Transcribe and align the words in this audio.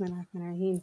Bismillahirrahmanirrahim. 0.00 0.80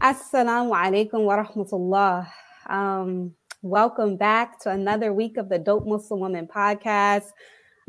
Assalamu 0.00 0.72
alaikum 0.72 1.24
wa 1.24 1.44
rahmatullah. 1.44 2.26
Um, 2.70 3.34
welcome 3.60 4.16
back 4.16 4.58
to 4.60 4.70
another 4.70 5.12
week 5.12 5.36
of 5.36 5.50
the 5.50 5.58
Dope 5.58 5.86
Muslim 5.86 6.20
Woman 6.20 6.48
podcast. 6.48 7.32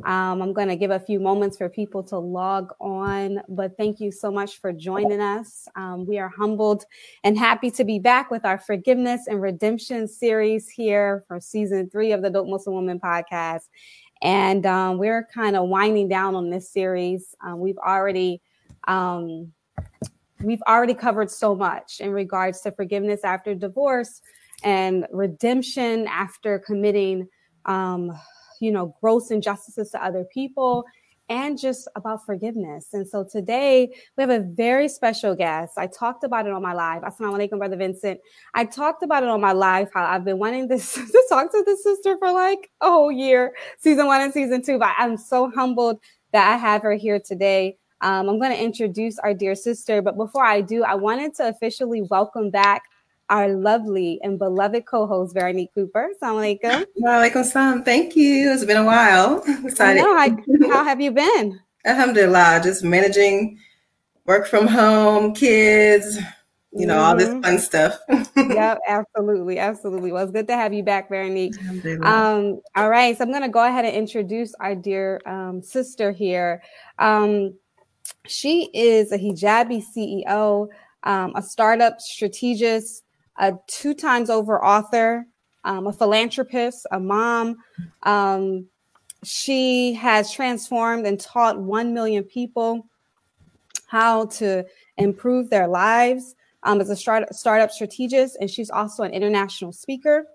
Um, 0.04 0.42
I'm 0.42 0.52
going 0.52 0.68
to 0.68 0.76
give 0.76 0.92
a 0.92 1.00
few 1.00 1.22
moments 1.22 1.58
for 1.58 1.70
people 1.70 2.04
to 2.04 2.18
log 2.18 2.74
on, 2.82 3.40
but 3.48 3.78
thank 3.78 4.02
you 4.02 4.12
so 4.12 4.30
much 4.30 4.60
for 4.60 4.74
joining 4.74 5.22
us. 5.22 5.70
Um, 5.78 6.06
we 6.06 6.20
are 6.20 6.28
humbled 6.28 6.84
and 7.24 7.40
happy 7.40 7.72
to 7.72 7.86
be 7.86 8.00
back 8.00 8.30
with 8.30 8.44
our 8.44 8.58
forgiveness 8.58 9.28
and 9.28 9.42
redemption 9.42 10.06
series 10.06 10.68
here 10.68 11.24
for 11.30 11.40
season 11.40 11.90
three 11.90 12.12
of 12.12 12.22
the 12.22 12.30
Dope 12.30 12.50
Muslim 12.50 12.76
Woman 12.76 13.00
podcast. 13.00 13.70
And 14.22 14.66
um, 14.66 14.98
we're 14.98 15.30
kind 15.34 15.56
of 15.56 15.70
winding 15.70 16.10
down 16.10 16.36
on 16.36 16.50
this 16.50 16.70
series. 16.70 17.36
Um, 17.42 17.62
we've 17.62 17.78
already 17.78 18.42
um, 18.86 19.54
we've 20.44 20.62
already 20.68 20.94
covered 20.94 21.30
so 21.30 21.56
much 21.56 22.00
in 22.00 22.12
regards 22.12 22.62
to 22.62 22.72
forgiveness 22.72 23.22
after 23.24 23.54
divorce 23.56 24.22
and 24.64 25.08
redemption 25.12 26.08
after 26.08 26.60
committing 26.60 27.28
um, 27.66 28.12
you 28.60 28.72
know 28.72 28.96
gross 29.02 29.32
injustices 29.32 29.92
to 29.92 30.04
other 30.04 30.26
people 30.26 30.86
and 31.30 31.58
just 31.58 31.88
about 31.96 32.26
forgiveness. 32.26 32.88
And 32.92 33.08
so 33.08 33.24
today 33.24 33.96
we 34.18 34.22
have 34.22 34.30
a 34.30 34.42
very 34.42 34.90
special 34.90 35.34
guest. 35.34 35.78
I 35.78 35.88
talked 35.88 36.26
about 36.26 36.46
it 36.46 36.52
on 36.52 36.62
my 36.62 36.74
live. 36.74 37.04
Assalamu 37.04 37.38
alaikum, 37.38 37.58
Brother 37.58 37.78
Vincent. 37.78 38.20
I 38.54 38.66
talked 38.66 39.02
about 39.02 39.24
it 39.24 39.30
on 39.30 39.40
my 39.40 39.54
live 39.54 39.88
how 39.94 40.04
I've 40.04 40.26
been 40.26 40.40
wanting 40.40 40.68
this 40.68 40.94
to 40.96 41.26
talk 41.30 41.50
to 41.52 41.64
this 41.66 41.84
sister 41.84 42.18
for 42.18 42.34
like 42.34 42.70
a 42.82 42.88
whole 42.88 43.14
year, 43.14 43.56
season 43.80 44.08
one 44.08 44.20
and 44.20 44.34
season 44.34 44.62
two. 44.62 44.78
But 44.78 44.94
I'm 44.98 45.16
so 45.16 45.50
humbled 45.50 46.02
that 46.34 46.54
I 46.54 46.58
have 46.58 46.82
her 46.82 46.96
here 46.96 47.20
today. 47.20 47.78
Um, 48.02 48.30
I'm 48.30 48.40
going 48.40 48.52
to 48.52 48.62
introduce 48.62 49.20
our 49.20 49.34
dear 49.34 49.56
sister, 49.56 50.02
but 50.02 50.18
before 50.18 50.44
I 50.44 50.62
do, 50.62 50.84
I 50.84 50.96
wanted 50.96 51.36
to 51.36 51.48
officially 51.48 52.02
welcome 52.02 52.50
back 52.50 52.84
our 53.30 53.48
lovely 53.48 54.20
and 54.24 54.38
beloved 54.38 54.86
co-host 54.86 55.34
Veronique 55.34 55.74
Cooper. 55.74 56.10
Assalamu 56.22 56.60
alaikum. 56.60 56.86
Walaikum 57.02 57.46
salam. 57.46 57.84
Thank 57.84 58.16
you. 58.16 58.52
It's 58.52 58.66
been 58.66 58.78
a 58.78 58.86
while. 58.86 59.44
Excited. 59.66 60.02
Know, 60.02 60.18
how, 60.18 60.70
how 60.70 60.84
have 60.84 61.00
you 61.00 61.12
been? 61.12 61.60
Alhamdulillah, 61.86 62.62
just 62.64 62.84
managing 62.84 63.58
work 64.26 64.48
from 64.48 64.68
home, 64.68 65.34
kids, 65.34 66.18
you 66.74 66.86
know, 66.86 66.96
mm-hmm. 66.96 67.04
all 67.04 67.16
this 67.16 67.30
mm-hmm. 67.30 67.42
fun 67.42 67.60
stuff. 67.60 68.00
yeah, 68.36 68.76
absolutely. 68.88 69.60
Absolutely. 69.60 70.12
Well, 70.12 70.24
it's 70.24 70.32
good 70.32 70.48
to 70.48 70.56
have 70.56 70.74
you 70.74 70.84
back, 70.84 71.10
Veronique. 71.10 71.56
Um, 72.04 72.62
all 72.76 72.90
right. 72.90 73.18
So 73.18 73.24
I'm 73.24 73.30
going 73.32 73.44
to 73.44 73.50
go 73.50 73.64
ahead 73.64 73.86
and 73.86 73.96
introduce 73.96 74.54
our 74.56 74.76
dear 74.76 75.22
um, 75.26 75.62
sister 75.62 76.12
here. 76.12 76.62
Um, 77.00 77.54
she 78.28 78.70
is 78.74 79.12
a 79.12 79.18
hijabi 79.18 79.84
CEO, 79.84 80.68
um, 81.04 81.34
a 81.36 81.42
startup 81.42 82.00
strategist, 82.00 83.04
a 83.38 83.54
two 83.68 83.94
times 83.94 84.30
over 84.30 84.64
author, 84.64 85.26
um, 85.64 85.88
a 85.88 85.94
philanthropist, 85.94 86.86
a 86.92 87.00
mom. 87.00 87.58
Um, 88.04 88.68
she 89.24 89.94
has 89.94 90.32
transformed 90.32 91.06
and 91.06 91.20
taught 91.20 91.60
1 91.60 91.94
million 91.94 92.24
people 92.24 92.88
how 93.88 94.26
to 94.26 94.66
improve 94.98 95.50
their 95.50 95.68
lives 95.68 96.36
um, 96.64 96.80
as 96.80 96.90
a 96.90 96.96
start- 96.96 97.34
startup 97.36 97.72
strategist, 97.72 98.38
and 98.40 98.50
she's 98.50 98.70
also 98.70 99.04
an 99.04 99.12
international 99.12 99.72
speaker. 99.72 100.26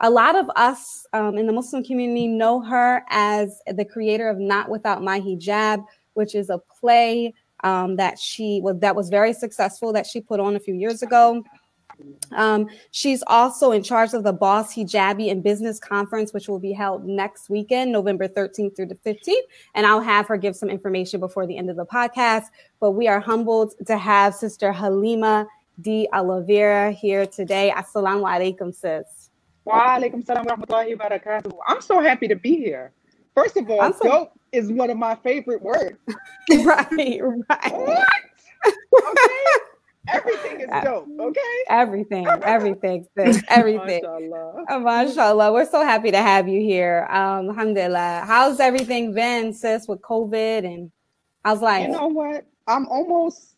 A 0.00 0.10
lot 0.10 0.36
of 0.36 0.50
us 0.56 1.06
um, 1.12 1.38
in 1.38 1.46
the 1.46 1.52
Muslim 1.52 1.84
community 1.84 2.26
know 2.26 2.60
her 2.62 3.02
as 3.10 3.60
the 3.66 3.84
creator 3.84 4.28
of 4.28 4.38
Not 4.38 4.68
Without 4.68 5.02
My 5.02 5.20
Hijab, 5.20 5.84
which 6.16 6.34
is 6.34 6.50
a 6.50 6.58
play 6.58 7.32
um, 7.64 7.96
that 7.96 8.18
she 8.18 8.60
was 8.62 8.78
that 8.80 8.94
was 8.94 9.08
very 9.08 9.32
successful 9.32 9.92
that 9.92 10.06
she 10.06 10.20
put 10.20 10.40
on 10.40 10.56
a 10.56 10.60
few 10.60 10.74
years 10.74 11.02
ago. 11.02 11.42
Um, 12.32 12.68
she's 12.90 13.22
also 13.26 13.72
in 13.72 13.82
charge 13.82 14.12
of 14.12 14.22
the 14.22 14.32
Boss 14.32 14.74
Hijabi 14.74 15.30
and 15.30 15.42
Business 15.42 15.78
Conference, 15.78 16.34
which 16.34 16.48
will 16.48 16.58
be 16.58 16.72
held 16.72 17.06
next 17.06 17.48
weekend, 17.48 17.90
November 17.90 18.28
13th 18.28 18.76
through 18.76 18.86
the 18.86 18.96
15th. 18.96 19.34
And 19.74 19.86
I'll 19.86 20.02
have 20.02 20.26
her 20.28 20.36
give 20.36 20.56
some 20.56 20.68
information 20.68 21.20
before 21.20 21.46
the 21.46 21.56
end 21.56 21.70
of 21.70 21.76
the 21.76 21.86
podcast. 21.86 22.44
But 22.80 22.90
we 22.90 23.08
are 23.08 23.20
humbled 23.20 23.74
to 23.86 23.96
have 23.96 24.34
Sister 24.34 24.72
Halima 24.72 25.46
D. 25.80 26.08
Oliveira 26.12 26.92
here 26.92 27.26
today. 27.26 27.72
Assalamu 27.74 28.24
alaikum, 28.24 28.74
sis. 28.74 29.30
Wa 29.64 29.96
alaikum 29.96 30.24
salam 30.24 30.44
wa 30.44 30.56
rahmatullahi 30.56 30.98
wa 30.98 31.08
barakatuh. 31.08 31.52
I'm 31.66 31.80
so 31.80 32.00
happy 32.00 32.28
to 32.28 32.36
be 32.36 32.56
here. 32.56 32.92
First 33.34 33.56
of 33.56 33.70
all, 33.70 33.80
I'm 33.80 33.92
so- 33.94 34.08
dope 34.08 34.32
is 34.56 34.72
one 34.72 34.90
of 34.90 34.96
my 34.96 35.14
favorite 35.16 35.62
words. 35.62 35.98
right, 36.50 37.20
right. 37.48 37.72
What? 37.72 38.08
Okay. 38.66 39.44
Everything 40.08 40.60
is 40.60 40.68
dope, 40.84 41.08
okay? 41.18 41.64
Everything, 41.68 42.28
everything, 42.44 43.08
sis, 43.16 43.42
everything. 43.48 44.02
mashallah. 44.04 44.64
Oh, 44.68 44.78
mashallah. 44.78 45.52
We're 45.52 45.68
so 45.68 45.82
happy 45.82 46.12
to 46.12 46.18
have 46.18 46.46
you 46.46 46.60
here. 46.60 47.08
Um, 47.10 47.48
alhamdulillah. 47.50 48.22
How's 48.24 48.60
everything 48.60 49.14
been, 49.14 49.52
sis, 49.52 49.88
with 49.88 50.00
COVID 50.02 50.64
and 50.64 50.92
how's 51.44 51.60
life? 51.60 51.88
You 51.88 51.92
know 51.92 52.06
what? 52.06 52.46
I'm 52.68 52.86
almost 52.86 53.55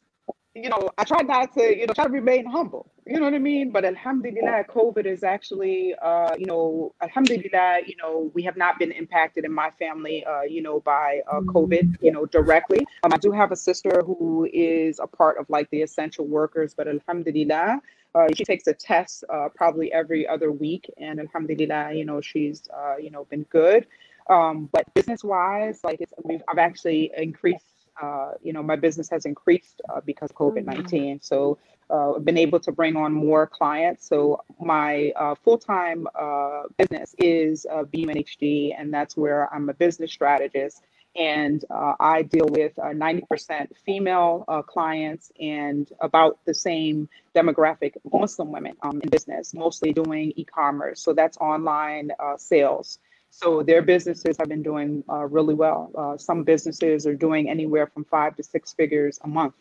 you 0.63 0.69
know, 0.69 0.91
I 0.99 1.05
try 1.05 1.23
not 1.23 1.53
to, 1.55 1.77
you 1.77 1.87
know, 1.87 1.95
try 1.95 2.05
to 2.05 2.11
remain 2.11 2.47
humble. 2.47 2.91
You 3.07 3.19
know 3.19 3.25
what 3.25 3.35
I 3.35 3.39
mean? 3.39 3.71
But 3.71 3.85
alhamdulillah, 3.85 4.65
COVID 4.69 5.07
is 5.07 5.25
actually, 5.25 5.95
uh, 6.03 6.35
you 6.37 6.47
know, 6.47 6.95
alhamdulillah, 7.03 7.81
you 7.87 7.97
know, 7.97 8.31
we 8.35 8.43
have 8.43 8.57
not 8.57 8.79
been 8.79 8.93
impacted 8.93 9.45
in 9.45 9.53
my 9.53 9.71
family, 9.79 10.25
uh, 10.25 10.43
you 10.43 10.63
know, 10.63 10.81
by 10.81 11.21
uh, 11.33 11.41
COVID, 11.41 11.97
you 12.03 12.13
know, 12.13 12.27
directly. 12.27 12.87
Um, 13.05 13.13
I 13.13 13.17
do 13.17 13.33
have 13.33 13.51
a 13.53 13.57
sister 13.57 14.03
who 14.05 14.49
is 14.53 14.99
a 14.99 15.07
part 15.07 15.39
of 15.39 15.49
like 15.49 15.71
the 15.71 15.83
essential 15.83 16.27
workers, 16.27 16.75
but 16.75 16.87
alhamdulillah, 16.87 17.81
uh, 18.15 18.27
she 18.35 18.45
takes 18.45 18.67
a 18.67 18.75
test 18.75 19.25
uh, 19.33 19.49
probably 19.55 19.93
every 19.93 20.27
other 20.27 20.53
week, 20.53 20.91
and 20.99 21.19
alhamdulillah, 21.21 21.93
you 21.95 22.05
know, 22.05 22.21
she's, 22.21 22.69
uh, 22.77 22.97
you 22.97 23.11
know, 23.11 23.25
been 23.27 23.45
good. 23.45 23.87
Um, 24.29 24.69
but 24.73 24.93
business 24.93 25.25
wise, 25.25 25.81
like 25.83 26.01
it's, 26.01 26.13
we've, 26.25 26.43
I've 26.49 26.59
actually 26.59 27.11
increased 27.17 27.65
uh, 28.01 28.33
you 28.43 28.53
know, 28.53 28.63
my 28.63 28.77
business 28.77 29.09
has 29.11 29.25
increased 29.25 29.81
uh, 29.89 30.01
because 30.05 30.31
of 30.31 30.37
COVID 30.37 30.65
19. 30.65 30.85
Mm-hmm. 30.85 31.17
So 31.21 31.59
uh, 31.91 32.15
I've 32.15 32.25
been 32.25 32.39
able 32.39 32.61
to 32.61 32.73
bring 32.73 32.97
on 32.97 33.13
more 33.13 33.47
clients. 33.47 34.07
So 34.07 34.43
my 34.61 35.13
uh, 35.17 35.35
full 35.37 35.59
time 35.59 36.07
uh, 36.15 36.63
business 36.77 37.15
is 37.19 37.67
BUNHD, 37.71 38.75
and 38.79 38.93
that's 38.93 39.17
where 39.17 39.53
I'm 39.53 39.69
a 39.69 39.75
business 39.75 40.13
strategist. 40.13 40.83
And 41.17 41.65
I 41.71 42.23
deal 42.23 42.47
with 42.47 42.77
90% 42.77 43.69
female 43.85 44.45
clients 44.69 45.33
and 45.41 45.91
about 46.01 46.39
the 46.45 46.55
same 46.55 47.09
demographic 47.35 47.95
Muslim 48.13 48.53
women 48.53 48.77
um, 48.83 49.01
in 49.03 49.09
business, 49.09 49.53
mostly 49.53 49.93
doing 49.93 50.33
e 50.37 50.45
commerce. 50.45 51.01
So 51.03 51.15
that's 51.15 51.37
online 51.39 52.13
sales. 52.37 53.01
So 53.31 53.63
their 53.63 53.83
businesses 53.83 54.37
have 54.39 54.49
been 54.49 54.63
doing 54.63 55.05
uh, 55.09 55.27
really 55.27 55.55
well. 55.55 55.91
Uh, 55.97 56.17
some 56.17 56.43
businesses 56.45 57.07
are 57.07 57.15
doing 57.15 57.49
anywhere 57.49 57.87
from 57.87 58.05
five 58.05 58.37
to 58.37 58.43
six 58.43 58.73
figures 58.73 59.19
a 59.23 59.29
month 59.29 59.55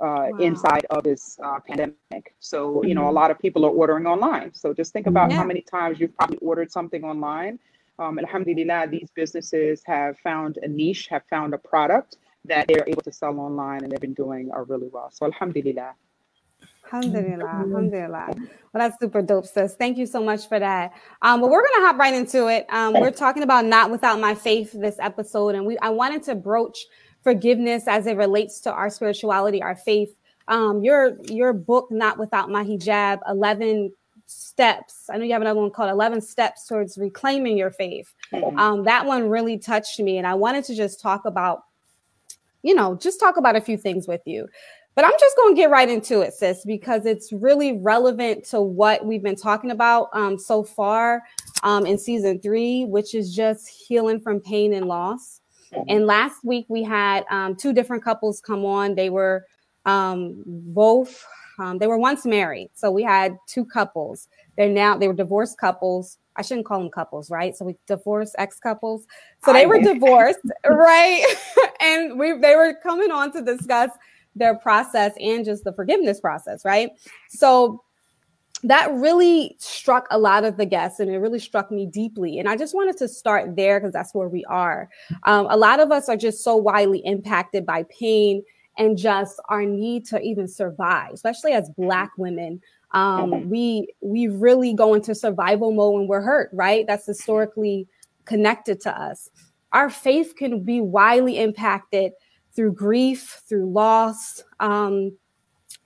uh, 0.00 0.28
wow. 0.30 0.38
inside 0.38 0.86
of 0.90 1.02
this 1.02 1.38
uh, 1.44 1.58
pandemic. 1.60 2.34
So, 2.40 2.82
you 2.84 2.94
know, 2.94 3.02
a 3.02 3.06
mm-hmm. 3.06 3.16
lot 3.16 3.30
of 3.30 3.38
people 3.38 3.66
are 3.66 3.70
ordering 3.70 4.06
online. 4.06 4.54
So 4.54 4.72
just 4.72 4.92
think 4.92 5.06
about 5.06 5.30
yeah. 5.30 5.36
how 5.36 5.44
many 5.44 5.60
times 5.60 6.00
you've 6.00 6.16
probably 6.16 6.38
ordered 6.38 6.70
something 6.70 7.04
online. 7.04 7.58
Um, 7.98 8.18
alhamdulillah, 8.18 8.86
these 8.88 9.10
businesses 9.14 9.82
have 9.84 10.16
found 10.20 10.58
a 10.62 10.68
niche, 10.68 11.08
have 11.08 11.24
found 11.28 11.52
a 11.52 11.58
product 11.58 12.16
that 12.44 12.68
they're 12.68 12.84
able 12.86 13.02
to 13.02 13.12
sell 13.12 13.38
online 13.40 13.82
and 13.82 13.90
they've 13.90 14.00
been 14.00 14.14
doing 14.14 14.50
uh, 14.54 14.60
really 14.60 14.88
well. 14.92 15.10
So, 15.10 15.26
alhamdulillah. 15.26 15.94
Alhamdulillah, 16.92 17.48
alhamdulillah. 17.48 18.26
Well, 18.28 18.48
that's 18.74 18.98
super 19.00 19.22
dope, 19.22 19.46
sis. 19.46 19.74
Thank 19.74 19.98
you 19.98 20.06
so 20.06 20.22
much 20.22 20.48
for 20.48 20.58
that. 20.58 20.92
Um, 21.22 21.40
but 21.40 21.50
we're 21.50 21.62
gonna 21.62 21.86
hop 21.86 21.98
right 21.98 22.14
into 22.14 22.48
it. 22.48 22.66
Um, 22.70 22.94
we're 22.94 23.10
talking 23.10 23.42
about 23.42 23.64
not 23.64 23.90
without 23.90 24.20
my 24.20 24.34
faith 24.34 24.72
this 24.72 24.96
episode, 24.98 25.54
and 25.54 25.66
we 25.66 25.78
I 25.78 25.90
wanted 25.90 26.22
to 26.24 26.34
broach 26.34 26.78
forgiveness 27.22 27.86
as 27.86 28.06
it 28.06 28.16
relates 28.16 28.60
to 28.60 28.72
our 28.72 28.90
spirituality, 28.90 29.62
our 29.62 29.76
faith. 29.76 30.14
Um, 30.48 30.82
your 30.82 31.18
your 31.24 31.52
book, 31.52 31.88
not 31.90 32.18
without 32.18 32.50
my 32.50 32.64
hijab, 32.64 33.20
eleven 33.28 33.92
steps. 34.28 35.08
I 35.10 35.16
know 35.16 35.24
you 35.24 35.32
have 35.32 35.42
another 35.42 35.60
one 35.60 35.70
called 35.70 35.90
11 35.90 36.20
steps 36.20 36.66
towards 36.66 36.98
reclaiming 36.98 37.56
your 37.56 37.70
faith. 37.70 38.12
Mm-hmm. 38.32 38.58
Um, 38.58 38.84
that 38.84 39.06
one 39.06 39.28
really 39.28 39.58
touched 39.58 39.98
me. 39.98 40.18
And 40.18 40.26
I 40.26 40.34
wanted 40.34 40.64
to 40.64 40.74
just 40.74 41.00
talk 41.00 41.24
about, 41.24 41.62
you 42.62 42.74
know, 42.74 42.96
just 42.96 43.20
talk 43.20 43.36
about 43.36 43.56
a 43.56 43.60
few 43.60 43.78
things 43.78 44.06
with 44.06 44.20
you. 44.26 44.46
But 44.98 45.04
I'm 45.04 45.14
just 45.20 45.36
going 45.36 45.54
to 45.54 45.56
get 45.56 45.70
right 45.70 45.88
into 45.88 46.22
it, 46.22 46.34
sis, 46.34 46.64
because 46.64 47.06
it's 47.06 47.32
really 47.32 47.78
relevant 47.78 48.44
to 48.46 48.60
what 48.60 49.06
we've 49.06 49.22
been 49.22 49.36
talking 49.36 49.70
about 49.70 50.08
um, 50.12 50.36
so 50.36 50.64
far 50.64 51.22
um, 51.62 51.86
in 51.86 51.96
season 51.96 52.40
three, 52.40 52.84
which 52.84 53.14
is 53.14 53.32
just 53.32 53.68
healing 53.68 54.18
from 54.20 54.40
pain 54.40 54.74
and 54.74 54.86
loss. 54.86 55.40
Mm-hmm. 55.72 55.84
And 55.88 56.06
last 56.06 56.44
week 56.44 56.66
we 56.68 56.82
had 56.82 57.24
um, 57.30 57.54
two 57.54 57.72
different 57.72 58.02
couples 58.02 58.40
come 58.40 58.64
on. 58.64 58.96
They 58.96 59.08
were 59.08 59.46
um, 59.86 60.42
both, 60.44 61.24
um, 61.60 61.78
they 61.78 61.86
were 61.86 61.98
once 61.98 62.26
married. 62.26 62.70
So 62.74 62.90
we 62.90 63.04
had 63.04 63.38
two 63.46 63.64
couples. 63.64 64.26
They're 64.56 64.68
now, 64.68 64.98
they 64.98 65.06
were 65.06 65.14
divorced 65.14 65.58
couples. 65.58 66.18
I 66.34 66.42
shouldn't 66.42 66.66
call 66.66 66.80
them 66.80 66.90
couples, 66.90 67.30
right? 67.30 67.56
So 67.56 67.64
we 67.64 67.76
divorced 67.86 68.34
ex 68.36 68.58
couples. 68.58 69.06
So 69.44 69.52
they 69.52 69.66
were 69.66 69.78
divorced, 69.80 70.40
right? 70.68 71.24
and 71.80 72.18
we 72.18 72.36
they 72.36 72.56
were 72.56 72.74
coming 72.82 73.12
on 73.12 73.30
to 73.34 73.42
discuss 73.42 73.90
their 74.38 74.56
process 74.56 75.12
and 75.20 75.44
just 75.44 75.64
the 75.64 75.72
forgiveness 75.72 76.20
process, 76.20 76.64
right? 76.64 76.90
So 77.28 77.82
that 78.64 78.92
really 78.92 79.56
struck 79.58 80.06
a 80.10 80.18
lot 80.18 80.44
of 80.44 80.56
the 80.56 80.66
guests 80.66 80.98
and 81.00 81.10
it 81.10 81.18
really 81.18 81.38
struck 81.38 81.70
me 81.70 81.86
deeply. 81.86 82.38
And 82.38 82.48
I 82.48 82.56
just 82.56 82.74
wanted 82.74 82.96
to 82.98 83.08
start 83.08 83.54
there 83.54 83.78
because 83.78 83.92
that's 83.92 84.14
where 84.14 84.28
we 84.28 84.44
are. 84.46 84.88
Um, 85.24 85.46
a 85.48 85.56
lot 85.56 85.80
of 85.80 85.92
us 85.92 86.08
are 86.08 86.16
just 86.16 86.42
so 86.42 86.56
widely 86.56 86.98
impacted 87.04 87.64
by 87.64 87.84
pain 87.84 88.42
and 88.76 88.96
just 88.96 89.40
our 89.48 89.64
need 89.64 90.06
to 90.06 90.20
even 90.20 90.48
survive, 90.48 91.12
especially 91.12 91.52
as 91.52 91.70
Black 91.76 92.10
women. 92.16 92.60
Um, 92.92 93.50
we 93.50 93.88
we 94.00 94.28
really 94.28 94.72
go 94.72 94.94
into 94.94 95.14
survival 95.14 95.72
mode 95.72 95.94
when 95.94 96.06
we're 96.06 96.22
hurt, 96.22 96.50
right? 96.52 96.86
That's 96.86 97.06
historically 97.06 97.86
connected 98.24 98.80
to 98.82 98.98
us. 98.98 99.28
Our 99.72 99.90
faith 99.90 100.34
can 100.36 100.64
be 100.64 100.80
widely 100.80 101.38
impacted 101.38 102.12
through 102.58 102.72
grief, 102.72 103.40
through 103.48 103.70
loss, 103.70 104.42
um, 104.58 105.16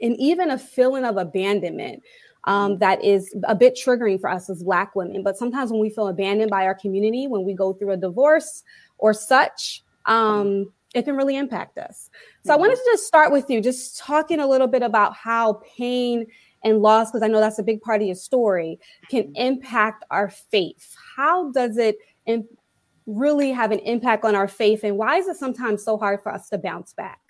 and 0.00 0.16
even 0.18 0.52
a 0.52 0.58
feeling 0.58 1.04
of 1.04 1.18
abandonment 1.18 2.02
um, 2.44 2.78
that 2.78 3.04
is 3.04 3.36
a 3.44 3.54
bit 3.54 3.76
triggering 3.76 4.18
for 4.18 4.30
us 4.30 4.48
as 4.48 4.62
Black 4.62 4.96
women. 4.96 5.22
But 5.22 5.36
sometimes 5.36 5.70
when 5.70 5.82
we 5.82 5.90
feel 5.90 6.08
abandoned 6.08 6.50
by 6.50 6.64
our 6.64 6.74
community, 6.74 7.26
when 7.26 7.44
we 7.44 7.52
go 7.52 7.74
through 7.74 7.90
a 7.90 7.96
divorce 7.98 8.62
or 8.96 9.12
such, 9.12 9.84
um, 10.06 10.72
it 10.94 11.02
can 11.02 11.14
really 11.14 11.36
impact 11.36 11.76
us. 11.76 12.08
So 12.46 12.54
I 12.54 12.56
wanted 12.56 12.76
to 12.76 12.84
just 12.86 13.06
start 13.06 13.32
with 13.32 13.50
you, 13.50 13.60
just 13.60 13.98
talking 13.98 14.40
a 14.40 14.46
little 14.46 14.66
bit 14.66 14.82
about 14.82 15.14
how 15.14 15.60
pain 15.76 16.24
and 16.64 16.80
loss, 16.80 17.10
because 17.10 17.22
I 17.22 17.28
know 17.28 17.40
that's 17.40 17.58
a 17.58 17.62
big 17.62 17.82
part 17.82 18.00
of 18.00 18.06
your 18.06 18.16
story, 18.16 18.80
can 19.10 19.30
impact 19.36 20.04
our 20.10 20.30
faith. 20.30 20.96
How 21.16 21.52
does 21.52 21.76
it 21.76 21.98
in- 22.24 22.48
really 23.06 23.50
have 23.50 23.72
an 23.72 23.80
impact 23.80 24.24
on 24.24 24.34
our 24.34 24.48
faith, 24.48 24.84
and 24.84 24.96
why 24.96 25.16
is 25.16 25.28
it 25.28 25.36
sometimes 25.36 25.84
so 25.84 25.96
hard 25.96 26.22
for 26.22 26.32
us 26.32 26.48
to 26.50 26.58
bounce 26.58 26.92
back? 26.92 27.20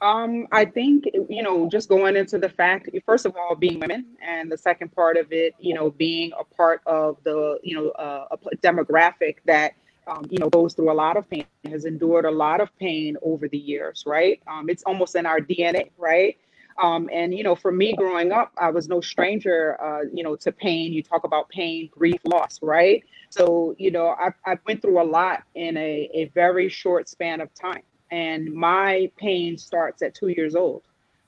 Um, 0.00 0.46
I 0.52 0.66
think 0.66 1.04
you 1.28 1.42
know, 1.42 1.68
just 1.68 1.88
going 1.88 2.16
into 2.16 2.38
the 2.38 2.48
fact, 2.48 2.88
first 3.06 3.24
of 3.24 3.34
all, 3.36 3.54
being 3.54 3.80
women, 3.80 4.04
and 4.22 4.52
the 4.52 4.58
second 4.58 4.94
part 4.94 5.16
of 5.16 5.32
it, 5.32 5.54
you 5.58 5.74
know, 5.74 5.90
being 5.90 6.32
a 6.38 6.44
part 6.44 6.82
of 6.86 7.16
the 7.24 7.58
you 7.62 7.74
know 7.74 7.90
uh, 7.90 8.26
a 8.30 8.56
demographic 8.56 9.36
that 9.46 9.72
um, 10.06 10.24
you 10.28 10.38
know 10.38 10.50
goes 10.50 10.74
through 10.74 10.92
a 10.92 10.94
lot 10.94 11.16
of 11.16 11.28
pain, 11.30 11.46
has 11.64 11.86
endured 11.86 12.26
a 12.26 12.30
lot 12.30 12.60
of 12.60 12.76
pain 12.78 13.16
over 13.22 13.48
the 13.48 13.58
years, 13.58 14.04
right? 14.06 14.40
Um, 14.46 14.68
it's 14.68 14.82
almost 14.82 15.16
in 15.16 15.24
our 15.24 15.40
DNA, 15.40 15.90
right? 15.96 16.36
Um, 16.82 17.08
and 17.10 17.34
you 17.34 17.42
know, 17.42 17.54
for 17.54 17.72
me 17.72 17.94
growing 17.96 18.32
up, 18.32 18.52
I 18.58 18.70
was 18.70 18.88
no 18.88 19.00
stranger, 19.00 19.80
uh, 19.80 20.02
you 20.12 20.22
know, 20.22 20.36
to 20.36 20.52
pain. 20.52 20.92
You 20.92 21.02
talk 21.02 21.24
about 21.24 21.48
pain, 21.48 21.88
grief, 21.90 22.20
loss, 22.24 22.58
right? 22.62 23.02
So 23.30 23.74
you 23.78 23.90
know, 23.90 24.08
I, 24.08 24.32
I 24.44 24.58
went 24.66 24.82
through 24.82 25.00
a 25.00 25.04
lot 25.04 25.42
in 25.54 25.76
a, 25.76 26.10
a 26.14 26.24
very 26.34 26.68
short 26.68 27.08
span 27.08 27.40
of 27.40 27.52
time 27.54 27.82
and 28.10 28.52
my 28.52 29.10
pain 29.16 29.58
starts 29.58 30.02
at 30.02 30.14
two 30.14 30.28
years 30.28 30.54
old. 30.54 30.82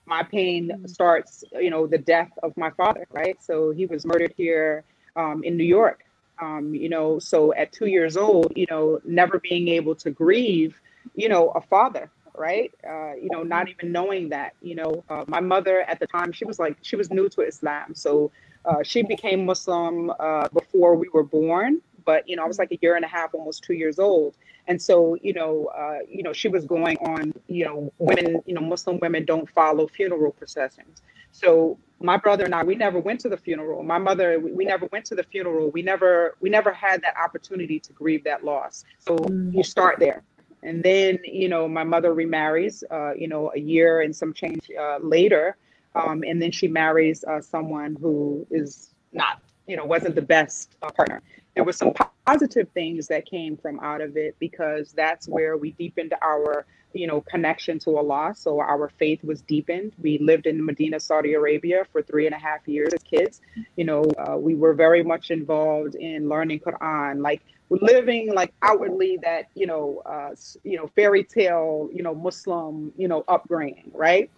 My 0.07 0.23
pain 0.23 0.71
mm-hmm. 0.73 0.87
starts 0.87 1.45
you 1.53 1.71
know 1.71 1.87
the 1.87 1.99
death 1.99 2.31
of 2.43 2.57
my 2.57 2.71
father 2.71 3.07
right? 3.11 3.37
So 3.43 3.71
he 3.71 3.87
was 3.87 4.07
murdered 4.07 4.35
here 4.37 4.85
um, 5.17 5.43
in 5.45 5.57
new 5.57 5.65
york. 5.65 6.05
Um, 6.41 6.75
you 6.75 6.89
know 6.89 7.19
so 7.19 7.53
at 7.55 7.73
two 7.73 7.87
years 7.87 8.17
old 8.17 8.53
you 8.55 8.67
know 8.71 9.01
never 9.05 9.41
being 9.41 9.69
able 9.69 9.97
to 9.97 10.11
grieve 10.11 10.81
you 11.17 11.29
know 11.29 11.49
a 11.51 11.61
father 11.61 12.11
right? 12.35 12.73
Uh, 12.89 13.15
you 13.15 13.29
know 13.33 13.43
not 13.43 13.69
even 13.69 13.91
knowing 13.91 14.29
that 14.29 14.53
you 14.63 14.77
know 14.77 15.05
uh, 15.11 15.25
my 15.27 15.41
mother 15.41 15.81
at 15.83 15.99
the 15.99 16.07
time 16.07 16.31
she 16.33 16.45
was 16.45 16.59
like 16.59 16.77
she 16.83 16.97
was 16.97 17.11
new 17.11 17.29
to 17.31 17.41
islam. 17.43 17.95
So 17.95 18.31
uh, 18.65 18.83
she 18.83 19.03
became 19.03 19.45
muslim 19.45 20.13
uh, 20.19 20.49
before 20.53 20.95
we 20.95 21.09
were 21.13 21.25
born 21.25 21.81
but 22.11 22.29
you 22.29 22.35
know 22.37 22.45
i 22.45 22.49
was 22.53 22.59
like 22.63 22.73
a 22.73 22.79
year 22.85 22.95
and 22.99 23.05
a 23.05 23.13
half 23.17 23.35
almost 23.35 23.59
two 23.69 23.77
years 23.83 23.99
old 23.99 24.33
and 24.69 24.81
so, 24.81 25.17
you 25.23 25.33
know, 25.33 25.71
uh, 25.77 26.01
you 26.09 26.23
know, 26.23 26.35
she 26.35 26.47
was 26.47 26.67
going 26.67 26.99
on, 26.99 27.33
you 27.47 27.65
know, 27.65 27.91
women, 27.99 28.43
you 28.45 28.55
know, 28.55 28.61
Muslim 28.61 28.99
women 29.01 29.25
don't 29.25 29.49
follow 29.49 29.89
funeral 29.89 30.31
processions. 30.31 31.01
So 31.33 31.79
my 32.01 32.19
brother 32.19 32.45
and 32.45 32.55
I, 32.55 32.63
we 32.63 32.75
never 32.75 32.99
went 32.99 33.19
to 33.21 33.31
the 33.31 33.39
funeral. 33.39 33.83
My 33.83 33.97
mother, 33.97 34.39
we, 34.39 34.53
we 34.53 34.65
never 34.67 34.87
went 34.93 35.07
to 35.07 35.15
the 35.15 35.23
funeral. 35.23 35.71
We 35.71 35.81
never, 35.81 36.37
we 36.41 36.51
never 36.51 36.71
had 36.71 37.01
that 37.01 37.15
opportunity 37.17 37.81
to 37.81 37.93
grieve 37.95 38.25
that 38.25 38.45
loss. 38.45 38.85
So 38.99 39.17
mm. 39.17 39.55
you 39.55 39.63
start 39.63 39.99
there. 39.99 40.23
And 40.63 40.83
then, 40.83 41.19
you 41.25 41.49
know, 41.49 41.67
my 41.67 41.85
mother 41.85 42.13
remarries, 42.13 42.85
uh, 42.91 43.15
you 43.15 43.27
know, 43.27 43.51
a 43.55 43.59
year 43.59 44.03
and 44.03 44.15
some 44.15 44.35
change 44.35 44.71
uh, 44.79 44.99
later. 45.01 45.57
Um, 45.95 46.25
and 46.27 46.43
then 46.43 46.53
she 46.53 46.69
marries 46.69 47.25
uh, 47.25 47.41
someone 47.41 47.97
who 47.99 48.47
is 48.51 48.93
not, 49.13 49.41
you 49.67 49.77
know, 49.77 49.87
wasn't 49.87 50.15
the 50.15 50.23
best 50.23 50.77
uh, 50.83 50.91
partner 50.91 51.23
there 51.59 51.65
were 51.65 51.73
some 51.73 51.93
positive 52.25 52.69
things 52.69 53.09
that 53.09 53.27
came 53.27 53.57
from 53.57 53.81
out 53.81 54.01
of 54.01 54.17
it 54.17 54.37
because 54.39 54.93
that's 54.93 55.27
where 55.27 55.57
we 55.57 55.73
deepened 55.73 56.15
our 56.23 56.65
you 56.93 57.05
know 57.05 57.21
connection 57.23 57.81
to 57.81 57.99
allah. 57.99 58.33
So 58.37 58.61
our 58.61 58.89
faith 58.97 59.25
was 59.25 59.43
deepened. 59.43 59.93
We 60.01 60.19
lived 60.19 60.47
in 60.47 60.65
medina 60.65 61.01
saudi 61.01 61.35
arabia 61.35 61.85
for 61.91 62.01
three 62.01 62.27
and 62.27 62.35
a 62.35 62.39
half 62.39 62.69
years 62.69 62.95
as 62.95 63.03
kids. 63.03 63.41
You 63.75 63.87
know 63.87 64.05
uh, 64.25 64.37
we 64.37 64.55
were 64.55 64.73
very 64.73 65.03
much 65.03 65.33
involved 65.33 65.97
in 65.97 66.29
learning 66.29 66.61
quran 66.61 67.23
like 67.23 67.43
living 67.71 68.33
like 68.33 68.55
outwardly 68.63 69.19
that 69.25 69.47
you 69.57 69.67
know 69.67 70.01
uh, 70.07 70.31
you 70.63 70.77
know 70.77 70.87
fairy 70.95 71.25
tale 71.25 71.91
you 71.93 72.05
know 72.05 72.15
muslim 72.15 72.93
you 72.97 73.09
know 73.09 73.25
upbringing 73.27 73.91
right? 73.93 74.31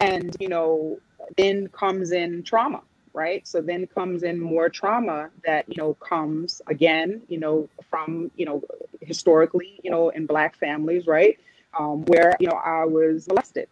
And 0.00 0.36
you 0.40 0.48
know 0.48 0.98
then 1.36 1.68
comes 1.68 2.10
in 2.10 2.42
trauma 2.42 2.82
right? 3.14 3.46
So 3.46 3.62
then 3.62 3.86
comes 3.86 4.24
in 4.24 4.40
more 4.40 4.68
trauma 4.68 5.30
that, 5.46 5.66
you 5.68 5.76
know, 5.78 5.94
comes 5.94 6.60
again, 6.66 7.22
you 7.28 7.38
know, 7.38 7.68
from, 7.88 8.30
you 8.36 8.44
know, 8.44 8.62
historically, 9.00 9.80
you 9.82 9.90
know, 9.90 10.10
in 10.10 10.26
Black 10.26 10.56
families, 10.56 11.06
right? 11.06 11.38
Um, 11.78 12.04
where, 12.06 12.36
you 12.40 12.48
know, 12.48 12.56
I 12.56 12.84
was 12.84 13.26
molested 13.28 13.68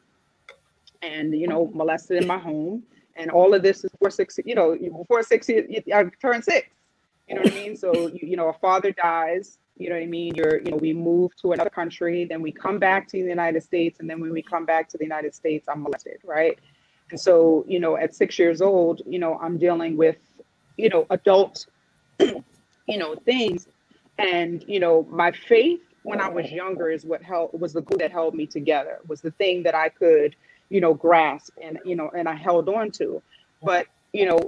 and, 1.03 1.35
you 1.39 1.49
know, 1.49 1.71
molested 1.75 2.23
in 2.23 2.27
my 2.27 2.39
home. 2.39 2.85
And 3.17 3.31
all 3.31 3.53
of 3.53 3.63
this 3.63 3.85
is 3.85 3.91
before 3.91 4.11
six, 4.11 4.39
you 4.45 4.55
know, 4.55 4.77
before 4.77 5.23
six, 5.23 5.51
I 5.51 6.05
turned 6.21 6.45
six. 6.45 6.69
You 7.29 7.35
know 7.37 7.43
what 7.43 7.53
I 7.53 7.55
mean? 7.55 7.77
So, 7.77 8.09
you, 8.09 8.21
you 8.23 8.37
know, 8.37 8.49
a 8.49 8.53
father 8.53 8.93
dies, 8.93 9.59
you 9.77 9.89
know 9.89 9.97
what 9.97 10.03
I 10.03 10.07
mean? 10.07 10.35
You're, 10.35 10.61
you 10.61 10.71
know, 10.71 10.77
we 10.77 10.93
move 10.93 11.35
to 11.37 11.53
another 11.53 11.71
country, 11.71 12.25
then 12.25 12.43
we 12.43 12.53
come 12.53 12.79
back 12.79 13.09
to 13.09 13.23
the 13.23 13.29
United 13.29 13.63
States, 13.63 14.01
and 14.01 14.09
then 14.09 14.21
when 14.21 14.33
we 14.33 14.43
come 14.43 14.65
back 14.65 14.89
to 14.91 14.99
the 14.99 15.05
United 15.05 15.35
States, 15.35 15.69
I'm 15.69 15.83
molested, 15.83 16.19
right? 16.25 16.59
And 17.13 17.21
so, 17.21 17.63
you 17.69 17.79
know, 17.79 17.99
at 17.99 18.15
six 18.15 18.39
years 18.39 18.63
old, 18.63 19.03
you 19.05 19.19
know, 19.19 19.39
I'm 19.39 19.59
dealing 19.59 19.99
with, 19.99 20.17
you 20.79 20.89
know, 20.89 21.07
adult, 21.11 21.67
you 22.19 22.43
know, 22.89 23.15
things. 23.17 23.69
And, 24.17 24.65
you 24.67 24.81
know, 24.81 25.07
my 25.11 25.31
faith 25.31 25.81
when 26.05 26.23
I 26.23 26.31
was 26.31 26.51
younger 26.51 26.89
is 26.89 27.05
what 27.05 27.23
held 27.23 27.51
was 27.61 27.75
the 27.75 27.83
glue 27.83 27.99
that 27.99 28.11
held 28.11 28.35
me 28.35 28.47
together, 28.47 28.99
was 29.07 29.21
the 29.21 29.31
thing 29.33 29.63
that 29.65 29.75
I 29.75 29.91
could, 29.91 30.35
you 30.71 30.81
know, 30.81 30.95
grasp 30.95 31.53
and, 31.63 31.79
you 31.85 31.97
know, 31.97 32.11
and 32.17 32.27
I 32.27 32.35
held 32.35 32.67
on 32.71 32.91
to. 32.93 33.23
But, 33.63 33.89
you 34.15 34.25
know, 34.25 34.41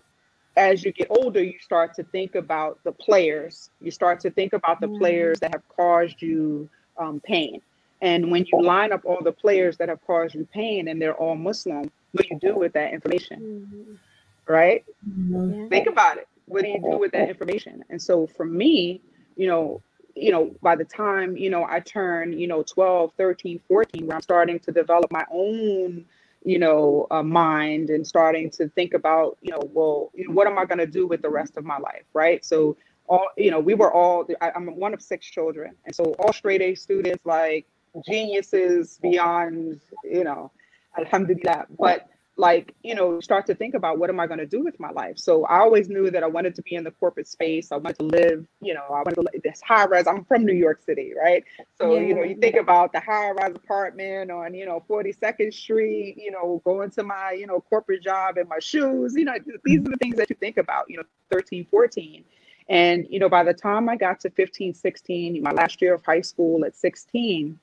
as 0.57 0.85
you 0.85 0.91
get 0.91 1.09
older, 1.11 1.45
you 1.45 1.59
start 1.61 1.93
to 1.97 2.03
think 2.03 2.35
about 2.35 2.79
the 2.83 2.93
players. 2.93 3.69
You 3.83 3.91
start 3.91 4.21
to 4.21 4.31
think 4.31 4.55
about 4.55 4.81
the 4.81 4.88
players 4.88 5.38
that 5.41 5.53
have 5.53 5.69
caused 5.69 6.23
you 6.23 6.71
um, 6.97 7.21
pain. 7.21 7.61
And 8.00 8.31
when 8.31 8.47
you 8.50 8.62
line 8.62 8.91
up 8.91 9.03
all 9.05 9.23
the 9.23 9.33
players 9.33 9.77
that 9.77 9.91
have 9.91 10.05
caused 10.07 10.35
you 10.35 10.49
pain 10.50 10.88
and 10.88 11.00
they're 11.00 11.15
all 11.15 11.37
Muslim, 11.37 11.91
what 12.14 12.28
do 12.28 12.35
you 12.35 12.40
do 12.40 12.56
with 12.56 12.73
that 12.75 12.92
information? 12.92 13.40
Mm-hmm. 13.40 14.52
Right? 14.52 14.85
Mm-hmm. 15.09 15.68
Think 15.68 15.88
about 15.88 16.18
it. 16.18 16.28
What 16.47 16.62
do 16.62 16.68
you 16.68 16.78
do 16.78 16.99
with 16.99 17.12
that 17.12 17.28
information? 17.28 17.85
And 17.90 18.00
so 18.00 18.26
for 18.26 18.44
me, 18.44 19.00
you 19.37 19.49
know, 19.49 19.83
you 20.14 20.30
know, 20.30 20.54
by 20.62 20.76
the 20.76 20.85
time, 20.85 21.37
you 21.37 21.50
know, 21.50 21.66
I 21.68 21.80
turn, 21.80 22.38
you 22.38 22.47
know, 22.47 22.62
12, 22.62 23.12
13, 23.16 23.61
14, 23.66 24.06
where 24.06 24.14
I'm 24.14 24.23
starting 24.23 24.61
to 24.61 24.71
develop 24.71 25.11
my 25.11 25.25
own, 25.33 26.04
you 26.44 26.59
know, 26.59 27.09
uh, 27.11 27.23
mind 27.23 27.90
and 27.90 28.06
starting 28.06 28.49
to 28.50 28.68
think 28.68 28.94
about, 28.94 29.38
you 29.42 29.50
know, 29.50 29.68
well, 29.73 30.12
you 30.14 30.28
know, 30.28 30.35
what 30.35 30.47
am 30.47 30.56
I 30.56 30.66
going 30.66 30.78
to 30.78 30.87
do 30.87 31.06
with 31.09 31.21
the 31.23 31.30
rest 31.30 31.56
of 31.56 31.64
my 31.64 31.78
life? 31.78 32.04
Right. 32.12 32.44
So, 32.44 32.76
all, 33.09 33.26
you 33.37 33.50
know, 33.50 33.59
we 33.59 33.75
were 33.75 33.92
all, 33.92 34.25
I, 34.40 34.52
I'm 34.54 34.76
one 34.76 34.94
of 34.94 35.02
six 35.02 35.26
children. 35.26 35.75
And 35.85 35.94
so 35.94 36.14
all 36.21 36.33
straight 36.33 36.62
A 36.62 36.76
students, 36.76 37.26
like 37.26 37.66
geniuses 38.06 38.99
beyond, 39.02 39.80
you 40.04 40.25
know, 40.25 40.52
alhamdulillah. 40.97 41.67
But 41.79 42.09
like, 42.37 42.75
you 42.83 42.97
know, 42.97 43.21
start 43.21 43.47
to 43.47 43.55
think 43.55 43.75
about 43.75 43.99
what 43.99 44.11
am 44.11 44.19
I 44.19 44.27
going 44.27 44.41
to 44.41 44.47
do 44.47 44.61
with 44.61 44.81
my 44.81 44.91
life? 44.91 45.19
So 45.19 45.45
I 45.45 45.61
always 45.61 45.89
knew 45.89 46.11
that 46.11 46.25
I 46.25 46.27
wanted 46.27 46.57
to 46.57 46.63
be 46.63 46.75
in 46.75 46.83
the 46.83 46.91
corporate 46.91 47.29
space. 47.29 47.71
I 47.71 47.77
wanted 47.77 47.99
to 47.99 48.05
live, 48.07 48.47
you 48.61 48.75
know, 48.75 48.83
I 48.89 49.03
wanted 49.03 49.15
to 49.15 49.21
live 49.21 49.43
this 49.45 49.61
high 49.63 49.87
rise. 49.87 50.09
I'm 50.09 50.25
from 50.25 50.45
New 50.45 50.55
York 50.55 50.83
City, 50.85 51.13
right? 51.17 51.45
So, 51.79 51.95
yeah. 51.95 52.01
you 52.01 52.15
know, 52.15 52.25
you 52.25 52.35
think 52.37 52.57
about 52.57 52.93
the 52.93 52.99
high 52.99 53.31
rise 53.31 53.55
apartment 53.55 54.33
on, 54.33 54.53
you 54.53 54.67
know, 54.67 54.83
42nd 54.89 55.55
Street, 55.55 56.17
you 56.19 56.33
know, 56.33 56.61
going 56.65 56.91
to 56.91 57.05
my, 57.05 57.33
you 57.33 57.47
know, 57.47 57.61
corporate 57.61 58.03
job 58.03 58.37
and 58.37 58.49
my 58.49 58.59
shoes, 58.59 59.15
you 59.15 59.25
know, 59.25 59.35
these 59.65 59.81
are 59.81 59.91
the 59.91 59.97
things 60.03 60.17
that 60.17 60.29
you 60.29 60.37
think 60.37 60.57
about, 60.57 60.87
you 60.89 60.97
know, 60.97 61.05
13, 61.31 61.67
14. 61.71 62.25
And, 62.69 63.07
you 63.11 63.21
know, 63.21 63.29
by 63.29 63.45
the 63.45 63.55
time 63.55 63.89
I 63.89 63.95
got 63.95 64.19
to 64.21 64.31
15, 64.31 64.75
16, 64.75 65.41
my 65.41 65.53
last 65.53 65.81
year 65.81 65.95
of 65.95 66.05
high 66.05 66.23
school 66.23 66.65
at 66.65 66.75
16, 66.75 67.59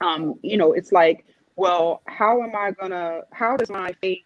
um, 0.00 0.38
you 0.42 0.58
know, 0.58 0.74
it's 0.74 0.92
like, 0.92 1.24
well, 1.56 2.02
how 2.06 2.42
am 2.42 2.54
I 2.54 2.70
gonna, 2.72 3.22
how 3.32 3.56
does 3.56 3.70
my 3.70 3.92
faith 4.00 4.22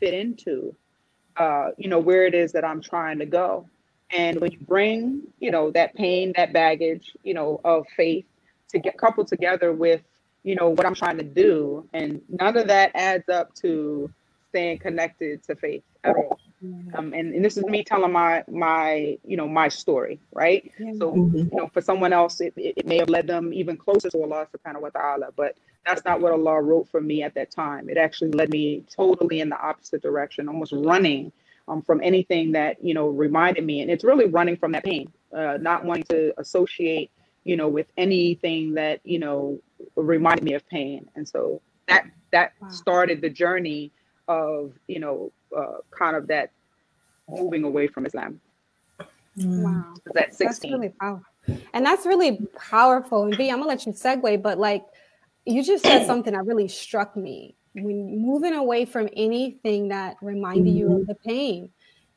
fit 0.00 0.14
into, 0.14 0.74
uh, 1.36 1.70
you 1.76 1.88
know, 1.88 1.98
where 1.98 2.26
it 2.26 2.34
is 2.34 2.52
that 2.52 2.64
I'm 2.64 2.80
trying 2.80 3.18
to 3.18 3.26
go? 3.26 3.68
And 4.10 4.40
when 4.40 4.52
you 4.52 4.58
bring, 4.58 5.22
you 5.38 5.50
know, 5.50 5.70
that 5.70 5.94
pain, 5.94 6.32
that 6.36 6.52
baggage, 6.52 7.12
you 7.22 7.34
know, 7.34 7.60
of 7.64 7.86
faith 7.96 8.26
to 8.68 8.78
get 8.78 8.98
coupled 8.98 9.28
together 9.28 9.72
with, 9.72 10.02
you 10.42 10.54
know, 10.54 10.70
what 10.70 10.86
I'm 10.86 10.94
trying 10.94 11.18
to 11.18 11.24
do. 11.24 11.88
And 11.92 12.20
none 12.28 12.56
of 12.56 12.66
that 12.68 12.90
adds 12.94 13.28
up 13.28 13.54
to 13.56 14.10
staying 14.50 14.78
connected 14.78 15.42
to 15.44 15.54
faith 15.54 15.82
at 16.04 16.16
all. 16.16 16.38
Mm-hmm. 16.64 16.94
Um, 16.94 17.12
and, 17.14 17.34
and 17.34 17.44
this 17.44 17.56
is 17.56 17.64
me 17.64 17.82
telling 17.82 18.12
my 18.12 18.44
my 18.48 19.18
you 19.24 19.36
know 19.36 19.48
my 19.48 19.68
story, 19.68 20.20
right? 20.32 20.70
So 20.78 21.12
mm-hmm. 21.12 21.36
you 21.36 21.50
know, 21.52 21.68
for 21.72 21.80
someone 21.80 22.12
else, 22.12 22.40
it, 22.40 22.52
it, 22.56 22.86
may 22.86 22.98
have 22.98 23.08
led 23.08 23.26
them 23.26 23.52
even 23.52 23.76
closer 23.76 24.10
to 24.10 24.22
Allah 24.22 24.46
Subhanahu 24.54 24.82
wa 24.82 24.90
Taala, 24.90 25.30
but 25.34 25.56
that's 25.84 26.04
not 26.04 26.20
what 26.20 26.32
Allah 26.32 26.60
wrote 26.60 26.88
for 26.88 27.00
me 27.00 27.22
at 27.22 27.34
that 27.34 27.50
time. 27.50 27.88
It 27.88 27.96
actually 27.96 28.30
led 28.32 28.50
me 28.50 28.84
totally 28.88 29.40
in 29.40 29.48
the 29.48 29.60
opposite 29.60 30.02
direction, 30.02 30.48
almost 30.48 30.72
running 30.72 31.32
um, 31.68 31.82
from 31.82 32.00
anything 32.02 32.52
that 32.52 32.82
you 32.82 32.94
know 32.94 33.08
reminded 33.08 33.64
me, 33.64 33.80
and 33.80 33.90
it's 33.90 34.04
really 34.04 34.26
running 34.26 34.56
from 34.56 34.72
that 34.72 34.84
pain, 34.84 35.12
uh, 35.36 35.58
not 35.60 35.84
wanting 35.84 36.04
to 36.04 36.32
associate 36.38 37.10
you 37.44 37.56
know 37.56 37.68
with 37.68 37.86
anything 37.96 38.74
that 38.74 39.00
you 39.04 39.18
know 39.18 39.58
reminded 39.96 40.44
me 40.44 40.54
of 40.54 40.66
pain, 40.68 41.08
and 41.16 41.28
so 41.28 41.60
that 41.88 42.06
that 42.32 42.52
wow. 42.60 42.68
started 42.68 43.20
the 43.20 43.30
journey 43.30 43.90
of 44.28 44.72
you 44.88 45.00
know 45.00 45.32
uh, 45.56 45.78
kind 45.90 46.16
of 46.16 46.26
that 46.28 46.50
moving 47.28 47.64
away 47.64 47.86
from 47.86 48.06
Islam. 48.06 48.40
Wow, 49.36 49.94
that's 50.14 50.36
That's 50.38 50.62
really 50.62 50.90
powerful. 50.90 51.26
And 51.72 51.84
that's 51.86 52.06
really 52.06 52.38
powerful. 52.56 53.24
And 53.24 53.36
B, 53.36 53.50
I'm 53.50 53.56
gonna 53.58 53.68
let 53.68 53.86
you 53.86 53.92
segue, 53.92 54.42
but 54.42 54.58
like 54.58 54.84
you 55.44 55.62
just 55.62 55.84
said 55.84 56.06
something 56.06 56.32
that 56.32 56.44
really 56.46 56.68
struck 56.68 57.16
me 57.16 57.56
when 57.74 58.20
moving 58.20 58.54
away 58.54 58.84
from 58.84 59.08
anything 59.16 59.88
that 59.88 60.16
reminded 60.20 60.74
you 60.74 60.86
of 60.86 60.92
mm-hmm. 60.92 61.04
the 61.06 61.14
pain. 61.14 61.70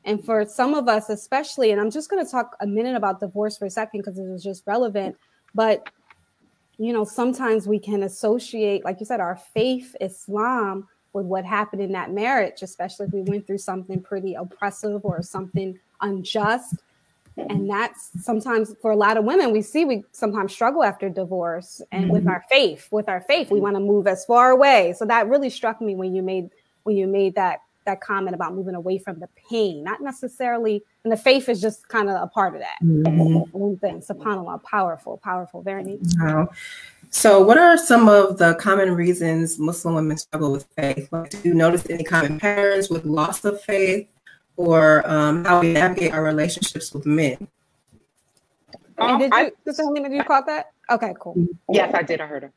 And 0.04 0.24
for 0.24 0.44
some 0.44 0.74
of 0.74 0.88
us, 0.88 1.08
especially, 1.08 1.72
and 1.72 1.80
I'm 1.80 1.90
just 1.90 2.08
going 2.08 2.24
to 2.24 2.30
talk 2.30 2.56
a 2.60 2.66
minute 2.66 2.94
about 2.94 3.18
divorce 3.18 3.58
for 3.58 3.66
a 3.66 3.70
second 3.70 4.00
because 4.00 4.18
it 4.18 4.22
was 4.22 4.42
just 4.42 4.62
relevant. 4.66 5.16
But, 5.54 5.88
you 6.78 6.92
know, 6.92 7.04
sometimes 7.04 7.66
we 7.66 7.80
can 7.80 8.04
associate, 8.04 8.84
like 8.84 9.00
you 9.00 9.06
said, 9.06 9.18
our 9.18 9.36
faith, 9.36 9.96
Islam, 10.00 10.86
with 11.12 11.26
what 11.26 11.44
happened 11.44 11.82
in 11.82 11.90
that 11.92 12.12
marriage, 12.12 12.62
especially 12.62 13.06
if 13.06 13.12
we 13.12 13.22
went 13.22 13.46
through 13.46 13.58
something 13.58 14.00
pretty 14.00 14.34
oppressive 14.34 15.04
or 15.04 15.22
something 15.22 15.76
unjust. 16.02 16.76
And 17.36 17.68
that's 17.68 18.10
sometimes 18.22 18.74
for 18.80 18.90
a 18.90 18.96
lot 18.96 19.16
of 19.16 19.24
women, 19.24 19.52
we 19.52 19.60
see 19.60 19.84
we 19.84 20.04
sometimes 20.12 20.52
struggle 20.52 20.82
after 20.82 21.08
divorce. 21.08 21.82
And 21.92 22.04
mm-hmm. 22.04 22.12
with 22.12 22.28
our 22.28 22.44
faith, 22.48 22.88
with 22.90 23.08
our 23.08 23.20
faith, 23.22 23.50
we 23.50 23.60
want 23.60 23.76
to 23.76 23.80
move 23.80 24.06
as 24.06 24.24
far 24.24 24.50
away. 24.50 24.94
So 24.96 25.04
that 25.04 25.28
really 25.28 25.50
struck 25.50 25.80
me 25.80 25.94
when 25.94 26.14
you 26.14 26.22
made 26.22 26.50
when 26.84 26.96
you 26.96 27.06
made 27.06 27.34
that 27.34 27.60
that 27.84 28.00
comment 28.00 28.34
about 28.34 28.54
moving 28.54 28.74
away 28.74 28.98
from 28.98 29.20
the 29.20 29.28
pain, 29.48 29.82
not 29.82 30.02
necessarily, 30.02 30.82
and 31.04 31.12
the 31.12 31.16
faith 31.16 31.48
is 31.48 31.60
just 31.60 31.88
kind 31.88 32.10
of 32.10 32.20
a 32.20 32.26
part 32.26 32.54
of 32.54 32.60
that. 32.60 32.76
Mm-hmm. 32.82 33.74
Thing, 33.76 34.00
subhanAllah, 34.00 34.62
powerful, 34.64 35.18
powerful, 35.18 35.62
very 35.62 35.84
neat. 35.84 36.00
Wow. 36.18 36.48
So, 37.10 37.40
what 37.40 37.56
are 37.56 37.76
some 37.76 38.08
of 38.08 38.38
the 38.38 38.54
common 38.56 38.94
reasons 38.94 39.58
Muslim 39.58 39.94
women 39.94 40.16
struggle 40.18 40.52
with 40.52 40.66
faith? 40.76 41.08
Like, 41.12 41.30
do 41.30 41.38
you 41.44 41.54
notice 41.54 41.88
any 41.88 42.04
common 42.04 42.38
patterns 42.40 42.90
with 42.90 43.04
loss 43.04 43.44
of 43.44 43.60
faith, 43.62 44.08
or 44.56 45.08
um, 45.08 45.44
how 45.44 45.60
we 45.60 45.72
navigate 45.72 46.12
our 46.12 46.22
relationships 46.22 46.92
with 46.92 47.06
men? 47.06 47.48
Um, 48.98 49.18
did 49.18 49.32
you, 49.32 49.52
Sister 49.66 49.84
Halimah, 49.84 50.08
did 50.08 50.12
you 50.12 50.24
caught 50.24 50.46
that? 50.46 50.72
Okay, 50.90 51.14
cool. 51.20 51.36
Yes, 51.70 51.94
I 51.94 52.02
did. 52.02 52.20
I 52.20 52.26
heard 52.26 52.44
her. 52.44 52.52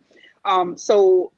Um, 0.46 0.77
so 0.77 1.32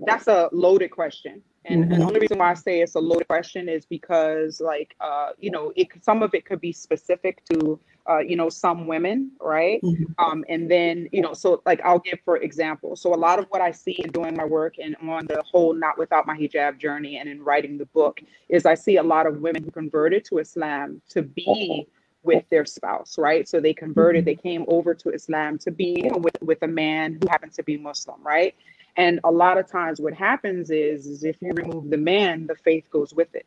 that's 0.00 0.26
a 0.26 0.48
loaded 0.52 0.90
question. 0.90 1.42
And, 1.66 1.84
mm-hmm. 1.84 1.92
and, 1.92 2.02
the 2.02 2.06
only 2.06 2.20
reason 2.20 2.38
why 2.38 2.50
I 2.50 2.54
say 2.54 2.80
it's 2.80 2.94
a 2.94 3.00
loaded 3.00 3.28
question 3.28 3.68
is 3.68 3.86
because, 3.86 4.60
like, 4.60 4.94
uh, 5.00 5.30
you 5.38 5.50
know, 5.50 5.72
it 5.76 5.88
some 6.02 6.22
of 6.22 6.34
it 6.34 6.44
could 6.44 6.60
be 6.60 6.72
specific 6.72 7.42
to 7.50 7.80
uh, 8.08 8.18
you 8.18 8.36
know, 8.36 8.48
some 8.48 8.86
women, 8.86 9.30
right? 9.40 9.80
Mm-hmm. 9.82 10.04
Um, 10.18 10.44
and 10.48 10.70
then, 10.70 11.08
you 11.12 11.22
know, 11.22 11.32
so 11.32 11.62
like 11.64 11.80
I'll 11.82 11.98
give 11.98 12.18
for 12.24 12.36
example. 12.36 12.96
So 12.96 13.14
a 13.14 13.16
lot 13.16 13.38
of 13.38 13.46
what 13.46 13.60
I 13.60 13.70
see 13.70 13.96
in 13.98 14.10
doing 14.10 14.36
my 14.36 14.44
work 14.44 14.76
and 14.78 14.96
on 15.08 15.26
the 15.26 15.42
whole 15.42 15.74
not 15.74 15.98
without 15.98 16.26
my 16.26 16.36
hijab 16.36 16.78
journey 16.78 17.16
and 17.16 17.28
in 17.28 17.42
writing 17.42 17.78
the 17.78 17.86
book 17.86 18.20
is 18.48 18.66
I 18.66 18.74
see 18.74 18.96
a 18.96 19.02
lot 19.02 19.26
of 19.26 19.40
women 19.40 19.64
who 19.64 19.70
converted 19.70 20.24
to 20.26 20.38
Islam 20.38 21.00
to 21.10 21.22
be 21.22 21.86
with 22.22 22.44
their 22.50 22.64
spouse, 22.64 23.18
right? 23.18 23.48
So 23.48 23.60
they 23.60 23.74
converted, 23.74 24.20
mm-hmm. 24.20 24.26
they 24.26 24.34
came 24.50 24.64
over 24.68 24.94
to 24.94 25.10
Islam 25.10 25.58
to 25.58 25.70
be 25.70 26.02
you 26.04 26.10
know, 26.10 26.18
with, 26.18 26.36
with 26.42 26.62
a 26.62 26.68
man 26.68 27.18
who 27.20 27.28
happens 27.28 27.56
to 27.56 27.62
be 27.62 27.76
Muslim, 27.76 28.22
right? 28.22 28.54
And 28.96 29.18
a 29.24 29.30
lot 29.30 29.58
of 29.58 29.66
times 29.66 30.00
what 30.00 30.14
happens 30.14 30.70
is, 30.70 31.06
is 31.06 31.24
if 31.24 31.36
you 31.40 31.52
remove 31.52 31.90
the 31.90 31.96
man, 31.96 32.46
the 32.46 32.54
faith 32.54 32.84
goes 32.90 33.12
with 33.12 33.34
it 33.34 33.46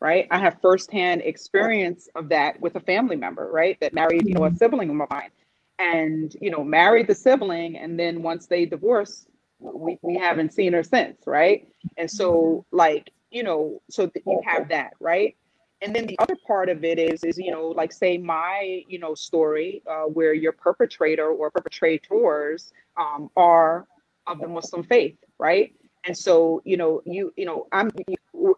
right? 0.00 0.26
I 0.30 0.38
have 0.38 0.60
firsthand 0.60 1.22
experience 1.22 2.08
of 2.14 2.28
that 2.28 2.60
with 2.60 2.76
a 2.76 2.80
family 2.80 3.16
member, 3.16 3.50
right? 3.50 3.78
That 3.80 3.94
married, 3.94 4.26
you 4.26 4.34
know, 4.34 4.44
a 4.44 4.48
mm-hmm. 4.48 4.56
sibling 4.56 4.90
of 4.90 5.08
mine 5.10 5.30
and, 5.78 6.34
you 6.40 6.50
know, 6.50 6.62
married 6.62 7.08
the 7.08 7.14
sibling. 7.14 7.76
And 7.76 7.98
then 7.98 8.22
once 8.22 8.46
they 8.46 8.64
divorced, 8.64 9.28
we, 9.58 9.98
we 10.02 10.16
haven't 10.16 10.52
seen 10.52 10.72
her 10.72 10.82
since, 10.82 11.26
right? 11.26 11.66
And 11.96 12.10
so, 12.10 12.64
like, 12.70 13.10
you 13.30 13.42
know, 13.42 13.82
so 13.90 14.10
you 14.26 14.42
have 14.46 14.68
that, 14.68 14.92
right? 15.00 15.36
And 15.80 15.94
then 15.94 16.06
the 16.06 16.18
other 16.18 16.36
part 16.46 16.68
of 16.68 16.84
it 16.84 16.98
is, 16.98 17.22
is 17.22 17.38
you 17.38 17.50
know, 17.50 17.68
like 17.68 17.92
say 17.92 18.18
my, 18.18 18.82
you 18.88 18.98
know, 18.98 19.14
story 19.14 19.82
uh, 19.88 20.04
where 20.04 20.34
your 20.34 20.52
perpetrator 20.52 21.28
or 21.28 21.50
perpetrators 21.50 22.72
um, 22.96 23.30
are 23.36 23.86
of 24.26 24.40
the 24.40 24.48
Muslim 24.48 24.82
faith, 24.82 25.16
right? 25.38 25.72
And 26.04 26.16
so, 26.16 26.62
you 26.64 26.76
know, 26.76 27.02
you, 27.04 27.32
you 27.36 27.44
know, 27.44 27.66
I'm 27.72 27.90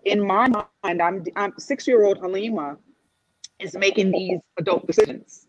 in 0.04 0.24
my 0.24 0.48
mind, 0.48 1.02
I'm, 1.02 1.24
I'm 1.36 1.52
six 1.58 1.86
year 1.86 2.04
old 2.04 2.20
Halimah 2.20 2.76
is 3.58 3.76
making 3.76 4.10
these 4.10 4.40
adult 4.58 4.86
decisions, 4.86 5.46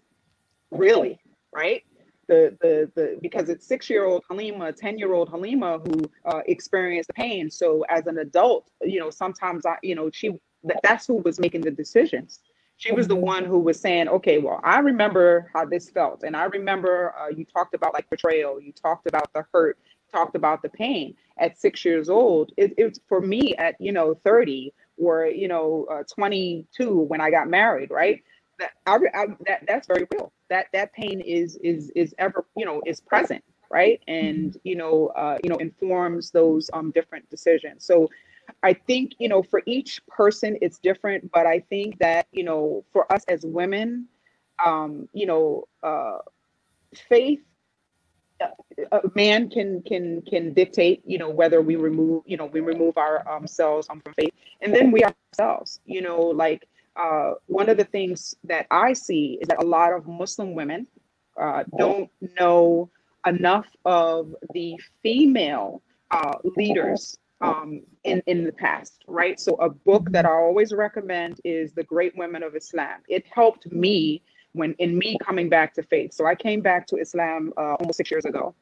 really, 0.71 1.19
right? 1.53 1.83
The, 2.27 2.55
the, 2.61 2.91
the, 2.95 3.19
because 3.21 3.49
it's 3.49 3.67
six 3.67 3.89
year 3.89 4.05
old 4.05 4.23
Halimah, 4.29 4.75
10 4.75 4.97
year 4.97 5.13
old 5.13 5.29
Halimah 5.31 5.85
who 5.85 6.09
uh, 6.25 6.41
experienced 6.45 7.09
pain. 7.13 7.49
So 7.49 7.83
as 7.89 8.07
an 8.07 8.19
adult, 8.19 8.69
you 8.81 8.99
know, 8.99 9.09
sometimes 9.09 9.65
I, 9.65 9.77
you 9.83 9.95
know, 9.95 10.09
she, 10.11 10.31
that, 10.63 10.79
that's 10.83 11.07
who 11.07 11.15
was 11.15 11.39
making 11.39 11.61
the 11.61 11.71
decisions. 11.71 12.39
She 12.77 12.91
was 12.91 13.07
the 13.07 13.15
one 13.15 13.45
who 13.45 13.59
was 13.59 13.79
saying, 13.79 14.07
okay, 14.07 14.39
well, 14.39 14.59
I 14.63 14.79
remember 14.79 15.51
how 15.53 15.65
this 15.65 15.89
felt. 15.89 16.23
And 16.23 16.35
I 16.35 16.45
remember 16.45 17.13
uh, 17.19 17.27
you 17.27 17.45
talked 17.45 17.75
about 17.75 17.93
like 17.93 18.09
betrayal, 18.09 18.59
you 18.59 18.71
talked 18.71 19.07
about 19.07 19.31
the 19.33 19.45
hurt, 19.53 19.77
talked 20.11 20.35
about 20.35 20.61
the 20.61 20.69
pain 20.69 21.15
at 21.39 21.57
six 21.59 21.85
years 21.85 22.09
old. 22.09 22.51
It, 22.57 22.73
it's 22.77 22.99
for 23.07 23.21
me 23.21 23.55
at, 23.57 23.75
you 23.79 23.91
know, 23.91 24.15
30 24.23 24.73
or, 24.97 25.25
you 25.27 25.47
know, 25.47 25.87
uh, 25.91 26.03
22 26.13 26.91
when 27.01 27.21
I 27.21 27.31
got 27.31 27.49
married, 27.49 27.91
right? 27.91 28.21
That, 28.59 28.71
I, 28.85 28.97
I, 29.13 29.25
that 29.47 29.63
that's 29.67 29.87
very 29.87 30.07
real. 30.13 30.31
That 30.49 30.67
that 30.73 30.93
pain 30.93 31.21
is 31.21 31.57
is 31.63 31.89
is 31.95 32.13
ever 32.19 32.45
you 32.55 32.65
know 32.65 32.81
is 32.85 32.99
present, 33.01 33.43
right? 33.71 33.99
And 34.07 34.55
you 34.63 34.75
know 34.75 35.07
uh, 35.15 35.37
you 35.43 35.49
know 35.49 35.57
informs 35.57 36.31
those 36.31 36.69
um 36.73 36.91
different 36.91 37.29
decisions. 37.29 37.85
So 37.85 38.09
I 38.63 38.73
think 38.73 39.13
you 39.19 39.29
know 39.29 39.41
for 39.41 39.63
each 39.65 40.05
person 40.07 40.57
it's 40.61 40.77
different, 40.79 41.31
but 41.31 41.47
I 41.47 41.59
think 41.69 41.99
that 41.99 42.27
you 42.31 42.43
know 42.43 42.85
for 42.91 43.11
us 43.11 43.23
as 43.27 43.43
women, 43.45 44.07
um, 44.63 45.07
you 45.13 45.25
know, 45.25 45.67
uh, 45.83 46.19
faith 47.09 47.41
a 48.91 49.01
man 49.15 49.49
can 49.49 49.81
can 49.83 50.21
can 50.23 50.53
dictate 50.53 51.01
you 51.05 51.17
know 51.17 51.29
whether 51.29 51.61
we 51.61 51.75
remove 51.75 52.23
you 52.25 52.37
know 52.37 52.45
we 52.47 52.59
remove 52.59 52.97
our 52.97 53.27
um, 53.29 53.47
cells 53.47 53.89
um, 53.89 54.01
from 54.01 54.13
faith 54.13 54.33
and 54.61 54.73
then 54.73 54.91
we 54.91 55.03
ourselves 55.03 55.79
you 55.85 56.01
know 56.01 56.19
like 56.19 56.67
uh, 56.95 57.31
one 57.47 57.69
of 57.69 57.77
the 57.77 57.85
things 57.85 58.35
that 58.43 58.65
i 58.71 58.93
see 58.93 59.37
is 59.41 59.47
that 59.47 59.61
a 59.61 59.65
lot 59.65 59.93
of 59.93 60.07
muslim 60.07 60.53
women 60.53 60.87
uh, 61.39 61.63
don't 61.77 62.09
know 62.39 62.89
enough 63.25 63.67
of 63.85 64.35
the 64.53 64.79
female 65.03 65.81
uh, 66.11 66.33
leaders 66.57 67.17
um, 67.41 67.81
in, 68.03 68.21
in 68.27 68.43
the 68.43 68.51
past, 68.51 69.03
right? 69.07 69.39
So, 69.39 69.55
a 69.55 69.69
book 69.69 70.11
that 70.11 70.25
I 70.25 70.31
always 70.31 70.73
recommend 70.73 71.41
is 71.43 71.73
The 71.73 71.83
Great 71.83 72.15
Women 72.15 72.43
of 72.43 72.55
Islam. 72.55 72.99
It 73.07 73.25
helped 73.31 73.71
me 73.71 74.21
when 74.53 74.73
in 74.73 74.97
me 74.97 75.17
coming 75.21 75.49
back 75.49 75.73
to 75.75 75.83
faith. 75.83 76.13
So 76.13 76.25
I 76.25 76.35
came 76.35 76.61
back 76.61 76.87
to 76.87 76.97
Islam 76.97 77.53
uh, 77.57 77.75
almost 77.75 77.97
six 77.97 78.11
years 78.11 78.25
ago. 78.25 78.53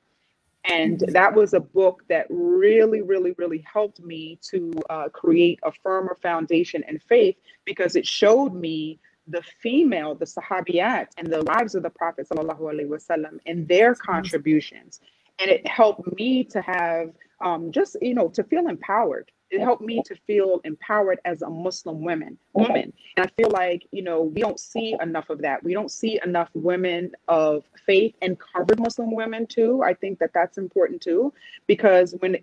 And 0.66 1.00
mm-hmm. 1.00 1.12
that 1.14 1.34
was 1.34 1.54
a 1.54 1.60
book 1.60 2.04
that 2.10 2.28
really, 2.30 3.02
really, 3.02 3.34
really 3.38 3.66
helped 3.72 4.02
me 4.02 4.38
to 4.52 4.74
uh, 4.90 5.10
create 5.10 5.60
a 5.64 5.72
firmer 5.72 6.18
foundation 6.22 6.84
in 6.88 7.00
faith 7.00 7.38
because 7.66 7.96
it 7.96 8.06
showed 8.06 8.54
me 8.54 9.00
the 9.28 9.42
female, 9.62 10.16
the 10.16 10.26
Sahabiyat, 10.26 11.08
and 11.18 11.28
the 11.28 11.44
lives 11.44 11.76
of 11.76 11.84
the 11.84 11.90
Prophet 11.90 12.28
wasallam 12.30 13.38
and 13.46 13.68
their 13.68 13.96
contributions. 13.96 15.00
And 15.40 15.50
it 15.50 15.66
helped 15.68 16.12
me 16.18 16.44
to 16.46 16.62
have 16.62 17.12
um, 17.40 17.72
just, 17.72 17.96
you 18.02 18.14
know, 18.14 18.28
to 18.30 18.44
feel 18.44 18.68
empowered 18.68 19.32
it 19.52 19.62
helped 19.62 19.82
me 19.82 20.02
to 20.06 20.16
feel 20.28 20.62
empowered 20.64 21.20
as 21.26 21.42
a 21.42 21.50
Muslim 21.50 22.02
woman 22.02 22.38
woman. 22.54 22.94
And 23.18 23.26
I 23.26 23.30
feel 23.42 23.50
like, 23.50 23.88
you 23.92 24.02
know, 24.02 24.22
we 24.22 24.42
don't 24.42 24.60
see 24.60 24.96
enough 25.02 25.30
of 25.30 25.42
that. 25.42 25.64
We 25.64 25.74
don't 25.74 25.92
see 25.92 26.20
enough 26.24 26.50
women 26.54 27.12
of 27.28 27.64
faith 27.86 28.16
and 28.22 28.38
covered 28.40 28.80
Muslim 28.80 29.16
women 29.16 29.48
too. 29.48 29.82
I 29.84 29.94
think 29.94 30.20
that 30.20 30.32
that's 30.34 30.58
important 30.58 31.02
too, 31.02 31.34
because 31.68 32.16
when 32.20 32.38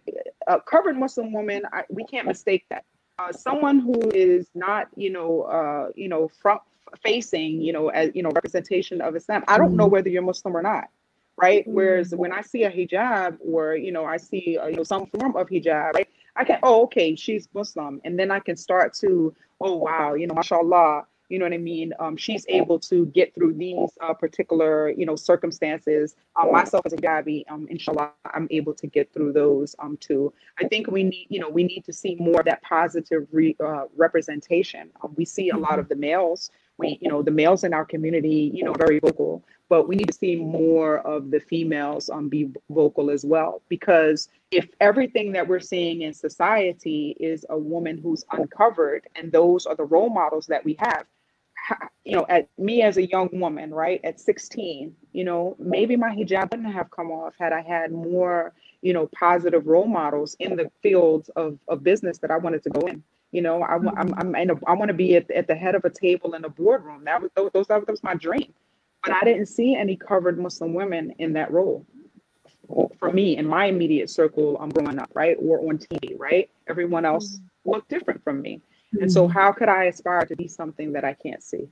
a 0.46 0.60
covered 0.60 0.96
Muslim 0.96 1.32
woman, 1.32 1.62
I, 1.72 1.84
we 1.88 2.04
can't 2.04 2.26
mistake 2.26 2.64
that. 2.70 2.84
Uh, 3.18 3.32
someone 3.32 3.78
who 3.78 4.10
is 4.10 4.48
not, 4.54 4.88
you 4.94 5.10
know, 5.10 5.42
uh, 5.42 5.90
you 5.94 6.08
know, 6.08 6.28
front 6.28 6.60
facing, 7.02 7.60
you 7.62 7.72
know, 7.72 7.88
as 7.88 8.10
you 8.14 8.22
know, 8.22 8.30
representation 8.30 9.00
of 9.00 9.16
Islam. 9.16 9.42
I 9.48 9.58
don't 9.58 9.74
know 9.74 9.84
mm-hmm. 9.84 9.92
whether 9.92 10.08
you're 10.08 10.22
Muslim 10.22 10.56
or 10.56 10.62
not 10.62 10.88
right? 11.36 11.62
Mm-hmm. 11.62 11.74
Whereas 11.74 12.14
when 12.14 12.32
I 12.32 12.40
see 12.40 12.64
a 12.64 12.70
hijab 12.70 13.38
or 13.40 13.76
you 13.76 13.92
know 13.92 14.04
I 14.04 14.16
see 14.16 14.58
uh, 14.58 14.66
you 14.66 14.76
know 14.76 14.84
some 14.84 15.06
form 15.06 15.36
of 15.36 15.48
hijab, 15.48 15.92
right? 15.92 16.08
I 16.36 16.44
can 16.44 16.58
oh 16.62 16.84
okay 16.84 17.14
she's 17.14 17.48
Muslim, 17.54 18.00
and 18.04 18.18
then 18.18 18.30
I 18.30 18.40
can 18.40 18.56
start 18.56 18.94
to 18.94 19.34
oh 19.60 19.76
wow 19.76 20.14
you 20.14 20.26
know 20.26 20.34
mashallah 20.34 21.06
you 21.28 21.38
know 21.38 21.44
what 21.44 21.52
I 21.52 21.58
mean? 21.58 21.92
Um, 21.98 22.16
she's 22.16 22.44
able 22.48 22.78
to 22.80 23.06
get 23.06 23.34
through 23.34 23.54
these 23.54 23.90
uh, 24.00 24.14
particular, 24.14 24.90
you 24.90 25.06
know, 25.06 25.16
circumstances. 25.16 26.14
Um, 26.36 26.52
myself 26.52 26.86
as 26.86 26.92
a 26.92 26.96
Gabi, 26.96 27.44
um, 27.50 27.66
inshallah, 27.68 28.12
I'm 28.32 28.46
able 28.50 28.74
to 28.74 28.86
get 28.86 29.12
through 29.12 29.32
those 29.32 29.74
um, 29.78 29.96
too. 29.96 30.32
I 30.58 30.68
think 30.68 30.86
we 30.88 31.02
need, 31.02 31.26
you 31.28 31.40
know, 31.40 31.48
we 31.48 31.64
need 31.64 31.84
to 31.86 31.92
see 31.92 32.16
more 32.16 32.40
of 32.40 32.46
that 32.46 32.62
positive 32.62 33.26
re, 33.32 33.56
uh, 33.64 33.84
representation. 33.96 34.90
Um, 35.02 35.14
we 35.16 35.24
see 35.24 35.50
a 35.50 35.56
lot 35.56 35.78
of 35.78 35.88
the 35.88 35.96
males. 35.96 36.50
We, 36.78 36.98
you 37.00 37.08
know, 37.08 37.22
the 37.22 37.30
males 37.30 37.64
in 37.64 37.72
our 37.72 37.84
community, 37.84 38.50
you 38.54 38.64
know, 38.64 38.74
very 38.74 38.98
vocal 39.00 39.44
but 39.68 39.88
we 39.88 39.96
need 39.96 40.06
to 40.06 40.12
see 40.12 40.36
more 40.36 40.98
of 40.98 41.30
the 41.30 41.40
females 41.40 42.08
um, 42.08 42.28
be 42.28 42.48
vocal 42.70 43.10
as 43.10 43.24
well 43.24 43.62
because 43.68 44.28
if 44.50 44.68
everything 44.80 45.32
that 45.32 45.48
we're 45.48 45.60
seeing 45.60 46.02
in 46.02 46.14
society 46.14 47.16
is 47.18 47.44
a 47.50 47.58
woman 47.58 47.98
who's 47.98 48.24
uncovered 48.32 49.06
and 49.16 49.32
those 49.32 49.66
are 49.66 49.74
the 49.74 49.84
role 49.84 50.10
models 50.10 50.46
that 50.46 50.64
we 50.64 50.76
have 50.78 51.04
you 52.04 52.14
know 52.14 52.24
at 52.28 52.48
me 52.58 52.82
as 52.82 52.96
a 52.96 53.08
young 53.08 53.28
woman 53.32 53.72
right 53.72 54.00
at 54.04 54.20
16 54.20 54.94
you 55.12 55.24
know 55.24 55.56
maybe 55.58 55.96
my 55.96 56.14
hijab 56.14 56.50
wouldn't 56.50 56.72
have 56.72 56.90
come 56.90 57.10
off 57.10 57.34
had 57.38 57.52
i 57.52 57.60
had 57.60 57.90
more 57.90 58.52
you 58.82 58.92
know 58.92 59.08
positive 59.18 59.66
role 59.66 59.86
models 59.86 60.36
in 60.38 60.56
the 60.56 60.70
fields 60.82 61.28
of, 61.30 61.58
of 61.68 61.82
business 61.82 62.18
that 62.18 62.30
i 62.30 62.36
wanted 62.36 62.62
to 62.62 62.70
go 62.70 62.86
in. 62.86 63.02
You 63.32 63.42
know 63.42 63.62
I, 63.62 63.74
i'm, 63.74 64.14
I'm 64.14 64.34
in 64.36 64.50
a, 64.50 64.54
i 64.66 64.74
want 64.74 64.88
to 64.88 64.94
be 64.94 65.16
at, 65.16 65.30
at 65.30 65.48
the 65.48 65.54
head 65.56 65.74
of 65.74 65.84
a 65.84 65.90
table 65.90 66.34
in 66.34 66.44
a 66.44 66.48
boardroom. 66.48 67.04
That 67.04 67.20
was 67.20 67.30
those, 67.52 67.66
that 67.66 67.88
was 67.88 68.02
my 68.02 68.14
dream. 68.14 68.52
But 69.02 69.14
I 69.14 69.24
didn't 69.24 69.46
see 69.46 69.74
any 69.74 69.96
covered 69.96 70.38
Muslim 70.38 70.74
women 70.74 71.12
in 71.18 71.32
that 71.34 71.50
role. 71.52 71.86
For 72.98 73.12
me, 73.12 73.36
in 73.36 73.46
my 73.46 73.66
immediate 73.66 74.10
circle, 74.10 74.56
I'm 74.60 74.70
growing 74.70 74.98
up, 74.98 75.10
right? 75.14 75.36
Or 75.40 75.60
on 75.60 75.78
TV, 75.78 76.18
right? 76.18 76.50
Everyone 76.68 77.04
else 77.04 77.36
mm-hmm. 77.36 77.70
looked 77.70 77.88
different 77.88 78.22
from 78.24 78.42
me. 78.42 78.60
And 79.00 79.12
so, 79.12 79.24
mm-hmm. 79.24 79.32
how 79.32 79.52
could 79.52 79.68
I 79.68 79.84
aspire 79.84 80.24
to 80.26 80.36
be 80.36 80.48
something 80.48 80.92
that 80.92 81.04
I 81.04 81.12
can't 81.12 81.42
see? 81.42 81.68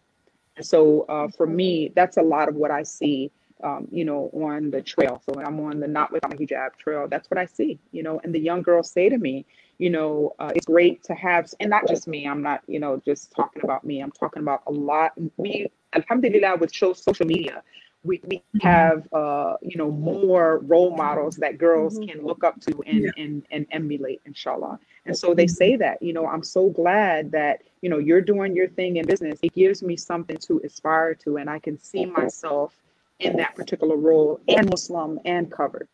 And 0.57 0.67
so, 0.67 1.03
uh, 1.09 1.29
for 1.29 1.47
me, 1.47 1.93
that's 1.95 2.17
a 2.17 2.23
lot 2.23 2.49
of 2.49 2.55
what 2.55 2.71
I 2.71 2.83
see, 2.83 3.31
um, 3.63 3.89
you 3.91 4.05
know, 4.05 4.31
on 4.35 4.71
the 4.71 4.83
trail. 4.83 5.23
So, 5.25 5.33
when 5.35 5.47
I'm 5.47 5.59
on 5.61 5.81
the 5.81 5.89
Not 5.89 6.13
Without 6.13 6.31
My 6.31 6.37
Hijab 6.37 6.77
trail. 6.77 7.09
That's 7.09 7.31
what 7.31 7.39
I 7.39 7.47
see, 7.47 7.79
you 7.93 8.03
know. 8.03 8.21
And 8.23 8.35
the 8.35 8.41
young 8.41 8.63
girls 8.63 8.91
say 8.91 9.09
to 9.09 9.19
me, 9.19 9.47
you 9.79 9.91
know, 9.91 10.35
uh, 10.39 10.53
it's 10.55 10.67
great 10.67 11.03
to 11.05 11.15
have, 11.15 11.53
and 11.61 11.71
not 11.71 11.89
just 11.89 12.07
me. 12.07 12.27
I'm 12.27 12.43
not, 12.43 12.63
you 12.67 12.79
know, 12.79 13.01
just 13.05 13.33
talking 13.33 13.63
about 13.65 13.85
me. 13.85 14.01
I'm 14.01 14.13
talking 14.13 14.43
about 14.43 14.63
a 14.67 14.73
lot. 14.73 15.13
We, 15.37 15.69
alhamdulillah, 15.95 16.57
with 16.57 16.73
show, 16.73 16.93
social 16.93 17.27
media, 17.27 17.63
we, 18.05 18.21
we 18.27 18.43
have, 18.61 19.09
uh, 19.13 19.57
you 19.63 19.77
know, 19.77 19.91
more 19.91 20.59
role 20.59 20.95
models 20.95 21.37
that 21.37 21.59
girls 21.59 21.99
mm-hmm. 21.99 22.11
can 22.11 22.27
look 22.27 22.45
up 22.45 22.61
to 22.61 22.83
and, 22.87 23.05
yeah. 23.05 23.11
and, 23.17 23.43
and 23.51 23.67
emulate, 23.71 24.21
inshallah. 24.27 24.79
And 25.07 25.17
so 25.17 25.35
they 25.35 25.47
say 25.47 25.77
that, 25.77 26.03
you 26.03 26.13
know, 26.13 26.27
I'm 26.27 26.43
so 26.43 26.69
glad 26.69 27.33
that, 27.33 27.63
you 27.81 27.91
know, 27.91 27.99
you're 27.99 28.21
doing 28.21 28.55
your 28.55 28.69
thing 28.69 28.97
in 28.97 29.07
business. 29.07 29.39
It 29.43 29.55
gives 29.55 29.83
me 29.83 29.97
something 29.97 30.37
to 30.37 30.61
aspire 30.65 31.15
to, 31.17 31.39
and 31.39 31.51
I 31.51 31.59
can 31.59 31.79
see 31.79 32.07
myself 32.07 32.75
in 33.19 33.37
that 33.37 33.55
particular 33.55 33.97
role 33.97 34.41
and 34.49 34.69
Muslim 34.71 35.19
and 35.25 35.51
covered. 35.51 35.89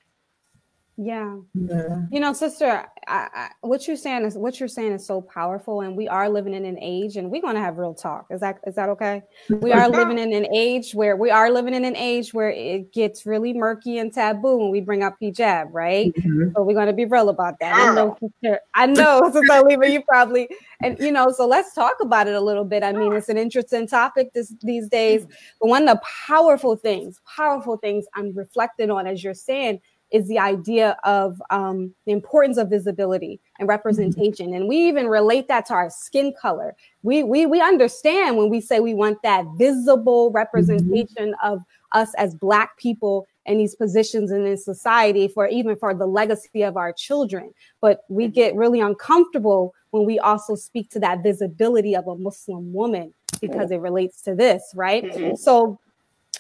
Yeah. 1.03 1.39
yeah. 1.55 2.03
You 2.13 2.21
know, 2.21 2.35
sister, 2.35 2.87
I, 3.09 3.29
I, 3.33 3.49
what 3.63 3.89
you're 3.89 3.97
saying 3.97 4.27
is 4.27 4.37
what 4.37 4.61
you're 4.61 4.69
saying 4.69 4.93
is 4.93 5.07
so 5.07 5.23
powerful, 5.23 5.81
and 5.81 5.97
we 5.97 6.09
are 6.09 6.29
living 6.29 6.53
in 6.53 6.67
an 6.67 6.79
age, 6.79 7.17
and 7.17 7.31
we're 7.31 7.41
going 7.41 7.55
to 7.55 7.61
have 7.61 7.79
real 7.79 7.95
talk. 7.95 8.27
Is 8.31 8.41
that 8.41 8.59
is 8.67 8.75
that 8.75 8.91
okay? 8.91 9.23
We 9.49 9.73
are 9.73 9.89
living 9.89 10.19
in 10.19 10.35
an 10.35 10.47
age 10.55 10.93
where 10.93 11.17
we 11.17 11.31
are 11.31 11.51
living 11.51 11.73
in 11.73 11.87
an 11.87 11.97
age 11.97 12.35
where 12.35 12.51
it 12.51 12.93
gets 12.93 13.25
really 13.25 13.55
murky 13.55 13.97
and 13.97 14.13
taboo 14.13 14.59
when 14.59 14.71
we 14.71 14.83
bring 14.83 15.03
up 15.03 15.17
hijab, 15.23 15.69
right? 15.73 16.13
Mm-hmm. 16.13 16.51
So 16.55 16.63
we're 16.63 16.75
going 16.75 16.89
to 16.89 16.93
be 16.93 17.07
real 17.07 17.31
about 17.31 17.59
that. 17.61 17.75
I 17.75 17.95
know, 17.95 18.19
sister. 18.21 18.61
I 18.75 18.85
know, 18.85 19.31
Sister 19.33 19.63
Leva, 19.63 19.91
you 19.91 20.03
probably, 20.03 20.51
and 20.83 20.99
you 21.01 21.13
know, 21.13 21.33
so 21.33 21.47
let's 21.47 21.73
talk 21.73 21.95
about 22.03 22.29
it 22.29 22.35
a 22.35 22.41
little 22.43 22.65
bit. 22.65 22.83
I 22.83 22.93
mean, 22.93 23.15
it's 23.15 23.31
an 23.31 23.39
interesting 23.39 23.87
topic 23.87 24.35
this, 24.35 24.53
these 24.61 24.87
days, 24.87 25.25
but 25.63 25.69
one 25.69 25.89
of 25.89 25.97
the 25.97 26.03
powerful 26.27 26.77
things, 26.77 27.23
powerful 27.25 27.79
things 27.79 28.05
I'm 28.15 28.35
reflecting 28.35 28.91
on, 28.91 29.07
as 29.07 29.25
you're 29.25 29.33
saying 29.33 29.81
is 30.11 30.27
the 30.29 30.39
idea 30.39 30.97
of 31.05 31.41
um, 31.51 31.95
the 32.05 32.13
importance 32.13 32.57
of 32.57 32.69
visibility 32.69 33.41
and 33.59 33.69
representation. 33.69 34.47
Mm-hmm. 34.47 34.55
And 34.57 34.69
we 34.69 34.77
even 34.89 35.07
relate 35.07 35.49
that 35.49 35.67
to 35.67 35.75
our 35.75 35.91
skin 35.91 36.35
color. 36.41 36.75
We, 37.03 37.23
we, 37.23 37.47
we 37.47 37.61
understand 37.61 38.37
when 38.37 38.51
we 38.51 38.61
say 38.61 38.81
we 38.81 38.95
want 38.95 39.23
that 39.23 39.45
visible 39.57 40.31
representation 40.33 41.33
mm-hmm. 41.33 41.47
of 41.47 41.63
us 41.93 42.13
as 42.15 42.35
Black 42.35 42.77
people 42.77 43.27
in 43.47 43.59
these 43.59 43.75
positions 43.75 44.31
in 44.31 44.45
this 44.45 44.65
society 44.65 45.27
for 45.27 45.49
even 45.49 45.77
for 45.77 45.95
the 45.95 46.07
legacy 46.07 46.63
of 46.63 46.77
our 46.77 46.93
children. 46.93 47.55
But 47.81 48.05
we 48.09 48.25
mm-hmm. 48.25 48.33
get 48.33 48.55
really 48.55 48.81
uncomfortable 48.81 49.75
when 49.91 50.05
we 50.05 50.19
also 50.19 50.55
speak 50.55 50.91
to 50.91 51.01
that 51.01 51.23
visibility 51.23 51.97
of 51.97 52.07
a 52.07 52.17
Muslim 52.17 52.73
woman 52.73 53.13
because 53.41 53.71
it 53.71 53.79
relates 53.79 54.23
to 54.23 54.35
this, 54.35 54.73
right? 54.75 55.05
Mm-hmm. 55.05 55.37
So 55.37 55.79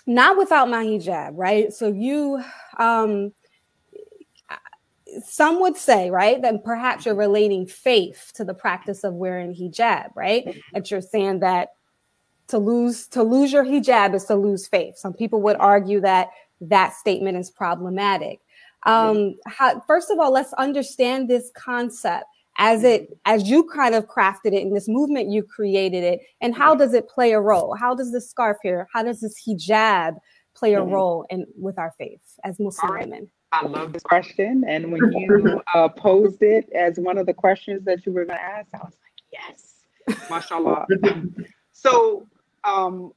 not 0.06 0.37
without 0.37 0.68
my 0.68 0.85
hijab, 0.85 1.33
right? 1.35 1.72
So 1.72 1.88
you 1.88 2.42
um 2.78 3.33
some 5.25 5.61
would 5.61 5.77
say, 5.77 6.11
right, 6.11 6.40
that 6.42 6.64
perhaps 6.64 7.07
you're 7.07 7.14
relating 7.14 7.66
faith 7.66 8.33
to 8.35 8.44
the 8.44 8.55
practice 8.55 9.05
of 9.05 9.14
wearing 9.14 9.55
hijab, 9.55 10.11
right? 10.14 10.46
Mm-hmm. 10.46 10.59
That 10.75 10.90
you're 10.90 11.01
saying 11.01 11.40
that 11.40 11.70
to 12.49 12.59
lose 12.59 13.07
to 13.09 13.23
lose 13.23 13.53
your 13.53 13.64
hijab 13.64 14.14
is 14.14 14.25
to 14.27 14.35
lose 14.35 14.66
faith. 14.66 14.99
Some 14.99 15.12
people 15.12 15.40
would 15.42 15.57
argue 15.57 16.01
that 16.01 16.31
that 16.61 16.94
statement 16.94 17.38
is 17.38 17.51
problematic. 17.51 18.40
Um, 18.87 19.35
how, 19.46 19.81
first 19.87 20.11
of 20.11 20.18
all, 20.18 20.33
let's 20.33 20.53
understand 20.55 21.29
this 21.29 21.51
concept 21.55 22.25
as 22.59 22.85
it 22.85 23.18
as 23.25 23.49
you 23.49 23.64
kind 23.64 23.94
of 23.94 24.07
crafted 24.07 24.46
it 24.46 24.62
in 24.62 24.73
this 24.75 24.88
movement 24.88 25.31
you 25.31 25.42
created 25.42 26.05
it 26.05 26.20
and 26.40 26.55
how 26.55 26.75
does 26.75 26.94
it 26.94 27.09
play 27.09 27.33
a 27.33 27.40
role 27.40 27.75
how 27.75 27.94
does 27.94 28.12
this 28.12 28.29
scarf 28.29 28.57
here 28.62 28.88
how 28.92 29.03
does 29.03 29.20
this 29.20 29.42
hijab 29.46 30.16
play 30.55 30.75
a 30.75 30.79
mm-hmm. 30.79 30.92
role 30.92 31.27
in 31.31 31.46
with 31.57 31.79
our 31.79 31.92
faith 31.96 32.20
as 32.44 32.59
muslim 32.59 32.92
right. 32.92 33.09
women 33.09 33.31
I 33.52 33.66
love 33.66 33.92
this 33.92 34.02
question. 34.02 34.64
And 34.66 34.92
when 34.92 35.12
you 35.12 35.62
uh, 35.74 35.88
posed 35.88 36.42
it 36.42 36.70
as 36.72 36.98
one 36.98 37.18
of 37.18 37.26
the 37.26 37.34
questions 37.34 37.84
that 37.84 38.06
you 38.06 38.12
were 38.12 38.24
going 38.24 38.38
to 38.38 38.44
ask, 38.44 38.68
I 38.74 38.78
was 38.78 38.94
like, 39.02 39.42
yes, 40.08 40.20
mashallah. 40.30 40.86
so, 41.72 42.26
um, 42.64 43.12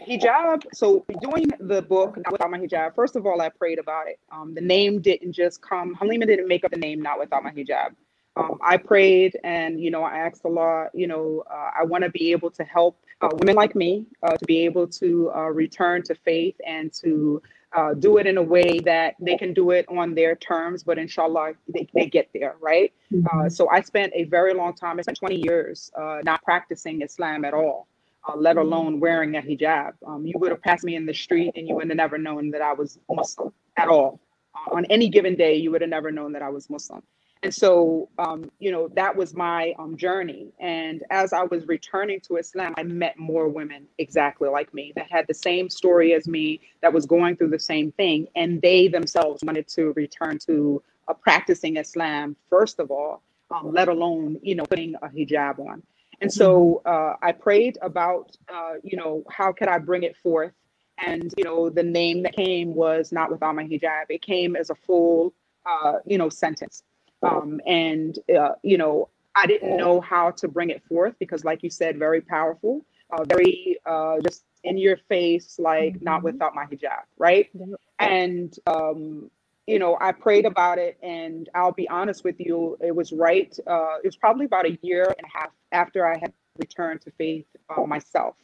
hijab. 0.00 0.64
So, 0.72 1.04
doing 1.20 1.50
the 1.60 1.82
book, 1.82 2.16
Not 2.16 2.32
Without 2.32 2.50
My 2.50 2.58
Hijab, 2.58 2.94
first 2.94 3.16
of 3.16 3.26
all, 3.26 3.40
I 3.40 3.48
prayed 3.50 3.78
about 3.78 4.08
it. 4.08 4.18
Um, 4.32 4.54
the 4.54 4.60
name 4.60 5.00
didn't 5.00 5.32
just 5.32 5.60
come, 5.60 5.94
Halimah 5.94 6.26
didn't 6.26 6.48
make 6.48 6.64
up 6.64 6.70
the 6.70 6.78
name 6.78 7.02
Not 7.02 7.18
Without 7.18 7.42
My 7.42 7.50
Hijab. 7.50 7.94
Um, 8.36 8.58
I 8.60 8.78
prayed 8.78 9.38
and, 9.44 9.80
you 9.80 9.92
know, 9.92 10.02
I 10.02 10.18
asked 10.18 10.44
Allah, 10.44 10.88
you 10.92 11.06
know, 11.06 11.44
uh, 11.48 11.70
I 11.78 11.84
want 11.84 12.02
to 12.02 12.10
be 12.10 12.32
able 12.32 12.50
to 12.50 12.64
help 12.64 13.00
uh, 13.20 13.28
women 13.32 13.54
like 13.54 13.76
me 13.76 14.06
uh, 14.24 14.36
to 14.36 14.44
be 14.44 14.64
able 14.64 14.88
to 14.88 15.30
uh, 15.32 15.50
return 15.50 16.02
to 16.04 16.16
faith 16.16 16.56
and 16.66 16.92
to 16.94 17.40
uh, 17.74 17.92
do 17.94 18.18
it 18.18 18.26
in 18.26 18.38
a 18.38 18.42
way 18.42 18.78
that 18.80 19.16
they 19.20 19.36
can 19.36 19.52
do 19.52 19.70
it 19.70 19.86
on 19.88 20.14
their 20.14 20.36
terms, 20.36 20.82
but 20.82 20.98
inshallah, 20.98 21.52
they, 21.68 21.88
they 21.92 22.06
get 22.06 22.28
there, 22.32 22.56
right? 22.60 22.92
Mm-hmm. 23.12 23.40
Uh, 23.40 23.48
so 23.48 23.68
I 23.68 23.80
spent 23.80 24.12
a 24.14 24.24
very 24.24 24.54
long 24.54 24.74
time, 24.74 24.98
I 24.98 25.02
spent 25.02 25.18
20 25.18 25.42
years 25.44 25.90
uh, 25.98 26.20
not 26.24 26.42
practicing 26.44 27.02
Islam 27.02 27.44
at 27.44 27.52
all, 27.52 27.88
uh, 28.28 28.36
let 28.36 28.56
mm-hmm. 28.56 28.66
alone 28.66 29.00
wearing 29.00 29.36
a 29.36 29.42
hijab. 29.42 29.94
Um, 30.06 30.24
you 30.24 30.34
would 30.36 30.50
have 30.50 30.62
passed 30.62 30.84
me 30.84 30.94
in 30.94 31.04
the 31.04 31.14
street 31.14 31.52
and 31.56 31.66
you 31.66 31.74
would 31.74 31.88
have 31.88 31.96
never 31.96 32.16
known 32.16 32.50
that 32.52 32.62
I 32.62 32.72
was 32.72 32.98
Muslim 33.10 33.52
at 33.76 33.88
all. 33.88 34.20
Uh, 34.54 34.76
on 34.76 34.84
any 34.86 35.08
given 35.08 35.34
day, 35.34 35.56
you 35.56 35.70
would 35.72 35.80
have 35.80 35.90
never 35.90 36.12
known 36.12 36.32
that 36.32 36.42
I 36.42 36.50
was 36.50 36.70
Muslim 36.70 37.02
and 37.44 37.54
so 37.54 38.08
um, 38.18 38.50
you 38.58 38.72
know 38.72 38.88
that 38.96 39.14
was 39.14 39.34
my 39.34 39.74
um, 39.78 39.96
journey. 39.96 40.52
And 40.58 41.04
as 41.10 41.32
i 41.32 41.42
was 41.44 41.68
returning 41.68 42.20
to 42.20 42.36
islam 42.36 42.74
i 42.78 42.82
met 42.82 43.18
more 43.18 43.48
women 43.48 43.86
exactly 43.98 44.48
like 44.48 44.72
me 44.72 44.92
that 44.96 45.10
had 45.10 45.26
the 45.28 45.34
same 45.34 45.68
story 45.68 46.14
as 46.14 46.26
me 46.26 46.60
that 46.80 46.92
was 46.92 47.04
going 47.06 47.36
through 47.36 47.50
the 47.50 47.58
same 47.58 47.92
thing. 47.92 48.26
And 48.34 48.60
they 48.62 48.88
themselves 48.88 49.44
wanted 49.44 49.68
to 49.68 49.92
return 49.92 50.38
to 50.46 50.82
uh, 51.06 51.12
practicing 51.12 51.76
islam 51.76 52.34
first 52.48 52.80
of 52.80 52.90
all 52.90 53.22
um, 53.50 53.72
let 53.72 53.88
alone 53.88 54.38
you 54.42 54.54
know 54.54 54.64
putting 54.64 54.94
a 54.96 55.08
hijab 55.08 55.58
on. 55.58 55.82
And 56.22 56.32
so 56.32 56.80
uh, 56.86 57.14
i 57.22 57.30
prayed 57.32 57.76
about 57.82 58.34
uh, 58.52 58.74
you 58.82 58.96
know 58.96 59.22
how 59.28 59.52
could 59.52 59.68
i 59.68 59.78
bring 59.78 60.02
it 60.02 60.16
forth? 60.16 60.52
And 60.96 61.30
you 61.36 61.44
know 61.44 61.68
the 61.68 61.82
name 61.82 62.22
that 62.22 62.34
came 62.34 62.74
was 62.74 63.12
not 63.12 63.30
without 63.30 63.54
my 63.54 63.64
hijab. 63.64 64.04
It 64.08 64.22
came 64.22 64.56
as 64.56 64.70
a 64.70 64.74
full 64.74 65.34
uh, 65.66 65.98
you 66.06 66.16
know 66.16 66.30
sentence 66.30 66.82
um, 67.24 67.60
and, 67.66 68.18
uh, 68.38 68.52
you 68.62 68.78
know, 68.78 69.08
I 69.34 69.46
didn't 69.46 69.76
know 69.76 70.00
how 70.00 70.30
to 70.32 70.48
bring 70.48 70.70
it 70.70 70.82
forth 70.88 71.14
because, 71.18 71.44
like 71.44 71.62
you 71.62 71.70
said, 71.70 71.98
very 71.98 72.20
powerful, 72.20 72.84
uh, 73.10 73.24
very 73.24 73.78
uh, 73.84 74.16
just 74.20 74.44
in 74.62 74.78
your 74.78 74.96
face, 75.08 75.58
like 75.58 75.94
mm-hmm. 75.94 76.04
not 76.04 76.22
without 76.22 76.54
my 76.54 76.66
hijab, 76.66 77.02
right? 77.18 77.50
And, 77.98 78.56
um, 78.66 79.30
you 79.66 79.78
know, 79.78 79.96
I 80.00 80.12
prayed 80.12 80.46
about 80.46 80.78
it, 80.78 80.98
and 81.02 81.48
I'll 81.54 81.72
be 81.72 81.88
honest 81.88 82.22
with 82.22 82.38
you, 82.38 82.76
it 82.80 82.94
was 82.94 83.12
right. 83.12 83.52
Uh, 83.66 83.96
it 84.02 84.06
was 84.06 84.16
probably 84.16 84.44
about 84.44 84.66
a 84.66 84.78
year 84.82 85.04
and 85.04 85.26
a 85.26 85.38
half 85.38 85.50
after 85.72 86.06
I 86.06 86.18
had 86.18 86.32
returned 86.58 87.00
to 87.02 87.10
faith 87.12 87.46
uh, 87.74 87.86
myself. 87.86 88.36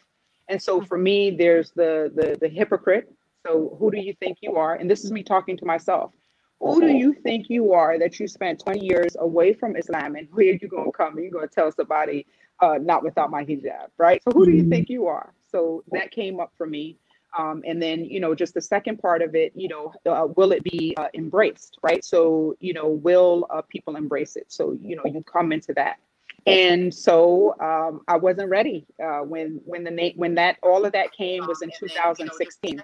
And 0.49 0.61
so 0.61 0.81
for 0.81 0.99
me, 0.99 1.31
there's 1.31 1.71
the 1.73 2.11
the, 2.15 2.39
the 2.41 2.49
hypocrite 2.49 3.13
So 3.47 3.77
who 3.79 3.91
do 3.91 3.99
you 3.99 4.15
think 4.15 4.39
you 4.41 4.57
are? 4.57 4.75
And 4.75 4.91
this 4.91 5.05
is 5.05 5.13
me 5.13 5.23
talking 5.23 5.57
to 5.59 5.65
myself. 5.65 6.13
Who 6.61 6.81
do 6.81 6.89
you 6.89 7.15
think 7.15 7.49
you 7.49 7.73
are 7.73 7.99
that 7.99 8.21
you 8.21 8.29
spent 8.29 8.61
20 8.61 8.85
years 8.85 9.17
away 9.19 9.55
from 9.55 9.77
Islam 9.77 10.17
and 10.17 10.29
where 10.33 10.53
you 10.61 10.69
gonna 10.69 10.93
come 10.93 11.15
and 11.15 11.23
you're 11.25 11.33
gonna 11.33 11.49
tell 11.49 11.73
somebody 11.73 12.27
uh, 12.61 12.79
not 12.81 13.03
without 13.03 13.31
my 13.31 13.45
hijab, 13.45 13.89
right? 13.97 14.23
So 14.23 14.33
who 14.33 14.45
do 14.45 14.53
you 14.53 14.69
think 14.69 14.89
you 14.91 15.07
are? 15.07 15.33
So 15.51 15.83
that 15.93 16.11
came 16.11 16.39
up 16.39 16.53
for 16.57 16.67
me. 16.67 16.97
Um, 17.39 17.63
and 17.65 17.81
then, 17.81 18.05
you 18.05 18.19
know, 18.19 18.35
just 18.35 18.55
the 18.55 18.61
second 18.61 18.99
part 18.99 19.23
of 19.23 19.35
it, 19.37 19.53
you 19.55 19.69
know, 19.69 19.93
uh, 20.05 20.27
will 20.37 20.51
it 20.53 20.65
be 20.65 20.95
uh, 20.97 21.07
embraced, 21.15 21.79
right? 21.81 22.05
So, 22.05 22.57
you 22.59 22.73
know, 22.73 22.89
will 22.89 23.47
uh, 23.51 23.63
people 23.63 23.95
embrace 23.97 24.35
it? 24.37 24.47
So, 24.49 24.77
you 24.83 24.97
know, 24.97 25.05
you 25.07 25.23
come 25.23 25.53
into 25.53 25.73
that. 25.75 25.99
And 26.47 26.93
so 26.93 27.55
um, 27.61 28.01
I 28.09 28.17
wasn't 28.17 28.49
ready 28.49 28.87
uh, 29.03 29.21
when 29.21 29.61
when 29.65 29.85
the 29.85 29.91
na- 29.91 30.17
when 30.17 30.35
that 30.37 30.57
all 30.63 30.85
of 30.85 30.93
that 30.93 31.13
came 31.13 31.47
was 31.47 31.63
in 31.63 31.71
2016. 31.79 32.83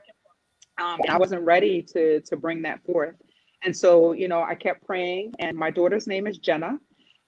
Um, 0.78 1.00
and 1.00 1.10
I 1.10 1.16
wasn't 1.16 1.42
ready 1.42 1.82
to 1.82 2.20
to 2.20 2.36
bring 2.36 2.62
that 2.62 2.84
forth. 2.84 3.16
And 3.66 3.76
so, 3.76 4.12
you 4.12 4.28
know, 4.28 4.42
I 4.42 4.54
kept 4.54 4.86
praying. 4.86 5.34
And 5.40 5.58
my 5.58 5.72
daughter's 5.72 6.06
name 6.06 6.28
is 6.28 6.38
Jenna, 6.38 6.78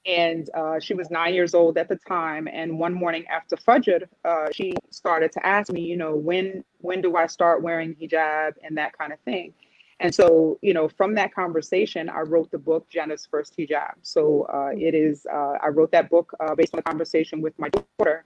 and 0.06 0.48
uh, 0.54 0.78
she 0.78 0.94
was 0.94 1.10
nine 1.10 1.34
years 1.34 1.52
old 1.52 1.76
at 1.76 1.88
the 1.88 1.96
time. 1.96 2.46
And 2.46 2.78
one 2.78 2.94
morning 2.94 3.26
after 3.26 3.56
Fajr, 3.56 4.04
uh, 4.24 4.46
she 4.52 4.72
started 4.90 5.32
to 5.32 5.44
ask 5.44 5.72
me, 5.72 5.82
you 5.82 5.96
know, 5.96 6.14
when 6.14 6.64
when 6.78 7.02
do 7.02 7.16
I 7.16 7.26
start 7.26 7.60
wearing 7.60 7.96
hijab 7.96 8.52
and 8.62 8.78
that 8.78 8.96
kind 8.96 9.12
of 9.12 9.18
thing. 9.20 9.52
And 9.98 10.14
so, 10.14 10.60
you 10.62 10.74
know, 10.74 10.88
from 10.88 11.16
that 11.16 11.34
conversation, 11.34 12.08
I 12.08 12.20
wrote 12.20 12.52
the 12.52 12.58
book 12.58 12.88
Jenna's 12.88 13.26
First 13.28 13.56
Hijab. 13.58 13.94
So 14.02 14.42
uh, 14.44 14.70
it 14.72 14.94
is, 14.94 15.26
uh, 15.26 15.54
I 15.60 15.68
wrote 15.68 15.90
that 15.90 16.08
book 16.08 16.32
uh, 16.38 16.54
based 16.54 16.72
on 16.72 16.78
a 16.78 16.84
conversation 16.84 17.40
with 17.40 17.58
my 17.58 17.68
daughter. 17.68 18.24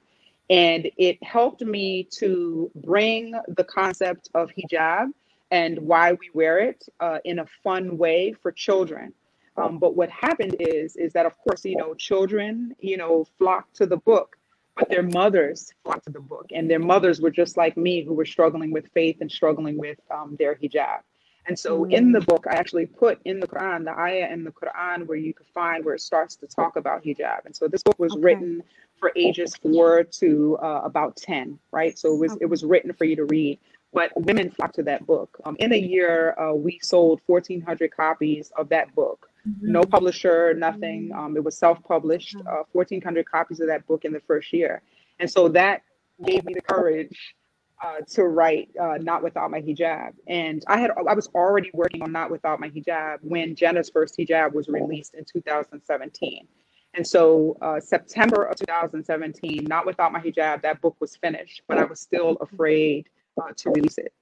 And 0.51 0.91
it 0.99 1.17
helped 1.25 1.63
me 1.63 2.07
to 2.19 2.71
bring 2.75 3.33
the 3.49 3.65
concept 3.65 4.29
of 4.35 4.51
hijab 4.51 5.13
and 5.53 5.79
why 5.81 6.13
we 6.13 6.31
wear 6.33 6.59
it 6.59 6.89
uh, 6.99 7.19
in 7.25 7.39
a 7.39 7.47
fun 7.63 7.99
way 7.99 8.33
for 8.33 8.51
children. 8.51 9.13
Um, 9.59 9.79
but 9.79 9.95
what 9.95 10.09
happened 10.09 10.57
is, 10.59 10.97
is 10.97 11.13
that 11.13 11.27
of 11.27 11.37
course, 11.39 11.63
you 11.65 11.77
know, 11.77 11.93
children, 11.95 12.75
you 12.81 12.97
know, 12.97 13.27
flock 13.39 13.71
to 13.75 13.85
the 13.85 13.99
book, 13.99 14.37
but 14.75 14.89
their 14.89 15.03
mothers 15.03 15.71
flock 15.85 16.03
to 16.05 16.11
the 16.11 16.21
book, 16.21 16.47
and 16.55 16.71
their 16.71 16.79
mothers 16.79 17.21
were 17.21 17.31
just 17.31 17.59
like 17.59 17.77
me, 17.77 18.03
who 18.03 18.15
were 18.15 18.25
struggling 18.25 18.73
with 18.73 18.89
faith 18.95 19.19
and 19.21 19.31
struggling 19.31 19.77
with 19.77 19.99
um, 20.11 20.37
their 20.39 20.55
hijab. 20.55 21.01
And 21.47 21.59
so 21.59 21.85
in 21.85 22.13
the 22.13 22.21
book, 22.21 22.47
I 22.49 22.55
actually 22.55 22.87
put 22.87 23.21
in 23.25 23.41
the 23.41 23.49
Quran, 23.49 23.85
the 23.85 23.99
ayah 23.99 24.33
in 24.33 24.45
the 24.45 24.53
Quran 24.53 25.07
where 25.07 25.19
you 25.19 25.35
could 25.35 25.49
find 25.49 25.85
where 25.85 25.95
it 25.95 26.01
starts 26.01 26.37
to 26.37 26.47
talk 26.47 26.77
about 26.77 27.05
hijab. 27.05 27.45
And 27.45 27.55
so 27.55 27.69
this 27.69 27.83
book 27.83 27.99
was 27.99 28.13
okay. 28.13 28.23
written 28.23 28.63
for 28.99 29.13
ages 29.17 29.57
four 29.57 30.05
to 30.05 30.57
uh, 30.63 30.83
about 30.85 31.17
10, 31.17 31.59
right? 31.73 31.99
So 31.99 32.15
it 32.15 32.19
was, 32.19 32.33
okay. 32.33 32.39
it 32.43 32.47
was 32.47 32.65
written 32.65 32.93
for 32.93 33.05
you 33.05 33.17
to 33.17 33.25
read. 33.25 33.59
But 33.93 34.11
women 34.17 34.51
flocked 34.51 34.77
to 34.77 34.83
that 34.85 35.07
book. 35.07 35.39
Um, 35.45 35.57
in 35.59 35.73
a 35.73 35.79
year, 35.79 36.35
uh, 36.39 36.55
we 36.55 36.79
sold 36.83 37.21
1,400 37.27 37.95
copies 37.95 38.51
of 38.57 38.71
that 38.71 38.95
book. 38.95 39.29
Mm-hmm. 39.47 39.73
No 39.73 39.83
publisher, 39.83 40.55
nothing. 40.55 41.11
Mm-hmm. 41.11 41.19
Um, 41.19 41.37
it 41.37 41.45
was 41.45 41.57
self 41.59 41.83
published, 41.85 42.37
uh, 42.37 42.63
1,400 42.73 43.31
copies 43.31 43.61
of 43.61 43.67
that 43.67 43.87
book 43.87 44.05
in 44.05 44.13
the 44.13 44.21
first 44.21 44.53
year. 44.53 44.83
And 45.19 45.31
so 45.31 45.49
that 45.49 45.83
gave 46.25 46.45
me 46.45 46.55
the 46.55 46.63
courage 46.63 47.35
uh, 47.83 48.01
to 48.09 48.25
write 48.25 48.71
uh, 48.81 48.99
"Not 49.01 49.23
Without 49.23 49.51
My 49.51 49.61
Hijab," 49.61 50.13
and 50.29 50.63
I 50.69 50.79
had 50.79 50.93
I 51.09 51.15
was 51.15 51.29
already 51.35 51.71
working 51.75 52.03
on 52.03 52.13
"Not 52.13 52.31
Without 52.31 52.61
My 52.61 52.69
Hijab" 52.71 53.19
when 53.23 53.57
Jenna's 53.57 53.91
first 53.91 54.17
hijab 54.17 54.53
was 54.53 54.69
released 54.69 55.15
in 55.15 55.25
2017. 55.25 56.47
And 56.95 57.07
so, 57.07 57.57
uh, 57.63 57.81
September 57.81 58.45
of 58.45 58.57
2017, 58.57 59.65
"Not 59.65 59.85
Without 59.87 60.13
My 60.13 60.21
Hijab," 60.21 60.63
that 60.63 60.81
book 60.81 60.97
was 61.01 61.17
finished, 61.17 61.63
but 61.67 61.79
I 61.79 61.85
was 61.85 62.01
still 62.01 62.37
afraid 62.41 63.09
uh, 63.41 63.53
to 63.57 63.71
release 63.71 63.99
it. 63.99 64.13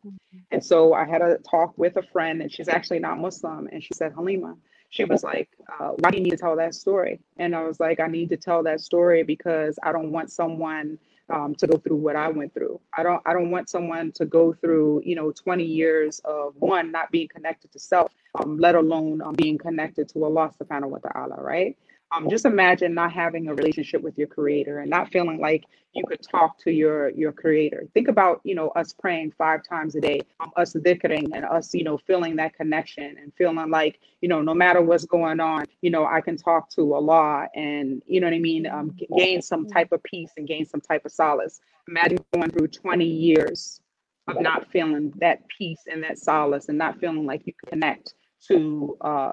And 0.50 0.64
so, 0.64 0.92
I 0.94 1.04
had 1.04 1.22
a 1.22 1.38
talk 1.38 1.76
with 1.76 1.96
a 1.96 2.02
friend, 2.02 2.42
and 2.42 2.50
she's 2.52 2.68
actually 2.68 3.00
not 3.00 3.18
Muslim, 3.18 3.68
and 3.72 3.82
she 3.82 3.94
said, 3.94 4.14
"Halimah." 4.14 4.56
She 4.90 5.04
was 5.04 5.22
like, 5.22 5.48
uh, 5.78 5.90
"Why 5.98 6.10
do 6.10 6.18
you 6.18 6.24
need 6.24 6.30
to 6.30 6.36
tell 6.36 6.56
that 6.56 6.74
story?" 6.74 7.20
And 7.36 7.54
I 7.54 7.62
was 7.62 7.78
like, 7.80 8.00
"I 8.00 8.06
need 8.06 8.28
to 8.30 8.36
tell 8.36 8.62
that 8.64 8.80
story 8.80 9.22
because 9.22 9.78
I 9.82 9.92
don't 9.92 10.12
want 10.12 10.30
someone." 10.30 10.98
um, 11.30 11.54
to 11.56 11.66
go 11.66 11.76
through 11.78 11.96
what 11.96 12.16
I 12.16 12.28
went 12.28 12.52
through. 12.54 12.80
I 12.96 13.02
don't 13.02 13.22
I 13.24 13.32
don't 13.32 13.50
want 13.50 13.68
someone 13.68 14.12
to 14.12 14.26
go 14.26 14.52
through 14.52 15.02
you 15.04 15.14
know 15.14 15.30
20 15.32 15.64
years 15.64 16.20
of 16.24 16.54
one 16.56 16.90
not 16.90 17.10
being 17.10 17.28
connected 17.28 17.72
to 17.72 17.78
self, 17.78 18.12
um, 18.34 18.58
let 18.58 18.74
alone 18.74 19.22
um, 19.22 19.34
being 19.34 19.58
connected 19.58 20.08
to 20.10 20.24
Allah 20.24 20.50
Subhanahu 20.60 20.88
wa 20.90 20.98
Taala. 20.98 21.40
Right? 21.40 21.76
Um, 22.12 22.28
just 22.28 22.44
imagine 22.44 22.94
not 22.94 23.12
having 23.12 23.48
a 23.48 23.54
relationship 23.54 24.02
with 24.02 24.18
your 24.18 24.26
creator 24.26 24.80
and 24.80 24.90
not 24.90 25.12
feeling 25.12 25.40
like 25.40 25.64
you 25.92 26.04
could 26.04 26.22
talk 26.22 26.58
to 26.58 26.72
your 26.72 27.10
your 27.10 27.32
creator. 27.32 27.86
Think 27.94 28.08
about 28.08 28.40
you 28.42 28.54
know 28.54 28.68
us 28.70 28.92
praying 28.92 29.32
five 29.38 29.62
times 29.62 29.94
a 29.94 30.00
day, 30.00 30.20
um, 30.40 30.50
us 30.56 30.74
dhikring, 30.74 31.28
and 31.34 31.44
us 31.44 31.72
you 31.74 31.84
know 31.84 31.98
feeling 31.98 32.36
that 32.36 32.54
connection 32.54 33.16
and 33.18 33.32
feeling 33.34 33.70
like 33.70 34.00
you 34.20 34.28
know 34.28 34.42
no 34.42 34.54
matter 34.54 34.80
what's 34.82 35.04
going 35.04 35.40
on, 35.40 35.66
you 35.82 35.90
know 35.90 36.04
I 36.04 36.20
can 36.20 36.36
talk 36.36 36.68
to 36.70 36.94
Allah 36.94 37.48
and 37.54 38.02
you 38.06 38.20
know 38.20 38.26
what 38.26 38.34
I 38.34 38.40
mean, 38.40 38.66
um, 38.66 38.94
gain 39.16 39.40
some 39.40 39.66
type 39.66 39.92
of 39.92 40.02
peace 40.02 40.32
and 40.36 40.48
gain 40.48 40.66
some 40.66 40.80
type 40.80 41.04
of 41.04 41.12
solace. 41.12 41.60
Imagine 41.88 42.18
going 42.32 42.50
through 42.50 42.68
20 42.68 43.04
years 43.04 43.80
of 44.28 44.40
not 44.40 44.70
feeling 44.70 45.12
that 45.18 45.42
peace 45.48 45.82
and 45.90 46.02
that 46.02 46.18
solace 46.18 46.68
and 46.68 46.78
not 46.78 46.98
feeling 46.98 47.26
like 47.26 47.46
you 47.46 47.52
connect 47.66 48.14
to 48.48 48.96
uh, 49.00 49.32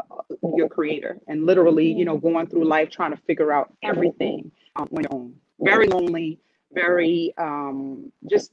your 0.55 0.69
creator 0.69 1.17
and 1.27 1.45
literally, 1.45 1.91
you 1.91 2.05
know, 2.05 2.17
going 2.17 2.47
through 2.47 2.65
life 2.65 2.89
trying 2.89 3.11
to 3.11 3.17
figure 3.17 3.51
out 3.51 3.73
everything 3.83 4.51
um, 4.75 4.87
on 4.95 5.03
your 5.03 5.13
own. 5.13 5.33
Very 5.59 5.87
lonely, 5.87 6.39
very 6.73 7.33
um, 7.37 8.11
just, 8.29 8.51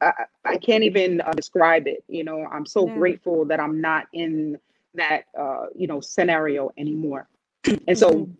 I, 0.00 0.12
I 0.44 0.56
can't 0.56 0.84
even 0.84 1.20
uh, 1.20 1.32
describe 1.32 1.86
it. 1.86 2.02
You 2.08 2.24
know, 2.24 2.46
I'm 2.46 2.66
so 2.66 2.86
yeah. 2.86 2.94
grateful 2.94 3.44
that 3.46 3.60
I'm 3.60 3.80
not 3.80 4.06
in 4.12 4.58
that, 4.94 5.24
uh, 5.38 5.66
you 5.76 5.86
know, 5.86 6.00
scenario 6.00 6.70
anymore. 6.76 7.28
and 7.86 7.96
so, 7.96 8.10
mm-hmm. 8.10 8.32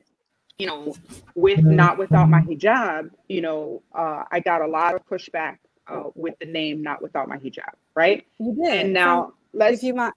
you 0.59 0.67
know, 0.67 0.95
with 1.35 1.63
not 1.63 1.99
without 1.99 2.29
my 2.29 2.41
hijab, 2.41 3.11
you 3.29 3.43
know, 3.43 3.83
uh, 3.95 4.25
I 4.31 4.41
got 4.41 4.63
a 4.63 4.67
lot 4.67 4.95
of 4.95 5.07
pushback 5.07 5.59
uh, 5.87 6.05
with 6.15 6.39
the 6.41 6.47
name 6.47 6.83
not 6.83 7.03
without 7.03 7.29
my 7.29 7.37
hijab, 7.37 7.75
right? 7.95 8.27
You 8.39 8.55
did. 8.55 8.87
And 8.87 8.93
now, 8.93 9.27
so 9.27 9.35
let's. 9.53 9.79
If 9.79 9.85
you 9.85 9.95
might, 9.95 10.13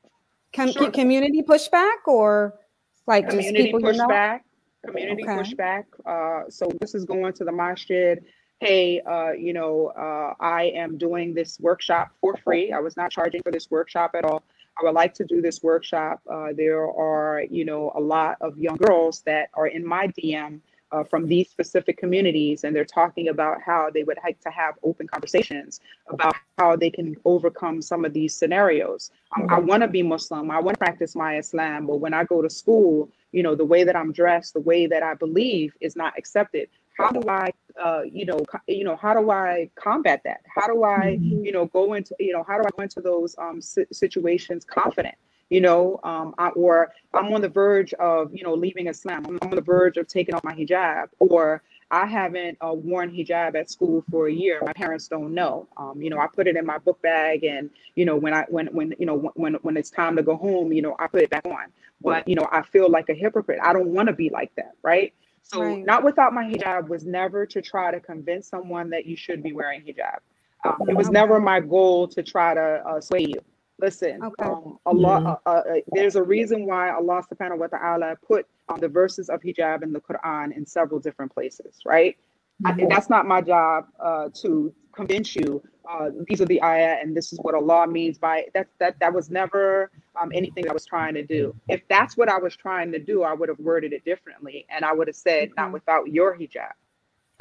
Com- 0.54 0.72
sure. 0.72 0.92
Community 0.92 1.42
pushback 1.42 2.08
or 2.08 2.60
like 3.08 3.30
community 3.30 3.64
just 3.64 3.66
people 3.66 3.80
pushback? 3.80 4.42
You 4.84 4.92
know? 4.92 4.94
Community 4.94 5.24
okay. 5.24 5.34
pushback. 5.34 5.84
Uh, 6.06 6.50
so 6.50 6.70
this 6.80 6.94
is 6.94 7.06
going 7.06 7.34
to 7.34 7.44
the 7.44 7.52
masjid. 7.52 8.24
Hey, 8.60 9.02
uh, 9.02 9.32
you 9.32 9.52
know, 9.52 9.88
uh, 9.98 10.34
I 10.40 10.72
am 10.76 10.98
doing 10.98 11.34
this 11.34 11.60
workshop 11.60 12.12
for 12.22 12.38
free. 12.38 12.72
I 12.72 12.80
was 12.80 12.96
not 12.96 13.12
charging 13.12 13.42
for 13.42 13.52
this 13.52 13.70
workshop 13.70 14.12
at 14.16 14.24
all. 14.24 14.44
I 14.80 14.84
would 14.84 14.96
like 14.96 15.14
to 15.16 15.26
do 15.26 15.42
this 15.42 15.62
workshop. 15.62 16.22
Uh, 16.32 16.50
there 16.56 16.84
are, 16.84 17.44
you 17.50 17.66
know, 17.66 17.92
a 17.96 18.00
lot 18.00 18.38
of 18.42 18.58
young 18.58 18.78
girls 18.78 19.22
that 19.26 19.50
are 19.54 19.68
in 19.68 19.86
my 19.86 20.08
DM 20.08 20.62
uh, 20.94 21.04
from 21.04 21.28
these 21.28 21.50
specific 21.50 21.98
communities, 21.98 22.64
and 22.64 22.76
they're 22.76 22.86
talking 22.86 23.30
about 23.30 23.58
how 23.66 23.90
they 23.94 24.04
would 24.04 24.20
like 24.24 24.40
to 24.42 24.52
have 24.52 24.76
open 24.84 25.08
conversations 25.08 25.82
about 26.08 26.36
how 26.58 26.76
they 26.76 26.92
can 26.92 27.16
overcome 27.26 27.82
some 27.82 28.06
of 28.06 28.14
these 28.14 28.36
scenarios. 28.36 29.12
Um, 29.36 29.48
I 29.50 29.60
want 29.60 29.82
to 29.82 29.88
be 29.88 30.04
Muslim, 30.04 30.52
I 30.52 30.60
want 30.60 30.76
to 30.76 30.86
practice 30.86 31.16
my 31.16 31.38
Islam, 31.38 31.88
but 31.88 31.98
when 31.98 32.14
I 32.14 32.24
go 32.24 32.42
to 32.44 32.50
school, 32.50 33.10
you 33.32 33.42
know, 33.42 33.56
the 33.56 33.66
way 33.66 33.84
that 33.84 33.96
I'm 33.96 34.14
dressed, 34.14 34.54
the 34.54 34.60
way 34.60 34.86
that 34.86 35.02
I 35.02 35.16
believe 35.16 35.74
is 35.82 35.96
not 35.96 36.14
accepted. 36.18 36.70
How 36.96 37.10
do 37.10 37.28
I, 37.28 37.52
uh, 37.84 38.04
you 38.04 38.26
know, 38.26 38.38
co- 38.42 38.60
you 38.68 38.84
know, 38.84 38.96
how 38.96 39.16
do 39.16 39.32
I 39.32 39.72
combat 39.74 40.22
that? 40.26 40.42
How 40.56 40.68
do 40.68 40.84
I, 40.84 41.18
mm-hmm. 41.20 41.44
you 41.44 41.52
know, 41.52 41.66
go 41.66 41.94
into, 41.96 42.16
you 42.20 42.34
know, 42.34 42.44
how 42.48 42.62
do 42.62 42.68
I 42.68 42.70
go 42.78 42.84
into 42.84 43.02
those 43.02 43.36
um, 43.40 43.60
situations 43.62 44.64
confident? 44.64 45.16
You 45.54 45.62
know, 45.62 46.00
um, 46.04 46.34
I, 46.40 46.48
or 46.50 46.92
I'm 47.14 47.32
on 47.32 47.42
the 47.42 47.48
verge 47.48 47.94
of, 47.94 48.34
you 48.34 48.44
know, 48.44 48.56
leaving 48.56 48.88
Islam. 48.88 49.24
I'm 49.28 49.38
on 49.44 49.56
the 49.56 49.62
verge 49.62 49.98
of 49.98 50.08
taking 50.08 50.34
off 50.34 50.44
my 50.44 50.56
hijab, 50.56 51.10
or 51.20 51.62
I 51.92 52.08
haven't 52.08 52.58
uh, 52.60 52.74
worn 52.74 53.12
hijab 53.12 53.54
at 53.54 53.70
school 53.70 54.04
for 54.10 54.28
a 54.28 54.34
year. 54.34 54.62
My 54.66 54.74
parents 54.74 55.08
don't 55.08 55.32
know. 55.32 55.68
Um, 55.78 56.02
you 56.02 56.10
know, 56.10 56.18
I 56.18 56.26
put 56.26 56.48
it 56.48 56.58
in 56.58 56.66
my 56.66 56.80
book 56.80 57.00
bag, 57.04 57.44
and 57.44 57.70
you 57.94 58.04
know, 58.04 58.16
when 58.16 58.34
I 58.34 58.46
when 58.50 58.66
when 58.68 58.96
you 58.98 59.06
know 59.06 59.32
when 59.36 59.54
when 59.62 59.78
it's 59.78 59.92
time 59.92 60.16
to 60.16 60.24
go 60.24 60.36
home, 60.36 60.74
you 60.74 60.82
know, 60.82 60.96
I 60.98 61.06
put 61.06 61.22
it 61.22 61.30
back 61.30 61.46
on. 61.46 61.68
But 62.02 62.28
you 62.28 62.34
know, 62.34 62.48
I 62.52 62.64
feel 62.64 62.90
like 62.90 63.10
a 63.10 63.14
hypocrite. 63.14 63.60
I 63.62 63.74
don't 63.74 63.90
want 63.90 64.08
to 64.08 64.14
be 64.14 64.32
like 64.32 64.56
that, 64.56 64.72
right? 64.82 65.14
So, 65.44 65.62
right. 65.62 65.86
not 65.86 66.04
without 66.04 66.34
my 66.34 66.46
hijab 66.46 66.88
was 66.88 67.06
never 67.06 67.46
to 67.46 67.62
try 67.62 67.92
to 67.92 68.00
convince 68.00 68.48
someone 68.48 68.90
that 68.90 69.06
you 69.06 69.16
should 69.16 69.44
be 69.44 69.54
wearing 69.54 69.82
hijab. 69.82 70.18
Um, 70.66 70.88
it 70.88 70.96
was 70.96 71.12
never 71.12 71.40
my 71.40 71.60
goal 71.60 72.08
to 72.08 72.24
try 72.24 72.56
to 72.56 72.82
uh, 72.88 73.02
sway 73.02 73.28
you. 73.30 73.40
Listen, 73.84 74.24
okay. 74.24 74.46
um, 74.46 74.80
Allah, 74.86 75.42
uh, 75.46 75.50
uh, 75.50 75.52
uh, 75.52 75.74
there's 75.92 76.16
a 76.16 76.24
reason 76.24 76.66
why 76.66 76.90
Allah 76.90 77.22
subhanahu 77.30 77.58
wa 77.58 77.68
ta'ala 77.68 78.16
put 78.26 78.48
um, 78.70 78.80
the 78.80 78.88
verses 78.88 79.28
of 79.28 79.42
hijab 79.42 79.84
in 79.84 79.92
the 79.92 80.00
Quran 80.00 80.56
in 80.56 80.66
several 80.66 81.02
different 81.02 81.34
places, 81.34 81.80
right? 81.86 82.16
Mm-hmm. 82.64 82.86
I, 82.86 82.88
that's 82.88 83.10
not 83.10 83.28
my 83.28 83.42
job 83.42 83.88
uh, 84.00 84.30
to 84.36 84.74
convince 84.96 85.36
you 85.36 85.62
uh, 85.90 86.12
these 86.30 86.40
are 86.40 86.46
the 86.46 86.64
ayah 86.64 86.98
and 87.02 87.16
this 87.18 87.34
is 87.34 87.40
what 87.42 87.56
Allah 87.56 87.86
means 87.88 88.18
by 88.18 88.46
that. 88.54 88.68
That 88.80 88.98
that 89.02 89.14
was 89.14 89.30
never 89.30 89.92
um, 90.20 90.32
anything 90.34 90.70
I 90.70 90.74
was 90.74 90.86
trying 90.86 91.14
to 91.16 91.24
do. 91.24 91.54
If 91.68 91.82
that's 91.90 92.16
what 92.16 92.30
I 92.30 92.38
was 92.38 92.56
trying 92.56 92.92
to 92.94 93.00
do, 93.00 93.24
I 93.24 93.34
would 93.34 93.50
have 93.50 93.60
worded 93.60 93.92
it 93.92 94.06
differently, 94.06 94.66
and 94.70 94.86
I 94.86 94.94
would 94.94 95.08
have 95.08 95.16
said, 95.16 95.50
"Not 95.58 95.74
without 95.74 96.08
your 96.08 96.38
hijab." 96.38 96.72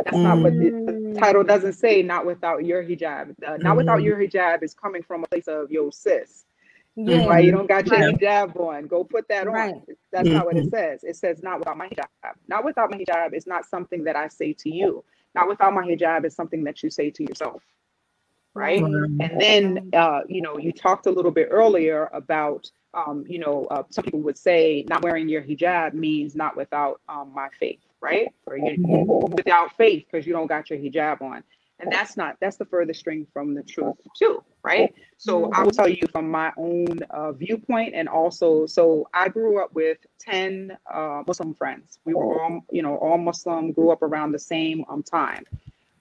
That's 0.05 0.17
mm. 0.17 0.23
not 0.23 0.39
what 0.39 0.53
the, 0.53 0.71
the, 0.71 0.93
mm. 0.93 1.19
title 1.19 1.45
doesn't 1.45 1.75
say. 1.75 2.03
Not 2.03 2.27
without 2.27 2.65
your 2.65 2.83
hijab. 2.83 3.35
Uh, 3.47 3.57
not 3.59 3.75
mm. 3.75 3.77
without 3.79 4.03
your 4.03 4.17
hijab 4.17 4.63
is 4.63 4.75
coming 4.75 5.03
from 5.03 5.25
a 5.25 5.27
place 5.27 5.49
of 5.49 5.71
yo 5.71 5.91
sis. 5.91 6.45
Yeah. 6.95 7.27
Why 7.27 7.39
you 7.39 7.53
don't 7.53 7.69
got 7.69 7.87
your 7.87 7.99
right. 7.99 8.15
hijab 8.15 8.59
on? 8.61 8.87
Go 8.87 9.05
put 9.05 9.29
that 9.29 9.47
right. 9.47 9.75
on. 9.75 9.83
That's 10.11 10.29
mm-hmm. 10.29 10.37
not 10.37 10.47
what 10.47 10.57
it 10.57 10.67
mm-hmm. 10.67 10.77
says. 10.77 11.05
It 11.05 11.17
says 11.17 11.43
not 11.43 11.59
without 11.59 11.77
my 11.79 11.89
hijab. 11.89 12.35
Not 12.49 12.65
without 12.65 12.91
my 12.91 12.99
hijab 12.99 13.35
is 13.35 13.47
not 13.47 13.65
something 13.65 14.05
that 14.05 14.17
I 14.17 14.29
say 14.29 14.53
to 14.55 14.71
you. 14.71 15.05
Not 15.35 15.49
without 15.49 15.73
my 15.73 15.87
hijab 15.87 16.27
is 16.27 16.35
something 16.35 16.65
that 16.65 16.83
you 16.83 16.91
say 16.91 17.11
to 17.11 17.23
yourself. 17.23 17.63
Right. 18.55 18.83
Mm-hmm. 18.83 19.21
And 19.23 19.41
then 19.41 19.91
uh, 19.95 20.21
you 20.29 20.43
know, 20.43 20.59
you 20.59 20.73
talked 20.73 21.07
a 21.07 21.11
little 21.11 21.31
bit 21.31 21.49
earlier 21.51 22.11
about 22.13 22.71
um, 22.95 23.25
you 23.27 23.39
know, 23.39 23.67
uh, 23.71 23.85
some 23.91 24.05
people 24.05 24.21
would 24.21 24.37
say 24.37 24.85
not 24.89 25.03
wearing 25.03 25.29
your 25.29 25.43
hijab 25.43 25.95
means 25.95 26.35
not 26.35 26.57
without 26.57 27.01
um, 27.09 27.33
my 27.35 27.49
faith, 27.59 27.81
right? 28.03 28.29
Or 28.47 28.57
you, 28.57 28.77
mm-hmm. 28.79 29.35
without 29.35 29.77
faith 29.77 30.07
because 30.11 30.27
you 30.27 30.33
don't 30.33 30.49
got 30.49 30.69
your 30.69 30.79
hijab 30.79 31.23
on 31.23 31.43
and 31.83 31.93
that's 31.93 32.17
not 32.17 32.37
that's 32.41 32.57
the 32.57 32.65
furthest 32.65 33.01
string 33.01 33.27
from 33.33 33.55
the 33.55 33.63
truth 33.63 33.97
too 34.17 34.43
right 34.63 34.95
so 35.19 35.51
i 35.53 35.63
will 35.63 35.71
tell 35.71 35.89
you 35.89 36.07
from 36.11 36.31
my 36.31 36.53
own 36.57 36.99
uh, 37.11 37.33
viewpoint 37.33 37.95
and 37.95 38.09
also 38.09 38.65
so 38.67 39.09
i 39.13 39.29
grew 39.29 39.63
up 39.63 39.73
with 39.75 39.99
10 40.21 40.77
uh, 40.93 41.23
muslim 41.27 41.55
friends 41.55 41.99
we 42.05 42.15
were 42.15 42.41
all 42.41 42.61
you 42.71 42.83
know 42.83 42.97
all 42.97 43.19
muslim 43.19 43.73
grew 43.73 43.91
up 43.91 44.03
around 44.03 44.33
the 44.33 44.39
same 44.39 44.85
um, 44.89 45.03
time 45.03 45.45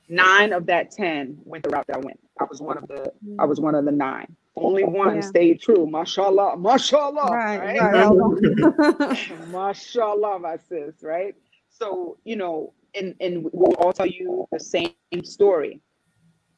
nine 0.08 0.54
of 0.54 0.66
that 0.66 0.92
10 0.92 1.40
went 1.44 1.64
the 1.64 1.70
route 1.70 1.88
that 1.88 1.98
i 1.98 2.00
went 2.00 2.20
i 2.40 2.44
was 2.44 2.62
one 2.62 2.78
of 2.78 2.88
the 2.88 3.12
i 3.40 3.46
was 3.46 3.60
one 3.60 3.76
of 3.76 3.86
the 3.86 3.92
nine 3.92 4.36
only 4.56 4.84
one 4.84 5.16
yeah. 5.16 5.22
stayed 5.22 5.62
true 5.62 5.88
mashallah 5.90 6.58
mashallah 6.58 7.32
right, 7.32 7.80
right. 7.80 7.92
right. 7.92 9.30
mashallah 9.48 10.38
my 10.40 10.58
sis 10.70 11.02
right 11.02 11.36
so 11.82 12.18
you 12.24 12.36
know 12.36 12.74
and 12.96 13.16
and 13.20 13.50
we'll 13.52 13.74
all 13.76 13.94
tell 13.94 14.06
you 14.06 14.48
the 14.52 14.60
same 14.60 14.94
story. 15.24 15.80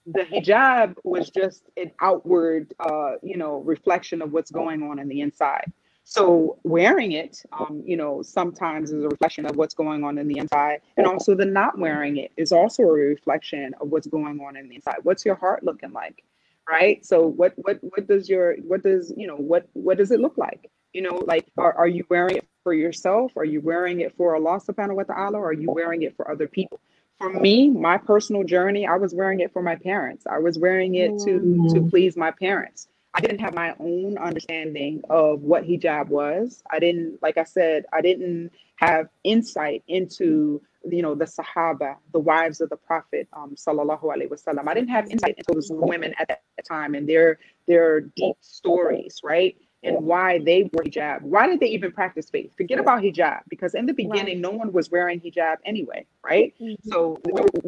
The 0.06 0.24
hijab 0.24 0.96
was 1.06 1.30
just 1.30 1.70
an 1.78 1.92
outward, 2.02 2.74
uh, 2.80 3.14
you 3.24 3.38
know, 3.38 3.60
reflection 3.60 4.22
of 4.22 4.34
what's 4.34 4.52
going 4.52 4.84
on 4.84 5.00
in 5.00 5.08
the 5.08 5.22
inside. 5.22 5.72
So 6.04 6.60
wearing 6.64 7.14
it, 7.14 7.42
um, 7.58 7.82
you 7.86 7.96
know, 7.96 8.22
sometimes 8.22 8.92
is 8.92 9.06
a 9.06 9.08
reflection 9.08 9.46
of 9.46 9.56
what's 9.56 9.74
going 9.74 10.04
on 10.04 10.18
in 10.18 10.28
the 10.28 10.38
inside, 10.40 10.82
and 10.98 11.08
also 11.08 11.34
the 11.36 11.46
not 11.46 11.78
wearing 11.78 12.18
it 12.18 12.32
is 12.36 12.52
also 12.52 12.84
a 12.84 12.92
reflection 12.92 13.74
of 13.80 13.88
what's 13.90 14.08
going 14.08 14.42
on 14.42 14.58
in 14.58 14.68
the 14.68 14.76
inside. 14.76 14.98
What's 15.04 15.24
your 15.24 15.36
heart 15.36 15.64
looking 15.64 15.94
like, 15.94 16.24
right? 16.70 17.06
So 17.06 17.28
what 17.28 17.54
what 17.56 17.80
what 17.82 18.06
does 18.08 18.28
your 18.28 18.56
what 18.58 18.84
does 18.84 19.14
you 19.16 19.28
know 19.28 19.38
what 19.38 19.70
what 19.72 19.98
does 19.98 20.12
it 20.12 20.20
look 20.20 20.38
like? 20.38 20.70
You 20.92 21.04
know, 21.04 21.24
like 21.26 21.46
are, 21.58 21.74
are 21.74 21.88
you 21.88 22.06
wearing 22.10 22.38
it 22.38 22.48
for 22.64 22.74
yourself? 22.74 23.32
Are 23.38 23.46
you 23.46 23.62
wearing 23.62 24.02
it 24.02 24.16
for 24.16 24.36
Allah 24.36 24.60
subhanahu 24.60 24.96
wa 24.96 25.04
ta'ala? 25.04 25.38
Or 25.38 25.50
are 25.50 25.54
you 25.54 25.72
wearing 25.72 26.04
it 26.04 26.16
for 26.16 26.30
other 26.32 26.48
people? 26.48 26.80
For 27.20 27.30
me, 27.30 27.70
my 27.70 27.98
personal 27.98 28.44
journey, 28.44 28.88
I 28.88 28.98
was 28.98 29.14
wearing 29.14 29.40
it 29.40 29.54
for 29.54 29.62
my 29.62 29.76
parents. 29.76 30.26
I 30.30 30.40
was 30.40 30.58
wearing 30.58 30.96
it 30.96 31.20
to 31.20 31.26
to 31.26 31.40
mm-hmm. 31.40 31.90
please 31.90 32.18
my 32.18 32.32
parents. 32.32 32.88
I 33.14 33.22
didn't 33.22 33.40
have 33.40 33.54
my 33.54 33.76
own 33.80 34.18
understanding 34.18 35.02
of 35.10 35.42
what 35.42 35.64
hijab 35.64 36.08
was. 36.08 36.64
I 36.72 36.80
didn't, 36.80 37.22
like 37.22 37.38
I 37.38 37.44
said, 37.44 37.86
I 37.94 38.02
didn't 38.02 38.52
have 38.78 39.08
insight 39.24 39.84
into 39.88 40.62
you 40.90 41.02
know 41.02 41.16
the 41.16 41.26
Sahaba, 41.26 41.96
the 42.12 42.20
wives 42.20 42.60
of 42.60 42.70
the 42.70 42.76
Prophet, 42.76 43.28
um, 43.34 43.56
sallallahu 43.56 44.04
alaihi 44.04 44.30
wasallam. 44.30 44.68
I 44.68 44.74
didn't 44.74 44.90
have 44.90 45.10
insight 45.10 45.36
into 45.38 45.54
those 45.54 45.70
women 45.72 46.14
at 46.20 46.28
that 46.28 46.42
time 46.68 46.96
and 46.96 47.08
their 47.08 47.40
their 47.68 48.02
deep 48.02 48.36
stories, 48.42 49.22
right? 49.24 49.56
And 49.84 49.98
why 50.06 50.40
they 50.40 50.70
wore 50.74 50.84
hijab. 50.84 51.22
Why 51.22 51.48
did 51.48 51.60
they 51.60 51.68
even 51.68 51.92
practice 51.92 52.30
faith? 52.30 52.56
Forget 52.56 52.80
about 52.80 53.02
hijab 53.02 53.42
because 53.50 53.76
in 53.76 53.86
the 53.86 53.94
beginning, 53.94 54.36
right. 54.36 54.52
no 54.52 54.52
one 54.52 54.72
was 54.72 54.90
wearing 54.90 55.20
hijab 55.20 55.58
anyway, 55.66 56.06
right? 56.24 56.54
Mm-hmm. 56.62 56.90
So 56.90 57.20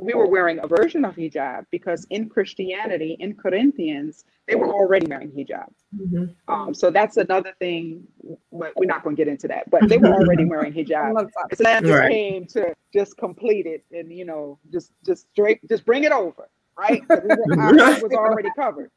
we 0.02 0.14
were, 0.14 0.26
wearing 0.28 0.60
a 0.60 0.68
version 0.68 1.06
of 1.06 1.16
hijab 1.16 1.66
because 1.72 2.08
in 2.10 2.30
Christianity, 2.30 3.16
in 3.20 3.36
Corinthians, 3.36 4.26
they 4.48 4.56
were 4.56 4.74
already 4.74 5.06
wearing 5.08 5.32
hijab. 5.32 5.68
Mm-hmm. 5.96 6.26
Um, 6.52 6.74
so 6.74 6.90
that's 6.90 7.18
another 7.18 7.54
thing, 7.60 8.04
but 8.52 8.74
we're 8.76 8.86
not 8.86 9.04
going 9.04 9.16
to 9.16 9.20
get 9.20 9.28
into 9.30 9.48
that. 9.50 9.70
But 9.70 9.88
they 9.88 9.98
were 9.98 10.14
already 10.14 10.46
wearing 10.54 10.74
hijab. 10.74 11.30
Islam 11.52 11.84
just 11.84 11.94
right. 11.94 12.12
came 12.12 12.46
to 12.48 12.74
just 12.94 13.18
complete 13.18 13.66
it 13.66 13.84
and 13.92 14.12
you 14.12 14.24
know 14.24 14.58
just 14.72 14.92
just 15.06 15.28
straight 15.32 15.60
just 15.70 15.86
bring 15.86 16.06
it 16.06 16.12
over, 16.12 16.50
right? 16.78 17.04
It 17.10 18.04
was 18.04 18.14
already 18.14 18.50
covered 18.56 18.92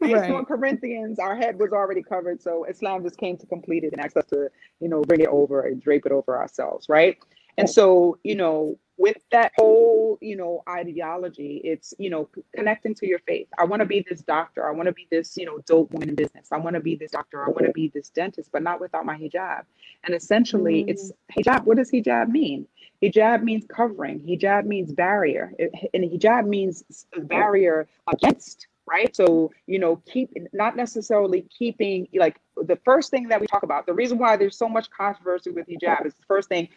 based 0.00 0.14
right. 0.14 0.30
on 0.30 0.44
Corinthians, 0.44 1.18
our 1.18 1.36
head 1.36 1.58
was 1.58 1.72
already 1.72 2.02
covered. 2.02 2.42
So 2.42 2.64
Islam 2.64 3.02
just 3.02 3.18
came 3.18 3.36
to 3.38 3.46
complete 3.46 3.84
it 3.84 3.92
and 3.92 4.04
asked 4.04 4.16
us 4.16 4.26
to, 4.26 4.48
you 4.80 4.88
know, 4.88 5.02
bring 5.02 5.20
it 5.20 5.28
over 5.28 5.62
and 5.62 5.82
drape 5.82 6.06
it 6.06 6.12
over 6.12 6.36
ourselves, 6.36 6.88
right? 6.88 7.18
And 7.58 7.68
so, 7.68 8.18
you 8.22 8.36
know, 8.36 8.78
with 8.98 9.16
that 9.30 9.52
whole, 9.56 10.18
you 10.20 10.36
know, 10.36 10.62
ideology, 10.68 11.60
it's, 11.64 11.92
you 11.98 12.08
know, 12.08 12.28
connecting 12.54 12.94
to 12.96 13.06
your 13.06 13.18
faith. 13.20 13.48
I 13.58 13.64
want 13.64 13.80
to 13.80 13.86
be 13.86 14.04
this 14.08 14.20
doctor. 14.22 14.68
I 14.68 14.72
want 14.72 14.86
to 14.86 14.92
be 14.92 15.08
this, 15.10 15.36
you 15.36 15.44
know, 15.44 15.58
dope 15.66 15.92
woman 15.92 16.08
in 16.08 16.14
business. 16.14 16.48
I 16.52 16.58
want 16.58 16.74
to 16.74 16.80
be 16.80 16.94
this 16.94 17.12
doctor. 17.12 17.44
I 17.44 17.48
want 17.48 17.66
to 17.66 17.72
be 17.72 17.88
this 17.88 18.10
dentist, 18.10 18.50
but 18.52 18.62
not 18.62 18.80
without 18.80 19.04
my 19.04 19.16
hijab. 19.16 19.62
And 20.04 20.14
essentially, 20.14 20.84
mm. 20.84 20.90
it's 20.90 21.12
hijab. 21.36 21.64
What 21.64 21.78
does 21.78 21.90
hijab 21.90 22.28
mean? 22.28 22.66
Hijab 23.02 23.42
means 23.42 23.64
covering. 23.68 24.20
Hijab 24.20 24.64
means 24.64 24.92
barrier. 24.92 25.52
It, 25.58 25.70
and 25.94 26.04
hijab 26.04 26.46
means 26.46 26.84
barrier 27.16 27.88
against 28.12 28.66
right? 28.90 29.14
So, 29.14 29.50
you 29.66 29.78
know, 29.78 29.96
keep 30.10 30.32
not 30.52 30.76
necessarily 30.76 31.46
keeping 31.56 32.08
like 32.14 32.40
the 32.56 32.76
first 32.84 33.10
thing 33.10 33.28
that 33.28 33.40
we 33.40 33.46
talk 33.46 33.62
about, 33.62 33.86
the 33.86 33.94
reason 33.94 34.18
why 34.18 34.36
there's 34.36 34.56
so 34.56 34.68
much 34.68 34.88
controversy 34.90 35.50
with 35.50 35.66
hijab 35.66 36.06
is 36.06 36.14
the 36.14 36.24
first 36.26 36.48
thing 36.48 36.68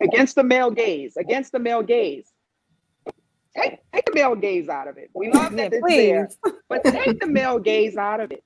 against 0.00 0.34
the 0.34 0.44
male 0.44 0.70
gaze, 0.70 1.16
against 1.16 1.52
the 1.52 1.58
male 1.58 1.82
gaze. 1.82 2.32
Take, 3.56 3.78
take 3.92 4.04
the 4.04 4.12
male 4.14 4.34
gaze 4.34 4.68
out 4.68 4.86
of 4.86 4.98
it. 4.98 5.10
We 5.14 5.32
love 5.32 5.56
that 5.56 5.72
it's 5.72 5.86
there, 5.86 6.28
but 6.68 6.84
take 6.84 7.20
the 7.20 7.26
male 7.26 7.58
gaze 7.58 7.96
out 7.96 8.20
of 8.20 8.30
it. 8.30 8.44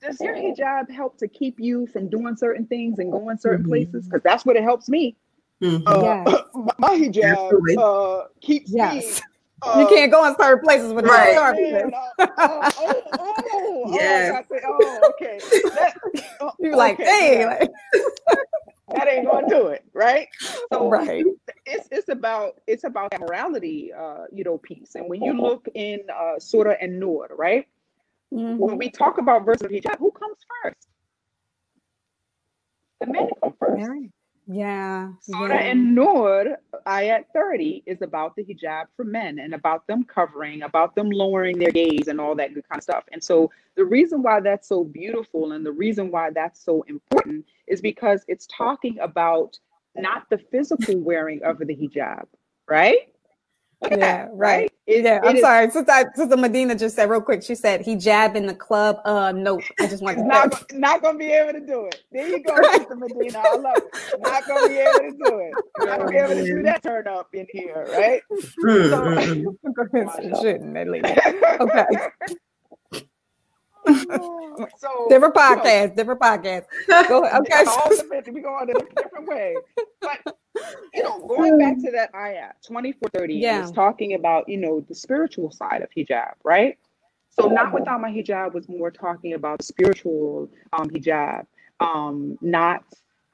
Does 0.00 0.18
your 0.18 0.34
hijab 0.34 0.90
help 0.90 1.18
to 1.18 1.28
keep 1.28 1.60
you 1.60 1.86
from 1.86 2.08
doing 2.08 2.34
certain 2.34 2.66
things 2.66 2.98
and 2.98 3.12
going 3.12 3.36
certain 3.36 3.60
mm-hmm. 3.60 3.70
places? 3.70 4.06
Because 4.06 4.22
that's 4.22 4.46
what 4.46 4.56
it 4.56 4.62
helps 4.62 4.88
me. 4.88 5.14
Mm-hmm. 5.62 5.86
Uh, 5.86 6.24
yes. 6.26 6.40
my 6.78 6.96
hijab 6.96 7.52
uh, 7.78 8.28
keeps 8.40 8.70
yes. 8.70 8.94
me 8.94 9.12
uh, 9.12 9.20
you 9.78 9.86
can't 9.88 10.10
go 10.10 10.26
in 10.26 10.34
certain 10.36 10.64
places 10.64 10.92
with 10.92 11.04
right. 11.04 11.34
sharp. 11.34 11.56
oh, 12.18 12.70
oh, 12.78 13.34
oh, 13.52 13.90
yes. 13.92 14.44
oh, 14.50 14.78
oh, 14.82 15.10
okay. 15.10 15.38
That, 15.74 15.94
oh, 16.40 16.52
You're 16.58 16.76
like, 16.76 16.96
hey, 16.96 17.46
like, 17.46 17.70
that 18.88 19.08
ain't 19.08 19.26
gonna 19.26 19.48
do 19.48 19.68
it, 19.68 19.84
right? 19.92 20.28
So 20.72 20.88
right. 20.88 21.24
It's 21.66 21.88
it's 21.90 22.08
about 22.08 22.60
it's 22.66 22.84
about 22.84 23.12
morality, 23.18 23.92
uh, 23.92 24.24
you 24.32 24.44
know, 24.44 24.58
piece. 24.58 24.94
And 24.94 25.08
when 25.08 25.22
you 25.22 25.34
look 25.34 25.68
in 25.74 26.00
uh, 26.14 26.38
Surah 26.38 26.74
An-Nur, 26.80 27.28
right? 27.36 27.66
Mm-hmm. 28.32 28.58
When 28.58 28.78
we 28.78 28.90
talk 28.90 29.18
about 29.18 29.44
verse 29.44 29.60
of 29.60 29.70
hijab, 29.70 29.98
who 29.98 30.10
comes 30.12 30.38
first? 30.62 30.88
The 33.00 33.06
men 33.06 33.28
come 33.42 33.54
first. 33.58 33.76
Mary. 33.76 34.10
Yeah. 34.52 35.12
Surah 35.20 35.54
yeah. 35.54 35.70
An-Nur, 35.70 36.56
ayat 36.84 37.26
30, 37.32 37.84
is 37.86 38.02
about 38.02 38.34
the 38.34 38.42
hijab 38.42 38.86
for 38.96 39.04
men 39.04 39.38
and 39.38 39.54
about 39.54 39.86
them 39.86 40.02
covering, 40.02 40.62
about 40.62 40.96
them 40.96 41.08
lowering 41.08 41.56
their 41.56 41.70
gaze 41.70 42.08
and 42.08 42.20
all 42.20 42.34
that 42.34 42.52
good 42.52 42.68
kind 42.68 42.80
of 42.80 42.82
stuff. 42.82 43.04
And 43.12 43.22
so 43.22 43.52
the 43.76 43.84
reason 43.84 44.24
why 44.24 44.40
that's 44.40 44.66
so 44.66 44.82
beautiful 44.82 45.52
and 45.52 45.64
the 45.64 45.70
reason 45.70 46.10
why 46.10 46.30
that's 46.30 46.64
so 46.64 46.82
important 46.88 47.46
is 47.68 47.80
because 47.80 48.24
it's 48.26 48.48
talking 48.48 48.98
about 48.98 49.56
not 49.94 50.28
the 50.30 50.38
physical 50.38 50.98
wearing 50.98 51.44
of 51.44 51.58
the 51.58 51.66
hijab, 51.66 52.24
right? 52.68 53.12
Yeah, 53.82 53.96
that, 53.96 54.30
right. 54.34 54.72
It, 54.86 55.04
yeah, 55.04 55.20
I'm 55.22 55.38
sorry. 55.38 55.70
Since 55.70 55.88
I 55.88 56.04
since 56.14 56.30
the 56.30 56.36
Medina 56.36 56.74
just 56.74 56.96
said 56.96 57.08
real 57.08 57.20
quick, 57.20 57.42
she 57.42 57.54
said 57.54 57.84
hijab 57.84 58.34
in 58.34 58.46
the 58.46 58.54
club. 58.54 59.00
Uh, 59.04 59.32
nope. 59.32 59.62
I 59.78 59.86
just 59.86 60.02
want 60.02 60.18
to 60.18 60.24
not, 60.24 60.72
not 60.72 61.02
gonna 61.02 61.18
be 61.18 61.30
able 61.30 61.52
to 61.52 61.64
do 61.64 61.86
it. 61.86 62.02
There 62.10 62.28
you 62.28 62.42
go, 62.42 62.54
right. 62.54 62.78
Sister 62.78 62.96
Medina. 62.96 63.38
I 63.38 63.56
love 63.56 63.76
it. 63.76 64.20
Not 64.20 64.46
gonna 64.46 64.68
be 64.68 64.76
able 64.76 64.98
to 64.98 65.16
do 65.24 65.38
it. 65.38 65.54
Not 65.78 65.98
gonna 65.98 66.10
be 66.10 66.16
able 66.16 66.34
to 66.34 66.44
do 66.44 66.62
that 66.62 66.82
turn 66.82 67.06
up 67.08 67.28
in 67.32 67.46
here, 67.52 67.86
right? 67.92 68.22
So, 68.30 68.40
shouldn't 70.42 70.76
at 70.76 70.88
least. 70.88 71.06
Okay. 71.60 71.86
so 74.76 75.06
different 75.08 75.34
podcast, 75.34 75.82
you 75.82 75.88
know, 75.88 75.94
different 75.94 76.20
podcast. 76.20 76.64
Go 77.08 77.24
ahead. 77.24 77.40
Okay. 77.40 77.64
All 77.66 77.90
we 78.34 78.40
go 78.40 78.54
on 78.54 78.68
in 78.68 78.76
a 78.76 79.02
different 79.02 79.28
way. 79.28 79.56
But 80.00 80.36
you 80.94 81.02
know, 81.02 81.18
going 81.26 81.58
back 81.58 81.76
to 81.76 81.90
that 81.92 82.14
ayah 82.14 82.52
2430, 82.66 83.34
yeah. 83.34 83.62
it's 83.62 83.70
talking 83.70 84.14
about, 84.14 84.48
you 84.48 84.56
know, 84.56 84.80
the 84.88 84.94
spiritual 84.94 85.50
side 85.50 85.82
of 85.82 85.88
hijab, 85.96 86.34
right? 86.44 86.78
So 87.30 87.46
not 87.46 87.72
without 87.72 88.00
my 88.00 88.10
hijab 88.10 88.52
was 88.52 88.68
more 88.68 88.90
talking 88.90 89.34
about 89.34 89.62
spiritual 89.62 90.50
um, 90.72 90.90
hijab, 90.90 91.46
um, 91.78 92.36
not 92.40 92.84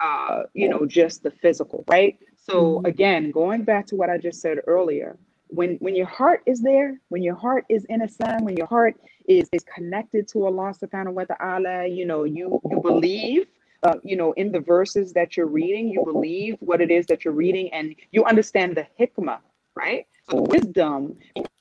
uh, 0.01 0.43
you 0.53 0.69
know, 0.69 0.87
just 0.87 1.23
the 1.23 1.31
physical, 1.31 1.85
right? 1.89 2.19
So 2.37 2.77
mm-hmm. 2.77 2.87
again, 2.87 3.31
going 3.31 3.65
back 3.65 3.87
to 3.87 3.97
what 3.97 4.11
I 4.11 4.19
just 4.19 4.41
said 4.41 4.59
earlier, 4.67 5.19
when 5.49 5.77
when 5.77 5.95
your 5.95 6.07
heart 6.07 6.43
is 6.47 6.61
there, 6.61 7.01
when 7.09 7.23
your 7.23 7.35
heart 7.35 7.65
is 7.69 7.85
in 7.87 8.03
Islam, 8.03 8.45
when 8.45 8.57
your 8.57 8.67
heart 8.67 8.97
is 9.29 9.49
is 9.53 9.65
connected 9.75 10.29
to 10.29 10.45
Allah 10.45 10.75
subhanahu 10.75 11.13
wa 11.13 11.25
ta'ala, 11.25 11.87
you 11.87 12.05
know, 12.05 12.25
you 12.25 12.61
you 12.71 12.81
believe 12.81 13.47
uh, 13.83 13.95
you 14.03 14.17
know, 14.17 14.33
in 14.33 14.53
the 14.53 14.61
verses 14.61 15.13
that 15.13 15.37
you're 15.37 15.47
reading, 15.47 15.89
you 15.89 16.03
believe 16.05 16.57
what 16.61 16.81
it 16.81 16.91
is 16.91 17.07
that 17.07 17.25
you're 17.25 17.35
reading 17.35 17.73
and 17.73 17.95
you 18.13 18.25
understand 18.25 18.77
the 18.77 18.87
hikmah, 18.99 19.39
right? 19.75 20.07
So 20.31 20.43
wisdom 20.43 21.17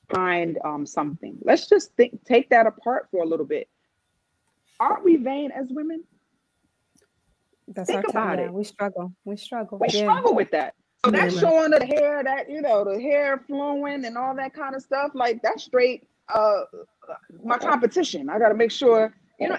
behind 0.08 0.58
um, 0.64 0.86
something. 0.86 1.38
Let's 1.42 1.68
just 1.68 1.94
think, 1.96 2.24
take 2.24 2.50
that 2.50 2.66
apart 2.66 3.08
for 3.10 3.22
a 3.22 3.26
little 3.26 3.46
bit. 3.46 3.68
Aren't 4.80 5.04
we 5.04 5.16
vain 5.16 5.50
as 5.52 5.68
women? 5.70 6.04
That's 7.68 7.90
Think 7.90 8.04
our 8.04 8.10
about 8.10 8.38
it. 8.38 8.52
We 8.52 8.64
struggle. 8.64 9.12
We 9.24 9.36
struggle. 9.36 9.78
We 9.78 9.88
yeah. 9.88 10.02
struggle 10.02 10.34
with 10.34 10.50
that. 10.52 10.74
So 11.04 11.10
that's 11.10 11.34
yeah. 11.34 11.40
showing 11.40 11.70
the 11.70 11.84
hair, 11.84 12.22
that 12.22 12.48
you 12.50 12.62
know, 12.62 12.84
the 12.84 13.00
hair 13.00 13.42
flowing 13.46 14.04
and 14.04 14.16
all 14.16 14.34
that 14.36 14.54
kind 14.54 14.74
of 14.74 14.82
stuff. 14.82 15.12
Like 15.14 15.42
that's 15.42 15.64
straight. 15.64 16.06
Uh, 16.32 16.62
my 17.44 17.58
competition. 17.58 18.28
I 18.28 18.38
got 18.38 18.48
to 18.48 18.54
make 18.54 18.70
sure. 18.70 19.14
You 19.38 19.50
know, 19.50 19.58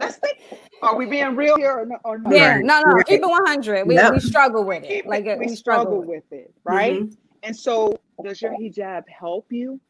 let's 0.00 0.16
think. 0.16 0.38
Are 0.82 0.96
we 0.96 1.06
being 1.06 1.36
real 1.36 1.56
here 1.56 1.72
or, 1.72 1.86
no, 1.86 1.96
or 2.04 2.18
not? 2.18 2.34
Yeah, 2.34 2.58
no, 2.58 2.80
no. 2.80 3.02
Keep 3.02 3.22
it 3.22 3.28
one 3.28 3.46
hundred. 3.46 3.86
We, 3.86 3.98
we 4.12 4.20
struggle 4.20 4.64
with 4.64 4.84
it. 4.84 5.06
Like 5.06 5.24
we, 5.24 5.36
we 5.36 5.48
struggle, 5.54 6.02
with 6.02 6.24
it, 6.30 6.52
right? 6.64 7.02
Mm-hmm. 7.02 7.14
And 7.42 7.56
so, 7.56 7.98
does 8.24 8.40
your 8.40 8.52
hijab 8.52 9.08
help 9.08 9.46
you? 9.50 9.80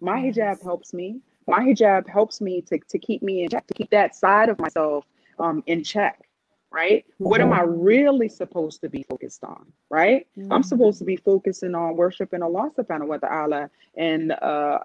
My 0.00 0.18
hijab 0.20 0.62
helps 0.62 0.94
me. 0.94 1.20
My 1.46 1.60
hijab 1.60 2.08
helps 2.08 2.40
me 2.40 2.62
to, 2.62 2.78
to 2.78 2.98
keep 2.98 3.22
me 3.22 3.42
in 3.42 3.48
check, 3.48 3.66
to 3.66 3.74
keep 3.74 3.90
that 3.90 4.14
side 4.14 4.48
of 4.48 4.58
myself 4.58 5.04
um, 5.38 5.62
in 5.66 5.82
check 5.82 6.28
right? 6.70 7.04
Mm-hmm. 7.06 7.24
What 7.24 7.40
am 7.40 7.52
I 7.52 7.60
mm-hmm. 7.60 7.80
really 7.80 8.28
supposed 8.28 8.80
to 8.82 8.88
be 8.88 9.02
focused 9.02 9.44
on, 9.44 9.66
right? 9.90 10.26
Mm-hmm. 10.38 10.52
I'm 10.52 10.62
supposed 10.62 10.98
to 10.98 11.04
be 11.04 11.16
focusing 11.16 11.74
on 11.74 11.96
worshiping 11.96 12.42
Allah 12.42 12.70
subhanahu 12.76 13.08
wa 13.08 13.16
ta'ala, 13.16 13.70
and 13.96 14.32
uh, 14.32 14.80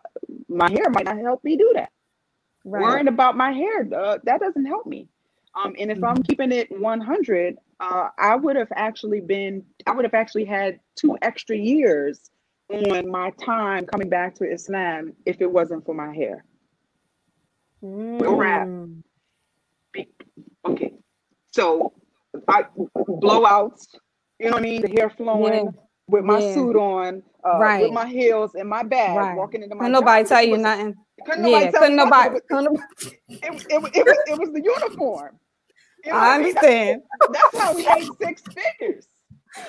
my 0.48 0.70
hair 0.72 0.90
might 0.90 1.06
not 1.06 1.18
help 1.18 1.44
me 1.44 1.58
do 1.58 1.72
that. 1.76 1.92
Right. 2.66 2.82
Worrying 2.82 3.08
about 3.08 3.36
my 3.36 3.52
hair, 3.52 3.88
uh, 3.94 4.20
that 4.24 4.40
doesn't 4.40 4.66
help 4.66 4.86
me. 4.86 5.08
Um, 5.56 5.76
and 5.80 5.92
if 5.92 5.98
mm-hmm. 5.98 6.06
I'm 6.06 6.24
keeping 6.24 6.52
it 6.52 6.72
100, 6.72 7.58
uh, 7.80 8.10
I 8.18 8.36
would 8.36 8.56
have 8.56 8.72
actually 8.76 9.22
been, 9.22 9.64
I 9.86 9.92
would 9.92 10.06
have 10.06 10.14
actually 10.14 10.46
had 10.46 10.80
two 10.96 11.18
extra 11.22 11.56
years 11.56 12.32
on 12.70 13.10
my 13.10 13.32
time 13.32 13.86
coming 13.86 14.10
back 14.10 14.36
to 14.36 14.46
Islam 14.46 15.14
if 15.26 15.42
it 15.42 15.52
wasn't 15.52 15.86
for 15.86 15.94
my 15.94 16.14
hair. 16.14 16.46
Mm. 17.84 18.38
Wrap. 18.38 18.68
Okay, 20.66 20.94
so 21.52 21.94
I 22.48 22.64
blowouts, 22.96 23.88
you 24.40 24.46
know 24.46 24.54
what 24.54 24.60
I 24.60 24.62
mean? 24.62 24.82
The 24.82 24.90
hair 24.90 25.10
flowing 25.10 25.66
yeah. 25.66 25.72
with 26.08 26.24
my 26.24 26.40
yeah. 26.40 26.54
suit 26.54 26.78
on, 26.78 27.22
uh, 27.46 27.60
right. 27.60 27.84
with 27.84 27.92
my 27.92 28.08
heels 28.08 28.56
and 28.56 28.70
my 28.70 28.84
bag, 28.84 29.18
right. 29.18 29.36
walking 29.36 29.64
into 29.64 29.76
my. 29.76 29.82
Couldn't 29.82 29.94
nobody 29.94 30.28
tell 30.28 30.44
you 30.44 30.58
nothing. 30.58 30.96
Couldn't 31.26 31.48
yeah, 31.48 31.72
couldn't 31.72 31.96
nobody. 31.96 32.40
Couldn't 32.50 32.80
it, 33.02 33.16
it, 33.30 33.66
it, 33.70 33.96
it, 33.96 34.06
was, 34.06 34.18
it 34.28 34.40
was 34.40 34.52
the 34.52 34.62
uniform. 34.64 35.40
You 36.06 36.12
know 36.12 36.18
I 36.18 36.36
understand. 36.36 37.02
That's, 37.32 37.52
that's 37.54 37.64
how 37.64 37.76
we 37.76 37.86
made 37.86 38.10
six 38.22 38.42
figures. 38.42 39.08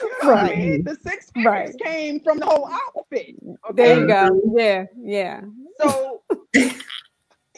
You 0.00 0.10
know 0.22 0.30
right. 0.30 0.52
I 0.52 0.56
mean? 0.56 0.84
The 0.84 0.96
six 0.96 1.30
figures 1.30 1.46
right. 1.46 1.74
came 1.78 2.20
from 2.20 2.38
the 2.38 2.46
whole 2.46 2.66
outfit. 2.66 3.36
Okay? 3.70 3.74
There 3.74 4.00
you 4.00 4.08
go. 4.08 4.40
Yeah, 4.56 4.86
yeah. 4.96 5.42
So 5.80 6.22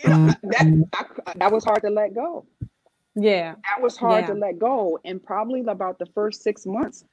you 0.02 0.10
know, 0.10 0.34
that 0.42 0.86
I, 1.26 1.32
that 1.36 1.52
was 1.52 1.64
hard 1.64 1.82
to 1.82 1.90
let 1.90 2.14
go. 2.14 2.46
Yeah. 3.14 3.54
That 3.68 3.82
was 3.82 3.96
hard 3.96 4.24
yeah. 4.24 4.34
to 4.34 4.34
let 4.34 4.58
go. 4.58 4.98
And 5.04 5.22
probably 5.22 5.60
about 5.60 5.98
the 5.98 6.06
first 6.06 6.42
six 6.42 6.66
months, 6.66 7.04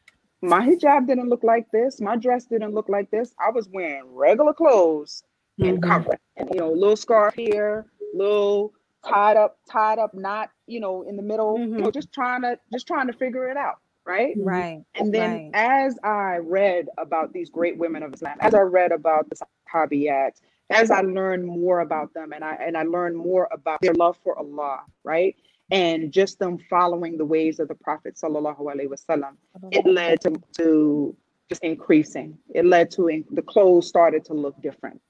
my 0.44 0.60
hijab 0.60 1.08
didn't 1.08 1.30
look 1.30 1.44
like 1.44 1.72
this. 1.72 2.02
My 2.02 2.18
dress 2.18 2.46
didn't 2.46 2.74
look 2.74 2.90
like 2.90 3.10
this. 3.12 3.34
I 3.40 3.50
was 3.50 3.70
wearing 3.70 4.04
regular 4.14 4.54
clothes 4.54 5.24
mm-hmm. 5.60 5.70
and 5.70 5.84
covering. 5.84 6.20
And 6.38 6.50
you 6.54 6.60
know, 6.60 6.72
little 6.72 6.98
scarf 6.98 7.34
here, 7.34 7.86
little 8.14 8.74
tied 9.08 9.38
up, 9.38 9.58
tied 9.70 10.00
up, 10.00 10.14
not, 10.14 10.52
you 10.68 10.80
know, 10.80 11.04
in 11.04 11.16
the 11.16 11.22
middle, 11.22 11.58
mm-hmm. 11.58 11.74
you 11.74 11.80
know, 11.80 11.86
mm-hmm. 11.86 11.92
just 11.92 12.12
trying 12.12 12.42
to 12.42 12.60
just 12.72 12.88
trying 12.88 13.08
to 13.08 13.14
figure 13.14 13.50
it 13.50 13.58
out. 13.58 13.80
Right. 14.06 14.36
Right. 14.38 14.84
And 14.96 15.14
then 15.14 15.32
right. 15.32 15.52
as 15.54 15.98
I 16.04 16.38
read 16.38 16.90
about 16.98 17.32
these 17.32 17.50
great 17.50 17.78
women 17.78 18.04
of 18.04 18.14
Islam, 18.14 18.38
as 18.42 18.54
I 18.54 18.60
read 18.60 18.92
about 18.92 19.30
the 19.30 19.38
Sahabiyat, 19.74 20.42
as 20.70 20.92
I 20.92 21.02
learned 21.02 21.46
more 21.46 21.80
about 21.80 22.14
them 22.14 22.34
and 22.34 22.44
I 22.44 22.56
and 22.56 22.76
I 22.76 22.84
learned 22.84 23.16
more 23.16 23.48
about 23.52 23.80
their 23.82 23.94
love 23.94 24.18
for 24.24 24.38
Allah, 24.38 24.82
right? 25.06 25.38
And 25.72 26.12
just 26.12 26.40
them 26.40 26.58
following 26.70 27.18
the 27.18 27.26
ways 27.26 27.60
of 27.60 27.68
the 27.68 27.76
Prophet 27.76 28.16
sallallahu 28.16 28.60
alaihi 28.60 28.88
wasallam, 28.88 29.36
it 29.72 29.86
led 29.86 30.22
to, 30.22 30.42
to 30.58 31.16
just 31.50 31.64
increasing. 31.64 32.38
It 32.54 32.66
led 32.66 32.92
to 32.92 33.08
in, 33.08 33.26
the 33.32 33.42
clothes 33.42 33.88
started 33.88 34.26
to 34.26 34.34
look 34.34 34.62
different. 34.62 35.02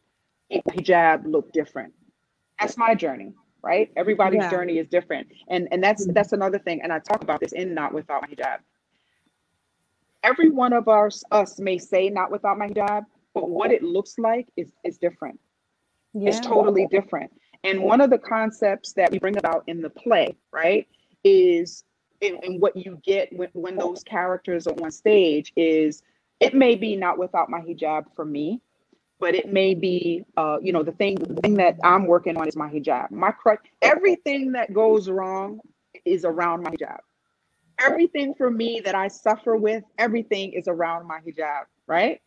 Hijab 0.52 1.26
looked 1.26 1.54
different. 1.54 1.94
That's 2.60 2.78
my 2.78 2.96
journey, 2.96 3.34
right? 3.62 3.92
Everybody's 3.96 4.44
yeah. 4.44 4.50
journey 4.50 4.78
is 4.78 4.88
different, 4.88 5.28
and 5.50 5.68
and 5.72 5.84
that's 5.84 6.04
mm-hmm. 6.04 6.14
that's 6.14 6.34
another 6.34 6.60
thing. 6.60 6.82
And 6.82 6.94
I 6.94 7.00
talk 7.00 7.24
about 7.24 7.40
this 7.40 7.54
in 7.54 7.74
not 7.74 7.94
without 7.94 8.22
my 8.22 8.28
hijab. 8.28 8.60
Every 10.24 10.50
one 10.50 10.74
of 10.74 10.88
us 10.88 11.24
us 11.32 11.60
may 11.60 11.78
say 11.78 12.10
not 12.10 12.32
without 12.32 12.58
my 12.58 12.70
hijab, 12.70 13.06
but 13.34 13.50
what 13.50 13.72
it 13.72 13.84
looks 13.84 14.20
like 14.20 14.48
is 14.56 14.72
is 14.84 14.98
different. 14.98 15.40
Yeah. 16.14 16.30
It's 16.30 16.40
totally 16.40 16.88
different. 16.88 17.32
And 17.64 17.82
one 17.82 18.02
of 18.02 18.10
the 18.10 18.18
concepts 18.18 18.94
that 18.94 19.12
we 19.12 19.20
bring 19.20 19.38
about 19.38 19.64
in 19.68 19.82
the 19.82 19.90
play, 19.90 20.36
right, 20.52 20.88
is 21.24 21.84
and 22.22 22.62
what 22.62 22.76
you 22.78 23.00
get 23.04 23.32
when, 23.34 23.50
when 23.54 23.76
those 23.76 24.04
characters 24.04 24.68
are 24.68 24.76
on 24.82 24.92
stage 24.92 25.52
is 25.56 26.04
it 26.40 26.54
may 26.54 26.76
be 26.76 26.96
not 26.96 27.18
without 27.18 27.50
my 27.50 27.60
hijab 27.60 28.06
for 28.16 28.26
me, 28.26 28.62
but 29.20 29.36
it 29.36 29.52
may 29.52 29.74
be 29.74 30.24
uh, 30.38 30.58
you 30.62 30.72
know, 30.72 30.84
the 30.84 30.92
thing 30.94 31.16
the 31.16 31.42
thing 31.42 31.56
that 31.56 31.78
I'm 31.84 32.06
working 32.06 32.38
on 32.38 32.48
is 32.48 32.56
my 32.56 32.70
hijab. 32.70 33.12
My 33.12 33.32
crutch, 33.32 33.66
everything 33.82 34.54
that 34.54 34.74
goes 34.74 35.10
wrong 35.10 35.60
is 36.06 36.26
around 36.26 36.64
my 36.64 36.72
hijab. 36.72 37.00
Everything 37.80 38.34
for 38.36 38.52
me 38.52 38.82
that 38.86 38.96
I 38.96 39.08
suffer 39.08 39.56
with, 39.56 39.84
everything 39.98 40.54
is 40.54 40.68
around 40.68 41.08
my 41.08 41.20
hijab, 41.20 41.64
right? 41.88 42.22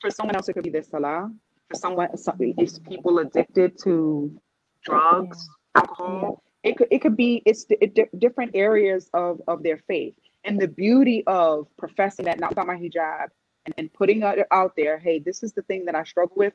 For 0.00 0.10
someone 0.10 0.36
else, 0.36 0.48
it 0.48 0.52
could 0.52 0.64
be 0.64 0.70
their 0.70 0.82
salah. 0.82 1.30
For 1.70 1.76
someone, 1.76 2.16
some, 2.16 2.38
people 2.38 3.18
addicted 3.18 3.76
to 3.82 4.40
drugs, 4.86 5.48
alcohol. 5.74 6.42
It 6.62 6.76
could 6.76 6.88
it 6.90 7.00
could 7.00 7.16
be 7.16 7.42
it's 7.44 7.66
it, 7.70 8.18
different 8.18 8.52
areas 8.54 9.10
of 9.12 9.40
of 9.46 9.62
their 9.62 9.78
faith. 9.78 10.14
And 10.44 10.60
the 10.60 10.68
beauty 10.68 11.24
of 11.26 11.66
professing 11.76 12.24
that 12.26 12.38
not 12.38 12.52
about 12.52 12.66
my 12.66 12.76
hijab 12.76 13.28
and, 13.66 13.74
and 13.78 13.92
putting 13.92 14.22
it 14.22 14.46
out 14.50 14.74
there, 14.76 14.98
hey, 14.98 15.18
this 15.18 15.42
is 15.42 15.52
the 15.52 15.62
thing 15.62 15.84
that 15.86 15.94
I 15.94 16.04
struggle 16.04 16.36
with. 16.36 16.52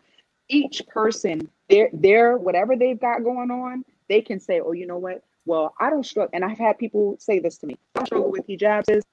Each 0.50 0.82
person, 0.88 1.50
their 1.70 1.90
their 1.94 2.38
whatever 2.38 2.76
they've 2.76 3.00
got 3.00 3.24
going 3.24 3.52
on, 3.52 3.84
they 4.10 4.22
can 4.22 4.40
say, 4.40 4.60
oh, 4.60 4.72
you 4.72 4.88
know 4.88 4.98
what? 4.98 5.24
Well, 5.46 5.74
I 5.80 5.90
don't 5.90 6.06
struggle, 6.06 6.30
and 6.34 6.46
I've 6.46 6.58
had 6.58 6.78
people 6.78 7.16
say 7.20 7.40
this 7.40 7.58
to 7.60 7.68
me. 7.68 7.78
I 7.96 8.06
struggle 8.06 8.32
with 8.32 8.48
hijab, 8.48 8.86
sis, 8.86 9.04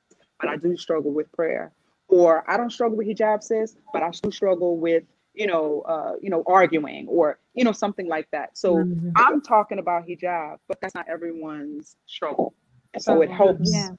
but 0.40 0.48
I 0.50 0.57
do 0.57 0.76
struggle 0.76 1.12
with 1.12 1.31
prayer. 1.33 1.72
Or 2.09 2.48
I 2.50 2.57
don't 2.57 2.70
struggle 2.70 2.98
with 2.98 3.07
hijab, 3.07 3.42
sis, 3.42 3.76
but 3.92 4.02
I 4.02 4.11
still 4.11 4.33
struggle 4.33 4.76
with 4.76 5.04
you 5.38 5.46
know, 5.46 5.83
uh, 5.83 6.14
you 6.20 6.29
know, 6.29 6.42
arguing 6.46 7.07
or 7.09 7.38
you 7.55 7.64
know 7.64 7.72
something 7.72 8.09
like 8.09 8.29
that. 8.33 8.59
So 8.59 8.77
mm-hmm. 8.77 9.11
I'm 9.16 9.40
talking 9.40 9.79
about 9.79 10.07
hijab, 10.07 10.57
but 10.66 10.81
that's 10.81 10.94
not 10.94 11.07
everyone's 11.09 11.96
struggle. 12.07 12.55
And 12.94 13.03
so 13.03 13.20
it 13.20 13.31
helps, 13.31 13.72
yeah. 13.72 13.90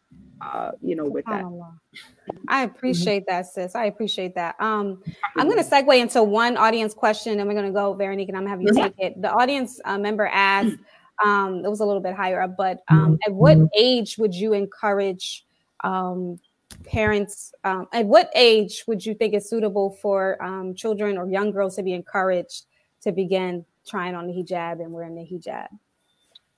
uh, 0.42 0.72
you 0.82 0.96
know, 0.96 1.06
with 1.06 1.24
that. 1.26 1.46
I 2.48 2.66
mm-hmm. 2.66 2.76
appreciate 2.76 3.22
mm-hmm. 3.28 3.36
that, 3.36 3.46
sis. 3.48 3.76
I 3.76 3.86
appreciate 3.86 4.36
that. 4.36 4.60
Um, 4.60 5.02
I'm 5.38 5.48
going 5.48 5.64
to 5.64 5.70
segue 5.70 5.98
into 5.98 6.24
one 6.24 6.58
audience 6.58 6.94
question, 6.94 7.40
and 7.40 7.48
we're 7.48 7.56
going 7.56 7.68
to 7.68 7.72
go, 7.72 7.94
Veronique, 7.94 8.30
and 8.30 8.38
I'm 8.38 8.46
going 8.46 8.60
to 8.60 8.68
have 8.68 8.76
you 8.76 8.82
mm-hmm. 8.82 9.00
take 9.00 9.14
it. 9.14 9.22
The 9.22 9.32
audience 9.32 9.80
uh, 9.86 9.98
member 9.98 10.28
asked, 10.28 10.76
um, 11.24 11.64
it 11.64 11.70
was 11.70 11.80
a 11.80 11.86
little 11.86 12.02
bit 12.02 12.16
higher 12.16 12.42
up, 12.42 12.58
but 12.58 12.82
um, 12.90 13.18
at 13.26 13.32
what 13.34 13.58
age 13.78 14.18
would 14.18 14.34
you 14.34 14.54
encourage 14.54 15.46
um, 15.84 16.40
parents 16.86 17.54
um, 17.64 17.88
at 17.94 18.06
what 18.06 18.30
age 18.36 18.84
would 18.88 19.06
you 19.06 19.14
think 19.14 19.34
is 19.34 19.50
suitable 19.50 19.98
for 20.02 20.42
um, 20.44 20.74
children 20.76 21.18
or 21.18 21.30
young 21.30 21.52
girls 21.52 21.76
to 21.76 21.84
be 21.84 21.94
encouraged 21.94 22.66
to 23.02 23.12
begin 23.12 23.66
trying 23.88 24.16
on 24.16 24.28
the 24.28 24.34
hijab 24.34 24.82
and 24.82 24.92
wearing 24.92 25.16
the 25.16 25.22
hijab 25.22 25.68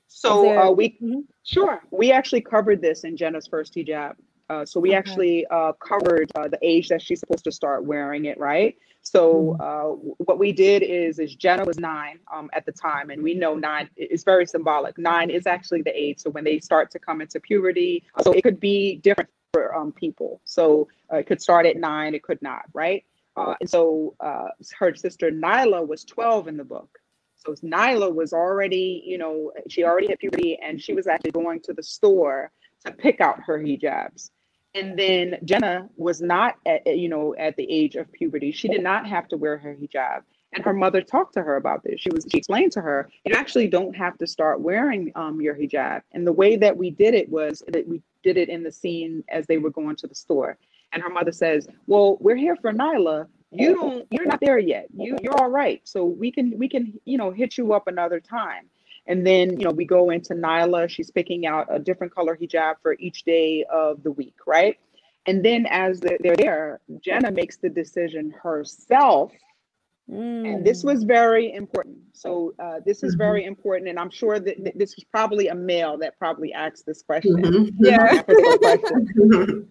so 0.08 0.44
there, 0.44 0.62
uh, 0.64 0.72
we 0.72 0.90
mm-hmm. 1.02 1.20
sure 1.44 1.82
we 1.92 2.12
actually 2.12 2.42
covered 2.42 2.82
this 2.82 3.04
in 3.04 3.16
jenna's 3.16 3.48
first 3.48 3.76
hijab 3.76 4.16
uh, 4.50 4.66
so 4.66 4.82
we 4.82 4.90
okay. 4.90 4.98
actually 4.98 5.46
uh, 5.48 5.72
covered 5.74 6.30
uh, 6.36 6.48
the 6.48 6.60
age 6.62 6.90
that 6.90 7.02
she's 7.02 7.22
supposed 7.22 7.44
to 7.44 7.52
start 7.52 7.86
wearing 7.86 8.26
it 8.26 8.38
right 8.38 8.78
so 9.02 9.58
mm-hmm. 9.60 9.62
uh, 9.62 10.14
what 10.26 10.40
we 10.40 10.52
did 10.52 10.84
is 10.84 11.20
is 11.20 11.36
jenna 11.36 11.64
was 11.64 11.80
nine 11.80 12.20
um, 12.34 12.50
at 12.54 12.66
the 12.66 12.72
time 12.72 13.10
and 13.10 13.24
we 13.24 13.34
know 13.34 13.56
nine 13.56 13.90
is 13.96 14.24
very 14.24 14.46
symbolic 14.46 14.98
nine 14.98 15.30
is 15.30 15.48
actually 15.48 15.82
the 15.82 15.98
age 15.98 16.20
so 16.20 16.30
when 16.30 16.44
they 16.44 16.60
start 16.60 16.92
to 16.92 17.00
come 17.00 17.22
into 17.22 17.40
puberty 17.40 18.04
so 18.22 18.32
it 18.34 18.44
could 18.44 18.60
be 18.60 18.98
different 18.98 19.30
for 19.54 19.76
um, 19.76 19.92
people. 19.92 20.42
So 20.46 20.88
uh, 21.12 21.18
it 21.18 21.28
could 21.28 21.42
start 21.42 21.66
at 21.66 21.78
nine, 21.78 22.16
it 22.16 22.24
could 22.24 22.42
not, 22.42 22.64
right? 22.74 23.04
Uh, 23.36 23.56
and 23.60 23.70
so 23.70 24.16
uh, 24.20 24.50
her 24.80 24.94
sister 24.96 25.32
Nyla 25.32 25.88
was 25.88 26.04
12 26.04 26.48
in 26.48 26.58
the 26.58 26.64
book. 26.64 27.00
So 27.38 27.54
Nyla 27.54 28.14
was 28.14 28.34
already, 28.34 29.04
you 29.06 29.18
know, 29.18 29.52
she 29.68 29.84
already 29.84 30.08
had 30.08 30.20
puberty 30.20 30.60
and 30.62 30.82
she 30.82 30.94
was 30.94 31.08
actually 31.08 31.32
going 31.32 31.60
to 31.62 31.74
the 31.74 31.84
store 31.84 32.52
to 32.86 32.92
pick 32.92 33.20
out 33.20 33.42
her 33.44 33.60
hijabs. 33.60 34.30
And 34.74 34.98
then 34.98 35.38
Jenna 35.44 35.90
was 35.98 36.22
not 36.22 36.56
at, 36.66 36.86
you 36.86 37.10
know, 37.10 37.36
at 37.38 37.58
the 37.58 37.70
age 37.70 37.96
of 37.96 38.12
puberty. 38.12 38.52
She 38.52 38.68
did 38.68 38.84
not 38.84 39.08
have 39.08 39.28
to 39.30 39.38
wear 39.38 39.58
her 39.58 39.76
hijab. 39.76 40.22
And 40.54 40.64
her 40.66 40.74
mother 40.74 41.02
talked 41.02 41.34
to 41.34 41.42
her 41.42 41.56
about 41.56 41.84
this. 41.84 42.00
She 42.00 42.10
was 42.10 42.26
she 42.30 42.38
explained 42.38 42.74
to 42.74 42.82
her, 42.82 43.10
you 43.26 43.34
actually 43.36 43.68
don't 43.68 43.96
have 43.96 44.18
to 44.20 44.28
start 44.28 44.62
wearing 44.62 45.12
um, 45.16 45.42
your 45.42 45.56
hijab. 45.56 46.02
And 46.12 46.28
the 46.28 46.34
way 46.34 46.58
that 46.58 46.76
we 46.76 46.90
did 46.90 47.14
it 47.14 47.30
was 47.30 47.64
that 47.68 47.88
we 47.88 48.02
did 48.24 48.38
it 48.38 48.50
in 48.50 48.64
the 48.64 48.72
scene 48.72 49.24
as 49.30 49.46
they 49.48 49.58
were 49.58 49.72
going 49.72 49.96
to 49.98 50.08
the 50.08 50.16
store. 50.16 50.58
And 50.94 51.02
her 51.02 51.10
mother 51.10 51.32
says, 51.32 51.68
Well, 51.88 52.18
we're 52.20 52.36
here 52.36 52.56
for 52.56 52.72
Nyla, 52.72 53.28
you 53.52 53.76
don't 53.76 54.08
you're 54.10 54.26
not 54.26 54.40
there 54.40 54.60
yet. 54.60 54.88
You 54.96 55.18
you're 55.22 55.38
all 55.38 55.50
right. 55.50 55.82
So 55.84 56.06
we 56.06 56.32
can 56.32 56.58
we 56.58 56.70
can 56.70 57.00
you 57.06 57.18
know 57.18 57.32
hit 57.32 57.58
you 57.58 57.74
up 57.74 57.88
another 57.88 58.20
time. 58.20 58.70
And 59.08 59.26
then 59.26 59.60
you 59.60 59.66
know 59.66 59.72
we 59.72 59.86
go 59.86 60.10
into 60.10 60.34
nyla. 60.34 60.90
She's 60.90 61.12
picking 61.12 61.46
out 61.46 61.68
a 61.70 61.78
different 61.78 62.16
color 62.16 62.38
hijab 62.38 62.76
for 62.82 62.96
each 63.00 63.24
day 63.24 63.66
of 63.72 64.04
the 64.04 64.12
week 64.12 64.36
right? 64.48 64.80
And 65.28 65.46
then 65.46 65.68
as 65.70 66.00
they're 66.00 66.36
there 66.36 66.80
jenna 67.02 67.30
makes 67.30 67.58
the 67.58 67.70
decision 67.70 68.34
herself 68.42 69.32
Mm. 70.12 70.56
And 70.56 70.66
this 70.66 70.84
was 70.84 71.04
very 71.04 71.54
important. 71.54 71.98
So 72.14 72.54
uh, 72.60 72.82
this 72.86 73.02
is 73.02 73.14
mm-hmm. 73.14 73.24
very 73.24 73.46
important, 73.46 73.90
and 73.90 73.98
I'm 73.98 74.10
sure 74.10 74.40
that, 74.40 74.74
this 74.76 74.96
was 74.96 75.06
probably 75.06 75.48
a 75.48 75.56
male 75.56 75.98
that 76.00 76.20
probably 76.20 76.52
asked 76.52 76.86
this 76.86 77.02
question. 77.02 77.42
Mm-hmm. 77.42 77.62
Yeah, 77.80 78.22
question. 78.24 79.70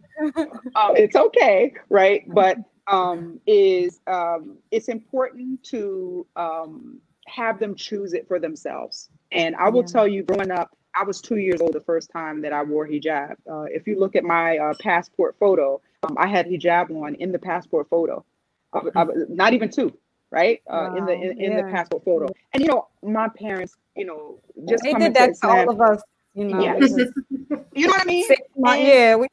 um, 0.74 0.96
it's 0.96 1.16
okay, 1.16 1.74
right? 1.90 2.24
But 2.28 2.58
um, 2.86 3.38
is 3.46 4.00
um, 4.06 4.56
it's 4.70 4.88
important 4.88 5.62
to 5.64 6.26
um, 6.36 7.00
have 7.26 7.60
them 7.60 7.74
choose 7.74 8.14
it 8.14 8.26
for 8.26 8.38
themselves. 8.38 9.10
And 9.32 9.54
I 9.56 9.68
will 9.68 9.82
yeah. 9.82 9.92
tell 9.92 10.08
you, 10.08 10.22
growing 10.22 10.50
up, 10.50 10.76
I 10.98 11.04
was 11.04 11.20
two 11.20 11.36
years 11.36 11.60
old 11.60 11.74
the 11.74 11.80
first 11.80 12.10
time 12.10 12.42
that 12.42 12.52
I 12.52 12.62
wore 12.62 12.88
hijab. 12.88 13.36
Uh, 13.50 13.64
if 13.64 13.86
you 13.86 13.98
look 13.98 14.16
at 14.16 14.24
my 14.24 14.58
uh, 14.58 14.74
passport 14.80 15.36
photo, 15.38 15.80
um, 16.02 16.16
I 16.18 16.26
had 16.26 16.46
hijab 16.46 16.90
on 16.90 17.14
in 17.16 17.30
the 17.30 17.38
passport 17.38 17.88
photo. 17.88 18.24
I, 18.72 18.80
I, 18.96 19.04
not 19.28 19.52
even 19.52 19.70
two 19.70 19.96
right? 20.30 20.62
Uh, 20.68 20.90
wow. 20.90 20.96
In 20.96 21.04
the 21.06 21.12
in, 21.12 21.40
in 21.40 21.52
yeah. 21.52 21.62
the 21.62 21.70
passport 21.70 22.04
photo. 22.04 22.28
And 22.52 22.62
you 22.62 22.68
know, 22.68 22.88
my 23.02 23.28
parents, 23.28 23.76
you 23.96 24.04
know, 24.06 24.38
just 24.68 24.82
they 24.82 24.94
did 24.94 25.14
that 25.14 25.34
to 25.40 25.48
all 25.48 25.70
of 25.70 25.80
us. 25.80 26.02
You 26.34 26.44
know, 26.44 26.62
yeah. 26.62 26.78
you 27.74 27.86
know 27.86 27.92
what 27.92 28.02
I 28.02 28.04
mean? 28.04 28.24
yeah, 28.56 29.16
we. 29.16 29.26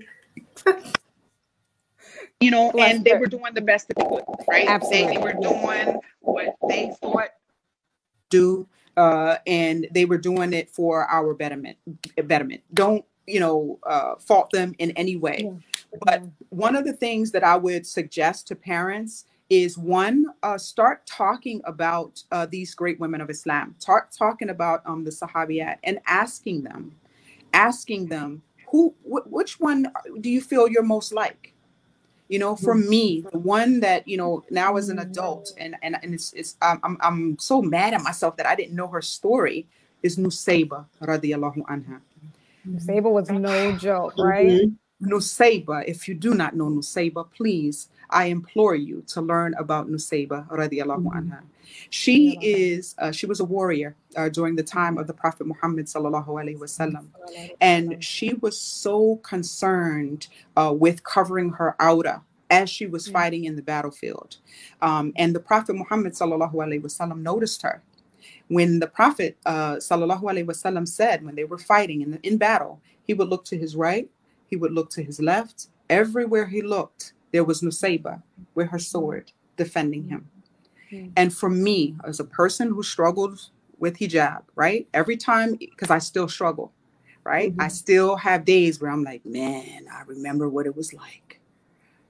you 2.40 2.52
know, 2.52 2.72
Bless 2.72 2.96
and 2.96 3.06
they 3.06 3.18
were 3.18 3.28
doing 3.28 3.54
the 3.54 3.62
best 3.62 3.88
that 3.88 3.98
they 3.98 4.04
could, 4.04 4.24
right? 4.48 4.68
Absolutely. 4.68 5.16
They 5.16 5.24
were 5.24 5.34
doing 5.34 6.00
what 6.20 6.56
they 6.68 6.92
thought 7.02 7.30
do, 8.30 8.68
uh, 8.98 9.38
and 9.48 9.88
they 9.92 10.06
were 10.06 10.18
doing 10.18 10.54
it 10.54 10.70
for 10.70 11.06
our 11.06 11.34
betterment. 11.34 11.78
Betterment. 12.26 12.62
Don't 12.74 13.06
you 13.26 13.40
know 13.40 13.80
uh, 13.84 14.16
fault 14.16 14.52
them 14.52 14.76
in 14.80 14.92
any 14.92 15.16
way. 15.16 15.44
Yeah. 15.46 15.52
But 16.02 16.24
one 16.50 16.76
of 16.76 16.86
the 16.86 16.94
things 16.94 17.32
that 17.32 17.44
I 17.44 17.56
would 17.56 17.88
suggest 17.88 18.48
to 18.48 18.56
parents 18.56 19.26
is 19.50 19.78
one 19.78 20.26
uh, 20.44 20.58
start 20.58 21.06
talking 21.06 21.62
about 21.66 22.22
uh, 22.32 22.46
these 22.46 22.76
great 22.76 23.00
women 23.00 23.22
of 23.22 23.30
islam. 23.30 23.76
Start 23.80 24.12
talking 24.12 24.50
about 24.50 24.82
um, 24.86 25.04
the 25.04 25.12
sahabiyat 25.12 25.78
and 25.84 26.00
asking 26.06 26.64
them 26.64 26.96
asking 27.54 28.08
them 28.08 28.42
who 28.70 28.94
wh- 29.04 29.32
which 29.32 29.60
one 29.60 29.88
do 30.20 30.30
you 30.30 30.42
feel 30.42 30.68
you're 30.68 30.84
most 30.84 31.14
like? 31.14 31.54
You 32.28 32.40
know 32.40 32.58
for 32.58 32.76
me 32.76 33.26
the 33.32 33.40
one 33.40 33.80
that 33.80 34.06
you 34.06 34.18
know 34.18 34.44
now 34.50 34.76
as 34.76 34.90
an 34.90 35.00
adult 35.00 35.54
and 35.58 35.76
and, 35.82 35.96
and 36.04 36.14
it's, 36.14 36.34
it's 36.34 36.58
I'm, 36.62 36.98
I'm 37.00 37.40
so 37.40 37.62
mad 37.62 37.94
at 37.94 38.02
myself 38.02 38.36
that 38.36 38.46
i 38.46 38.54
didn't 38.54 38.76
know 38.76 38.88
her 38.88 39.02
story 39.02 39.66
is 40.04 40.18
nusayba 40.18 40.86
radiallahu 41.02 41.64
anha. 41.64 42.02
Nusayba 42.68 43.10
was 43.10 43.30
no 43.30 43.72
joke 43.72 44.14
right? 44.18 44.46
Mm-hmm. 44.46 45.14
Nusayba, 45.14 45.86
if 45.88 46.08
you 46.08 46.16
do 46.16 46.34
not 46.34 46.56
know 46.56 46.66
Nusayba, 46.66 47.32
please 47.32 47.88
I 48.10 48.26
implore 48.26 48.76
you 48.76 49.04
to 49.08 49.22
learn 49.22 49.54
about 49.58 49.90
Nusayba 49.90 50.48
radiallahu 50.50 51.04
mm-hmm. 51.04 51.32
anha. 51.32 51.42
She 51.90 52.38
is 52.42 52.96
uh, 52.98 53.12
she 53.12 53.26
was 53.26 53.40
a 53.40 53.46
warrior 53.46 53.96
uh, 54.16 54.30
during 54.30 54.56
the 54.56 54.64
time 54.64 54.98
of 54.98 55.08
the 55.08 55.14
Prophet 55.14 55.46
Muhammad 55.48 55.86
sallallahu 55.86 56.28
alaihi 56.28 56.58
wasallam, 56.58 57.08
and 57.60 58.04
she 58.04 58.34
was 58.36 58.60
so 58.60 59.18
concerned 59.18 60.28
uh, 60.56 60.74
with 60.76 61.04
covering 61.04 61.52
her 61.52 61.76
aura 61.82 62.24
as 62.50 62.70
she 62.70 62.86
was 62.86 63.08
mm. 63.08 63.14
fighting 63.14 63.46
in 63.46 63.56
the 63.56 63.62
battlefield. 63.62 64.38
Um, 64.82 65.14
and 65.18 65.36
the 65.36 65.40
Prophet 65.40 65.76
Muhammad 65.76 66.14
sallallahu 66.14 66.54
alaihi 66.54 66.82
wasallam 66.82 67.22
noticed 67.22 67.62
her. 67.64 67.84
When 68.48 68.80
the 68.80 68.88
Prophet 68.88 69.38
uh, 69.46 69.76
sallallahu 69.76 70.24
alaihi 70.24 70.46
wasallam 70.46 70.88
said 70.88 71.24
when 71.26 71.36
they 71.36 71.44
were 71.44 71.58
fighting 71.58 72.02
in, 72.02 72.12
the, 72.12 72.20
in 72.28 72.38
battle, 72.38 72.82
he 73.04 73.14
would 73.14 73.28
look 73.28 73.44
to 73.46 73.58
his 73.58 73.76
right, 73.76 74.10
he 74.48 74.56
would 74.56 74.72
look 74.72 74.90
to 74.92 75.04
his 75.04 75.20
left. 75.20 75.68
Everywhere 75.90 76.46
he 76.46 76.62
looked, 76.62 77.14
there 77.38 77.44
was 77.44 77.62
Nusayba 77.62 78.24
with 78.56 78.70
her 78.70 78.80
sword 78.80 79.32
defending 79.58 80.10
him. 80.10 80.28
Mm-hmm. 80.92 81.12
And 81.16 81.32
for 81.32 81.52
me, 81.52 81.96
as 82.04 82.20
a 82.20 82.24
person 82.24 82.70
who 82.70 82.82
struggled 82.82 83.52
with 83.78 84.00
hijab, 84.00 84.42
right? 84.56 84.88
Every 84.92 85.18
time, 85.18 85.54
because 85.54 85.92
I 85.92 86.00
still 86.00 86.28
struggle, 86.28 86.72
right? 87.24 87.52
Mm-hmm. 87.52 87.62
I 87.62 87.68
still 87.68 88.16
have 88.16 88.44
days 88.44 88.82
where 88.82 88.90
I'm 88.90 89.04
like, 89.04 89.24
man, 89.24 89.86
I 89.94 90.02
remember 90.08 90.50
what 90.50 90.66
it 90.66 90.76
was 90.76 90.94
like 90.94 91.40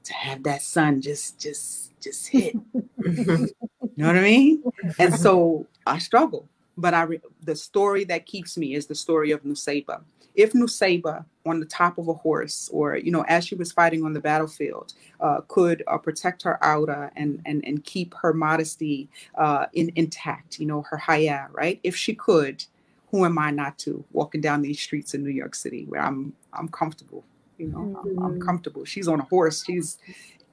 to 0.05 0.13
have 0.13 0.43
that 0.43 0.61
sun 0.61 1.01
just, 1.01 1.37
just, 1.37 1.91
just 1.99 2.29
hit. 2.29 2.55
you 2.73 3.49
know 3.97 4.07
what 4.07 4.15
I 4.15 4.21
mean? 4.21 4.63
And 4.97 5.13
so 5.13 5.67
I 5.85 5.97
struggle, 5.97 6.47
but 6.77 6.93
I, 6.93 7.03
re- 7.03 7.21
the 7.43 7.55
story 7.55 8.03
that 8.05 8.25
keeps 8.25 8.57
me 8.57 8.75
is 8.75 8.85
the 8.85 8.95
story 8.95 9.31
of 9.31 9.43
Nusayba 9.43 10.01
if 10.37 10.53
Nusayba 10.53 11.25
on 11.47 11.59
the 11.59 11.65
top 11.65 11.97
of 11.97 12.07
a 12.07 12.13
horse 12.13 12.69
or 12.71 12.95
you 12.95 13.11
know 13.11 13.25
as 13.27 13.45
she 13.45 13.55
was 13.55 13.71
fighting 13.71 14.05
on 14.05 14.13
the 14.13 14.21
battlefield 14.21 14.93
uh, 15.19 15.41
could 15.47 15.83
uh, 15.87 15.97
protect 15.97 16.43
her 16.43 16.63
aura 16.63 17.11
and 17.17 17.41
and 17.45 17.65
and 17.65 17.83
keep 17.83 18.13
her 18.13 18.33
modesty 18.33 19.09
uh, 19.35 19.65
in, 19.73 19.91
intact 19.95 20.59
you 20.59 20.65
know 20.65 20.83
her 20.83 20.97
haya 20.97 21.47
right 21.51 21.79
if 21.83 21.95
she 21.95 22.13
could 22.13 22.63
who 23.09 23.25
am 23.25 23.37
i 23.37 23.49
not 23.49 23.77
to 23.79 24.03
walking 24.11 24.41
down 24.41 24.61
these 24.61 24.79
streets 24.79 25.13
in 25.13 25.23
new 25.23 25.31
york 25.31 25.55
city 25.55 25.85
where 25.85 26.01
i'm 26.01 26.33
i'm 26.53 26.67
comfortable 26.67 27.23
you 27.57 27.67
know 27.67 27.79
mm-hmm. 27.79 27.97
I'm, 27.97 28.23
I'm, 28.23 28.31
mm-hmm. 28.33 28.41
comfortable 28.45 28.85
she's 28.85 29.07
on 29.07 29.19
a 29.19 29.23
horse 29.23 29.63
she's 29.65 29.97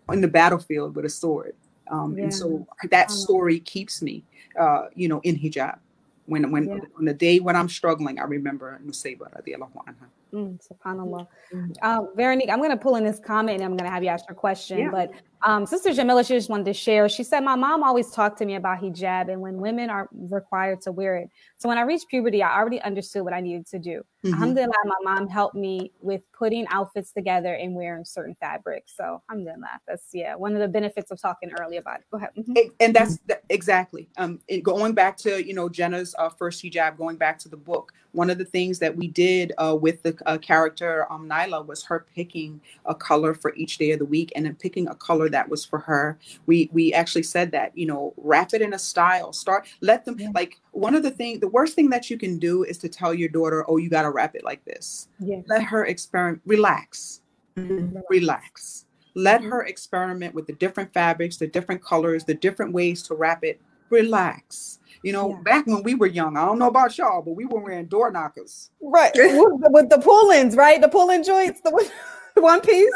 on 0.08 0.20
the 0.20 0.28
battlefield 0.28 0.96
with 0.96 1.04
a 1.04 1.10
sword 1.10 1.54
um, 1.90 2.16
yeah. 2.16 2.24
and 2.24 2.34
so 2.34 2.66
that 2.90 3.10
story 3.10 3.60
keeps 3.60 4.00
me 4.00 4.24
uh, 4.58 4.86
you 4.94 5.08
know 5.08 5.20
in 5.24 5.36
hijab 5.36 5.78
when 6.26 6.50
when 6.50 6.68
yeah. 6.68 6.78
on 6.98 7.04
the 7.04 7.14
day 7.14 7.40
when 7.40 7.56
I'm 7.56 7.68
struggling, 7.68 8.18
I 8.18 8.24
remember 8.24 8.80
Nusayba 8.84 9.30
radiallahu 9.36 9.76
anha. 9.88 10.08
Mm, 10.32 10.58
subhanallah. 10.66 11.28
Mm-hmm. 11.52 11.72
Uh, 11.80 12.02
Veronique, 12.16 12.50
I'm 12.50 12.58
going 12.58 12.70
to 12.70 12.76
pull 12.76 12.96
in 12.96 13.04
this 13.04 13.20
comment 13.20 13.56
and 13.60 13.64
I'm 13.64 13.76
going 13.76 13.88
to 13.88 13.94
have 13.94 14.02
you 14.02 14.08
ask 14.08 14.28
your 14.28 14.34
question. 14.34 14.78
Yeah. 14.78 14.90
But 14.90 15.12
um, 15.44 15.66
Sister 15.66 15.92
Jamila, 15.92 16.24
she 16.24 16.34
just 16.34 16.48
wanted 16.48 16.64
to 16.64 16.72
share. 16.72 17.06
She 17.08 17.22
said, 17.22 17.40
My 17.40 17.54
mom 17.54 17.82
always 17.82 18.10
talked 18.10 18.38
to 18.38 18.46
me 18.46 18.54
about 18.54 18.80
hijab 18.80 19.30
and 19.30 19.40
when 19.42 19.58
women 19.58 19.90
are 19.90 20.08
required 20.12 20.80
to 20.82 20.92
wear 20.92 21.16
it. 21.16 21.28
So 21.58 21.68
when 21.68 21.76
I 21.76 21.82
reached 21.82 22.08
puberty, 22.08 22.42
I 22.42 22.58
already 22.58 22.80
understood 22.80 23.24
what 23.24 23.34
I 23.34 23.40
needed 23.40 23.66
to 23.68 23.78
do. 23.78 24.02
Mm-hmm. 24.24 24.34
Alhamdulillah, 24.34 24.72
my 24.86 25.14
mom 25.14 25.28
helped 25.28 25.54
me 25.54 25.92
with 26.00 26.22
putting 26.32 26.66
outfits 26.68 27.12
together 27.12 27.54
and 27.54 27.74
wearing 27.74 28.06
certain 28.06 28.34
fabrics. 28.40 28.94
So 28.96 29.22
alhamdulillah, 29.28 29.80
that's 29.86 30.06
yeah, 30.14 30.34
one 30.34 30.54
of 30.54 30.60
the 30.60 30.68
benefits 30.68 31.10
of 31.10 31.20
talking 31.20 31.52
earlier 31.60 31.80
about 31.80 32.00
it. 32.00 32.06
Go 32.10 32.16
ahead. 32.16 32.30
Mm-hmm. 32.38 32.54
And 32.80 32.94
that's 32.94 33.18
exactly 33.50 34.08
um, 34.16 34.40
going 34.62 34.94
back 34.94 35.18
to, 35.18 35.46
you 35.46 35.52
know, 35.52 35.68
Jenna's 35.68 36.14
uh, 36.18 36.30
first 36.30 36.64
hijab, 36.64 36.96
going 36.96 37.16
back 37.16 37.38
to 37.40 37.50
the 37.50 37.56
book 37.58 37.92
one 38.14 38.30
of 38.30 38.38
the 38.38 38.44
things 38.44 38.78
that 38.78 38.96
we 38.96 39.08
did 39.08 39.52
uh, 39.58 39.76
with 39.78 40.02
the 40.02 40.16
uh, 40.26 40.38
character 40.38 41.10
um, 41.10 41.28
Nyla 41.28 41.66
was 41.66 41.82
her 41.84 42.06
picking 42.14 42.60
a 42.86 42.94
color 42.94 43.34
for 43.34 43.54
each 43.56 43.78
day 43.78 43.90
of 43.90 43.98
the 43.98 44.04
week 44.04 44.32
and 44.36 44.46
then 44.46 44.54
picking 44.54 44.88
a 44.88 44.94
color 44.94 45.28
that 45.34 45.48
was 45.48 45.64
for 45.64 45.78
her. 45.80 46.18
We 46.46 46.70
we 46.72 46.92
actually 46.94 47.24
said 47.24 47.52
that 47.52 47.76
you 47.76 47.86
know 47.86 48.14
wrap 48.16 48.54
it 48.54 48.62
in 48.62 48.72
a 48.72 48.78
style. 48.78 49.32
Start 49.32 49.66
let 49.80 50.04
them 50.04 50.16
yeah. 50.18 50.28
like 50.34 50.60
one 50.72 50.94
of 50.94 51.02
the 51.02 51.10
thing 51.10 51.40
the 51.40 51.48
worst 51.48 51.74
thing 51.74 51.90
that 51.90 52.08
you 52.08 52.16
can 52.16 52.38
do 52.38 52.64
is 52.64 52.78
to 52.78 52.88
tell 52.88 53.12
your 53.12 53.28
daughter 53.28 53.64
oh 53.68 53.76
you 53.76 53.90
got 53.90 54.02
to 54.02 54.10
wrap 54.10 54.34
it 54.34 54.44
like 54.44 54.64
this. 54.64 55.08
Yeah. 55.18 55.40
Let 55.46 55.62
her 55.62 55.84
experiment. 55.84 56.42
Relax. 56.46 57.20
Mm-hmm. 57.56 57.98
Relax. 58.08 58.86
Let 59.14 59.40
mm-hmm. 59.40 59.50
her 59.50 59.64
experiment 59.64 60.34
with 60.34 60.46
the 60.46 60.54
different 60.54 60.92
fabrics, 60.92 61.36
the 61.36 61.46
different 61.46 61.84
colors, 61.84 62.24
the 62.24 62.34
different 62.34 62.72
ways 62.72 63.02
to 63.04 63.14
wrap 63.14 63.44
it. 63.44 63.60
Relax 63.90 64.80
you 65.04 65.12
know, 65.12 65.30
yeah. 65.30 65.40
back 65.42 65.66
when 65.66 65.82
we 65.82 65.94
were 65.94 66.06
young, 66.06 66.36
I 66.36 66.46
don't 66.46 66.58
know 66.58 66.68
about 66.68 66.96
y'all, 66.96 67.20
but 67.20 67.32
we 67.32 67.44
were 67.44 67.60
wearing 67.60 67.86
door 67.86 68.10
knockers. 68.10 68.70
Right. 68.80 69.12
with, 69.14 69.90
the 69.90 69.98
pull-ins, 69.98 70.56
right? 70.56 70.80
The 70.80 70.88
pull-in 70.88 71.22
joints, 71.22 71.60
the 71.60 71.70
one, 71.70 71.84
one 72.42 72.60
piece. 72.62 72.90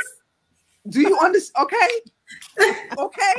Do 0.88 1.02
you 1.02 1.18
understand? 1.18 1.66
Okay. 1.66 1.88
Okay. 2.98 3.34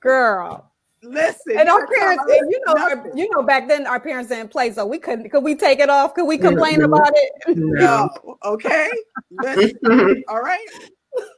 Girl. 0.00 0.70
Listen. 1.02 1.58
And 1.58 1.68
our 1.68 1.86
parents, 1.86 2.24
and 2.28 2.50
you 2.50 2.60
know, 2.66 2.74
our, 2.74 3.10
you 3.14 3.30
know, 3.30 3.42
back 3.42 3.68
then 3.68 3.86
our 3.86 4.00
parents 4.00 4.28
didn't 4.28 4.50
play, 4.50 4.72
so 4.72 4.84
we 4.84 4.98
couldn't. 4.98 5.30
Could 5.30 5.44
we 5.44 5.54
take 5.54 5.78
it 5.78 5.88
off? 5.88 6.14
Could 6.14 6.26
we 6.26 6.36
complain 6.36 6.80
no. 6.80 6.86
about 6.86 7.12
it? 7.14 7.56
No. 7.56 8.10
Okay. 8.44 8.90
All 10.28 10.40
right 10.40 10.66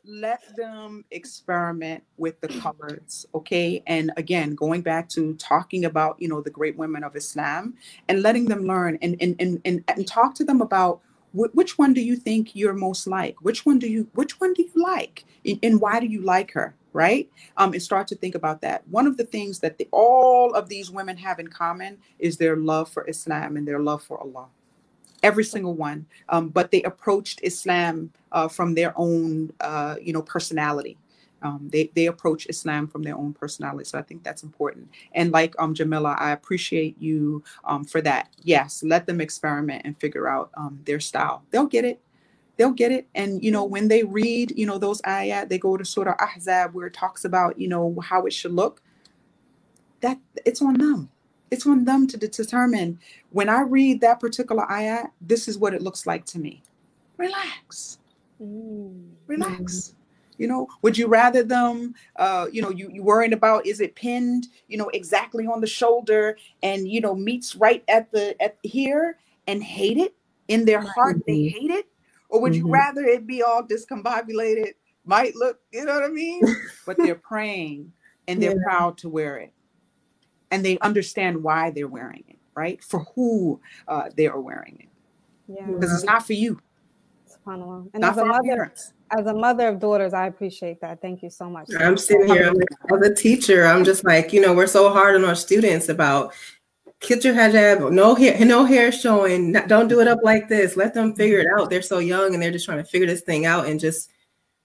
let 0.05 0.41
them 0.57 1.05
experiment 1.11 2.03
with 2.17 2.41
the 2.41 2.49
colors 2.49 3.27
okay 3.35 3.83
and 3.87 4.11
again 4.17 4.55
going 4.55 4.81
back 4.81 5.09
to 5.09 5.35
talking 5.35 5.85
about 5.85 6.21
you 6.21 6.29
know 6.29 6.41
the 6.41 6.51
great 6.51 6.77
women 6.77 7.05
of 7.05 7.15
islam 7.15 7.75
and 8.09 8.23
letting 8.23 8.47
them 8.47 8.67
learn 8.67 8.99
and 9.03 9.17
and 9.21 9.37
and, 9.39 9.61
and, 9.65 9.85
and 9.89 10.07
talk 10.07 10.35
to 10.35 10.45
them 10.45 10.61
about 10.61 11.01
wh- 11.33 11.55
which 11.55 11.79
one 11.79 11.93
do 11.93 12.01
you 12.01 12.17
think 12.17 12.55
you're 12.55 12.75
most 12.75 13.07
like? 13.07 13.37
Which 13.43 13.67
one 13.67 13.79
do 13.79 13.89
you 13.89 14.09
which 14.15 14.41
one 14.41 14.53
do 14.55 14.63
you 14.63 14.83
like? 14.83 15.25
And, 15.45 15.59
and 15.63 15.81
why 15.81 16.01
do 16.01 16.07
you 16.07 16.23
like 16.23 16.53
her 16.53 16.75
right? 16.93 17.31
Um 17.57 17.73
and 17.73 17.83
start 17.83 18.09
to 18.09 18.17
think 18.17 18.35
about 18.35 18.61
that. 18.63 18.87
One 18.89 19.07
of 19.07 19.17
the 19.17 19.25
things 19.25 19.61
that 19.61 19.79
the, 19.79 19.89
all 19.93 20.55
of 20.55 20.69
these 20.69 20.91
women 20.91 21.17
have 21.19 21.39
in 21.39 21.49
common 21.49 21.99
is 22.19 22.37
their 22.37 22.57
love 22.57 22.91
for 22.91 23.07
islam 23.09 23.57
and 23.57 23.67
their 23.69 23.81
love 23.81 24.03
for 24.03 24.19
allah. 24.21 24.47
Every 25.23 25.45
single 25.45 25.75
one. 25.75 26.07
Um, 26.29 26.49
but 26.49 26.71
they 26.71 26.83
approached 26.85 27.41
Islam 27.43 28.13
uh, 28.31 28.47
from 28.47 28.75
their 28.75 28.93
own, 28.97 29.53
uh, 29.61 29.97
you 30.01 30.13
know, 30.13 30.23
personality. 30.23 30.97
Um, 31.43 31.69
they 31.73 31.91
they 31.95 32.07
approach 32.07 32.47
Islam 32.49 32.87
from 32.89 33.03
their 33.03 33.17
own 33.17 33.33
personality, 33.33 33.85
so 33.85 33.99
I 33.99 34.03
think 34.03 34.23
that's 34.23 34.43
important. 34.43 34.89
And 35.13 35.33
like 35.33 35.55
um, 35.59 35.75
Jamila, 35.75 36.17
I 36.19 36.33
appreciate 36.33 37.01
you 37.01 37.43
um, 37.65 37.85
for 37.85 38.01
that. 38.03 38.31
Yes, 38.43 38.83
let 38.83 39.07
them 39.07 39.21
experiment 39.21 39.83
and 39.85 39.99
figure 39.99 40.29
out 40.29 40.51
um, 40.57 40.81
their 40.85 41.01
style. 41.01 41.45
They'll 41.51 41.67
get 41.67 41.85
it. 41.85 42.01
They'll 42.57 42.73
get 42.73 42.91
it. 42.91 43.07
And 43.15 43.43
you 43.43 43.51
know, 43.51 43.65
when 43.65 43.89
they 43.89 44.03
read, 44.03 44.53
you 44.57 44.67
know, 44.67 44.79
those 44.79 45.01
ayat, 45.03 45.49
they 45.49 45.59
go 45.59 45.77
to 45.77 45.85
Surah 45.85 46.17
Ahzab 46.17 46.73
where 46.75 46.89
it 46.89 46.95
talks 46.95 47.25
about, 47.25 47.59
you 47.59 47.69
know, 47.69 47.97
how 48.03 48.27
it 48.27 48.33
should 48.33 48.53
look. 48.53 48.83
That 50.01 50.19
it's 50.45 50.61
on 50.63 50.75
them. 50.75 51.11
It's 51.51 51.67
on 51.67 51.85
them 51.85 52.07
to 52.09 52.17
determine. 52.17 52.99
When 53.31 53.49
I 53.49 53.63
read 53.63 54.01
that 54.01 54.21
particular 54.21 54.67
ayat, 54.67 55.11
this 55.21 55.49
is 55.49 55.57
what 55.57 55.73
it 55.73 55.83
looks 55.83 56.07
like 56.07 56.25
to 56.27 56.39
me. 56.39 56.63
Relax. 57.17 57.99
Mm. 58.43 59.11
Relax. 59.27 59.95
You 60.39 60.47
know, 60.47 60.69
would 60.83 60.97
you 60.97 61.09
rather 61.09 61.43
them, 61.43 61.95
uh, 62.17 62.47
you 62.51 62.63
know, 62.63 62.71
you 62.71 62.91
you 62.93 63.03
worrying 63.03 63.33
about 63.33 63.67
is 63.67 63.81
it 63.81 63.97
pinned, 63.97 64.47
you 64.69 64.79
know, 64.79 64.89
exactly 64.95 65.47
on 65.47 65.61
the 65.61 65.67
shoulder 65.67 66.39
and 66.63 66.89
you 66.89 67.01
know 67.01 67.15
meets 67.15 67.57
right 67.57 67.85
at 67.89 68.11
the 68.13 68.41
at 68.41 68.57
here 68.63 69.19
and 69.49 69.63
hate 69.63 69.99
it 69.99 70.15
in 70.47 70.65
their 70.65 70.81
heart 70.81 71.17
mm-hmm. 71.17 71.33
they 71.33 71.49
hate 71.49 71.71
it, 71.71 71.87
or 72.29 72.41
would 72.41 72.53
mm-hmm. 72.53 72.67
you 72.67 72.73
rather 72.73 73.03
it 73.03 73.27
be 73.27 73.43
all 73.43 73.63
discombobulated, 73.63 74.75
might 75.05 75.35
look, 75.35 75.59
you 75.73 75.85
know 75.85 75.95
what 75.95 76.05
I 76.05 76.09
mean, 76.09 76.43
but 76.87 76.97
they're 76.97 77.15
praying 77.29 77.93
and 78.29 78.41
they're 78.43 78.57
yeah. 78.57 78.65
proud 78.65 78.99
to 78.99 79.09
wear 79.09 79.39
it, 79.39 79.53
and 80.51 80.65
they 80.65 80.79
understand 80.79 81.43
why 81.43 81.71
they're 81.71 81.89
wearing 81.89 82.25
it, 82.29 82.39
right? 82.55 82.83
For 82.83 83.01
who 83.15 83.61
uh, 83.89 84.11
they 84.17 84.29
are 84.29 84.41
wearing 84.41 84.79
it, 84.81 85.53
yeah, 85.53 85.67
because 85.67 85.93
it's 85.93 86.05
not 86.05 86.25
for 86.25 86.35
you. 86.35 86.61
SubhanAllah. 87.29 87.91
And 87.93 88.03
not 88.03 88.13
as 88.13 88.19
a 88.19 88.25
mother, 88.25 88.43
parents 88.45 88.93
as 89.17 89.27
a 89.27 89.35
mother 89.35 89.69
of 89.69 89.79
daughters, 89.79 90.13
I 90.13 90.27
appreciate 90.27 90.81
that. 90.81 91.01
Thank 91.01 91.23
you 91.23 91.31
so 91.31 91.49
much. 91.49 91.69
I'm 91.79 91.97
sitting 91.97 92.29
here 92.29 92.49
I'm 92.49 93.03
as 93.03 93.09
a 93.09 93.15
teacher. 93.15 93.67
I'm 93.67 93.85
just 93.85 94.05
like, 94.05 94.33
you 94.33 94.41
know, 94.41 94.55
we're 94.55 94.67
so 94.67 94.93
hard 94.93 95.15
on 95.15 95.25
our 95.25 95.35
students 95.35 95.89
about 95.89 96.35
get 97.01 97.25
your 97.25 97.35
hijab, 97.35 97.93
no 97.93 98.15
hair, 98.15 98.45
no 98.45 98.65
hair 98.65 98.91
showing. 98.93 99.53
Don't 99.53 99.89
do 99.89 100.01
it 100.01 100.09
up 100.09 100.19
like 100.23 100.49
this. 100.49 100.77
Let 100.77 100.95
them 100.95 101.15
figure 101.15 101.41
it 101.41 101.47
out. 101.59 101.71
They're 101.71 101.83
so 101.83 101.99
young 101.99 102.35
and 102.35 102.43
they're 102.43 102.51
just 102.51 102.65
trying 102.65 102.79
to 102.79 102.85
figure 102.85 103.07
this 103.07 103.23
thing 103.23 103.47
out 103.47 103.67
and 103.67 103.79
just 103.79 104.11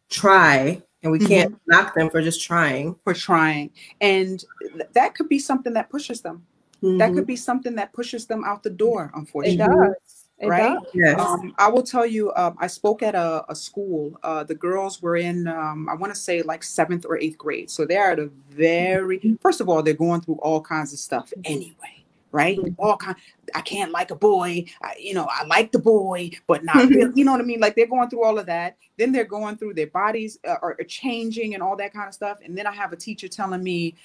try. 0.10 0.82
And 1.04 1.12
we 1.12 1.20
can't 1.20 1.52
mm-hmm. 1.52 1.72
knock 1.72 1.96
them 1.96 2.10
for 2.10 2.22
just 2.22 2.42
trying. 2.42 2.96
For 3.04 3.14
trying, 3.14 3.72
and 4.00 4.42
th- 4.62 4.88
that 4.94 5.16
could 5.16 5.28
be 5.28 5.38
something 5.38 5.74
that 5.74 5.90
pushes 5.90 6.22
them. 6.22 6.46
Mm-hmm. 6.82 6.98
That 6.98 7.14
could 7.14 7.28
be 7.28 7.36
something 7.36 7.76
that 7.76 7.92
pushes 7.92 8.26
them 8.26 8.46
out 8.46 8.64
the 8.64 8.70
door. 8.70 9.12
Unfortunately, 9.14 9.62
it 9.62 9.68
does. 9.68 10.13
It 10.40 10.48
right? 10.48 10.74
Does. 10.74 10.92
Yes. 10.94 11.20
Um, 11.20 11.54
I 11.58 11.70
will 11.70 11.84
tell 11.84 12.06
you, 12.06 12.34
um, 12.36 12.58
I 12.60 12.68
spoke 12.68 13.02
at 13.02 13.16
a, 13.16 13.46
a 13.50 13.56
school. 13.56 14.20
Uh, 14.24 14.44
the 14.44 14.56
girls 14.56 15.02
were 15.02 15.16
in, 15.16 15.48
um, 15.48 15.88
I 15.90 15.94
want 15.94 16.14
to 16.14 16.20
say 16.20 16.42
like 16.42 16.64
seventh 16.64 17.06
or 17.06 17.18
eighth 17.18 17.38
grade. 17.38 17.70
So 17.70 17.86
they're 17.86 18.12
at 18.12 18.20
a 18.20 18.30
very, 18.50 19.20
mm-hmm. 19.20 19.36
first 19.36 19.62
of 19.62 19.70
all, 19.70 19.82
they're 19.82 19.94
going 19.94 20.22
through 20.22 20.40
all 20.42 20.60
kinds 20.60 20.92
of 20.92 21.00
stuff 21.00 21.32
anyway, 21.46 22.04
right? 22.32 22.58
Mm-hmm. 22.58 22.74
All 22.78 22.98
kind. 22.98 23.16
I 23.56 23.62
can't 23.62 23.92
like 23.92 24.12
a 24.12 24.16
boy. 24.16 24.66
I, 24.82 24.96
you 25.00 25.14
know, 25.14 25.28
I 25.30 25.46
like 25.46 25.72
the 25.72 25.80
boy, 25.80 26.32
but 26.48 26.64
not 26.64 26.90
really. 26.90 27.14
You 27.16 27.24
know 27.24 27.32
what 27.32 27.42
I 27.42 27.46
mean? 27.46 27.60
Like 27.60 27.76
they're 27.76 27.88
going 27.88 28.10
through 28.10 28.26
all 28.26 28.40
of 28.40 28.48
that. 28.48 28.76
Then 28.98 29.12
they're 29.12 29.24
going 29.24 29.56
through 29.58 29.76
their 29.76 29.88
bodies 29.88 30.40
uh, 30.46 30.56
are, 30.62 30.76
are 30.80 30.86
changing 30.86 31.54
and 31.54 31.64
all 31.64 31.78
that 31.78 31.94
kind 31.94 32.08
of 32.08 32.14
stuff. 32.14 32.40
And 32.44 32.58
then 32.58 32.68
I 32.68 32.74
have 32.74 32.92
a 32.92 32.98
teacher 32.98 33.28
telling 33.28 33.64
me, 33.64 33.96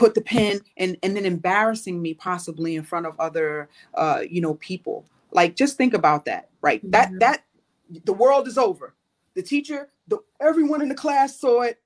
put 0.00 0.14
the 0.14 0.20
pen 0.22 0.58
and 0.78 0.96
and 1.02 1.14
then 1.14 1.26
embarrassing 1.26 2.00
me 2.00 2.14
possibly 2.14 2.74
in 2.74 2.82
front 2.82 3.04
of 3.04 3.14
other 3.20 3.68
uh 3.94 4.22
you 4.28 4.40
know 4.40 4.54
people 4.54 5.04
like 5.30 5.54
just 5.54 5.76
think 5.76 5.92
about 5.92 6.24
that 6.24 6.48
right 6.62 6.80
mm-hmm. 6.80 6.92
that 6.92 7.10
that 7.20 7.44
the 8.06 8.12
world 8.14 8.48
is 8.48 8.56
over 8.56 8.94
the 9.34 9.42
teacher 9.42 9.90
the 10.08 10.16
everyone 10.40 10.80
in 10.80 10.88
the 10.88 10.94
class 10.94 11.38
saw 11.38 11.60
it 11.60 11.78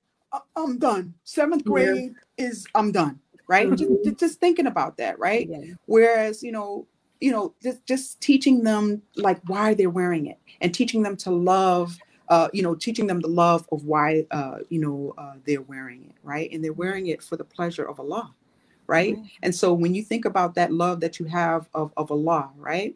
i'm 0.54 0.78
done 0.78 1.12
seventh 1.24 1.64
grade 1.64 2.14
yeah. 2.38 2.46
is 2.46 2.68
i'm 2.76 2.92
done 2.92 3.18
right 3.48 3.68
mm-hmm. 3.68 4.04
just, 4.04 4.16
just 4.20 4.38
thinking 4.38 4.68
about 4.68 4.96
that 4.96 5.18
right 5.18 5.48
yeah. 5.50 5.74
whereas 5.86 6.40
you 6.40 6.52
know 6.52 6.86
you 7.20 7.32
know 7.32 7.52
just, 7.60 7.84
just 7.84 8.20
teaching 8.20 8.62
them 8.62 9.02
like 9.16 9.40
why 9.48 9.74
they're 9.74 9.90
wearing 9.90 10.26
it 10.26 10.38
and 10.60 10.72
teaching 10.72 11.02
them 11.02 11.16
to 11.16 11.32
love 11.32 11.98
uh, 12.28 12.48
you 12.52 12.62
know, 12.62 12.74
teaching 12.74 13.06
them 13.06 13.20
the 13.20 13.28
love 13.28 13.66
of 13.70 13.84
why, 13.84 14.26
uh, 14.30 14.58
you 14.68 14.80
know, 14.80 15.14
uh, 15.18 15.34
they're 15.46 15.62
wearing 15.62 16.04
it, 16.04 16.16
right? 16.22 16.50
And 16.52 16.64
they're 16.64 16.72
wearing 16.72 17.08
it 17.08 17.22
for 17.22 17.36
the 17.36 17.44
pleasure 17.44 17.84
of 17.84 18.00
Allah, 18.00 18.32
right? 18.86 19.14
Mm-hmm. 19.14 19.26
And 19.42 19.54
so 19.54 19.72
when 19.74 19.94
you 19.94 20.02
think 20.02 20.24
about 20.24 20.54
that 20.54 20.72
love 20.72 21.00
that 21.00 21.18
you 21.18 21.26
have 21.26 21.68
of, 21.74 21.92
of 21.96 22.10
Allah, 22.10 22.50
right? 22.56 22.94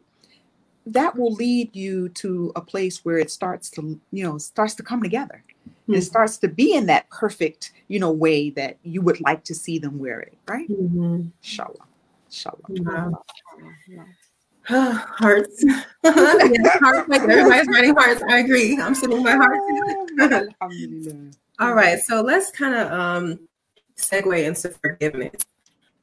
That 0.85 1.15
will 1.15 1.33
lead 1.33 1.75
you 1.75 2.09
to 2.09 2.51
a 2.55 2.61
place 2.61 3.05
where 3.05 3.17
it 3.17 3.29
starts 3.29 3.69
to, 3.71 3.99
you 4.11 4.23
know, 4.23 4.37
starts 4.37 4.73
to 4.75 4.83
come 4.83 5.03
together. 5.03 5.43
Mm-hmm. 5.67 5.95
It 5.95 6.01
starts 6.01 6.37
to 6.37 6.47
be 6.47 6.73
in 6.73 6.87
that 6.87 7.09
perfect, 7.09 7.73
you 7.87 7.99
know, 7.99 8.11
way 8.11 8.49
that 8.51 8.77
you 8.83 9.01
would 9.01 9.21
like 9.21 9.43
to 9.45 9.53
see 9.53 9.77
them 9.77 9.99
wear 9.99 10.19
it, 10.19 10.37
right? 10.47 10.69
Mm-hmm. 10.69 11.27
Inshallah. 11.43 11.85
Inshallah. 12.27 13.21
hearts. 15.17 15.63
yeah, 16.03 16.77
hearts. 16.79 17.09
Like 17.09 17.21
everybody's 17.21 17.67
writing 17.67 17.95
hearts. 17.95 18.21
I 18.29 18.39
agree. 18.39 18.79
I'm 18.79 18.93
sitting 18.93 19.23
my 19.23 19.35
heart. 19.35 19.59
All 21.59 21.73
right. 21.73 21.99
So 21.99 22.21
let's 22.21 22.51
kind 22.51 22.75
of 22.75 22.91
um, 22.91 23.39
segue 23.97 24.45
into 24.45 24.69
forgiveness. 24.69 25.41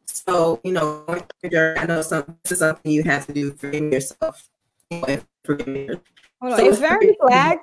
So, 0.06 0.60
you 0.64 0.72
know, 0.72 1.04
I 1.44 1.86
know 1.86 2.02
some, 2.02 2.36
this 2.42 2.52
is 2.52 2.58
something 2.58 2.90
you 2.90 3.04
have 3.04 3.26
to 3.26 3.32
do 3.32 3.52
for 3.52 3.72
yourself. 3.72 4.48
Hold 4.90 5.08
on. 5.08 6.58
So 6.58 6.68
is 6.68 6.80
Veronique 6.80 7.16
lagged? 7.22 7.60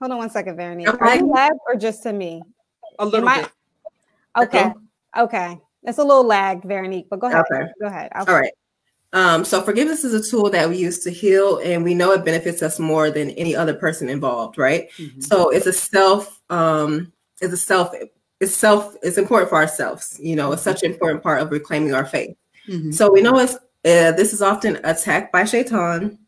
Hold 0.00 0.12
on 0.12 0.18
one 0.18 0.30
second, 0.30 0.56
Veronique. 0.56 0.88
Okay. 0.88 1.04
Are 1.04 1.16
you 1.16 1.26
lagged 1.26 1.58
or 1.68 1.76
just 1.76 2.02
to 2.04 2.14
me? 2.14 2.42
A 2.98 3.04
little 3.04 3.28
bit. 3.28 3.50
Okay. 4.38 4.64
okay. 4.64 4.72
Okay. 5.18 5.60
It's 5.82 5.98
a 5.98 6.04
little 6.04 6.24
lag, 6.24 6.62
Veronique, 6.64 7.08
but 7.10 7.20
go 7.20 7.26
ahead. 7.26 7.44
Okay. 7.52 7.70
Go 7.80 7.86
ahead. 7.88 8.10
I'll 8.14 8.26
All 8.26 8.34
right. 8.34 8.52
Um, 9.12 9.44
so 9.44 9.62
forgiveness 9.62 10.04
is 10.04 10.14
a 10.14 10.30
tool 10.30 10.50
that 10.50 10.68
we 10.68 10.76
use 10.76 10.98
to 11.00 11.10
heal, 11.10 11.58
and 11.58 11.84
we 11.84 11.94
know 11.94 12.12
it 12.12 12.24
benefits 12.24 12.62
us 12.62 12.78
more 12.78 13.10
than 13.10 13.30
any 13.30 13.54
other 13.54 13.74
person 13.74 14.08
involved, 14.08 14.58
right? 14.58 14.90
Mm-hmm. 14.98 15.20
So 15.20 15.50
it's 15.50 15.66
a 15.66 15.72
self, 15.72 16.42
um, 16.50 17.12
it's 17.40 17.52
a 17.52 17.56
self, 17.56 17.94
it's 18.40 18.54
self, 18.54 18.96
it's 19.02 19.18
important 19.18 19.48
for 19.48 19.56
ourselves. 19.56 20.18
You 20.20 20.36
know, 20.36 20.52
it's 20.52 20.62
such 20.62 20.82
an 20.82 20.92
important 20.92 21.22
part 21.22 21.40
of 21.40 21.50
reclaiming 21.50 21.94
our 21.94 22.04
faith. 22.04 22.36
Mm-hmm. 22.68 22.90
So 22.90 23.12
we 23.12 23.22
know 23.22 23.38
it's 23.38 23.54
uh, 23.54 24.10
this 24.12 24.32
is 24.32 24.42
often 24.42 24.80
attacked 24.82 25.32
by 25.32 25.44
shaitan, 25.44 26.18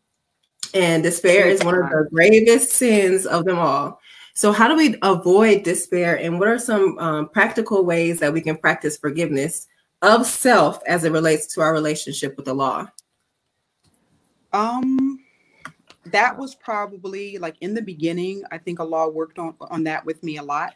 and 0.73 1.03
despair 1.03 1.47
is 1.47 1.63
one 1.63 1.75
of 1.75 1.89
the 1.89 2.07
gravest 2.11 2.71
sins 2.71 3.25
of 3.25 3.43
them 3.43 3.59
all. 3.59 3.99
So, 4.33 4.53
how 4.53 4.69
do 4.69 4.77
we 4.77 4.95
avoid 5.01 5.63
despair, 5.63 6.17
and 6.17 6.39
what 6.39 6.47
are 6.47 6.57
some 6.57 6.97
um, 6.99 7.27
practical 7.27 7.83
ways 7.83 8.21
that 8.21 8.31
we 8.31 8.39
can 8.39 8.55
practice 8.55 8.97
forgiveness 8.97 9.67
of 10.01 10.25
self 10.25 10.79
as 10.87 11.03
it 11.03 11.11
relates 11.11 11.53
to 11.53 11.61
our 11.61 11.73
relationship 11.73 12.37
with 12.37 12.47
Allah? 12.47 12.91
Um, 14.53 15.19
that 16.05 16.37
was 16.37 16.55
probably 16.55 17.37
like 17.37 17.55
in 17.61 17.73
the 17.73 17.81
beginning. 17.81 18.43
I 18.51 18.57
think 18.57 18.79
Allah 18.79 19.09
worked 19.09 19.39
on 19.39 19.55
on 19.59 19.83
that 19.83 20.05
with 20.05 20.23
me 20.23 20.37
a 20.37 20.43
lot. 20.43 20.75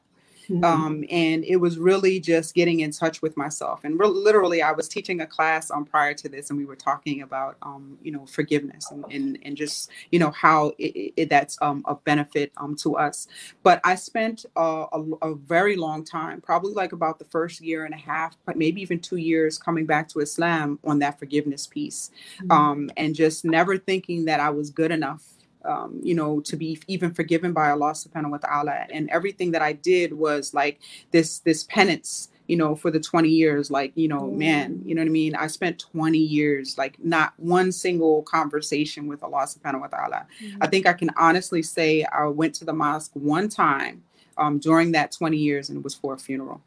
Mm-hmm. 0.53 0.63
Um, 0.63 1.03
and 1.09 1.43
it 1.45 1.55
was 1.55 1.79
really 1.79 2.19
just 2.19 2.53
getting 2.53 2.81
in 2.81 2.91
touch 2.91 3.21
with 3.23 3.35
myself. 3.35 3.83
And 3.83 3.99
re- 3.99 4.07
literally, 4.07 4.61
I 4.61 4.71
was 4.71 4.87
teaching 4.87 5.21
a 5.21 5.25
class 5.25 5.71
on 5.71 5.79
um, 5.79 5.85
prior 5.85 6.13
to 6.13 6.29
this, 6.29 6.51
and 6.51 6.59
we 6.59 6.65
were 6.65 6.75
talking 6.75 7.21
about, 7.23 7.57
um, 7.63 7.97
you 8.03 8.11
know, 8.11 8.25
forgiveness 8.27 8.91
and, 8.91 9.03
and, 9.11 9.39
and 9.43 9.57
just, 9.57 9.89
you 10.11 10.19
know, 10.19 10.29
how 10.29 10.73
it, 10.77 11.13
it, 11.17 11.29
that's 11.29 11.57
um, 11.61 11.83
a 11.87 11.95
benefit 11.95 12.51
um, 12.57 12.75
to 12.77 12.97
us. 12.97 13.27
But 13.63 13.81
I 13.83 13.95
spent 13.95 14.45
uh, 14.55 14.85
a, 14.91 15.01
a, 15.23 15.35
very 15.35 15.75
long 15.75 16.05
time, 16.05 16.39
probably 16.39 16.73
like 16.73 16.91
about 16.91 17.17
the 17.17 17.25
first 17.25 17.59
year 17.59 17.85
and 17.85 17.93
a 17.93 17.97
half, 17.97 18.37
maybe 18.55 18.81
even 18.81 18.99
two 18.99 19.17
years, 19.17 19.57
coming 19.57 19.85
back 19.85 20.07
to 20.09 20.19
Islam 20.19 20.77
on 20.83 20.99
that 20.99 21.17
forgiveness 21.17 21.65
piece, 21.65 22.11
mm-hmm. 22.37 22.51
um, 22.51 22.91
and 22.97 23.15
just 23.15 23.43
never 23.43 23.77
thinking 23.77 24.25
that 24.25 24.39
I 24.39 24.51
was 24.51 24.69
good 24.69 24.91
enough 24.91 25.32
um, 25.65 25.99
you 26.03 26.15
know, 26.15 26.39
to 26.41 26.55
be 26.55 26.79
even 26.87 27.13
forgiven 27.13 27.53
by 27.53 27.69
Allah 27.69 27.91
subhanahu 27.91 28.31
wa 28.31 28.37
ta'ala. 28.37 28.87
And 28.91 29.09
everything 29.09 29.51
that 29.51 29.61
I 29.61 29.73
did 29.73 30.13
was 30.13 30.53
like 30.53 30.79
this 31.11 31.39
this 31.39 31.63
penance, 31.63 32.29
you 32.47 32.57
know, 32.57 32.75
for 32.75 32.91
the 32.91 32.99
20 32.99 33.29
years, 33.29 33.71
like, 33.71 33.91
you 33.95 34.07
know, 34.07 34.21
mm. 34.21 34.37
man, 34.37 34.81
you 34.85 34.95
know 34.95 35.01
what 35.01 35.07
I 35.07 35.11
mean? 35.11 35.35
I 35.35 35.47
spent 35.47 35.79
20 35.79 36.17
years, 36.17 36.77
like 36.77 36.97
not 37.03 37.33
one 37.37 37.71
single 37.71 38.23
conversation 38.23 39.07
with 39.07 39.23
Allah 39.23 39.47
subhanahu 39.47 39.81
wa 39.81 39.87
ta'ala. 39.87 40.25
Mm. 40.43 40.57
I 40.61 40.67
think 40.67 40.87
I 40.87 40.93
can 40.93 41.09
honestly 41.17 41.61
say 41.61 42.03
I 42.03 42.25
went 42.27 42.55
to 42.55 42.65
the 42.65 42.73
mosque 42.73 43.11
one 43.13 43.49
time 43.49 44.03
um, 44.37 44.59
during 44.59 44.91
that 44.93 45.11
20 45.11 45.37
years 45.37 45.69
and 45.69 45.77
it 45.79 45.83
was 45.83 45.95
for 45.95 46.13
a 46.13 46.17
funeral. 46.17 46.61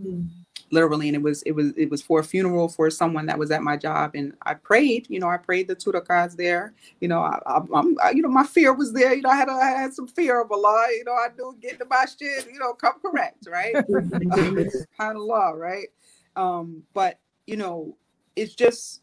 Mm 0.00 0.41
literally 0.72 1.08
and 1.08 1.14
it 1.14 1.22
was 1.22 1.42
it 1.42 1.52
was 1.52 1.72
it 1.76 1.90
was 1.90 2.02
for 2.02 2.20
a 2.20 2.24
funeral 2.24 2.68
for 2.68 2.90
someone 2.90 3.26
that 3.26 3.38
was 3.38 3.50
at 3.50 3.62
my 3.62 3.76
job 3.76 4.12
and 4.14 4.34
i 4.42 4.54
prayed 4.54 5.06
you 5.08 5.20
know 5.20 5.28
i 5.28 5.36
prayed 5.36 5.68
the 5.68 5.74
two 5.74 5.92
rakats 5.92 6.34
there 6.34 6.72
you 7.00 7.08
know 7.08 7.20
I, 7.20 7.56
am 7.74 7.96
you 8.14 8.22
know 8.22 8.30
my 8.30 8.44
fear 8.44 8.72
was 8.72 8.92
there 8.92 9.14
you 9.14 9.22
know 9.22 9.30
i 9.30 9.36
had 9.36 9.48
a, 9.48 9.52
I 9.52 9.66
had 9.66 9.92
some 9.92 10.06
fear 10.06 10.40
of 10.40 10.50
allah 10.50 10.86
you 10.90 11.04
know 11.04 11.12
i 11.12 11.28
knew 11.36 11.56
getting 11.60 11.78
to 11.78 11.84
my 11.84 12.06
shit 12.06 12.48
you 12.50 12.58
know 12.58 12.72
come 12.72 12.94
correct 13.00 13.46
right? 13.46 13.74
Kind 14.98 15.16
of 15.16 15.22
law 15.22 15.50
right? 15.50 15.88
Um 16.34 16.82
but 16.94 17.18
you 17.46 17.56
know 17.56 17.96
it's 18.34 18.54
just 18.54 19.02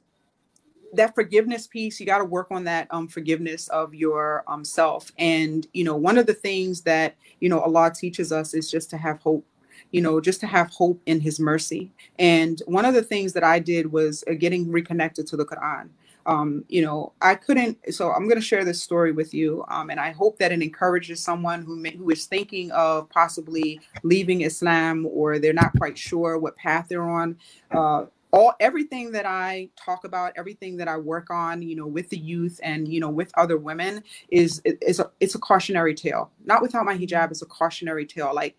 that 0.93 1.13
forgiveness 1.13 1.67
piece 1.67 1.99
you 1.99 2.05
got 2.07 2.17
to 2.17 2.26
work 2.26 2.47
on 2.49 2.63
that 2.63 2.88
um, 2.89 3.07
forgiveness 3.07 3.67
of 3.67 3.93
your 3.93 4.43
um, 4.47 4.65
self 4.65 5.11
and 5.20 5.67
you 5.74 5.84
know 5.84 5.95
one 5.95 6.17
of 6.17 6.26
the 6.26 6.34
things 6.34 6.82
that 6.82 7.15
you 7.39 7.47
know 7.47 7.59
allah 7.59 7.91
teaches 7.93 8.32
us 8.32 8.55
is 8.55 8.72
just 8.72 8.89
to 8.89 8.97
have 8.97 9.20
hope 9.20 9.45
you 9.91 10.01
know 10.01 10.19
just 10.19 10.39
to 10.39 10.47
have 10.47 10.69
hope 10.69 11.01
in 11.05 11.19
his 11.19 11.39
mercy 11.39 11.91
and 12.17 12.61
one 12.65 12.85
of 12.85 12.93
the 12.93 13.03
things 13.03 13.33
that 13.33 13.43
i 13.43 13.59
did 13.59 13.91
was 13.91 14.23
uh, 14.29 14.33
getting 14.33 14.71
reconnected 14.71 15.25
to 15.27 15.37
the 15.37 15.45
quran 15.45 15.89
um, 16.25 16.63
you 16.67 16.81
know 16.81 17.13
i 17.21 17.33
couldn't 17.33 17.77
so 17.93 18.11
i'm 18.11 18.27
going 18.27 18.39
to 18.39 18.45
share 18.45 18.63
this 18.63 18.81
story 18.81 19.11
with 19.11 19.33
you 19.33 19.63
um, 19.69 19.89
and 19.89 19.99
i 19.99 20.11
hope 20.11 20.37
that 20.37 20.51
it 20.51 20.61
encourages 20.61 21.19
someone 21.19 21.63
who 21.63 21.75
may, 21.75 21.95
who 21.95 22.09
is 22.09 22.25
thinking 22.25 22.71
of 22.71 23.09
possibly 23.09 23.79
leaving 24.03 24.41
islam 24.41 25.07
or 25.11 25.39
they're 25.39 25.53
not 25.53 25.71
quite 25.77 25.97
sure 25.97 26.37
what 26.37 26.55
path 26.55 26.87
they're 26.89 27.09
on 27.09 27.37
uh, 27.71 28.05
all 28.31 28.53
everything 28.59 29.11
that 29.11 29.25
I 29.25 29.69
talk 29.75 30.03
about, 30.03 30.33
everything 30.37 30.77
that 30.77 30.87
I 30.87 30.97
work 30.97 31.29
on, 31.31 31.61
you 31.61 31.75
know, 31.75 31.87
with 31.87 32.09
the 32.09 32.17
youth 32.17 32.59
and 32.63 32.87
you 32.87 32.99
know 32.99 33.09
with 33.09 33.31
other 33.37 33.57
women 33.57 34.03
is 34.29 34.61
is 34.65 34.99
a 34.99 35.09
it's 35.19 35.35
a 35.35 35.39
cautionary 35.39 35.95
tale. 35.95 36.31
Not 36.45 36.61
without 36.61 36.85
my 36.85 36.95
hijab, 36.95 37.31
it's 37.31 37.41
a 37.41 37.47
cautionary 37.47 38.05
tale. 38.05 38.31
Like, 38.33 38.55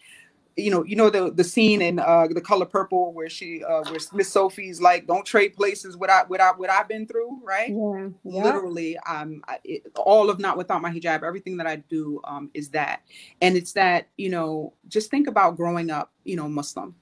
you 0.56 0.70
know, 0.70 0.84
you 0.84 0.96
know 0.96 1.10
the 1.10 1.30
the 1.30 1.44
scene 1.44 1.80
in 1.82 1.98
uh, 1.98 2.26
the 2.28 2.40
color 2.40 2.66
purple 2.66 3.12
where 3.12 3.28
she 3.28 3.62
uh, 3.64 3.82
where 3.84 4.00
Miss 4.12 4.30
Sophie's 4.30 4.80
like, 4.80 5.06
"Don't 5.06 5.24
trade 5.24 5.54
places 5.54 5.96
without 5.96 6.28
without 6.28 6.58
what 6.58 6.70
I've 6.70 6.88
been 6.88 7.06
through," 7.06 7.40
right? 7.42 7.70
Yeah, 7.70 8.08
yeah. 8.24 8.44
Literally, 8.44 8.98
um, 8.98 9.42
it, 9.64 9.82
all 9.96 10.30
of 10.30 10.38
not 10.38 10.56
without 10.56 10.82
my 10.82 10.90
hijab. 10.90 11.22
Everything 11.22 11.56
that 11.58 11.66
I 11.66 11.76
do 11.76 12.20
um 12.24 12.50
is 12.54 12.70
that, 12.70 13.02
and 13.40 13.56
it's 13.56 13.72
that 13.72 14.08
you 14.16 14.28
know, 14.28 14.74
just 14.88 15.10
think 15.10 15.28
about 15.28 15.56
growing 15.56 15.90
up, 15.90 16.12
you 16.24 16.36
know, 16.36 16.48
Muslim. 16.48 16.94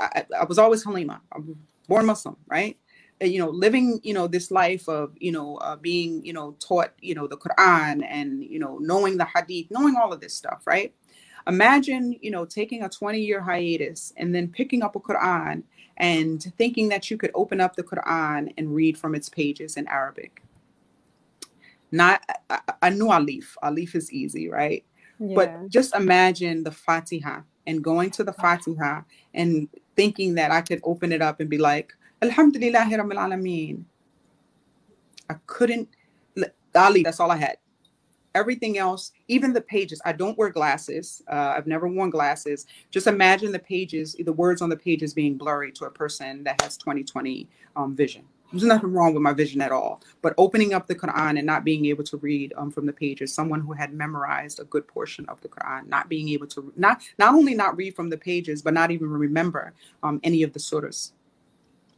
I, 0.00 0.24
I 0.40 0.44
was 0.44 0.58
always 0.58 0.84
Halimah. 0.84 1.20
I'm 1.32 1.56
born 1.88 2.06
Muslim, 2.06 2.36
right? 2.46 2.76
you 3.20 3.38
know 3.38 3.50
living 3.50 4.00
you 4.02 4.14
know 4.14 4.26
this 4.26 4.50
life 4.50 4.88
of 4.88 5.12
you 5.18 5.32
know 5.32 5.56
uh, 5.58 5.76
being 5.76 6.24
you 6.24 6.32
know 6.32 6.56
taught 6.58 6.92
you 7.00 7.14
know 7.14 7.26
the 7.26 7.36
quran 7.36 8.04
and 8.08 8.42
you 8.42 8.58
know 8.58 8.78
knowing 8.78 9.16
the 9.16 9.24
hadith 9.24 9.66
knowing 9.70 9.94
all 9.96 10.12
of 10.12 10.20
this 10.20 10.34
stuff 10.34 10.62
right 10.66 10.92
imagine 11.46 12.16
you 12.20 12.30
know 12.30 12.44
taking 12.44 12.82
a 12.82 12.88
20 12.88 13.20
year 13.20 13.40
hiatus 13.40 14.12
and 14.16 14.34
then 14.34 14.48
picking 14.48 14.82
up 14.82 14.96
a 14.96 15.00
quran 15.00 15.62
and 15.98 16.52
thinking 16.56 16.88
that 16.88 17.10
you 17.10 17.16
could 17.16 17.30
open 17.34 17.60
up 17.60 17.76
the 17.76 17.82
quran 17.82 18.52
and 18.56 18.74
read 18.74 18.96
from 18.96 19.14
its 19.14 19.28
pages 19.28 19.76
in 19.76 19.86
arabic 19.88 20.42
not 21.90 22.22
i, 22.50 22.60
I 22.82 22.90
knew 22.90 23.10
alif 23.10 23.56
alif 23.62 23.94
is 23.94 24.12
easy 24.12 24.48
right 24.48 24.84
yeah. 25.18 25.34
but 25.34 25.68
just 25.68 25.94
imagine 25.94 26.64
the 26.64 26.72
fatiha 26.72 27.40
and 27.66 27.82
going 27.82 28.10
to 28.10 28.24
the 28.24 28.32
fatiha 28.32 29.02
and 29.34 29.68
thinking 29.96 30.34
that 30.34 30.50
I 30.50 30.60
could 30.60 30.80
open 30.82 31.12
it 31.12 31.22
up 31.22 31.40
and 31.40 31.48
be 31.48 31.58
like, 31.58 31.94
Alhamdulillah. 32.22 32.88
I 35.30 35.34
couldn't, 35.46 35.88
Ali, 36.74 37.02
that's 37.02 37.20
all 37.20 37.30
I 37.30 37.36
had. 37.36 37.56
Everything 38.34 38.78
else, 38.78 39.12
even 39.28 39.52
the 39.52 39.60
pages, 39.60 40.00
I 40.04 40.12
don't 40.12 40.38
wear 40.38 40.50
glasses. 40.50 41.22
Uh, 41.30 41.54
I've 41.56 41.66
never 41.66 41.86
worn 41.86 42.10
glasses. 42.10 42.66
Just 42.90 43.06
imagine 43.06 43.52
the 43.52 43.58
pages, 43.58 44.16
the 44.18 44.32
words 44.32 44.62
on 44.62 44.70
the 44.70 44.76
pages 44.76 45.12
being 45.12 45.36
blurry 45.36 45.70
to 45.72 45.84
a 45.84 45.90
person 45.90 46.42
that 46.44 46.60
has 46.62 46.76
2020 46.76 47.48
um, 47.76 47.94
vision. 47.94 48.24
There's 48.52 48.64
nothing 48.64 48.92
wrong 48.92 49.14
with 49.14 49.22
my 49.22 49.32
vision 49.32 49.62
at 49.62 49.72
all. 49.72 50.02
But 50.20 50.34
opening 50.36 50.74
up 50.74 50.86
the 50.86 50.94
Quran 50.94 51.38
and 51.38 51.46
not 51.46 51.64
being 51.64 51.86
able 51.86 52.04
to 52.04 52.18
read 52.18 52.52
um, 52.56 52.70
from 52.70 52.84
the 52.84 52.92
pages, 52.92 53.32
someone 53.32 53.60
who 53.60 53.72
had 53.72 53.94
memorized 53.94 54.60
a 54.60 54.64
good 54.64 54.86
portion 54.86 55.24
of 55.28 55.40
the 55.40 55.48
Quran, 55.48 55.86
not 55.88 56.08
being 56.08 56.28
able 56.28 56.46
to 56.48 56.72
not 56.76 57.00
not 57.18 57.34
only 57.34 57.54
not 57.54 57.76
read 57.76 57.96
from 57.96 58.10
the 58.10 58.18
pages, 58.18 58.60
but 58.60 58.74
not 58.74 58.90
even 58.90 59.08
remember 59.08 59.72
um, 60.02 60.20
any 60.22 60.42
of 60.42 60.52
the 60.52 60.58
surahs, 60.58 61.12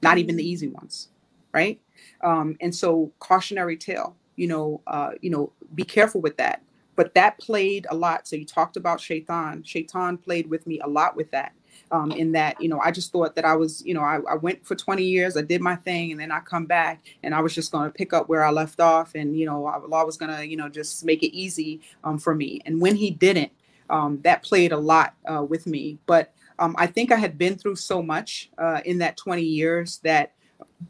not 0.00 0.18
even 0.18 0.36
the 0.36 0.48
easy 0.48 0.68
ones, 0.68 1.08
right? 1.52 1.80
Um, 2.22 2.56
and 2.60 2.72
so 2.72 3.12
cautionary 3.18 3.76
tale, 3.76 4.14
you 4.36 4.46
know, 4.46 4.80
uh, 4.86 5.12
you 5.20 5.30
know, 5.30 5.52
be 5.74 5.84
careful 5.84 6.20
with 6.20 6.36
that. 6.36 6.62
But 6.96 7.14
that 7.14 7.38
played 7.38 7.86
a 7.90 7.94
lot. 7.94 8.28
So 8.28 8.36
you 8.36 8.44
talked 8.44 8.76
about 8.76 9.00
Shaitan. 9.00 9.64
Shaitan 9.64 10.16
played 10.16 10.48
with 10.48 10.66
me 10.66 10.80
a 10.80 10.86
lot 10.86 11.16
with 11.16 11.30
that 11.32 11.52
um, 11.90 12.10
in 12.12 12.32
that 12.32 12.60
you 12.60 12.68
know 12.68 12.80
I 12.80 12.90
just 12.90 13.12
thought 13.12 13.34
that 13.36 13.44
I 13.44 13.54
was 13.54 13.84
you 13.84 13.94
know 13.94 14.00
I, 14.00 14.20
I, 14.28 14.34
went 14.34 14.64
for 14.66 14.74
20 14.74 15.02
years 15.02 15.36
I 15.36 15.42
did 15.42 15.60
my 15.60 15.76
thing 15.76 16.12
and 16.12 16.20
then 16.20 16.32
I 16.32 16.40
come 16.40 16.66
back 16.66 17.04
and 17.22 17.34
I 17.34 17.40
was 17.40 17.54
just 17.54 17.72
going 17.72 17.90
to 17.90 17.94
pick 17.94 18.12
up 18.12 18.28
where 18.28 18.44
I 18.44 18.50
left 18.50 18.80
off 18.80 19.14
and 19.14 19.38
you 19.38 19.46
know 19.46 19.66
Allah 19.66 20.04
was 20.04 20.16
going 20.16 20.34
to 20.34 20.46
you 20.46 20.56
know 20.56 20.68
just 20.68 21.04
make 21.04 21.22
it 21.22 21.34
easy 21.34 21.80
um, 22.02 22.18
for 22.18 22.34
me 22.34 22.60
and 22.66 22.80
when 22.80 22.96
he 22.96 23.10
didn't 23.10 23.52
um, 23.90 24.20
that 24.22 24.42
played 24.42 24.72
a 24.72 24.76
lot 24.76 25.14
uh, 25.26 25.42
with 25.42 25.66
me 25.66 25.98
but 26.06 26.32
um, 26.58 26.74
I 26.78 26.86
think 26.86 27.10
I 27.10 27.16
had 27.16 27.36
been 27.36 27.56
through 27.56 27.76
so 27.76 28.02
much 28.02 28.50
uh, 28.58 28.80
in 28.84 28.98
that 28.98 29.16
20 29.16 29.42
years 29.42 29.98
that 30.04 30.32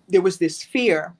there 0.08 0.20
was 0.20 0.38
this 0.38 0.62
fear 0.62 1.14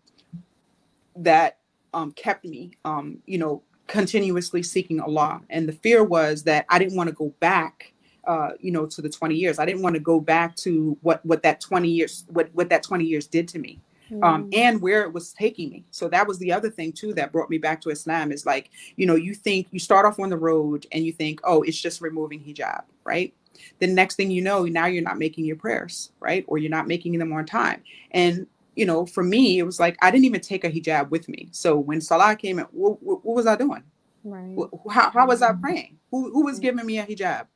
that 1.17 1.59
um, 1.95 2.13
kept 2.13 2.45
me 2.45 2.73
um, 2.85 3.19
you 3.27 3.39
know 3.39 3.63
continuously 3.87 4.63
seeking 4.63 5.01
Allah 5.01 5.43
and 5.51 5.69
the 5.69 5.73
fear 5.73 6.03
was 6.05 6.43
that 6.45 6.65
I 6.69 6.79
didn't 6.79 6.97
want 6.97 7.09
to 7.09 7.15
go 7.15 7.29
back 7.41 7.95
uh, 8.27 8.51
you 8.61 8.71
know, 8.71 8.87
to 8.87 9.03
the 9.03 9.09
20 9.09 9.35
years. 9.35 9.59
I 9.59 9.67
didn't 9.67 9.83
want 9.83 9.95
to 9.95 10.01
go 10.01 10.21
back 10.21 10.57
to 10.57 10.97
what 11.03 11.25
what 11.27 11.43
that 11.43 11.61
20 11.61 11.89
years 11.89 12.25
what 12.29 12.49
what 12.55 12.69
that 12.71 12.83
20 12.83 13.05
years 13.05 13.27
did 13.27 13.49
to 13.49 13.59
me. 13.59 13.81
Um, 14.11 14.21
mm. 14.21 14.25
Um, 14.25 14.51
and 14.53 14.83
where 14.83 15.03
it 15.03 15.13
was 15.13 15.33
taking 15.33 15.71
me. 15.71 15.85
So 15.91 16.09
that 16.09 16.27
was 16.27 16.39
the 16.39 16.53
other 16.53 16.71
thing 16.71 16.93
too 16.93 17.15
that 17.15 17.33
brought 17.33 17.49
me 17.49 17.57
back 17.57 17.81
to 17.83 17.91
Islam 17.91 18.33
is 18.33 18.45
like, 18.45 18.71
you 18.97 19.07
know, 19.07 19.15
you 19.15 19.35
think 19.35 19.69
you 19.71 19.79
start 19.79 20.05
off 20.05 20.21
on 20.21 20.29
the 20.29 20.37
road 20.37 20.87
and 20.93 21.07
you 21.07 21.13
think, 21.13 21.41
oh, 21.43 21.63
it's 21.63 21.81
just 21.81 22.03
removing 22.03 22.39
hijab, 22.39 22.83
right? 23.05 23.35
The 23.79 23.87
next 23.87 24.17
thing 24.17 24.31
you 24.31 24.43
know, 24.43 24.65
now 24.65 24.87
you're 24.87 25.03
not 25.03 25.19
making 25.19 25.47
your 25.47 25.57
prayers, 25.57 26.13
right? 26.21 26.45
Or 26.49 26.59
you're 26.59 26.71
not 26.71 26.87
making 26.87 27.19
them 27.19 27.33
on 27.33 27.47
time. 27.47 27.83
And 28.11 28.47
you 28.77 28.87
know, 28.87 29.07
for 29.07 29.23
me, 29.23 29.59
it 29.59 29.63
was 29.65 29.81
like 29.81 29.97
I 30.03 30.11
didn't 30.11 30.25
even 30.25 30.41
take 30.41 30.65
a 30.65 30.71
hijab 30.71 31.11
with 31.11 31.29
me. 31.29 31.49
So 31.53 31.77
when 31.77 32.01
Salah 32.01 32.37
came 32.37 32.59
in, 32.59 32.67
what, 32.71 33.03
what, 33.03 33.25
what 33.25 33.37
was 33.37 33.47
I 33.47 33.57
doing? 33.57 33.83
Right. 34.23 34.57
How, 34.91 35.11
how 35.11 35.27
was 35.27 35.43
I 35.43 35.53
mm. 35.53 35.61
praying? 35.61 35.99
Who, 36.11 36.31
who 36.31 36.45
was 36.45 36.59
giving 36.59 36.87
me 36.87 36.99
a 36.99 37.07
hijab? 37.07 37.47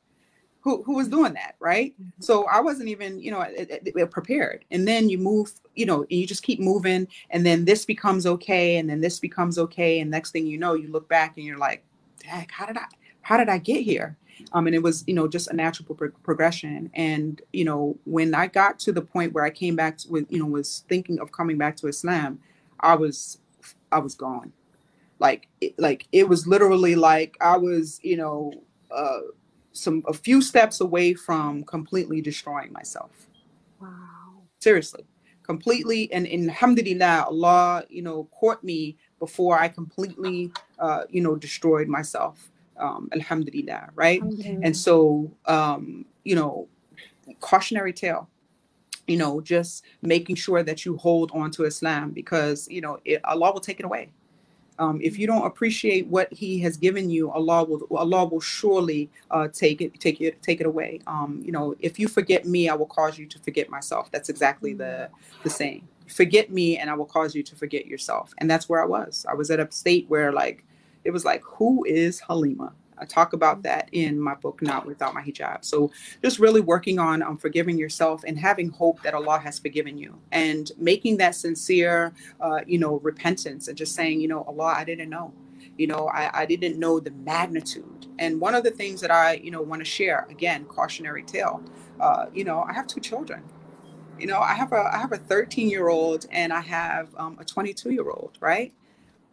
who, 0.61 0.83
who 0.83 0.95
was 0.95 1.07
doing 1.07 1.33
that 1.33 1.55
right 1.59 1.93
mm-hmm. 1.93 2.09
so 2.19 2.45
i 2.45 2.59
wasn't 2.59 2.87
even 2.87 3.19
you 3.19 3.31
know 3.31 3.45
prepared 4.07 4.65
and 4.71 4.87
then 4.87 5.09
you 5.09 5.17
move 5.17 5.51
you 5.75 5.85
know 5.85 6.01
and 6.01 6.11
you 6.11 6.27
just 6.27 6.43
keep 6.43 6.59
moving 6.59 7.07
and 7.29 7.45
then 7.45 7.65
this 7.65 7.85
becomes 7.85 8.25
okay 8.25 8.77
and 8.77 8.89
then 8.89 9.01
this 9.01 9.19
becomes 9.19 9.57
okay 9.57 9.99
and 9.99 10.11
next 10.11 10.31
thing 10.31 10.45
you 10.45 10.57
know 10.57 10.73
you 10.73 10.91
look 10.91 11.07
back 11.07 11.37
and 11.37 11.45
you're 11.45 11.57
like 11.57 11.83
Dang, 12.19 12.47
how 12.51 12.65
did 12.65 12.77
i 12.77 12.85
how 13.21 13.37
did 13.37 13.49
i 13.49 13.57
get 13.57 13.81
here 13.83 14.17
um, 14.53 14.67
and 14.67 14.75
it 14.75 14.83
was 14.83 15.03
you 15.07 15.13
know 15.13 15.27
just 15.27 15.49
a 15.49 15.55
natural 15.55 15.95
pro- 15.95 16.11
progression 16.23 16.89
and 16.93 17.41
you 17.53 17.65
know 17.65 17.97
when 18.05 18.33
i 18.33 18.47
got 18.47 18.79
to 18.79 18.91
the 18.91 19.01
point 19.01 19.33
where 19.33 19.43
i 19.43 19.49
came 19.49 19.75
back 19.75 19.97
to, 19.97 20.09
with 20.09 20.25
you 20.31 20.39
know 20.39 20.45
was 20.45 20.83
thinking 20.89 21.19
of 21.19 21.31
coming 21.31 21.57
back 21.57 21.75
to 21.75 21.87
islam 21.87 22.39
i 22.79 22.95
was 22.95 23.39
i 23.91 23.97
was 23.99 24.15
gone 24.15 24.51
like 25.19 25.47
it, 25.61 25.77
like 25.79 26.07
it 26.11 26.27
was 26.27 26.47
literally 26.47 26.95
like 26.95 27.37
i 27.41 27.57
was 27.57 27.99
you 28.03 28.17
know 28.17 28.51
uh 28.91 29.19
some 29.71 30.03
a 30.07 30.13
few 30.13 30.41
steps 30.41 30.81
away 30.81 31.13
from 31.13 31.63
completely 31.63 32.21
destroying 32.21 32.71
myself. 32.71 33.27
Wow. 33.81 34.43
Seriously. 34.59 35.05
Completely 35.43 36.11
and 36.11 36.27
in 36.27 36.49
alhamdulillah, 36.49 37.25
Allah, 37.27 37.83
you 37.89 38.01
know, 38.01 38.27
caught 38.39 38.63
me 38.63 38.97
before 39.17 39.57
I 39.57 39.67
completely 39.67 40.51
uh, 40.77 41.03
you 41.09 41.21
know, 41.21 41.35
destroyed 41.35 41.87
myself. 41.87 42.51
Um, 42.79 43.09
alhamdulillah, 43.13 43.89
right? 43.95 44.21
Alhamdulillah. 44.21 44.59
And 44.63 44.75
so 44.75 45.31
um, 45.45 46.05
you 46.23 46.35
know, 46.35 46.67
cautionary 47.39 47.93
tale 47.93 48.29
you 49.07 49.17
know 49.17 49.41
just 49.41 49.83
making 50.01 50.35
sure 50.35 50.61
that 50.61 50.85
you 50.85 50.95
hold 50.97 51.31
on 51.33 51.49
to 51.49 51.63
islam 51.63 52.11
because 52.11 52.67
you 52.69 52.81
know 52.81 52.99
it, 53.05 53.19
allah 53.23 53.51
will 53.51 53.59
take 53.59 53.79
it 53.79 53.85
away 53.85 54.09
um, 54.79 54.99
if 55.01 55.19
you 55.19 55.27
don't 55.27 55.45
appreciate 55.45 56.07
what 56.07 56.31
He 56.31 56.57
has 56.59 56.77
given 56.77 57.09
you, 57.09 57.29
Allah 57.29 57.65
will 57.65 57.85
Allah 57.95 58.25
will 58.25 58.39
surely 58.39 59.09
uh, 59.29 59.49
take 59.49 59.81
it 59.81 59.99
take 59.99 60.21
it 60.21 60.41
take 60.41 60.61
it 60.61 60.65
away. 60.65 61.01
Um, 61.05 61.41
you 61.45 61.51
know, 61.51 61.75
if 61.79 61.99
you 61.99 62.07
forget 62.07 62.45
me, 62.45 62.69
I 62.69 62.73
will 62.73 62.85
cause 62.85 63.17
you 63.17 63.25
to 63.27 63.39
forget 63.39 63.69
myself. 63.69 64.09
That's 64.11 64.29
exactly 64.29 64.73
the 64.73 65.09
the 65.43 65.49
saying. 65.49 65.87
Forget 66.07 66.49
me, 66.49 66.77
and 66.77 66.89
I 66.89 66.93
will 66.95 67.05
cause 67.05 67.35
you 67.35 67.43
to 67.43 67.55
forget 67.55 67.85
yourself. 67.85 68.33
And 68.37 68.49
that's 68.49 68.69
where 68.69 68.81
I 68.81 68.85
was. 68.85 69.25
I 69.29 69.35
was 69.35 69.51
at 69.51 69.59
a 69.59 69.69
state 69.69 70.05
where 70.07 70.31
like 70.31 70.63
it 71.03 71.11
was 71.11 71.25
like, 71.25 71.41
who 71.43 71.83
is 71.85 72.21
Halimah? 72.21 72.73
I 72.99 73.05
talk 73.05 73.33
about 73.33 73.63
that 73.63 73.89
in 73.91 74.19
my 74.19 74.35
book, 74.35 74.61
Not 74.61 74.85
Without 74.85 75.13
My 75.13 75.21
Hijab. 75.21 75.63
So 75.63 75.91
just 76.21 76.39
really 76.39 76.61
working 76.61 76.99
on 76.99 77.23
um, 77.23 77.37
forgiving 77.37 77.77
yourself 77.77 78.23
and 78.27 78.37
having 78.37 78.69
hope 78.69 79.01
that 79.03 79.13
Allah 79.13 79.39
has 79.39 79.57
forgiven 79.57 79.97
you 79.97 80.19
and 80.31 80.71
making 80.77 81.17
that 81.17 81.35
sincere, 81.35 82.13
uh, 82.41 82.59
you 82.67 82.77
know, 82.77 82.99
repentance 82.99 83.67
and 83.67 83.77
just 83.77 83.95
saying, 83.95 84.19
you 84.19 84.27
know, 84.27 84.43
Allah, 84.43 84.73
I 84.77 84.83
didn't 84.83 85.09
know. 85.09 85.33
You 85.77 85.87
know, 85.87 86.09
I, 86.09 86.41
I 86.41 86.45
didn't 86.45 86.77
know 86.77 86.99
the 86.99 87.11
magnitude. 87.11 88.07
And 88.19 88.41
one 88.41 88.53
of 88.53 88.65
the 88.65 88.71
things 88.71 88.99
that 88.99 89.11
I, 89.11 89.35
you 89.35 89.49
know, 89.49 89.61
want 89.61 89.79
to 89.79 89.85
share, 89.85 90.27
again, 90.29 90.65
cautionary 90.65 91.23
tale, 91.23 91.63
uh, 92.01 92.25
you 92.33 92.43
know, 92.43 92.63
I 92.63 92.73
have 92.73 92.87
two 92.87 92.99
children 92.99 93.43
you 94.19 94.27
know 94.27 94.39
i 94.39 94.53
have 94.53 94.73
a 94.73 94.89
i 94.93 94.97
have 94.97 95.13
a 95.13 95.17
13 95.17 95.69
year 95.69 95.87
old 95.87 96.25
and 96.31 96.51
i 96.51 96.59
have 96.59 97.07
um, 97.15 97.37
a 97.39 97.45
22 97.45 97.91
year 97.91 98.09
old 98.09 98.37
right 98.41 98.73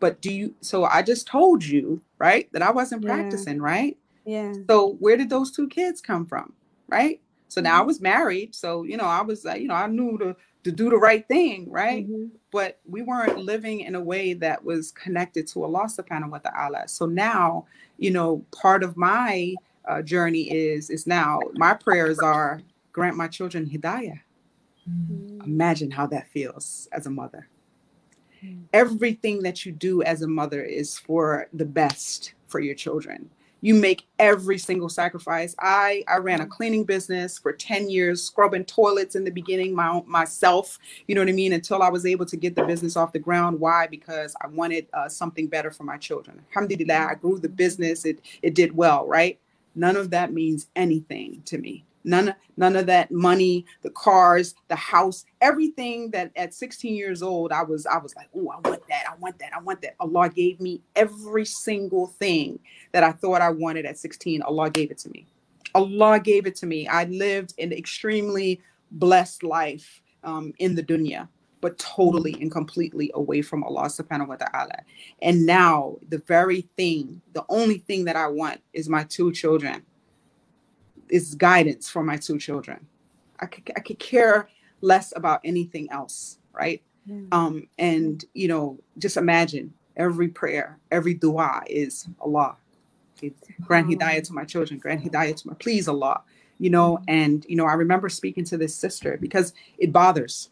but 0.01 0.21
do 0.21 0.33
you 0.33 0.55
so 0.61 0.85
i 0.85 1.03
just 1.03 1.27
told 1.27 1.65
you 1.65 2.01
right 2.19 2.51
that 2.53 2.63
i 2.63 2.71
wasn't 2.71 3.03
yeah. 3.03 3.15
practicing 3.15 3.61
right 3.61 3.97
yeah 4.25 4.53
so 4.69 4.95
where 4.95 5.17
did 5.17 5.31
those 5.31 5.51
two 5.51 5.69
kids 5.69 6.01
come 6.01 6.27
from 6.27 6.53
right 6.89 7.21
so 7.49 7.61
now 7.61 7.77
i 7.77 7.79
mm-hmm. 7.79 7.87
was 7.87 8.01
married 8.01 8.55
so 8.55 8.83
you 8.83 8.97
know 8.97 9.05
i 9.05 9.23
was 9.23 9.47
uh, 9.47 9.55
you 9.55 9.69
know 9.69 9.75
i 9.75 9.87
knew 9.87 10.17
the 10.19 10.37
to 10.67 10.73
do 10.73 10.91
the 10.91 10.97
right 10.97 11.27
thing, 11.29 11.71
right? 11.71 12.05
Mm-hmm. 12.05 12.35
But 12.51 12.81
we 12.85 13.01
weren't 13.01 13.39
living 13.39 13.83
in 13.83 13.95
a 13.95 14.01
way 14.01 14.35
that 14.35 14.65
was 14.65 14.91
connected 14.91 15.47
to 15.49 15.63
Allah 15.63 15.87
subhanahu 15.87 16.31
wa 16.31 16.39
ta'ala. 16.39 16.89
So 16.89 17.07
now, 17.07 17.67
you 17.99 18.11
know, 18.11 18.45
part 18.51 18.83
of 18.83 18.97
my 18.97 19.55
uh, 19.87 20.03
journey 20.03 20.51
is 20.51 20.91
is 20.91 21.07
now 21.07 21.39
my 21.55 21.73
prayers 21.73 22.19
are 22.19 22.63
grant 22.91 23.17
my 23.17 23.29
children 23.29 23.71
hidayah. 23.71 24.19
Mm-hmm. 24.91 25.43
Imagine 25.43 25.93
how 25.93 26.09
that 26.09 26.27
feels 26.35 26.89
as 26.91 27.07
a 27.07 27.11
mother. 27.11 27.47
Everything 28.73 29.43
that 29.43 29.65
you 29.65 29.73
do 29.73 30.03
as 30.03 30.23
a 30.23 30.29
mother 30.29 30.63
is 30.63 30.99
for 30.99 31.49
the 31.53 31.65
best 31.65 32.35
for 32.49 32.61
your 32.61 32.75
children. 32.75 33.31
You 33.63 33.75
make 33.75 34.07
every 34.19 34.59
single 34.59 34.89
sacrifice. 34.89 35.57
I 35.59 36.05
i 36.07 36.19
ran 36.19 36.41
a 36.41 36.45
mm-hmm. 36.45 36.53
cleaning 36.53 36.85
business 36.85 37.39
for 37.39 37.53
10 37.53 37.91
years 37.91 38.23
scrubbing 38.23 38.65
toilets 38.65 39.17
in 39.17 39.25
the 39.25 39.31
beginning 39.31 39.75
my 39.75 40.03
myself 40.07 40.79
you 41.09 41.15
know 41.15 41.23
what 41.23 41.29
i 41.29 41.33
mean 41.33 41.53
until 41.53 41.83
i 41.83 41.89
was 41.89 42.07
able 42.07 42.27
to 42.27 42.37
get 42.37 42.55
the 42.55 42.65
business 42.65 42.97
off 42.97 43.13
the 43.13 43.19
ground. 43.19 43.59
Why? 43.59 43.87
Because 43.87 44.37
i 44.43 44.47
wanted 44.47 44.87
uh, 44.93 45.09
something 45.09 45.47
better 45.49 45.71
for 45.71 45.85
my 45.85 45.97
children. 45.97 46.43
Alhamdulillah 46.51 47.09
i 47.11 47.15
grew 47.15 47.39
the 47.39 47.49
business. 47.49 48.05
It 48.05 48.21
it 48.43 48.55
did 48.55 48.77
well 48.77 49.07
right? 49.07 49.39
None 49.75 49.97
of 49.97 50.11
that 50.11 50.33
means 50.33 50.69
anything 50.77 51.43
to 51.47 51.59
me 51.59 51.85
none 52.07 52.35
none 52.57 52.77
of 52.77 52.87
that 52.87 53.11
money 53.11 53.67
the 53.83 53.91
cars 53.91 54.55
the 54.69 54.77
house 54.77 55.27
everything 55.41 56.11
that 56.11 56.31
at 56.37 56.55
16 56.55 56.95
years 56.95 57.23
old 57.23 57.53
i 57.53 57.63
was 57.63 57.85
i 57.87 57.99
was 57.99 58.15
like 58.17 58.29
oh 58.35 58.49
i 58.49 58.69
want 58.69 58.83
that 58.89 59.05
i 59.11 59.15
want 59.19 59.39
that 59.39 59.53
i 59.55 59.61
want 59.61 59.83
that. 59.83 59.95
Allah 60.01 60.31
gave 60.31 60.61
me 60.61 60.81
every 60.95 61.45
single 61.45 62.07
thing 62.07 62.59
that 62.93 63.03
i 63.03 63.13
thought 63.13 63.43
i 63.43 63.51
wanted 63.51 63.85
at 63.85 63.99
16 63.99 64.41
allah 64.43 64.71
gave 64.71 64.91
it 64.91 64.99
to 64.99 65.11
me. 65.11 65.27
Allah 65.77 66.19
gave 66.19 66.47
it 66.47 66.57
to 66.57 66.67
me. 66.67 66.89
I 66.89 67.05
lived 67.05 67.53
an 67.59 67.71
extremely 67.71 68.63
blessed 68.93 69.43
life 69.43 70.01
um, 70.25 70.55
in 70.59 70.75
the 70.75 70.83
dunya 70.83 71.29
but 71.63 71.79
totally 71.79 72.37
and 72.41 72.51
completely 72.51 73.11
away 73.15 73.43
from 73.43 73.65
Allah 73.65 73.87
subhanahu 73.87 74.29
wa 74.29 74.37
ta'ala. 74.37 74.77
And 75.23 75.47
now 75.47 75.97
the 76.09 76.19
very 76.19 76.69
thing, 76.77 77.23
the 77.33 77.45
only 77.49 77.79
thing 77.79 78.05
that 78.05 78.15
I 78.15 78.29
want 78.29 78.61
is 78.73 78.89
my 78.89 79.05
two 79.05 79.33
children 79.33 79.83
is 81.09 81.35
guidance 81.35 81.89
for 81.89 82.03
my 82.03 82.17
two 82.17 82.39
children. 82.39 82.87
I 83.41 83.47
could, 83.47 83.71
I 83.77 83.81
could 83.81 83.99
care 83.99 84.49
less 84.81 85.13
about 85.17 85.41
anything 85.45 85.91
else, 85.91 86.39
right? 86.53 86.83
Yeah. 87.07 87.21
Um, 87.33 87.69
and 87.79 88.25
you 88.35 88.49
know, 88.49 88.79
just 88.99 89.17
imagine 89.17 89.73
every 89.97 90.29
prayer, 90.29 90.79
every 90.91 91.15
dua 91.15 91.63
is 91.67 92.09
Allah. 92.21 92.57
Grant 93.63 93.89
hidayah 93.89 94.23
to 94.25 94.33
my 94.35 94.45
children, 94.45 94.79
grant 94.79 95.03
hidayah 95.03 95.37
to 95.37 95.49
my 95.49 95.55
please 95.55 95.89
Allah. 95.89 96.23
You 96.59 96.71
know, 96.71 97.01
and 97.07 97.45
you 97.49 97.57
know, 97.57 97.67
I 97.67 97.75
remember 97.75 98.09
speaking 98.09 98.45
to 98.45 98.57
this 98.57 98.75
sister 98.75 99.19
because 99.21 99.53
it 99.79 99.93
bothers. 99.93 100.51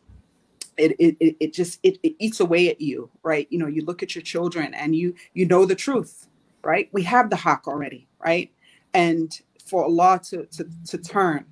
It 0.77 0.97
it 0.99 1.37
it 1.41 1.53
just 1.53 1.79
it, 1.83 1.99
it 2.03 2.15
eats 2.19 2.41
away 2.41 2.69
at 2.69 2.81
you, 2.81 3.11
right? 3.23 3.47
You 3.51 3.59
know, 3.59 3.67
you 3.67 3.85
look 3.85 4.03
at 4.03 4.15
your 4.15 4.23
children 4.23 4.75
and 4.75 4.95
you 4.95 5.15
you 5.33 5.47
know 5.47 5.65
the 5.65 5.75
truth, 5.75 6.27
right? 6.63 6.89
We 6.93 7.03
have 7.05 7.31
the 7.31 7.37
haq 7.37 7.67
already, 7.67 8.07
right? 8.19 8.51
And 8.93 9.41
for 9.65 9.85
Allah 9.85 10.21
to 10.31 10.47
to 10.47 10.69
to 10.87 10.99
turn, 10.99 11.45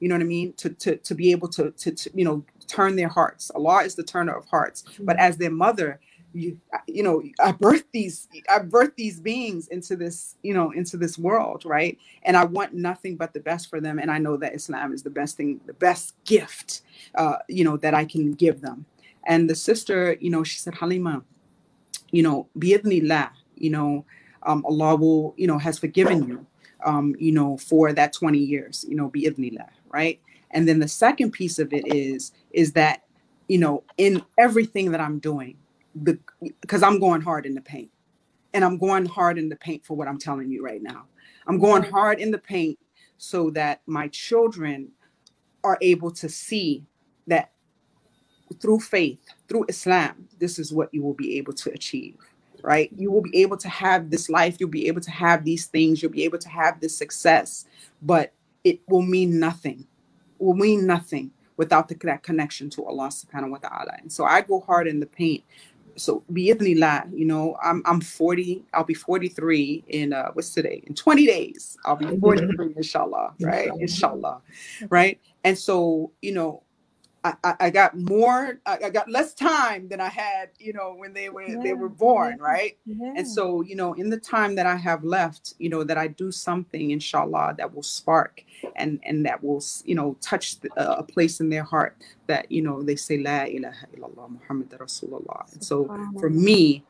you 0.00 0.08
know 0.08 0.14
what 0.14 0.22
I 0.22 0.26
mean? 0.26 0.52
To 0.54 0.70
to 0.70 0.96
to 0.96 1.14
be 1.14 1.30
able 1.32 1.48
to 1.48 1.70
to, 1.70 1.92
to 1.92 2.10
you 2.14 2.24
know 2.24 2.44
turn 2.66 2.96
their 2.96 3.08
hearts. 3.08 3.50
Allah 3.54 3.84
is 3.84 3.94
the 3.94 4.02
turner 4.02 4.36
of 4.36 4.46
hearts. 4.46 4.84
But 5.00 5.16
mm-hmm. 5.16 5.26
as 5.26 5.36
their 5.36 5.50
mother, 5.50 6.00
you 6.32 6.58
you 6.86 7.02
know 7.02 7.22
i 7.40 7.52
birthed 7.52 7.90
these 7.92 8.28
i 8.50 8.58
birthed 8.58 8.96
these 8.96 9.18
beings 9.20 9.68
into 9.68 9.96
this 9.96 10.36
you 10.42 10.52
know 10.52 10.70
into 10.72 10.96
this 10.96 11.16
world 11.16 11.64
right 11.64 11.98
and 12.22 12.36
i 12.36 12.44
want 12.44 12.74
nothing 12.74 13.16
but 13.16 13.32
the 13.32 13.40
best 13.40 13.70
for 13.70 13.80
them 13.80 13.98
and 13.98 14.10
i 14.10 14.18
know 14.18 14.36
that 14.36 14.54
islam 14.54 14.92
is 14.92 15.02
the 15.02 15.10
best 15.10 15.36
thing 15.36 15.60
the 15.66 15.72
best 15.72 16.14
gift 16.24 16.82
uh 17.14 17.36
you 17.48 17.64
know 17.64 17.76
that 17.76 17.94
i 17.94 18.04
can 18.04 18.32
give 18.32 18.60
them 18.60 18.84
and 19.26 19.48
the 19.48 19.54
sister 19.54 20.16
you 20.20 20.30
know 20.30 20.44
she 20.44 20.58
said 20.58 20.74
halimah 20.74 21.22
you 22.10 22.22
know 22.22 22.46
bi'idhnillah 22.58 23.30
you 23.56 23.70
know 23.70 24.04
um 24.42 24.64
allah 24.66 24.96
will 24.96 25.34
you 25.36 25.46
know 25.46 25.58
has 25.58 25.78
forgiven 25.78 26.28
you 26.28 26.46
um, 26.84 27.14
you 27.18 27.32
know, 27.32 27.56
for 27.56 27.92
that 27.92 28.12
20 28.12 28.38
years, 28.38 28.84
you 28.88 28.94
know, 28.94 29.10
bi'idhnillah, 29.10 29.68
right? 29.92 30.20
And 30.50 30.66
then 30.66 30.78
the 30.78 30.88
second 30.88 31.32
piece 31.32 31.58
of 31.58 31.72
it 31.72 31.86
is, 31.94 32.32
is 32.52 32.72
that, 32.72 33.04
you 33.48 33.58
know, 33.58 33.84
in 33.96 34.22
everything 34.38 34.90
that 34.92 35.00
I'm 35.00 35.18
doing, 35.18 35.56
because 36.02 36.82
I'm 36.82 37.00
going 37.00 37.20
hard 37.20 37.46
in 37.46 37.54
the 37.54 37.60
paint. 37.60 37.90
And 38.54 38.64
I'm 38.64 38.78
going 38.78 39.04
hard 39.04 39.38
in 39.38 39.48
the 39.48 39.56
paint 39.56 39.84
for 39.84 39.96
what 39.96 40.08
I'm 40.08 40.18
telling 40.18 40.50
you 40.50 40.64
right 40.64 40.82
now. 40.82 41.04
I'm 41.46 41.58
going 41.58 41.82
hard 41.82 42.18
in 42.18 42.30
the 42.30 42.38
paint 42.38 42.78
so 43.18 43.50
that 43.50 43.82
my 43.86 44.08
children 44.08 44.90
are 45.64 45.78
able 45.82 46.10
to 46.12 46.28
see 46.28 46.84
that 47.26 47.52
through 48.60 48.80
faith, 48.80 49.18
through 49.48 49.66
Islam, 49.68 50.28
this 50.38 50.58
is 50.58 50.72
what 50.72 50.92
you 50.94 51.02
will 51.02 51.14
be 51.14 51.36
able 51.36 51.52
to 51.52 51.70
achieve 51.70 52.16
right? 52.62 52.90
You 52.96 53.10
will 53.10 53.22
be 53.22 53.36
able 53.42 53.56
to 53.58 53.68
have 53.68 54.10
this 54.10 54.28
life, 54.28 54.56
you'll 54.58 54.68
be 54.68 54.88
able 54.88 55.00
to 55.00 55.10
have 55.10 55.44
these 55.44 55.66
things, 55.66 56.02
you'll 56.02 56.12
be 56.12 56.24
able 56.24 56.38
to 56.38 56.48
have 56.48 56.80
this 56.80 56.96
success, 56.96 57.66
but 58.02 58.32
it 58.64 58.80
will 58.88 59.02
mean 59.02 59.38
nothing. 59.38 59.86
It 60.38 60.44
will 60.44 60.54
mean 60.54 60.86
nothing 60.86 61.30
without 61.56 61.88
the, 61.88 61.96
that 62.04 62.22
connection 62.22 62.70
to 62.70 62.84
Allah 62.84 63.08
subhanahu 63.08 63.50
wa 63.50 63.58
ta'ala. 63.58 63.92
And 64.00 64.10
so 64.10 64.24
I 64.24 64.40
go 64.42 64.60
hard 64.60 64.86
in 64.86 65.00
the 65.00 65.06
paint. 65.06 65.44
So 65.96 66.22
bi'idhnillah, 66.32 67.10
you 67.12 67.24
know, 67.24 67.56
I'm 67.62 67.82
I'm 67.84 68.00
40, 68.00 68.64
I'll 68.72 68.84
be 68.84 68.94
43 68.94 69.84
in 69.88 70.12
uh 70.12 70.30
what's 70.32 70.54
today? 70.54 70.80
In 70.86 70.94
20 70.94 71.26
days. 71.26 71.76
I'll 71.84 71.96
be 71.96 72.06
43, 72.18 72.74
inshallah, 72.76 73.34
right? 73.40 73.68
Inshallah. 73.80 74.40
Right. 74.90 75.20
And 75.42 75.58
so, 75.58 76.12
you 76.22 76.32
know, 76.32 76.62
I, 77.24 77.54
I 77.60 77.70
got 77.70 77.98
more 77.98 78.60
I 78.64 78.90
got 78.90 79.10
less 79.10 79.34
time 79.34 79.88
than 79.88 80.00
I 80.00 80.08
had, 80.08 80.50
you 80.58 80.72
know, 80.72 80.94
when 80.96 81.12
they 81.12 81.28
were 81.28 81.42
yeah. 81.42 81.60
they 81.62 81.72
were 81.72 81.88
born, 81.88 82.36
yeah. 82.38 82.44
right? 82.44 82.78
Yeah. 82.86 83.14
And 83.16 83.26
so, 83.26 83.62
you 83.62 83.74
know, 83.74 83.94
in 83.94 84.08
the 84.08 84.18
time 84.18 84.54
that 84.54 84.66
I 84.66 84.76
have 84.76 85.04
left, 85.04 85.54
you 85.58 85.68
know, 85.68 85.82
that 85.84 85.98
I 85.98 86.06
do 86.06 86.30
something, 86.30 86.90
inshallah, 86.92 87.56
that 87.58 87.74
will 87.74 87.82
spark 87.82 88.44
and 88.76 89.00
and 89.02 89.26
that 89.26 89.42
will, 89.42 89.62
you 89.84 89.94
know, 89.94 90.16
touch 90.20 90.60
the, 90.60 90.72
uh, 90.78 90.96
a 90.98 91.02
place 91.02 91.40
in 91.40 91.48
their 91.48 91.64
heart 91.64 91.96
that 92.28 92.50
you 92.52 92.62
know 92.62 92.82
they 92.82 92.96
say 92.96 93.18
La 93.18 93.42
ilaha 93.42 93.86
illallah 93.96 94.30
Muhammad 94.30 94.70
Rasulullah. 94.70 95.52
And 95.52 95.64
so, 95.64 95.86
for 96.20 96.30
me, 96.30 96.84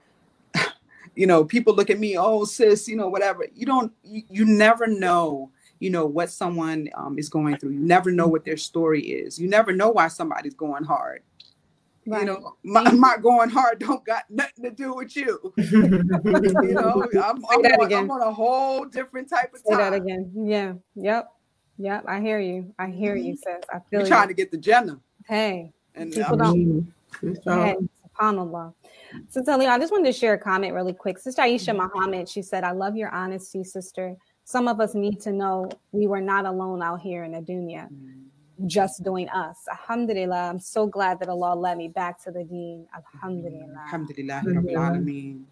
you 1.14 1.26
know, 1.26 1.44
people 1.44 1.74
look 1.74 1.90
at 1.90 1.98
me, 1.98 2.18
oh 2.18 2.44
sis, 2.44 2.86
you 2.86 2.96
know, 2.96 3.08
whatever. 3.08 3.46
You 3.54 3.64
don't, 3.64 3.92
you, 4.04 4.22
you 4.28 4.44
never 4.44 4.86
know 4.86 5.50
you 5.80 5.90
know 5.90 6.06
what 6.06 6.30
someone 6.30 6.88
um, 6.94 7.18
is 7.18 7.28
going 7.28 7.56
through. 7.58 7.70
You 7.70 7.80
never 7.80 8.10
know 8.10 8.26
what 8.26 8.44
their 8.44 8.56
story 8.56 9.02
is. 9.02 9.38
You 9.38 9.48
never 9.48 9.72
know 9.72 9.90
why 9.90 10.08
somebody's 10.08 10.54
going 10.54 10.84
hard. 10.84 11.22
Right. 12.06 12.20
you 12.20 12.26
know 12.26 12.56
my, 12.62 12.90
my, 12.92 13.16
going 13.20 13.50
hard 13.50 13.80
don't 13.80 14.02
got 14.06 14.24
nothing 14.30 14.64
to 14.64 14.70
do 14.70 14.94
with 14.94 15.14
you. 15.14 15.52
You 15.58 16.74
know 16.74 17.06
I'm, 17.12 17.44
I'm, 17.44 17.44
on, 17.44 17.92
I'm, 17.92 18.10
on, 18.10 18.22
a 18.22 18.32
whole 18.32 18.86
different 18.86 19.28
type 19.28 19.52
of 19.54 19.62
time. 19.62 19.76
Say 19.76 19.76
that 19.76 19.92
again. 19.92 20.32
Yeah. 20.34 20.72
Yep. 20.94 21.30
Yep. 21.78 22.04
I 22.08 22.20
hear 22.20 22.40
you. 22.40 22.74
I 22.78 22.88
hear 22.88 23.14
you 23.14 23.34
mm-hmm. 23.34 23.56
sis. 23.56 23.64
I 23.72 23.78
feel 23.90 24.00
You're 24.00 24.08
trying 24.08 24.28
to 24.28 24.34
get 24.34 24.50
the 24.50 24.56
Jannah 24.56 25.00
hey. 25.28 25.72
And 25.94 26.12
people 26.12 26.36
don't 26.36 26.92
hey, 27.20 27.76
subhanallah 28.18 28.72
so 29.28 29.42
Tali, 29.42 29.66
I 29.66 29.78
just 29.78 29.92
wanted 29.92 30.12
to 30.12 30.18
share 30.18 30.34
a 30.34 30.38
comment 30.38 30.74
really 30.74 30.92
quick. 30.92 31.18
Sister 31.18 31.42
Aisha 31.42 31.74
mm-hmm. 31.74 31.94
Muhammad, 31.94 32.28
she 32.28 32.42
said, 32.42 32.64
I 32.64 32.72
love 32.72 32.96
your 32.96 33.10
honesty, 33.10 33.64
sister 33.64 34.16
some 34.48 34.66
of 34.66 34.80
us 34.80 34.94
need 34.94 35.20
to 35.20 35.30
know 35.30 35.68
we 35.92 36.06
were 36.06 36.22
not 36.22 36.46
alone 36.46 36.80
out 36.80 37.02
here 37.02 37.22
in 37.22 37.32
the 37.32 37.40
dunya, 37.40 37.84
mm-hmm. 37.84 38.66
just 38.66 39.04
doing 39.04 39.28
us. 39.28 39.58
Alhamdulillah, 39.70 40.48
I'm 40.48 40.58
so 40.58 40.86
glad 40.86 41.20
that 41.20 41.28
Allah 41.28 41.54
led 41.54 41.76
me 41.76 41.88
back 41.88 42.18
to 42.24 42.30
the 42.30 42.44
deen. 42.44 42.86
Alhamdulillah. 42.96 43.84
Alhamdulillah. 43.84 45.42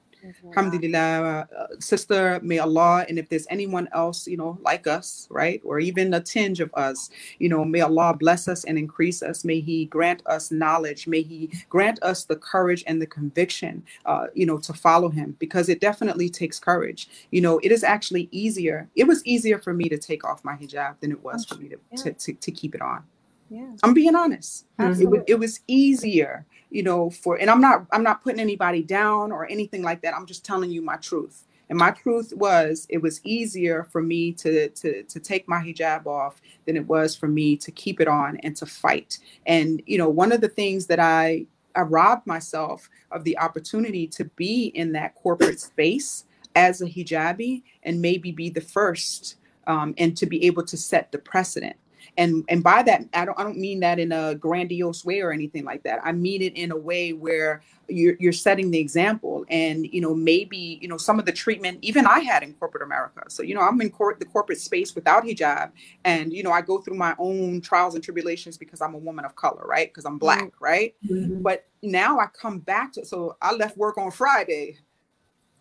Alhamdulillah, 0.49 1.49
uh, 1.57 1.67
sister, 1.79 2.41
may 2.43 2.59
Allah, 2.59 3.05
and 3.09 3.19
if 3.19 3.29
there's 3.29 3.47
anyone 3.51 3.89
else, 3.93 4.27
you 4.27 4.37
know, 4.37 4.59
like 4.63 4.87
us, 4.87 5.27
right, 5.31 5.61
or 5.65 5.79
even 5.79 6.15
a 6.15 6.21
tinge 6.21 6.61
of 6.61 6.71
us, 6.75 7.11
you 7.39 7.49
know, 7.49 7.65
may 7.65 7.81
Allah 7.81 8.15
bless 8.19 8.49
us 8.49 8.65
and 8.65 8.79
increase 8.79 9.23
us. 9.23 9.45
May 9.45 9.61
He 9.61 9.87
grant 9.87 10.23
us 10.27 10.51
knowledge. 10.51 11.07
May 11.07 11.23
He 11.23 11.51
grant 11.69 12.03
us 12.03 12.25
the 12.25 12.37
courage 12.37 12.85
and 12.87 13.01
the 13.01 13.07
conviction, 13.07 13.83
uh, 14.05 14.27
you 14.35 14.47
know, 14.47 14.59
to 14.59 14.73
follow 14.73 15.09
Him 15.09 15.37
because 15.39 15.69
it 15.69 15.81
definitely 15.81 16.29
takes 16.29 16.59
courage. 16.59 17.09
You 17.31 17.41
know, 17.41 17.59
it 17.63 17.73
is 17.73 17.85
actually 17.85 18.29
easier. 18.31 18.89
It 18.97 19.05
was 19.05 19.25
easier 19.25 19.59
for 19.59 19.73
me 19.73 19.89
to 19.89 19.99
take 19.99 20.25
off 20.25 20.45
my 20.45 20.55
hijab 20.55 21.01
than 21.01 21.13
it 21.13 21.23
was 21.23 21.45
for 21.45 21.57
me 21.57 21.69
to, 21.69 21.79
yeah. 21.93 22.03
to, 22.03 22.13
to, 22.13 22.33
to 22.35 22.51
keep 22.51 22.75
it 22.75 22.83
on. 22.83 23.03
Yeah. 23.51 23.71
I'm 23.83 23.95
being 23.95 24.17
honest. 24.17 24.67
It, 24.79 25.25
it 25.29 25.39
was 25.39 25.61
easier 25.69 26.45
you 26.77 26.83
know 26.83 27.09
for 27.09 27.37
and 27.37 27.49
i'm 27.49 27.61
not 27.61 27.87
i'm 27.91 28.03
not 28.03 28.23
putting 28.23 28.39
anybody 28.39 28.83
down 28.83 29.33
or 29.33 29.51
anything 29.51 29.83
like 29.83 30.03
that. 30.03 30.15
I'm 30.15 30.27
just 30.27 30.45
telling 30.45 30.71
you 30.71 30.83
my 30.83 30.97
truth. 30.97 31.45
And 31.71 31.79
my 31.79 31.91
truth 31.91 32.35
was 32.37 32.87
it 32.91 32.99
was 32.99 33.25
easier 33.25 33.85
for 33.85 34.03
me 34.03 34.33
to 34.33 34.69
to 34.69 35.03
to 35.05 35.19
take 35.19 35.49
my 35.49 35.57
hijab 35.57 36.05
off 36.05 36.43
than 36.67 36.77
it 36.77 36.87
was 36.87 37.17
for 37.17 37.29
me 37.29 37.57
to 37.57 37.71
keep 37.71 37.99
it 37.99 38.09
on 38.09 38.37
and 38.43 38.55
to 38.57 38.67
fight. 38.67 39.19
And 39.47 39.83
you 39.87 39.97
know 39.97 40.11
one 40.11 40.33
of 40.33 40.43
the 40.43 40.51
things 40.51 40.85
that 40.89 41.01
i 41.01 41.47
i 41.75 41.81
robbed 41.81 42.27
myself 42.27 42.91
of 43.11 43.25
the 43.25 43.39
opportunity 43.39 44.07
to 44.09 44.27
be 44.37 44.67
in 44.67 44.93
that 44.93 45.15
corporate 45.15 45.61
space 45.61 46.27
as 46.55 46.83
a 46.83 46.87
hijabi 46.87 47.63
and 47.85 48.03
maybe 48.03 48.33
be 48.33 48.51
the 48.51 48.61
first 48.61 49.37
um, 49.67 49.95
and 49.97 50.15
to 50.19 50.27
be 50.27 50.45
able 50.45 50.65
to 50.65 50.77
set 50.77 51.11
the 51.11 51.19
precedent 51.19 51.77
and 52.17 52.45
and 52.49 52.63
by 52.63 52.83
that 52.83 53.03
i 53.15 53.25
don't 53.25 53.39
i 53.39 53.43
don't 53.43 53.59
mean 53.59 53.81
that 53.81 53.99
in 53.99 54.13
a 54.13 54.35
grandiose 54.35 55.05
way 55.05 55.21
or 55.21 55.33
anything 55.33 55.65
like 55.65 55.83
that. 55.83 56.01
I 56.05 56.13
mean 56.13 56.43
it 56.43 56.57
in 56.57 56.73
a 56.73 56.77
way 56.77 57.13
where 57.13 57.63
you're, 57.89 58.17
you're 58.19 58.33
setting 58.33 58.71
the 58.71 58.79
example. 58.79 59.45
And 59.49 59.87
you 59.87 60.01
know 60.01 60.15
maybe 60.15 60.79
you 60.81 60.89
know 60.89 60.97
some 60.97 61.19
of 61.19 61.27
the 61.27 61.33
treatment 61.33 61.79
even 61.83 62.07
i 62.07 62.21
had 62.21 62.43
in 62.43 62.55
corporate 62.55 62.83
america. 62.83 63.23
So 63.29 63.43
you 63.43 63.55
know 63.55 63.61
i'm 63.61 63.81
in 63.81 63.91
court 63.91 64.19
the 64.19 64.27
corporate 64.27 64.61
space 64.61 64.95
without 64.95 65.25
hijab. 65.25 65.73
And 66.05 66.33
you 66.33 66.43
know 66.43 66.53
i 66.53 66.61
go 66.61 66.79
through 66.79 66.97
my 66.97 67.15
own 67.19 67.61
trials 67.61 67.95
and 67.95 68.03
tribulations 68.03 68.57
because 68.57 68.81
i'm 68.81 68.95
a 68.95 68.99
woman 68.99 69.25
of 69.25 69.37
color 69.37 69.65
right? 69.67 69.89
Because 69.89 70.05
i'm 70.05 70.19
black 70.19 70.53
right? 70.61 70.95
Mm-hmm. 71.09 71.43
but 71.43 71.67
now 71.83 72.19
i 72.19 72.27
come 72.27 72.59
back 72.59 72.93
to 72.95 73.05
so 73.05 73.37
i 73.41 73.53
left 73.55 73.77
work 73.77 73.99
on 73.99 74.11
friday 74.11 74.79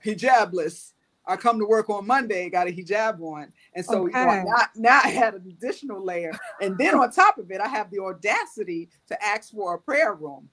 hijabless. 0.05 0.93
I 1.27 1.35
come 1.35 1.57
to 1.59 1.65
work 1.65 1.89
on 1.89 2.05
Monday, 2.05 2.49
got 2.49 2.67
a 2.67 2.71
hijab 2.71 3.19
on. 3.19 3.51
And 3.75 3.85
so 3.85 4.05
okay. 4.05 4.19
you 4.19 4.25
know, 4.25 4.43
now, 4.43 4.65
now 4.75 5.01
I 5.03 5.09
had 5.09 5.33
an 5.33 5.43
additional 5.47 6.03
layer. 6.03 6.31
And 6.61 6.77
then 6.77 6.95
on 6.95 7.11
top 7.11 7.37
of 7.37 7.51
it, 7.51 7.59
I 7.59 7.67
have 7.67 7.91
the 7.91 7.99
audacity 7.99 8.89
to 9.07 9.23
ask 9.23 9.51
for 9.51 9.75
a 9.75 9.79
prayer 9.79 10.13
room. 10.13 10.49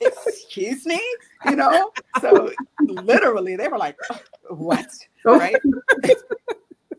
Excuse 0.00 0.84
me, 0.84 1.00
you 1.46 1.56
know? 1.56 1.90
So 2.20 2.52
literally, 2.80 3.56
they 3.56 3.68
were 3.68 3.78
like, 3.78 3.96
what? 4.48 4.86
Right? 5.24 5.56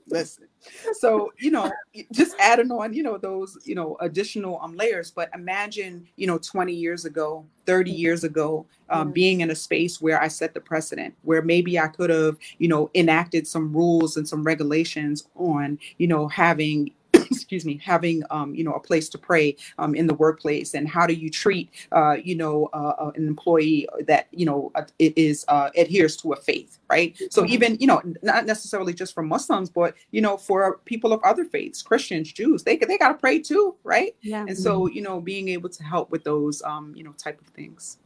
Listen. 0.10 0.47
So, 0.94 1.32
you 1.40 1.52
know, 1.52 1.72
just 2.12 2.36
adding 2.40 2.72
on, 2.72 2.94
you 2.94 3.04
know, 3.04 3.18
those, 3.18 3.58
you 3.66 3.76
know, 3.76 3.98
additional 4.00 4.60
um 4.62 4.76
layers. 4.76 5.12
But 5.12 5.30
imagine, 5.34 6.08
you 6.16 6.28
know, 6.28 6.38
20 6.38 6.74
years 6.74 7.06
ago, 7.06 7.46
30 7.66 7.92
mm-hmm. 7.92 8.00
years 8.00 8.24
ago, 8.24 8.66
um, 8.90 9.08
mm-hmm. 9.08 9.14
being 9.14 9.42
in 9.42 9.52
a 9.52 9.56
space 9.56 10.02
where 10.02 10.22
I 10.22 10.28
set 10.28 10.54
the 10.54 10.62
precedent, 10.62 11.16
where 11.24 11.42
maybe 11.42 11.80
I 11.80 11.88
could 11.88 12.10
have, 12.10 12.38
you 12.58 12.68
know, 12.68 12.90
enacted 12.96 13.48
some 13.48 13.74
rules 13.74 14.18
and 14.18 14.28
some 14.28 14.44
regulations 14.44 15.28
on, 15.36 15.80
you 15.98 16.08
know, 16.08 16.28
having 16.28 16.92
excuse 17.32 17.66
me, 17.66 17.80
having 17.84 18.24
um, 18.30 18.54
you 18.56 18.64
know 18.64 18.74
a 18.74 18.80
place 18.80 19.10
to 19.10 19.18
pray 19.18 19.56
um, 19.78 19.96
in 19.96 20.08
the 20.08 20.14
workplace, 20.14 20.74
and 20.74 20.88
how 20.88 21.06
do 21.06 21.14
you 21.14 21.30
treat 21.30 21.70
uh, 21.92 22.14
you 22.14 22.36
know 22.36 22.70
uh, 22.74 22.94
uh 23.00 23.12
an 23.16 23.28
employee 23.28 23.88
that 24.08 24.28
you 24.32 24.46
know 24.46 24.72
uh, 24.76 24.84
it 25.00 25.18
is 25.18 25.46
uh, 25.48 25.70
adheres 25.76 26.18
to 26.18 26.34
a 26.34 26.36
faith, 26.36 26.80
right? 26.90 27.18
So 27.30 27.44
mm-hmm. 27.44 27.54
even 27.54 27.78
you 27.80 27.88
know 27.88 28.02
not 28.24 28.46
necessarily 28.46 28.94
just 28.94 29.14
for 29.14 29.24
Muslims, 29.24 29.70
but 29.70 29.96
you 30.12 30.22
know 30.22 30.38
for 30.38 30.80
people 30.86 31.14
of 31.14 31.22
other 31.24 31.46
faiths, 31.46 31.82
Christians, 31.82 32.32
Jews, 32.32 32.64
they 32.64 32.78
they 32.78 32.98
got 32.98 33.10
to 33.10 33.16
pray 33.16 33.40
too, 33.40 33.76
right? 33.84 34.16
Yeah. 34.22 34.46
And 34.48 34.58
so 34.58 34.82
mm-hmm. 34.82 34.96
you 34.96 35.02
know 35.02 35.22
being 35.22 35.50
able 35.50 35.70
to 35.70 35.84
help 35.84 36.12
with 36.12 36.24
those 36.24 36.62
um, 36.64 36.94
you 36.96 37.04
know 37.04 37.14
type 37.14 37.40
of 37.42 37.48
things. 37.48 37.98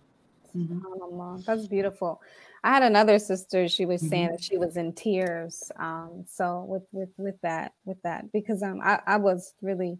Mm-hmm. 0.56 1.42
That's 1.46 1.68
beautiful. 1.68 2.22
I 2.64 2.72
had 2.72 2.84
another 2.84 3.18
sister. 3.18 3.68
She 3.68 3.86
was 3.86 4.02
saying 4.02 4.26
mm-hmm. 4.26 4.32
that 4.34 4.44
she 4.44 4.58
was 4.58 4.78
in 4.78 4.94
tears. 4.94 5.72
Um, 5.78 6.26
so 6.28 6.66
with 6.68 6.84
with 6.92 7.10
with 7.18 7.42
that 7.42 7.74
with 7.86 8.02
that 8.04 8.32
because 8.32 8.62
um 8.62 8.82
I, 8.84 9.00
I 9.08 9.18
was 9.18 9.54
really 9.62 9.98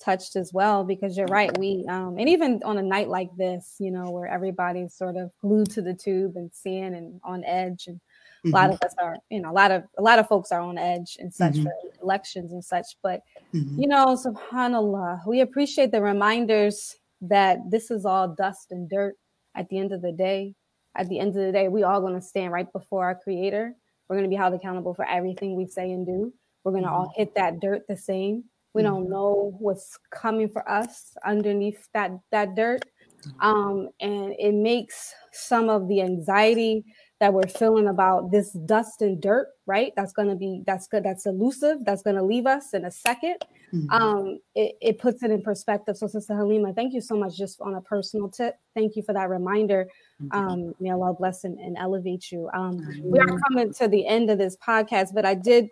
touched 0.00 0.36
as 0.36 0.52
well 0.52 0.84
because 0.84 1.16
you're 1.16 1.26
right. 1.26 1.56
We 1.58 1.84
um 1.88 2.16
and 2.18 2.28
even 2.28 2.62
on 2.64 2.78
a 2.78 2.82
night 2.82 3.08
like 3.08 3.34
this, 3.36 3.76
you 3.78 3.90
know, 3.90 4.10
where 4.10 4.26
everybody's 4.26 4.94
sort 4.94 5.16
of 5.16 5.32
glued 5.40 5.70
to 5.70 5.82
the 5.82 5.94
tube 5.94 6.36
and 6.36 6.50
seeing 6.52 6.94
and 6.94 7.20
on 7.24 7.44
edge 7.44 7.88
and 7.88 7.96
mm-hmm. 7.96 8.54
a 8.54 8.56
lot 8.56 8.70
of 8.70 8.80
us 8.82 8.94
are, 9.02 9.18
you 9.28 9.40
know, 9.40 9.50
a 9.50 9.52
lot 9.52 9.70
of 9.70 9.84
a 9.98 10.02
lot 10.02 10.18
of 10.18 10.28
folks 10.28 10.50
are 10.50 10.60
on 10.60 10.78
edge 10.78 11.18
and 11.20 11.32
such 11.32 11.54
mm-hmm. 11.54 11.64
for 11.64 11.72
elections 12.02 12.52
and 12.52 12.64
such. 12.64 12.96
But 13.02 13.22
mm-hmm. 13.52 13.80
you 13.80 13.88
know, 13.88 14.16
subhanAllah, 14.16 15.26
we 15.26 15.40
appreciate 15.40 15.92
the 15.92 16.00
reminders 16.00 16.96
that 17.20 17.58
this 17.68 17.90
is 17.90 18.06
all 18.06 18.28
dust 18.28 18.70
and 18.70 18.88
dirt 18.88 19.16
at 19.58 19.68
the 19.68 19.78
end 19.78 19.92
of 19.92 20.00
the 20.00 20.12
day 20.12 20.54
at 20.98 21.08
the 21.08 21.20
end 21.20 21.28
of 21.28 21.46
the 21.46 21.52
day, 21.52 21.68
we 21.68 21.84
all 21.84 22.00
going 22.00 22.14
to 22.14 22.20
stand 22.20 22.52
right 22.52 22.70
before 22.72 23.04
our 23.04 23.14
creator. 23.14 23.74
We're 24.08 24.16
going 24.16 24.28
to 24.28 24.34
be 24.34 24.36
held 24.36 24.52
accountable 24.52 24.94
for 24.94 25.06
everything 25.06 25.54
we 25.54 25.66
say 25.66 25.92
and 25.92 26.04
do. 26.04 26.32
We're 26.64 26.72
going 26.72 26.84
to 26.84 26.90
all 26.90 27.06
mm-hmm. 27.06 27.20
hit 27.20 27.34
that 27.36 27.60
dirt 27.60 27.82
the 27.88 27.96
same. 27.96 28.44
We 28.74 28.82
don't 28.82 29.04
mm-hmm. 29.04 29.12
know 29.12 29.56
what's 29.58 29.96
coming 30.10 30.48
for 30.48 30.68
us 30.68 31.16
underneath 31.24 31.88
that 31.94 32.10
that 32.32 32.56
dirt. 32.56 32.84
Mm-hmm. 33.22 33.46
Um, 33.46 33.88
and 34.00 34.34
it 34.38 34.54
makes 34.54 35.14
some 35.32 35.68
of 35.68 35.88
the 35.88 36.02
anxiety 36.02 36.84
that 37.20 37.32
we're 37.32 37.48
feeling 37.48 37.88
about 37.88 38.30
this 38.30 38.52
dust 38.66 39.02
and 39.02 39.20
dirt, 39.20 39.48
right? 39.66 39.92
That's 39.96 40.12
going 40.12 40.28
to 40.28 40.36
be 40.36 40.62
that's 40.66 40.88
good. 40.88 41.04
That's 41.04 41.26
elusive. 41.26 41.84
That's 41.84 42.02
going 42.02 42.16
to 42.16 42.22
leave 42.22 42.46
us 42.46 42.74
in 42.74 42.84
a 42.84 42.90
2nd 42.90 43.36
mm-hmm. 43.72 43.90
Um, 43.90 44.40
it, 44.54 44.76
it 44.80 44.98
puts 44.98 45.22
it 45.22 45.30
in 45.30 45.42
perspective. 45.42 45.96
So, 45.96 46.06
Sister 46.06 46.34
Halimah, 46.34 46.74
thank 46.74 46.94
you 46.94 47.00
so 47.00 47.16
much. 47.16 47.36
Just 47.36 47.60
on 47.60 47.74
a 47.74 47.80
personal 47.80 48.28
tip, 48.28 48.58
thank 48.74 48.96
you 48.96 49.02
for 49.02 49.12
that 49.12 49.28
reminder. 49.28 49.88
Um, 50.32 50.74
may 50.80 50.90
Allah 50.90 51.14
bless 51.14 51.44
and, 51.44 51.58
and 51.58 51.76
elevate 51.78 52.32
you. 52.32 52.50
Um, 52.52 52.86
we 53.02 53.18
are 53.18 53.38
coming 53.48 53.72
to 53.74 53.88
the 53.88 54.06
end 54.06 54.30
of 54.30 54.38
this 54.38 54.56
podcast, 54.56 55.14
but 55.14 55.24
I 55.24 55.34
did 55.34 55.70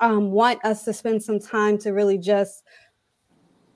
um, 0.00 0.30
want 0.30 0.64
us 0.64 0.84
to 0.84 0.92
spend 0.92 1.22
some 1.22 1.40
time 1.40 1.78
to 1.78 1.90
really 1.90 2.18
just 2.18 2.62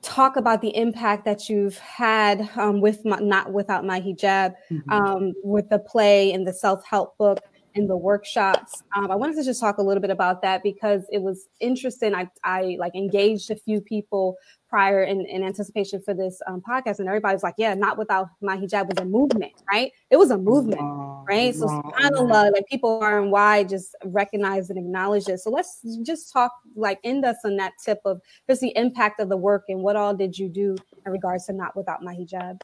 talk 0.03 0.36
about 0.36 0.62
the 0.62 0.74
impact 0.76 1.24
that 1.24 1.49
you've 1.49 1.76
had 1.78 2.49
um, 2.57 2.80
with 2.80 3.05
my, 3.05 3.18
not 3.18 3.53
without 3.53 3.84
my 3.84 4.01
hijab 4.01 4.55
mm-hmm. 4.70 4.91
um, 4.91 5.32
with 5.43 5.68
the 5.68 5.78
play 5.78 6.32
and 6.32 6.47
the 6.47 6.53
self-help 6.53 7.16
book 7.18 7.41
and 7.74 7.88
the 7.88 7.96
workshops 7.96 8.82
um, 8.96 9.10
i 9.10 9.14
wanted 9.14 9.36
to 9.36 9.44
just 9.44 9.60
talk 9.60 9.78
a 9.78 9.82
little 9.82 10.00
bit 10.00 10.10
about 10.10 10.42
that 10.42 10.62
because 10.62 11.02
it 11.12 11.22
was 11.22 11.48
interesting 11.60 12.14
i, 12.14 12.28
I 12.44 12.76
like 12.78 12.94
engaged 12.94 13.50
a 13.50 13.56
few 13.56 13.80
people 13.80 14.36
prior 14.70 15.02
in, 15.02 15.26
in 15.26 15.42
anticipation 15.42 16.00
for 16.00 16.14
this 16.14 16.40
um, 16.46 16.62
podcast, 16.66 17.00
and 17.00 17.08
everybody 17.08 17.34
was 17.34 17.42
like, 17.42 17.56
"Yeah, 17.58 17.74
not 17.74 17.98
without 17.98 18.28
my 18.40 18.56
hijab 18.56 18.86
was 18.86 18.98
a 18.98 19.04
movement, 19.04 19.52
right? 19.70 19.90
It 20.10 20.16
was 20.16 20.30
a 20.30 20.38
movement, 20.38 20.80
right? 21.28 21.54
So 21.54 21.66
subhanallah, 21.66 22.52
like 22.52 22.66
people 22.68 23.00
are 23.02 23.20
and 23.20 23.32
why 23.32 23.64
just 23.64 23.94
recognize 24.04 24.70
and 24.70 24.78
acknowledge 24.78 25.28
it. 25.28 25.40
So 25.40 25.50
let's 25.50 25.80
just 26.02 26.32
talk, 26.32 26.52
like, 26.76 27.00
end 27.02 27.24
us 27.24 27.36
on 27.44 27.56
that 27.56 27.72
tip 27.84 28.00
of 28.04 28.20
just 28.48 28.60
the 28.60 28.72
impact 28.76 29.20
of 29.20 29.28
the 29.28 29.36
work 29.36 29.64
and 29.68 29.80
what 29.80 29.96
all 29.96 30.14
did 30.14 30.38
you 30.38 30.48
do 30.48 30.76
in 31.04 31.12
regards 31.12 31.46
to 31.46 31.52
not 31.52 31.76
without 31.76 32.02
my 32.02 32.14
hijab 32.14 32.60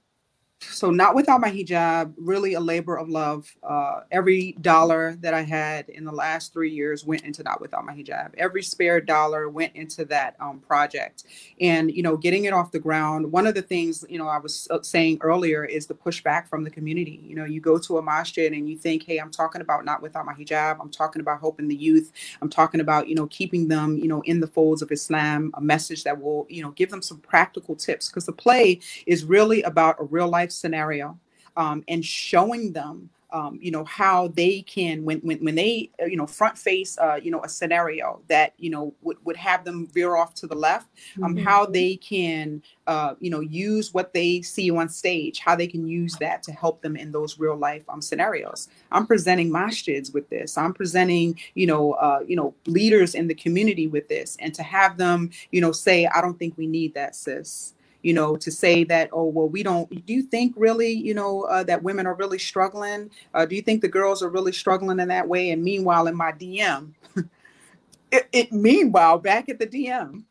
so 0.61 0.91
not 0.91 1.15
without 1.15 1.41
my 1.41 1.51
hijab 1.51 2.15
really 2.17 2.55
a 2.55 2.61
labor 2.61 2.97
of 2.97 3.09
love. 3.09 3.55
Uh, 3.63 4.01
every 4.11 4.53
dollar 4.61 5.17
that 5.21 5.35
i 5.35 5.43
had 5.43 5.89
in 5.91 6.05
the 6.05 6.13
last 6.13 6.53
three 6.53 6.71
years 6.71 7.05
went 7.05 7.23
into 7.23 7.43
not 7.43 7.61
without 7.61 7.85
my 7.85 7.93
hijab. 7.93 8.35
Every 8.39 8.63
spare 8.63 9.01
dollar 9.01 9.49
went 9.49 9.77
into 9.77 10.05
that 10.07 10.35
um, 10.41 10.61
project. 10.61 11.25
And 11.61 11.95
you 11.95 12.03
know 12.03 12.17
getting 12.17 12.45
it 12.45 12.55
off 12.55 12.73
the 12.73 12.79
ground 12.79 13.31
one 13.31 13.47
of 13.47 13.55
the 13.55 13.63
things 13.63 14.05
you 14.09 14.19
know 14.19 14.29
i 14.29 14.39
was 14.39 14.67
uh, 14.71 14.83
saying 14.83 15.19
earlier 15.21 15.65
is 15.65 15.87
the 15.87 15.95
pushback 15.95 16.49
from 16.49 16.65
the 16.65 16.71
community. 16.71 17.21
You 17.23 17.37
know 17.37 17.45
you 17.45 17.61
go 17.61 17.79
to 17.79 17.99
a 17.99 18.03
masjid 18.03 18.53
and 18.53 18.69
you 18.69 18.77
think 18.77 19.05
hey 19.05 19.19
i'm 19.19 19.31
talking 19.31 19.61
about 19.61 19.85
not 19.85 20.01
without 20.01 20.25
my 20.25 20.35
hijab. 20.35 20.79
I'm 20.81 20.91
talking 20.91 21.21
about 21.21 21.41
helping 21.41 21.69
the 21.69 21.77
youth. 21.77 22.13
I'm 22.41 22.51
talking 22.51 22.81
about 22.81 23.09
you 23.09 23.15
know 23.15 23.27
keeping 23.27 23.69
them 23.69 23.99
you 23.99 24.09
know 24.09 24.23
in 24.23 24.41
the 24.41 24.47
folds 24.47 24.81
of 24.81 24.91
islam. 24.91 25.51
A 25.55 25.61
message 25.61 26.05
that 26.05 26.21
will 26.21 26.47
you 26.49 26.63
know 26.63 26.71
give 26.71 26.91
them 26.91 27.03
some 27.03 27.19
practical 27.19 27.75
tips. 27.75 28.09
Because 28.09 28.25
the 28.25 28.33
play 28.33 28.81
is 29.07 29.25
really 29.25 29.63
about 29.63 29.97
a 30.01 30.05
real 30.05 30.29
life 30.29 30.46
life 30.47 30.53
scenario 30.53 31.19
um, 31.57 31.83
and 31.89 32.05
showing 32.05 32.73
them 32.73 33.11
um, 33.33 33.59
you 33.61 33.73
know 33.73 33.85
how 33.85 34.29
they 34.29 34.63
can 34.63 35.05
when 35.05 35.19
when, 35.19 35.39
when 35.39 35.57
they 35.57 35.91
uh, 36.01 36.05
you 36.05 36.17
know 36.17 36.29
front 36.29 36.57
face 36.57 36.97
uh, 36.99 37.19
you 37.21 37.33
know 37.33 37.43
a 37.43 37.49
scenario 37.49 38.21
that 38.29 38.55
you 38.57 38.71
know 38.71 38.95
would, 39.03 39.17
would 39.25 39.37
have 39.37 39.65
them 39.65 39.89
veer 39.89 40.15
off 40.15 40.33
to 40.35 40.47
the 40.47 40.55
left 40.55 40.89
um, 41.23 41.35
mm-hmm. 41.35 41.45
how 41.45 41.67
they 41.67 41.97
can 41.97 42.63
uh, 42.87 43.15
you 43.19 43.29
know 43.29 43.41
use 43.41 43.93
what 43.93 44.15
they 44.15 44.41
see 44.43 44.71
on 44.71 44.89
stage 44.89 45.41
how 45.41 45.57
they 45.57 45.67
can 45.67 45.89
use 45.89 46.15
that 46.21 46.41
to 46.45 46.53
help 46.53 46.81
them 46.83 46.97
in 46.97 47.11
those 47.11 47.39
real 47.39 47.57
life 47.57 47.83
um, 47.89 48.01
scenarios. 48.01 48.69
I'm 48.93 49.07
presenting 49.07 49.51
my 49.51 49.67
masjids 49.67 50.15
with 50.15 50.31
this. 50.31 50.57
I'm 50.57 50.73
presenting 50.73 51.37
you 51.55 51.67
know 51.67 51.93
uh, 51.95 52.21
you 52.27 52.37
know 52.37 52.55
leaders 52.67 53.17
in 53.17 53.27
the 53.27 53.35
community 53.35 53.89
with 53.89 54.09
this 54.09 54.37
and 54.39 54.55
to 54.55 54.63
have 54.63 54.99
them 54.99 55.31
you 55.51 55.61
know 55.61 55.73
say 55.73 56.07
i 56.15 56.21
don't 56.21 56.39
think 56.39 56.57
we 56.57 56.69
need 56.69 56.95
that 56.95 57.17
sis 57.17 57.75
you 58.07 58.13
know, 58.13 58.37
to 58.37 58.53
say 58.53 58.85
that, 58.85 59.11
oh, 59.13 59.25
well, 59.25 59.49
we 59.49 59.65
don't, 59.65 60.07
do 60.07 60.13
you 60.15 60.23
think 60.23 60.55
really, 60.57 60.93
you 60.93 61.13
know, 61.13 61.43
uh, 61.43 61.65
that 61.65 61.83
women 61.83 62.07
are 62.07 62.15
really 62.15 62.39
struggling? 62.39 63.11
Uh, 63.35 63.45
do 63.45 63.57
you 63.57 63.63
think 63.63 63.83
the 63.83 63.89
girls 63.89 64.23
are 64.23 64.29
really 64.29 64.53
struggling 64.53 65.01
in 65.01 65.09
that 65.09 65.27
way? 65.27 65.51
And 65.51 65.61
meanwhile, 65.65 66.07
in 66.07 66.15
my 66.15 66.31
DM, 66.31 66.93
it, 68.13 68.29
it, 68.31 68.53
meanwhile, 68.53 69.19
back 69.19 69.49
at 69.49 69.59
the 69.59 69.67
DM, 69.67 70.23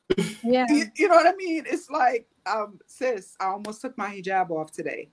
yeah, 0.41 0.65
you, 0.69 0.85
you 0.95 1.09
know 1.09 1.15
what 1.15 1.27
I 1.27 1.35
mean? 1.35 1.65
It's 1.67 1.89
like, 1.89 2.25
um, 2.45 2.79
sis, 2.87 3.35
I 3.41 3.47
almost 3.47 3.81
took 3.81 3.97
my 3.97 4.09
hijab 4.09 4.51
off 4.51 4.71
today 4.71 5.09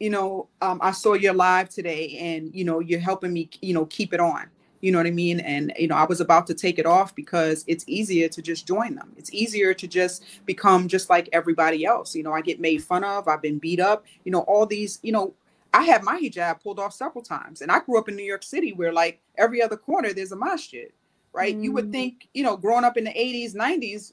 you 0.00 0.10
know, 0.10 0.48
um, 0.60 0.80
I 0.82 0.90
saw 0.90 1.12
your 1.12 1.32
live 1.32 1.68
today 1.68 2.18
and, 2.18 2.52
you 2.52 2.64
know, 2.64 2.80
you're 2.80 2.98
helping 2.98 3.32
me, 3.32 3.48
you 3.60 3.72
know, 3.72 3.86
keep 3.86 4.12
it 4.12 4.18
on 4.18 4.46
you 4.82 4.90
know 4.90 4.98
what 4.98 5.06
I 5.06 5.12
mean? 5.12 5.40
And, 5.40 5.72
you 5.78 5.86
know, 5.86 5.94
I 5.94 6.04
was 6.04 6.20
about 6.20 6.46
to 6.48 6.54
take 6.54 6.78
it 6.78 6.86
off 6.86 7.14
because 7.14 7.64
it's 7.68 7.84
easier 7.86 8.28
to 8.28 8.42
just 8.42 8.66
join 8.66 8.96
them. 8.96 9.12
It's 9.16 9.32
easier 9.32 9.72
to 9.72 9.86
just 9.86 10.24
become 10.44 10.88
just 10.88 11.08
like 11.08 11.28
everybody 11.32 11.84
else. 11.84 12.16
You 12.16 12.24
know, 12.24 12.32
I 12.32 12.42
get 12.42 12.60
made 12.60 12.82
fun 12.82 13.04
of, 13.04 13.28
I've 13.28 13.40
been 13.40 13.58
beat 13.58 13.78
up, 13.78 14.04
you 14.24 14.32
know, 14.32 14.40
all 14.40 14.66
these, 14.66 14.98
you 15.02 15.12
know, 15.12 15.34
I 15.72 15.84
had 15.84 16.02
my 16.02 16.20
hijab 16.20 16.62
pulled 16.62 16.80
off 16.80 16.92
several 16.92 17.22
times. 17.22 17.62
And 17.62 17.70
I 17.70 17.78
grew 17.78 17.96
up 17.96 18.08
in 18.08 18.16
New 18.16 18.24
York 18.24 18.42
City 18.42 18.72
where 18.72 18.92
like 18.92 19.20
every 19.38 19.62
other 19.62 19.76
corner 19.76 20.12
there's 20.12 20.32
a 20.32 20.36
masjid, 20.36 20.90
right? 21.32 21.56
Mm. 21.56 21.62
You 21.62 21.72
would 21.72 21.88
mm. 21.88 21.92
think, 21.92 22.28
you 22.34 22.42
know, 22.42 22.56
growing 22.56 22.84
up 22.84 22.96
in 22.96 23.04
the 23.04 23.12
80s, 23.12 23.54
90s, 23.54 24.12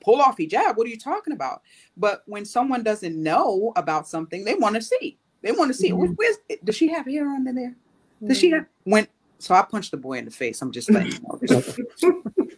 pull 0.00 0.20
off 0.20 0.36
hijab, 0.36 0.76
what 0.76 0.86
are 0.86 0.90
you 0.90 0.98
talking 0.98 1.32
about? 1.32 1.62
But 1.96 2.22
when 2.26 2.44
someone 2.44 2.84
doesn't 2.84 3.20
know 3.20 3.72
about 3.74 4.06
something, 4.06 4.44
they 4.44 4.54
want 4.54 4.76
to 4.76 4.82
see. 4.82 5.18
They 5.42 5.50
want 5.50 5.72
to 5.72 5.74
see. 5.74 5.90
Mm. 5.90 6.14
Where's, 6.14 6.36
does 6.62 6.76
she 6.76 6.88
have 6.92 7.06
hair 7.06 7.28
under 7.28 7.52
there? 7.52 7.74
Does 8.24 8.38
mm. 8.38 8.40
she 8.40 8.50
have 8.50 8.66
when 8.84 9.08
so 9.44 9.54
I 9.54 9.62
punched 9.62 9.90
the 9.90 9.96
boy 9.98 10.18
in 10.18 10.24
the 10.24 10.30
face. 10.30 10.62
I'm 10.62 10.72
just 10.72 10.88
you 10.88 10.94
know. 10.94 11.38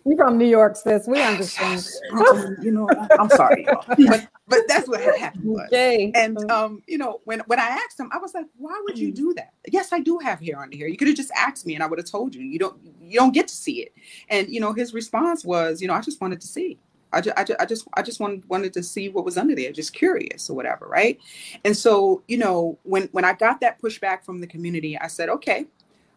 You're 0.05 0.17
from 0.17 0.39
New 0.39 0.47
York, 0.47 0.77
sis. 0.77 1.07
We 1.09 1.21
understand. 1.21 1.85
you 2.63 2.71
know, 2.71 2.89
I'm 3.19 3.29
sorry, 3.31 3.65
y'all. 3.65 3.85
but 3.89 4.29
but 4.47 4.61
that's 4.69 4.89
what 4.89 5.01
had 5.01 5.17
happened. 5.17 5.45
Was. 5.45 5.67
Okay. 5.67 6.13
And 6.15 6.39
um, 6.51 6.83
you 6.87 6.97
know, 6.97 7.21
when 7.25 7.41
when 7.47 7.59
I 7.59 7.67
asked 7.67 7.99
him, 7.99 8.09
I 8.13 8.19
was 8.19 8.33
like, 8.35 8.47
"Why 8.57 8.81
would 8.87 8.97
you 8.97 9.13
do 9.13 9.35
that?" 9.35 9.53
Yes, 9.67 9.93
I 9.93 9.99
do 9.99 10.19
have 10.19 10.41
hair 10.41 10.61
under 10.61 10.77
here. 10.77 10.87
You 10.87 10.97
could 10.97 11.09
have 11.09 11.17
just 11.17 11.33
asked 11.37 11.67
me, 11.67 11.75
and 11.75 11.83
I 11.83 11.87
would 11.87 11.99
have 11.99 12.09
told 12.09 12.35
you. 12.35 12.43
You 12.43 12.59
don't 12.59 12.79
you 13.01 13.19
don't 13.19 13.35
get 13.35 13.49
to 13.49 13.55
see 13.55 13.83
it. 13.83 13.93
And 14.29 14.49
you 14.49 14.61
know, 14.61 14.73
his 14.73 14.95
response 14.95 15.45
was, 15.45 15.83
"You 15.83 15.89
know, 15.89 15.95
I 15.95 16.01
just 16.01 16.21
wanted 16.21 16.41
to 16.41 16.47
see." 16.47 16.79
I 17.13 17.21
just, 17.21 17.39
I 17.39 17.45
just, 17.45 17.61
I 17.61 17.65
just, 17.65 17.89
I 17.95 18.03
just 18.03 18.21
wanted, 18.21 18.49
wanted 18.49 18.73
to 18.75 18.83
see 18.83 19.09
what 19.09 19.25
was 19.25 19.39
under 19.39 19.55
there, 19.55 19.73
just 19.73 19.95
curious 19.95 20.51
or 20.51 20.57
whatever, 20.57 20.87
right? 20.87 21.19
And 21.65 21.75
so, 21.75 22.23
you 22.27 22.37
know, 22.37 22.79
when 22.83 23.09
when 23.13 23.25
I 23.25 23.33
got 23.33 23.61
that 23.61 23.81
pushback 23.81 24.25
from 24.25 24.41
the 24.41 24.47
community, 24.47 24.99
I 24.99 25.07
said, 25.07 25.29
okay, 25.31 25.67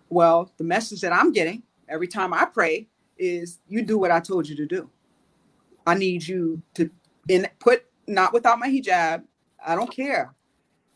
well, 0.09 0.51
the 0.57 0.63
message 0.63 1.01
that 1.01 1.13
I'm 1.13 1.31
getting 1.31 1.63
every 1.87 2.07
time 2.07 2.33
I 2.33 2.45
pray 2.45 2.87
is 3.17 3.59
you 3.67 3.83
do 3.83 3.97
what 3.97 4.11
I 4.11 4.19
told 4.19 4.47
you 4.47 4.55
to 4.55 4.65
do. 4.65 4.89
I 5.85 5.95
need 5.95 6.27
you 6.27 6.61
to 6.75 6.89
in 7.27 7.47
put 7.59 7.85
not 8.07 8.33
without 8.33 8.59
my 8.59 8.67
hijab. 8.67 9.23
I 9.65 9.75
don't 9.75 9.91
care. 9.91 10.33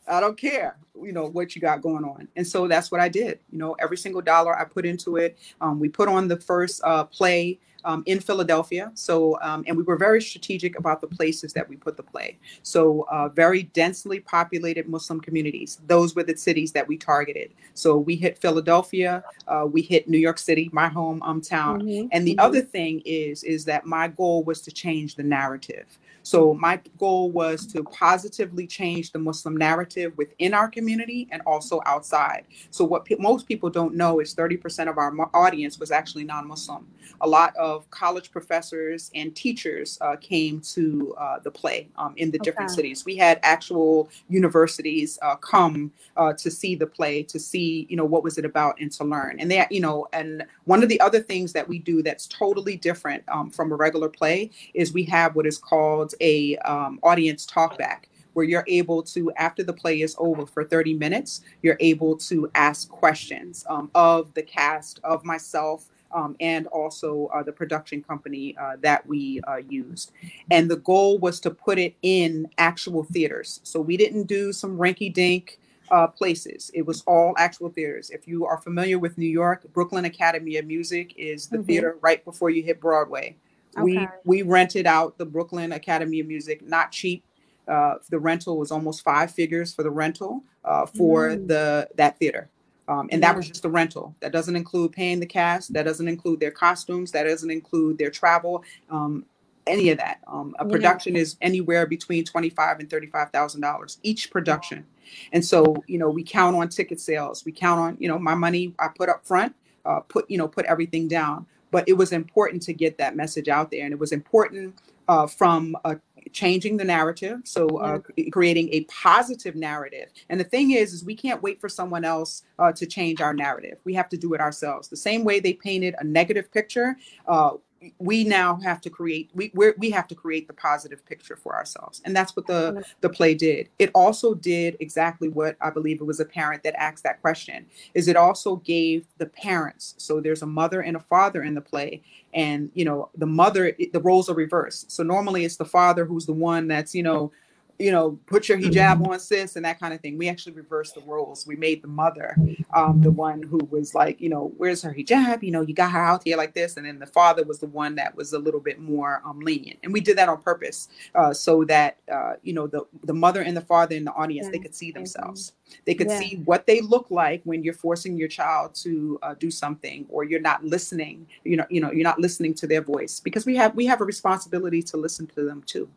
I 0.08 0.20
don't 0.20 0.38
care, 0.38 0.78
you 1.02 1.12
know, 1.12 1.26
what 1.26 1.56
you 1.56 1.62
got 1.62 1.82
going 1.82 2.04
on. 2.04 2.28
And 2.36 2.46
so 2.46 2.68
that's 2.68 2.92
what 2.92 3.02
I 3.02 3.10
did. 3.10 3.40
You 3.52 3.58
know, 3.58 3.74
every 3.80 3.98
single 3.98 4.22
dollar 4.22 4.58
I 4.58 4.66
put 4.66 4.86
into 4.86 5.18
it. 5.18 5.38
Um, 5.62 5.80
we 5.80 5.90
put 5.90 6.08
on 6.08 6.28
the 6.28 6.38
first 6.38 6.82
uh, 6.84 7.06
play 7.06 7.60
um, 7.86 8.04
in 8.06 8.20
Philadelphia. 8.20 8.92
So, 8.96 9.38
um, 9.42 9.64
and 9.68 9.76
we 9.78 9.84
were 9.84 9.98
very 9.98 10.22
strategic 10.22 10.78
about 10.78 11.02
the 11.02 11.08
places 11.08 11.54
that 11.54 11.68
we 11.68 11.76
put 11.76 11.98
the 11.98 12.04
play. 12.04 12.38
So, 12.62 13.06
uh, 13.12 13.30
very 13.30 13.64
densely 13.64 14.20
populated 14.20 14.88
Muslim 14.88 15.20
communities. 15.20 15.80
Those 15.88 16.16
were 16.16 16.24
the 16.24 16.38
cities 16.38 16.72
that 16.74 16.88
we 16.88 16.98
targeted. 16.98 17.52
So, 17.74 17.98
we 17.98 18.16
hit 18.16 18.38
Philadelphia, 18.38 19.24
uh, 19.48 19.68
we 19.70 19.82
hit 19.82 20.08
New 20.08 20.18
York 20.18 20.38
City, 20.38 20.70
my 20.72 20.88
home 20.88 21.22
town. 21.42 21.82
Mm-hmm. 21.82 22.08
And 22.12 22.26
the 22.26 22.36
mm-hmm. 22.36 22.46
other 22.46 22.62
thing 22.62 23.02
is, 23.06 23.44
is 23.44 23.66
that 23.66 23.86
my 23.86 24.08
goal 24.08 24.44
was 24.44 24.62
to 24.62 24.72
change 24.72 25.16
the 25.16 25.24
narrative. 25.24 25.86
So 26.24 26.54
my 26.54 26.80
goal 26.98 27.32
was 27.32 27.68
to 27.68 27.84
positively 27.84 28.66
change 28.66 29.12
the 29.12 29.20
Muslim 29.20 29.58
narrative 29.58 30.18
within 30.18 30.54
our 30.54 30.70
community 30.70 31.28
and 31.32 31.42
also 31.46 31.82
outside. 31.86 32.46
So 32.72 32.86
what 32.86 33.06
pe- 33.06 33.18
most 33.20 33.48
people 33.48 33.70
don't 33.70 33.94
know 33.94 34.20
is 34.20 34.34
30% 34.34 34.90
of 34.90 34.98
our 34.98 35.14
audience 35.34 35.80
was 35.80 35.92
actually 35.92 36.24
non-Muslim. 36.24 36.88
A 37.22 37.28
lot 37.28 37.56
of 37.58 37.90
college 37.92 38.32
professors 38.32 39.12
and 39.14 39.36
teachers 39.36 39.98
uh, 40.02 40.16
came 40.16 40.62
to 40.62 41.14
uh, 41.20 41.40
the 41.40 41.52
play 41.52 41.90
um, 41.98 42.14
in 42.18 42.32
the 42.32 42.38
okay. 42.38 42.46
different 42.46 42.72
cities. 42.72 43.06
We 43.06 43.18
had 43.18 43.40
actual 43.44 44.10
universities 44.30 45.20
uh, 45.22 45.36
come 45.36 45.92
uh, 46.18 46.34
to 46.34 46.50
see 46.50 46.76
the 46.76 46.88
play, 46.88 47.24
to 47.24 47.40
see 47.40 47.86
you 47.90 47.98
know 47.98 48.06
what 48.06 48.24
was 48.24 48.38
it 48.38 48.46
about, 48.46 48.80
and 48.80 48.92
to 48.94 49.04
learn. 49.04 49.40
And 49.40 49.52
that 49.52 49.72
you 49.72 49.82
know, 49.82 50.08
and 50.14 50.46
one 50.66 50.84
of 50.84 50.90
the 50.90 51.00
other 51.02 51.20
things 51.20 51.54
that 51.54 51.68
we 51.68 51.80
do 51.80 52.02
that's 52.02 52.28
totally 52.28 52.78
different 52.78 53.24
um, 53.28 53.50
from 53.50 53.72
a 53.72 53.76
regular 53.76 54.10
play 54.10 54.50
is 54.74 54.94
we 54.94 55.04
have 55.04 55.36
what 55.36 55.46
is 55.46 55.58
called 55.58 56.13
a 56.22 56.58
um, 56.58 57.00
audience 57.04 57.46
talkback 57.46 58.06
where 58.34 58.46
you're 58.46 58.66
able 58.68 59.04
to 59.04 59.32
after 59.34 59.64
the 59.64 59.74
play 59.74 60.02
is 60.02 60.16
over 60.18 60.46
for 60.46 60.64
30 60.64 60.96
minutes 60.96 61.42
you're 61.62 61.78
able 61.80 62.18
to 62.18 62.50
ask 62.56 62.90
questions 62.90 63.66
um, 63.70 63.92
of 63.94 64.34
the 64.34 64.44
cast 64.44 65.00
of 65.04 65.24
myself 65.24 65.90
um, 66.14 66.36
and 66.40 66.68
also 66.68 67.30
uh, 67.34 67.44
the 67.44 67.52
production 67.52 68.02
company 68.02 68.56
uh, 68.58 68.76
that 68.82 69.06
we 69.08 69.42
uh, 69.48 69.58
used. 69.70 70.12
And 70.52 70.70
the 70.70 70.78
goal 70.78 71.18
was 71.18 71.40
to 71.42 71.52
put 71.52 71.80
it 71.80 71.96
in 72.02 72.48
actual 72.58 73.04
theaters. 73.04 73.60
So 73.64 73.82
we 73.82 73.98
didn't 73.98 74.28
do 74.28 74.54
some 74.54 74.78
rinky 74.78 75.12
dink 75.12 75.60
uh, 75.92 76.08
places. 76.08 76.72
It 76.74 76.86
was 76.86 77.04
all 77.06 77.34
actual 77.38 77.70
theaters. 77.70 78.10
If 78.10 78.28
you 78.28 78.46
are 78.46 78.58
familiar 78.58 79.00
with 79.00 79.18
New 79.18 79.28
York, 79.28 79.66
Brooklyn 79.74 80.06
Academy 80.06 80.58
of 80.58 80.66
Music 80.66 81.14
is 81.18 81.48
the 81.48 81.58
mm-hmm. 81.58 81.66
theater 81.66 81.98
right 82.02 82.24
before 82.24 82.50
you 82.50 82.64
hit 82.64 82.80
Broadway. 82.80 83.36
Okay. 83.78 83.84
We 83.84 84.08
we 84.26 84.42
rented 84.42 84.86
out 84.86 85.18
the 85.18 85.26
Brooklyn 85.26 85.72
Academy 85.72 86.20
of 86.20 86.28
Music, 86.28 86.62
not 86.68 86.92
cheap. 86.92 87.24
Uh, 87.68 87.96
the 88.10 88.20
rental 88.20 88.58
was 88.58 88.72
almost 88.72 89.04
five 89.04 89.32
figures 89.32 89.74
for 89.74 89.84
the 89.84 89.90
rental 89.90 90.44
uh, 90.66 90.86
for 90.86 91.30
mm. 91.30 91.48
the 91.48 91.88
that 91.96 92.18
theater, 92.20 92.50
um, 92.88 93.08
and 93.12 93.24
that 93.24 93.36
was 93.36 93.48
just 93.48 93.64
the 93.64 93.70
rental. 93.70 94.16
That 94.20 94.32
doesn't 94.32 94.56
include 94.56 94.92
paying 94.92 95.20
the 95.20 95.26
cast. 95.26 95.74
That 95.74 95.84
doesn't 95.84 96.08
include 96.08 96.40
their 96.40 96.52
costumes. 96.52 97.12
That 97.12 97.24
doesn't 97.24 97.50
include 97.50 97.98
their 97.98 98.12
travel. 98.12 98.64
Um, 98.90 99.26
any 99.66 99.90
of 99.90 99.98
that. 99.98 100.20
Um, 100.28 100.54
a 100.60 100.66
production 100.66 101.16
yeah. 101.16 101.22
is 101.22 101.38
anywhere 101.42 101.86
between 101.86 102.26
twenty 102.26 102.50
five 102.50 102.80
and 102.80 102.90
thirty 102.90 103.08
five 103.08 103.30
thousand 103.32 103.62
dollars 103.62 103.98
each 104.04 104.30
production, 104.30 104.86
and 105.32 105.44
so 105.44 105.76
you 105.88 105.98
know 105.98 106.10
we 106.10 106.24
count 106.24 106.56
on 106.56 106.68
ticket 106.70 107.00
sales. 107.00 107.46
We 107.46 107.54
count 107.54 107.80
on 107.80 107.98
you 108.00 108.10
know 108.10 108.20
my 108.20 108.36
money 108.36 108.74
I 108.78 108.90
put 108.90 109.08
up 109.10 109.26
front, 109.26 109.56
uh, 109.86 110.02
put 110.02 110.30
you 110.30 110.38
know 110.38 110.48
put 110.48 110.66
everything 110.66 111.08
down 111.08 111.46
but 111.74 111.84
it 111.90 111.94
was 111.94 112.14
important 112.14 112.62
to 112.62 112.74
get 112.74 112.98
that 113.00 113.16
message 113.16 113.50
out 113.50 113.72
there. 113.72 113.84
And 113.84 113.92
it 113.92 114.00
was 114.00 114.12
important 114.12 114.80
uh, 115.08 115.28
from 115.28 115.76
uh, 115.84 115.96
changing 116.32 116.78
the 116.78 116.84
narrative. 116.86 117.40
So 117.44 117.68
uh, 117.80 118.00
creating 118.32 118.70
a 118.72 118.82
positive 118.86 119.56
narrative. 119.56 120.10
And 120.30 120.40
the 120.40 120.46
thing 120.46 120.72
is 120.72 120.94
is 120.94 121.04
we 121.04 121.16
can't 121.16 121.42
wait 121.42 121.60
for 121.60 121.68
someone 121.68 122.06
else 122.06 122.44
uh, 122.60 122.72
to 122.74 122.86
change 122.86 123.20
our 123.22 123.34
narrative. 123.34 123.80
We 123.84 123.94
have 123.96 124.08
to 124.10 124.18
do 124.18 124.34
it 124.36 124.40
ourselves. 124.40 124.88
The 124.88 124.96
same 124.96 125.24
way 125.24 125.40
they 125.40 125.54
painted 125.54 125.96
a 126.00 126.04
negative 126.04 126.52
picture 126.52 126.96
uh, 127.28 127.52
we 128.00 128.24
now 128.24 128.60
have 128.64 128.82
to 128.82 128.90
create 128.90 129.30
we 129.34 129.52
we 129.54 129.72
we 129.78 129.90
have 129.90 130.08
to 130.08 130.16
create 130.16 130.48
the 130.48 130.54
positive 130.54 131.06
picture 131.06 131.36
for 131.36 131.56
ourselves. 131.56 132.02
And 132.06 132.16
that's 132.16 132.36
what 132.36 132.48
the 132.48 132.84
the 133.02 133.10
play 133.10 133.36
did. 133.36 133.70
It 133.80 133.92
also 133.94 134.34
did 134.34 134.78
exactly 134.80 135.30
what 135.30 135.56
i 135.62 135.70
believe 135.70 136.02
it 136.02 136.06
was 136.06 136.20
a 136.20 136.26
parent 136.26 136.64
that 136.64 136.76
asked 136.80 137.04
that 137.04 137.22
question 137.22 137.66
is 137.94 138.08
it 138.08 138.16
also 138.16 138.58
gave 138.58 139.06
the 139.18 139.26
parents 139.26 139.96
so 139.98 140.20
there's 140.20 140.42
a 140.42 140.46
mother 140.46 140.82
and 140.82 140.96
a 140.96 141.00
father 141.00 141.44
in 141.44 141.54
the 141.54 141.62
play 141.62 142.02
and 142.34 142.72
you 142.74 142.86
know 142.86 143.10
the 143.16 143.26
mother 143.26 143.76
the 143.92 144.00
roles 144.00 144.30
are 144.30 144.36
reversed. 144.36 144.92
So 144.92 145.04
normally 145.04 145.46
it's 145.46 145.58
the 145.58 145.66
father 145.66 146.06
who's 146.06 146.26
the 146.26 146.34
one 146.34 146.68
that's 146.68 146.96
you 146.96 147.04
know 147.04 147.32
you 147.80 147.92
know, 147.92 148.20
put 148.28 148.48
your 148.48 148.58
hijab 148.58 148.98
mm-hmm. 148.98 149.12
on, 149.12 149.20
sis, 149.20 149.56
and 149.56 149.66
that 149.66 149.80
kind 149.80 149.94
of 149.94 150.02
thing. 150.02 150.18
We 150.18 150.30
actually 150.30 150.54
reversed 150.54 150.96
the 150.96 151.02
roles. 151.02 151.46
We 151.48 151.56
made 151.56 151.82
the 151.82 151.88
mother 151.88 152.36
um, 152.74 153.02
the 153.02 153.12
one 153.12 153.42
who 153.42 153.60
was 153.70 153.94
like, 153.96 154.20
you 154.22 154.30
know, 154.30 154.54
where's 154.58 154.82
her 154.84 154.94
hijab? 154.94 155.44
You 155.44 155.52
know, 155.52 155.62
you 155.62 155.74
got 155.74 155.92
her 155.92 156.04
out 156.04 156.24
here 156.24 156.38
like 156.38 156.54
this, 156.54 156.78
and 156.78 156.86
then 156.86 157.00
the 157.00 157.06
father 157.06 157.44
was 157.44 157.60
the 157.60 157.68
one 157.68 157.96
that 157.96 158.16
was 158.16 158.34
a 158.34 158.40
little 158.40 158.60
bit 158.60 158.80
more 158.80 159.22
um, 159.26 159.40
lenient. 159.40 159.80
And 159.84 159.94
we 159.94 160.02
did 160.02 160.18
that 160.18 160.30
on 160.30 160.42
purpose, 160.42 160.90
uh, 161.16 161.34
so 161.34 161.64
that 161.66 161.98
uh, 162.12 162.34
you 162.42 162.54
know 162.54 162.68
the 162.68 162.86
the 163.04 163.14
mother 163.14 163.42
and 163.42 163.56
the 163.56 163.62
father 163.62 163.96
in 163.96 164.06
the 164.06 164.14
audience 164.14 164.46
yeah. 164.46 164.52
they 164.52 164.60
could 164.60 164.76
see 164.76 164.92
themselves. 164.92 165.54
They 165.86 165.96
could 165.96 166.10
yeah. 166.10 166.20
see 166.20 166.42
what 166.46 166.68
they 166.68 166.82
look 166.82 167.08
like 167.10 167.42
when 167.44 167.64
you're 167.64 167.74
forcing 167.74 168.18
your 168.18 168.28
child 168.28 168.76
to 168.76 169.20
uh, 169.24 169.34
do 169.36 169.50
something, 169.50 170.06
or 170.10 170.24
you're 170.24 170.42
not 170.42 170.64
listening. 170.64 171.28
You 171.44 171.58
know, 171.58 171.66
you 171.70 171.82
know, 171.82 171.92
you're 171.92 172.04
not 172.04 172.20
listening 172.20 172.54
to 172.56 172.68
their 172.68 172.82
voice 172.82 173.20
because 173.20 173.46
we 173.46 173.56
have 173.56 173.76
we 173.76 173.86
have 173.86 174.02
a 174.02 174.06
responsibility 174.06 174.82
to 174.84 174.98
listen 174.98 175.28
to 175.28 175.44
them 175.44 175.64
too. 175.66 175.90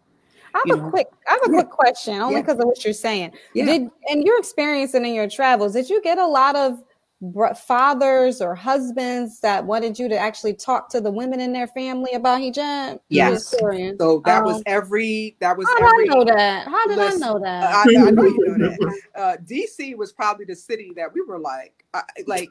I 0.57 0.62
have 0.68 0.78
a 0.78 0.82
know? 0.82 0.90
quick, 0.90 1.09
I 1.28 1.32
have 1.32 1.40
a 1.42 1.52
yeah. 1.52 1.62
quick 1.62 1.70
question, 1.70 2.14
only 2.20 2.40
because 2.40 2.57
yeah. 2.57 2.62
of 2.62 2.66
what 2.66 2.84
you're 2.84 2.94
saying. 2.94 3.32
Yeah. 3.54 3.66
Did 3.66 3.90
in 4.09 4.22
your 4.22 4.38
experience 4.38 4.94
and 4.94 5.07
in 5.07 5.14
your 5.14 5.28
travels, 5.28 5.74
did 5.74 5.90
you 5.90 6.02
get 6.02 6.18
a 6.18 6.26
lot 6.26 6.57
of 6.57 6.82
fathers 7.59 8.42
or 8.42 8.54
husbands 8.54 9.40
that 9.40 9.64
wanted 9.64 9.98
you 9.98 10.09
to 10.09 10.18
actually 10.18 10.52
talk 10.52 10.88
to 10.90 11.00
the 11.00 11.11
women 11.11 11.40
in 11.40 11.52
their 11.52 11.66
family 11.66 12.12
about 12.12 12.40
hijab? 12.40 13.00
Yes. 13.09 13.48
So 13.48 14.22
that 14.24 14.38
um, 14.38 14.44
was 14.44 14.62
every. 14.66 15.36
That 15.40 15.57
was. 15.57 15.66
How 15.66 15.88
every, 15.88 16.04
did 16.04 16.12
I 16.12 16.14
know 16.14 16.24
that? 16.24 16.68
How 16.68 16.86
did 16.86 16.96
listen, 16.96 17.22
I 17.22 17.26
know 17.26 17.38
that? 17.40 17.74
I, 17.74 17.80
I, 17.80 18.11
know 18.11 18.24
you 18.24 18.57
know 18.59 18.68
that. 18.68 19.00
Uh, 19.16 19.36
DC 19.44 19.96
was 19.96 20.12
probably 20.12 20.44
the 20.44 20.54
city 20.54 20.92
that 20.94 21.12
we 21.12 21.22
were 21.22 21.38
like, 21.38 21.84
uh, 21.94 22.02
like. 22.26 22.50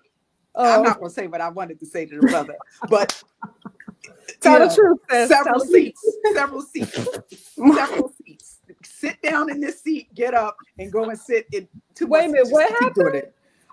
Oh. 0.57 0.77
I'm 0.77 0.83
not 0.83 0.99
going 0.99 1.09
to 1.09 1.13
say 1.13 1.27
what 1.27 1.41
I 1.41 1.49
wanted 1.49 1.81
to 1.81 1.85
say 1.85 2.05
to 2.05 2.15
the 2.17 2.27
brother, 2.27 2.55
but 2.89 3.21
Tell 4.41 4.67
the 4.67 4.73
truth. 4.73 4.99
Sis. 5.09 5.29
Several 5.29 5.59
seats. 5.59 6.17
Several 6.33 6.61
seats. 6.61 6.93
several 7.55 8.13
seats. 8.23 8.59
Sit 8.83 9.21
down 9.21 9.49
in 9.49 9.59
this 9.59 9.81
seat. 9.81 10.13
Get 10.15 10.33
up 10.33 10.57
and 10.79 10.91
go 10.91 11.09
and 11.09 11.19
sit 11.19 11.47
in. 11.51 11.67
Two 11.93 12.07
Wait 12.07 12.25
a 12.25 12.27
minute. 12.29 12.47
What 12.49 12.69
happened? 12.81 13.23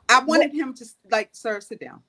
I 0.09 0.23
wanted 0.25 0.51
what? 0.51 0.55
him 0.55 0.75
to 0.75 0.85
like, 1.11 1.31
sir, 1.33 1.61
sit 1.61 1.81
down. 1.81 2.03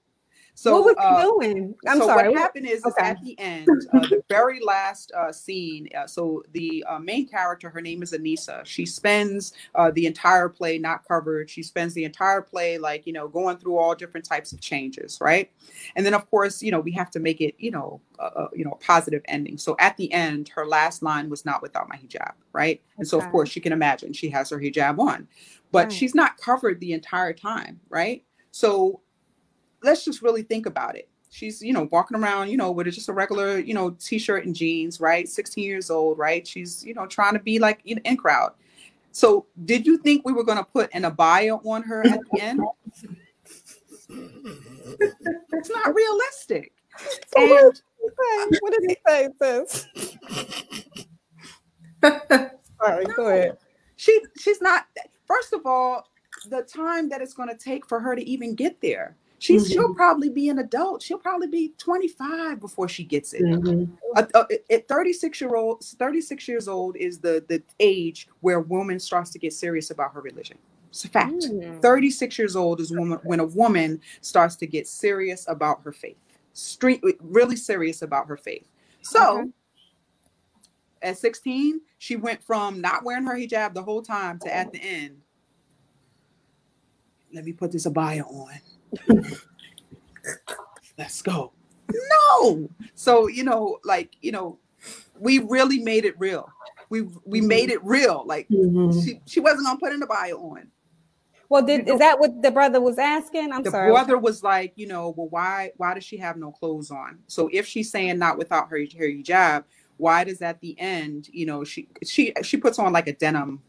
So 0.56 0.82
what 0.82 0.86
was 0.86 0.96
uh, 1.00 1.22
doing? 1.22 1.74
I'm 1.88 1.98
so 1.98 2.06
sorry. 2.06 2.30
What 2.30 2.38
happened 2.38 2.68
is, 2.68 2.86
okay. 2.86 3.06
is 3.06 3.10
at 3.10 3.22
the 3.24 3.40
end, 3.40 3.68
uh, 3.94 4.00
the 4.02 4.24
very 4.30 4.60
last 4.60 5.12
uh, 5.14 5.32
scene. 5.32 5.90
Uh, 5.98 6.06
so 6.06 6.44
the 6.52 6.86
uh, 6.88 7.00
main 7.00 7.28
character, 7.28 7.70
her 7.70 7.82
name 7.82 8.04
is 8.04 8.12
Anissa. 8.12 8.64
She 8.64 8.86
spends 8.86 9.54
uh, 9.74 9.90
the 9.92 10.06
entire 10.06 10.50
play 10.50 10.78
not 10.78 11.08
covered. 11.08 11.50
She 11.50 11.64
spends 11.64 11.96
the 11.96 12.04
entire 12.04 12.42
play 12.42 12.78
like 12.78 13.08
you 13.08 13.14
know 13.14 13.28
going 13.28 13.58
through 13.58 13.78
all 13.78 13.96
different 13.96 14.26
types 14.26 14.52
of 14.52 14.62
changes, 14.62 15.18
right? 15.20 15.52
And 15.96 16.06
then 16.06 16.14
of 16.14 16.30
course 16.30 16.62
you 16.62 16.72
know 16.72 16.80
we 16.80 16.92
have 16.92 17.10
to 17.12 17.20
make 17.20 17.42
it 17.42 17.56
you 17.58 17.72
know 17.72 18.00
you 18.54 18.64
know 18.64 18.72
a 18.72 18.78
positive 18.78 19.24
ending. 19.26 19.58
So 19.58 19.76
at 19.80 19.98
the 19.98 20.12
end, 20.14 20.50
her 20.50 20.68
last 20.68 21.02
line 21.02 21.30
was 21.30 21.46
not 21.46 21.64
without 21.64 21.90
my 21.90 21.98
hijab, 21.98 22.34
right? 22.54 22.80
And 22.98 23.08
so 23.08 23.20
of 23.20 23.30
course 23.32 23.56
you 23.56 23.62
can 23.62 23.74
imagine 23.74 24.14
she 24.14 24.30
has 24.30 24.52
her 24.52 24.60
hijab 24.60 25.00
on, 25.00 25.28
but 25.72 25.86
right. 25.86 25.92
she's 25.92 26.14
not 26.14 26.38
covered 26.38 26.80
the 26.80 26.94
entire 26.94 27.34
time, 27.34 27.80
right? 27.90 28.24
So 28.52 29.02
let's 29.84 30.06
just 30.06 30.22
really 30.22 30.44
think 30.44 30.66
about 30.66 30.96
it. 30.96 31.10
She's, 31.30 31.62
you 31.64 31.74
know, 31.74 31.88
walking 31.92 32.16
around, 32.18 32.50
you 32.50 32.58
know, 32.58 32.72
with 32.72 32.86
just 32.92 33.10
a 33.10 33.14
regular, 33.14 33.58
you 33.58 33.74
know, 33.74 33.92
t-shirt 33.92 34.46
and 34.46 34.56
jeans, 34.56 35.00
right? 35.00 35.28
16 35.28 35.64
years 35.64 35.90
old, 35.90 36.18
right? 36.20 36.48
She's, 36.48 36.86
you 36.86 36.94
know, 36.94 37.08
trying 37.08 37.34
to 37.34 37.40
be 37.40 37.58
like 37.58 37.82
in 37.86 38.18
crowd. 38.18 38.54
So 39.12 39.46
did 39.66 39.86
you 39.86 39.98
think 39.98 40.26
we 40.26 40.34
were 40.34 40.44
going 40.44 40.58
to 40.60 40.64
put 40.64 40.90
an 40.94 41.04
abaya 41.04 41.64
on 41.66 41.82
her 41.84 42.06
at 42.06 42.20
the 42.32 42.42
end? 42.42 42.60
it's 45.52 45.70
not 45.70 45.94
realistic. 45.96 46.74
So 47.36 47.42
And- 47.42 47.50
what, 47.50 47.74
did 47.74 47.82
he 48.00 48.10
say? 48.20 48.58
what 48.60 48.74
did 48.74 48.84
he 48.90 48.98
say, 49.08 49.30
sis? 49.42 49.88
Sorry, 52.84 53.06
go 53.16 53.28
ahead. 53.30 53.58
she 53.96 54.22
she's 54.38 54.62
not 54.62 54.86
first 55.26 55.54
of 55.54 55.66
all 55.66 56.08
the 56.50 56.62
time 56.62 57.10
that 57.10 57.22
it's 57.22 57.34
going 57.34 57.50
to 57.50 57.56
take 57.58 57.88
for 57.88 58.00
her 58.00 58.16
to 58.16 58.22
even 58.30 58.54
get 58.54 58.80
there 58.82 59.16
she's 59.44 59.70
she'll 59.70 59.94
probably 59.94 60.30
be 60.30 60.50
an 60.50 60.60
adult. 60.60 61.02
She'll 61.02 61.18
probably 61.18 61.48
be 61.48 61.74
25 61.78 62.60
before 62.60 62.88
she 62.88 63.04
gets 63.04 63.34
it. 63.34 63.44
At 64.16 64.88
36 64.88 65.42
year 65.42 65.56
old 65.56 65.84
36 65.84 66.48
years 66.48 66.68
old 66.68 66.96
is 66.96 67.20
the 67.20 67.44
the 67.48 67.62
age 67.80 68.28
where 68.40 68.58
a 68.58 68.62
woman 68.62 69.00
starts 69.00 69.32
to 69.32 69.40
get 69.40 69.54
serious 69.54 69.92
about 69.92 70.14
her 70.14 70.22
religion. 70.22 70.58
It's 70.90 71.04
a 71.04 71.10
fact. 71.10 71.34
Mm. 71.34 71.82
36 71.82 72.38
years 72.38 72.56
old 72.56 72.80
is 72.80 72.92
woman 72.92 73.20
when 73.24 73.40
a 73.40 73.46
woman 73.46 74.00
starts 74.22 74.56
to 74.58 74.68
get 74.68 74.88
serious 74.88 75.46
about 75.48 75.82
her 75.84 75.92
faith. 75.92 76.18
Street 76.54 77.02
really 77.20 77.56
serious 77.56 78.02
about 78.02 78.28
her 78.28 78.38
faith. 78.38 78.70
So 79.02 79.40
Okay. 79.40 79.50
at 81.02 81.18
16 81.18 81.82
she 81.98 82.16
went 82.16 82.42
from 82.42 82.80
not 82.80 83.04
wearing 83.04 83.26
her 83.26 83.36
hijab 83.36 83.74
the 83.74 83.84
whole 83.84 84.02
time 84.02 84.40
to 84.40 84.56
at 84.56 84.72
the 84.72 84.80
end. 84.80 85.22
Let 87.34 87.44
me 87.44 87.52
put 87.52 87.72
this 87.72 87.88
abaya 87.88 88.24
on 88.32 88.54
let's 90.98 91.22
go 91.22 91.52
no 91.90 92.70
so 92.96 93.28
you 93.28 93.44
know 93.44 93.80
like 93.84 94.12
you 94.22 94.32
know 94.32 94.58
we 95.20 95.40
really 95.40 95.80
made 95.80 96.06
it 96.06 96.18
real 96.20 96.48
we 96.90 97.02
we 97.26 97.42
made 97.42 97.70
it 97.70 97.84
real 97.84 98.24
like 98.26 98.48
Mhm. 98.50 99.04
she, 99.04 99.20
she 99.26 99.40
wasn't 99.40 99.66
gonna 99.66 99.80
put 99.80 99.92
an 99.94 100.02
abaya 100.02 100.34
on 100.34 100.68
Well, 101.50 101.62
did 101.64 101.88
is 101.88 102.00
that 102.00 102.20
what 102.20 102.42
the 102.42 102.52
brother 102.52 102.82
was 102.82 102.98
asking? 102.98 103.52
I'm 103.52 103.64
the 103.64 103.70
sorry. 103.72 103.92
brother 103.92 104.18
was 104.18 104.42
like, 104.44 104.74
you 104.76 104.88
know, 104.88 105.14
well, 105.16 105.28
why 105.30 105.72
why 105.78 105.94
does 105.94 106.04
she 106.04 106.18
have 106.18 106.36
no 106.38 106.52
clothes 106.52 106.90
on? 106.90 107.20
So 107.28 107.48
if 107.52 107.68
she's 107.68 107.92
saying 107.92 108.18
not 108.18 108.38
without 108.38 108.70
her 108.70 108.78
her 108.78 109.08
hijab, 109.08 109.66
why 109.98 110.24
does 110.24 110.42
at 110.42 110.60
the 110.62 110.80
end, 110.80 111.30
you 111.32 111.46
know, 111.46 111.64
she 111.64 111.88
she 112.04 112.34
she 112.44 112.58
puts 112.58 112.80
on 112.80 112.92
like 112.92 113.08
a 113.08 113.14
denim 113.14 113.62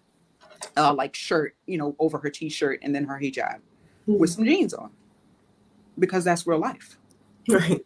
uh 0.76 0.94
like 0.94 1.14
shirt, 1.14 1.56
you 1.66 1.76
know, 1.78 1.94
over 1.98 2.18
her 2.18 2.30
t-shirt 2.30 2.80
and 2.82 2.94
then 2.94 3.04
her 3.04 3.18
hijab 3.20 3.60
with 4.06 4.30
some 4.30 4.44
jeans 4.44 4.72
on. 4.74 4.90
Because 5.99 6.24
that's 6.24 6.47
real 6.47 6.59
life. 6.59 6.99
Right. 7.49 7.84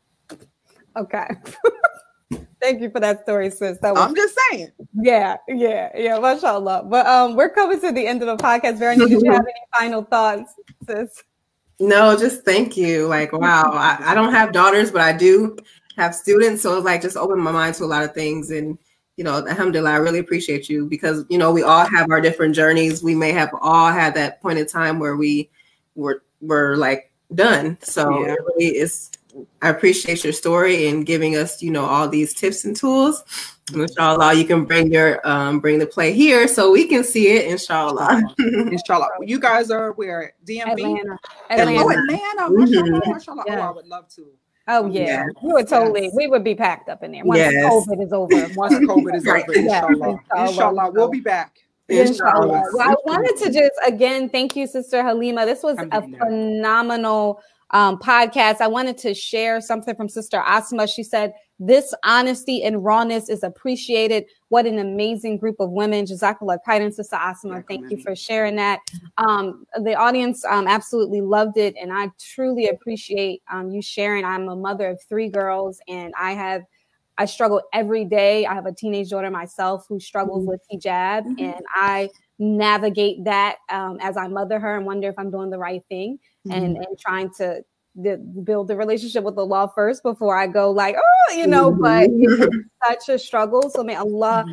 Okay. 0.97 1.27
Thank 2.61 2.83
you 2.83 2.91
for 2.91 3.01
that 3.01 3.23
story, 3.23 3.51
sis. 3.51 3.79
That 3.79 3.95
was 3.95 4.03
I'm 4.03 4.15
just 4.17 4.37
saying. 4.51 4.73
yeah, 5.01 5.37
yeah, 5.47 5.91
yeah. 5.97 6.19
Mashallah. 6.19 6.85
But 6.85 7.07
um, 7.07 7.37
we're 7.37 7.51
coming 7.51 7.81
to 7.81 7.93
the 7.93 8.07
end 8.07 8.23
of 8.23 8.27
the 8.27 8.43
podcast. 8.43 8.79
Veronique, 8.79 9.09
did 9.09 9.23
you 9.23 9.31
have 9.31 9.43
any 9.43 9.53
final 9.79 10.03
thoughts, 10.03 10.55
sis? 10.87 11.23
No, 11.81 12.17
just 12.17 12.45
thank 12.45 12.77
you. 12.77 13.07
Like, 13.07 13.33
wow, 13.33 13.71
I, 13.73 14.11
I 14.11 14.15
don't 14.15 14.33
have 14.33 14.53
daughters, 14.53 14.91
but 14.91 15.01
I 15.01 15.17
do 15.17 15.57
have 15.97 16.15
students. 16.15 16.63
So 16.63 16.77
it's 16.77 16.85
like 16.85 17.03
just 17.03 17.17
opened 17.17 17.43
my 17.43 17.53
mind 17.53 17.77
to 17.77 17.85
a 17.85 17.87
lot 17.87 18.03
of 18.03 18.13
things. 18.13 18.51
And, 18.51 18.77
you 19.17 19.23
know, 19.23 19.47
alhamdulillah, 19.47 19.93
I 19.93 19.97
really 19.97 20.19
appreciate 20.19 20.69
you 20.69 20.87
because, 20.87 21.25
you 21.29 21.39
know, 21.39 21.53
we 21.53 21.63
all 21.63 21.87
have 21.87 22.11
our 22.11 22.21
different 22.21 22.57
journeys. 22.57 23.03
We 23.03 23.15
may 23.15 23.31
have 23.33 23.51
all 23.61 23.93
had 23.93 24.15
that 24.15 24.43
point 24.43 24.59
in 24.59 24.67
time 24.67 24.99
where 24.99 25.17
we 25.17 25.51
were, 25.95 26.25
were 26.41 26.77
like 26.77 27.08
done. 27.35 27.79
So 27.83 28.21
Yeah. 28.25 28.33
it 28.35 28.39
really 28.47 28.77
is, 28.77 29.11
I 29.63 29.69
appreciate 29.69 30.25
your 30.25 30.33
story 30.33 30.89
and 30.89 31.05
giving 31.07 31.37
us, 31.37 31.63
you 31.63 31.71
know, 31.71 31.85
all 31.85 32.09
these 32.09 32.35
tips 32.35 32.65
and 32.65 32.75
tools. 32.75 33.23
Inshallah, 33.75 34.33
you 34.35 34.45
can 34.47 34.65
bring 34.65 34.91
your, 34.91 35.21
um, 35.29 35.61
bring 35.61 35.79
the 35.79 35.87
play 35.87 36.13
here 36.13 36.49
so 36.49 36.73
we 36.73 36.87
can 36.87 37.05
see 37.05 37.29
it, 37.37 37.47
inshallah. 37.51 38.23
Inshallah. 38.39 39.09
You 39.21 39.39
guys 39.39 39.71
are 39.71 39.93
where 39.93 40.33
DMV? 40.47 40.73
Atlanta. 40.73 41.19
And- 41.51 41.61
Oh, 41.71 41.91
Atlanta. 41.91 42.45
Atlanta. 42.45 42.49
Mhm. 42.49 42.91
Mashallah, 42.91 43.13
mashallah. 43.13 43.45
Oh, 43.47 43.53
Yeah. 43.53 43.69
I 43.69 43.71
would 43.73 43.87
love 43.87 44.09
to. 44.17 44.27
Oh 44.71 44.87
yeah, 44.87 45.03
Yeah. 45.03 45.25
we 45.43 45.53
would 45.55 45.67
totally. 45.69 46.05
Yes. 46.05 46.13
We 46.15 46.27
would 46.29 46.45
be 46.45 46.55
packed 46.55 46.91
up 46.91 47.03
in 47.03 47.13
there 47.13 47.25
once 47.25 47.39
Yes. 47.39 47.65
COVID 47.73 48.03
is 48.07 48.13
over. 48.13 48.49
Once 48.55 48.75
COVID 48.75 49.15
is 49.17 49.27
over, 49.27 49.53
inshallah. 49.55 49.91
inshallah. 49.93 50.19
Inshallah, 50.49 50.91
we'll 50.93 51.09
be 51.09 51.21
back. 51.21 51.57
Inshallah. 51.89 52.63
Well, 52.73 52.91
I 52.91 52.95
wanted 53.07 53.37
to 53.45 53.53
just 53.53 53.75
again 53.87 54.29
thank 54.29 54.55
you, 54.57 54.67
Sister 54.67 54.99
Halimah. 55.03 55.47
This 55.47 55.63
was 55.63 55.79
a 55.91 56.03
phenomenal 56.03 57.41
um, 57.71 57.99
podcast. 57.99 58.61
I 58.61 58.67
wanted 58.67 58.99
to 58.99 59.15
share 59.15 59.61
something 59.61 59.95
from 59.95 60.09
Sister 60.09 60.39
Asma. 60.39 60.87
She 60.87 61.03
said, 61.03 61.35
This 61.59 61.95
honesty 62.05 62.63
and 62.63 62.85
rawness 62.85 63.29
is 63.29 63.43
appreciated. 63.43 64.27
What 64.49 64.67
an 64.67 64.79
amazing 64.79 65.39
group 65.39 65.57
of 65.61 65.71
women. 65.71 66.07
Jazakallah 66.07 66.59
khairan, 66.67 66.93
Sister 66.93 67.17
Asma. 67.17 67.63
Thank 67.69 67.91
you 67.91 68.01
for 68.03 68.17
sharing 68.17 68.57
that. 68.57 68.81
Um, 69.19 69.67
the 69.83 69.95
audience 69.95 70.45
um, 70.45 70.67
absolutely 70.67 71.21
loved 71.21 71.59
it, 71.59 71.75
and 71.81 71.93
I 71.93 72.11
truly 72.19 72.69
appreciate 72.69 73.43
um, 73.53 73.71
you 73.71 73.83
sharing. 73.83 74.25
I'm 74.25 74.49
a 74.49 74.57
mother 74.57 74.89
of 74.89 75.03
three 75.09 75.29
girls, 75.29 75.81
and 75.89 76.15
I 76.19 76.33
have 76.33 76.63
I 77.19 77.25
struggle 77.25 77.61
every 77.73 78.05
day. 78.05 78.47
I 78.47 78.55
have 78.55 78.67
a 78.67 78.73
teenage 78.73 79.11
daughter 79.11 79.31
myself 79.31 79.87
who 79.89 79.99
struggles 80.01 80.47
with 80.47 80.61
hijab, 80.73 81.25
Mhm. 81.27 81.41
and 81.41 81.65
I 81.75 82.09
navigate 82.39 83.25
that 83.25 83.57
um, 83.69 83.99
as 84.01 84.17
I 84.17 84.29
mother 84.29 84.61
her 84.61 84.77
and 84.77 84.87
wonder 84.87 85.09
if 85.09 85.17
I'm 85.19 85.31
doing 85.31 85.51
the 85.51 85.59
right 85.59 85.83
thing 85.89 86.19
and 86.51 86.77
and 86.77 86.99
trying 86.99 87.31
to 87.39 87.63
the, 87.97 88.17
build 88.45 88.69
the 88.69 88.77
relationship 88.77 89.25
with 89.25 89.35
the 89.35 89.45
law 89.45 89.67
first 89.67 90.05
before 90.05 90.37
I 90.37 90.47
go 90.47 90.71
like, 90.71 90.95
oh, 90.97 91.35
you 91.35 91.49
know, 91.49 91.73
but 91.73 92.09
it's 92.13 92.57
such 92.87 93.09
a 93.09 93.19
struggle. 93.19 93.69
So 93.71 93.83
may 93.83 93.97
Allah. 93.97 94.47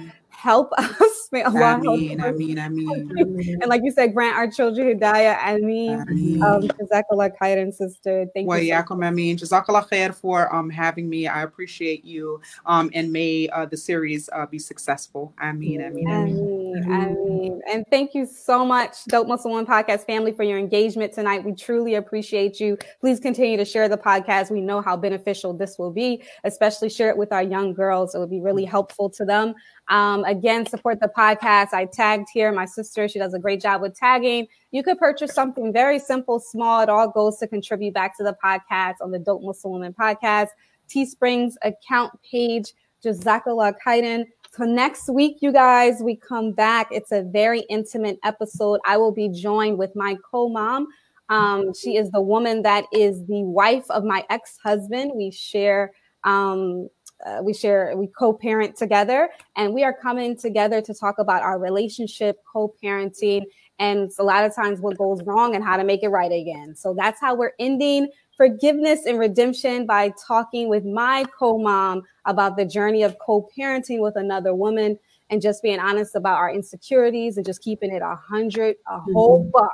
Help 0.46 0.70
us. 0.78 1.28
May 1.32 1.42
Allah 1.42 1.58
help 1.82 1.98
Ameen, 1.98 2.22
us. 2.22 2.28
ameen, 2.30 2.58
ameen. 2.60 3.58
And 3.62 3.68
like 3.68 3.82
you 3.84 3.92
said, 3.92 4.14
grant 4.14 4.38
our 4.38 4.50
children 4.50 4.86
hidayah. 5.00 5.38
I 5.42 5.58
mean, 5.58 6.00
Ameen. 6.02 6.44
um, 6.44 6.62
Jazakallah 6.78 7.32
khairan, 7.36 7.74
sister. 7.74 8.28
Thank 8.34 8.48
Well, 8.48 8.60
you. 8.60 8.70
so 8.72 8.76
Yakum, 8.84 9.04
I 9.04 9.10
mean, 9.10 9.38
Jazakallah 9.38 9.90
khair 9.90 10.14
for 10.14 10.54
um, 10.56 10.70
having 10.70 11.10
me. 11.10 11.28
I 11.28 11.42
appreciate 11.42 12.06
you. 12.06 12.40
Um, 12.68 12.92
and 12.94 13.12
may 13.12 13.50
uh, 13.50 13.66
the 13.66 13.76
series 13.76 14.30
uh, 14.34 14.46
be 14.46 14.60
successful. 14.60 15.34
I 15.40 15.52
mean, 15.52 15.84
I 15.84 15.90
mean, 15.90 16.08
I 16.12 16.24
mean. 16.26 16.38
I 16.78 16.82
mean, 16.86 16.92
I 16.94 17.06
mean, 17.08 17.62
and 17.72 17.86
thank 17.90 18.14
you 18.14 18.26
so 18.28 18.64
much, 18.66 19.06
Dope 19.06 19.28
Muslim 19.28 19.52
Woman 19.54 19.66
Podcast 19.66 20.06
family, 20.06 20.32
for 20.32 20.44
your 20.44 20.60
engagement 20.60 21.12
tonight. 21.14 21.44
We 21.44 21.54
truly 21.56 21.96
appreciate 21.96 22.60
you. 22.60 22.78
Please 23.02 23.20
continue 23.20 23.58
to 23.58 23.66
share 23.66 23.90
the 23.90 23.98
podcast. 23.98 24.52
We 24.52 24.62
know 24.62 24.82
how 24.82 24.96
beneficial 24.96 25.54
this 25.54 25.80
will 25.80 25.92
be, 25.92 26.22
especially 26.44 26.90
share 26.90 27.10
it 27.10 27.18
with 27.18 27.32
our 27.32 27.42
young 27.44 27.74
girls. 27.74 28.14
It 28.14 28.20
would 28.20 28.30
be 28.30 28.42
really 28.42 28.66
helpful 28.66 29.10
to 29.10 29.26
them. 29.26 29.56
Um, 29.88 30.24
again, 30.24 30.66
support 30.66 31.00
the 31.00 31.12
podcast. 31.16 31.74
I 31.74 31.86
tagged 31.86 32.28
here 32.34 32.52
my 32.52 32.66
sister. 32.66 33.08
She 33.08 33.20
does 33.20 33.34
a 33.34 33.40
great 33.40 33.62
job 33.62 33.82
with 33.82 33.96
tagging. 33.96 34.48
You 34.72 34.84
could 34.84 34.98
purchase 34.98 35.34
something 35.34 35.72
very 35.72 36.00
simple, 36.00 36.40
small. 36.40 36.82
It 36.82 36.90
all 36.90 37.08
goes 37.08 37.38
to 37.38 37.48
contribute 37.48 37.94
back 37.94 38.18
to 38.18 38.24
the 38.24 38.36
podcast 38.44 38.96
on 39.02 39.12
the 39.12 39.20
Dope 39.20 39.44
Muslim 39.44 39.74
Woman 39.74 39.94
podcast. 39.94 40.48
Teesprings 40.88 41.58
account 41.62 42.14
page. 42.30 42.74
Jazakallah 43.04 43.76
khairan. 43.86 44.26
So 44.52 44.64
next 44.64 45.10
week, 45.10 45.38
you 45.42 45.52
guys, 45.52 46.02
we 46.02 46.16
come 46.16 46.52
back. 46.52 46.88
It's 46.90 47.12
a 47.12 47.24
very 47.24 47.62
intimate 47.70 48.18
episode. 48.24 48.80
I 48.88 48.98
will 48.98 49.12
be 49.12 49.30
joined 49.30 49.78
with 49.78 49.96
my 49.96 50.18
co-mom. 50.32 50.88
Um, 51.30 51.74
she 51.74 51.98
is 51.98 52.10
the 52.12 52.22
woman 52.22 52.62
that 52.62 52.86
is 52.94 53.26
the 53.26 53.44
wife 53.44 53.86
of 53.90 54.04
my 54.04 54.24
ex-husband. 54.30 55.12
We 55.14 55.32
share, 55.32 55.92
um, 56.24 56.90
uh, 57.26 57.42
we 57.44 57.54
share, 57.54 57.94
we 57.96 58.08
co-parent 58.08 58.76
together, 58.76 59.30
and 59.56 59.74
we 59.74 59.84
are 59.84 59.94
coming 59.94 60.36
together 60.38 60.82
to 60.82 60.94
talk 60.94 61.20
about 61.20 61.44
our 61.44 61.60
relationship, 61.60 62.38
co-parenting, 62.52 63.44
and 63.80 64.12
a 64.20 64.24
lot 64.24 64.46
of 64.46 64.56
times 64.56 64.80
what 64.80 64.98
goes 64.98 65.22
wrong 65.24 65.56
and 65.56 65.64
how 65.64 65.78
to 65.78 65.84
make 65.84 66.04
it 66.04 66.10
right 66.10 66.32
again. 66.32 66.76
So 66.76 66.94
that's 66.98 67.20
how 67.20 67.36
we're 67.36 67.54
ending 67.60 68.10
forgiveness 68.38 69.06
and 69.06 69.18
redemption 69.20 69.86
by 69.86 70.14
talking 70.28 70.68
with 70.70 70.86
my 70.86 71.26
co-mom 71.38 72.04
about 72.26 72.58
the 72.58 72.66
journey 72.66 73.04
of 73.04 73.18
co-parenting 73.20 74.00
with 74.02 74.16
another 74.16 74.54
woman 74.54 74.98
and 75.30 75.42
just 75.42 75.64
being 75.64 75.80
honest 75.80 76.16
about 76.16 76.38
our 76.38 76.52
insecurities 76.52 77.38
and 77.38 77.46
just 77.46 77.62
keeping 77.62 77.92
it 77.94 78.02
a 78.02 78.16
hundred, 78.16 78.76
a 78.88 79.00
whole 79.00 79.50
buck. 79.54 79.72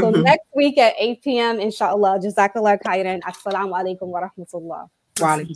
So 0.00 0.10
Mhm. 0.10 0.22
next 0.22 0.46
week 0.54 0.78
at 0.78 0.94
8 0.98 1.22
p.m. 1.22 1.60
inshallah, 1.60 2.20
Jazakallah 2.20 2.78
khairan. 2.82 3.20
Assalamu 3.22 3.72
alaikum 3.72 4.08
wa 4.08 4.22
rahmatullah. 4.22 4.88
Wa 5.20 5.32
alaikum 5.32 5.54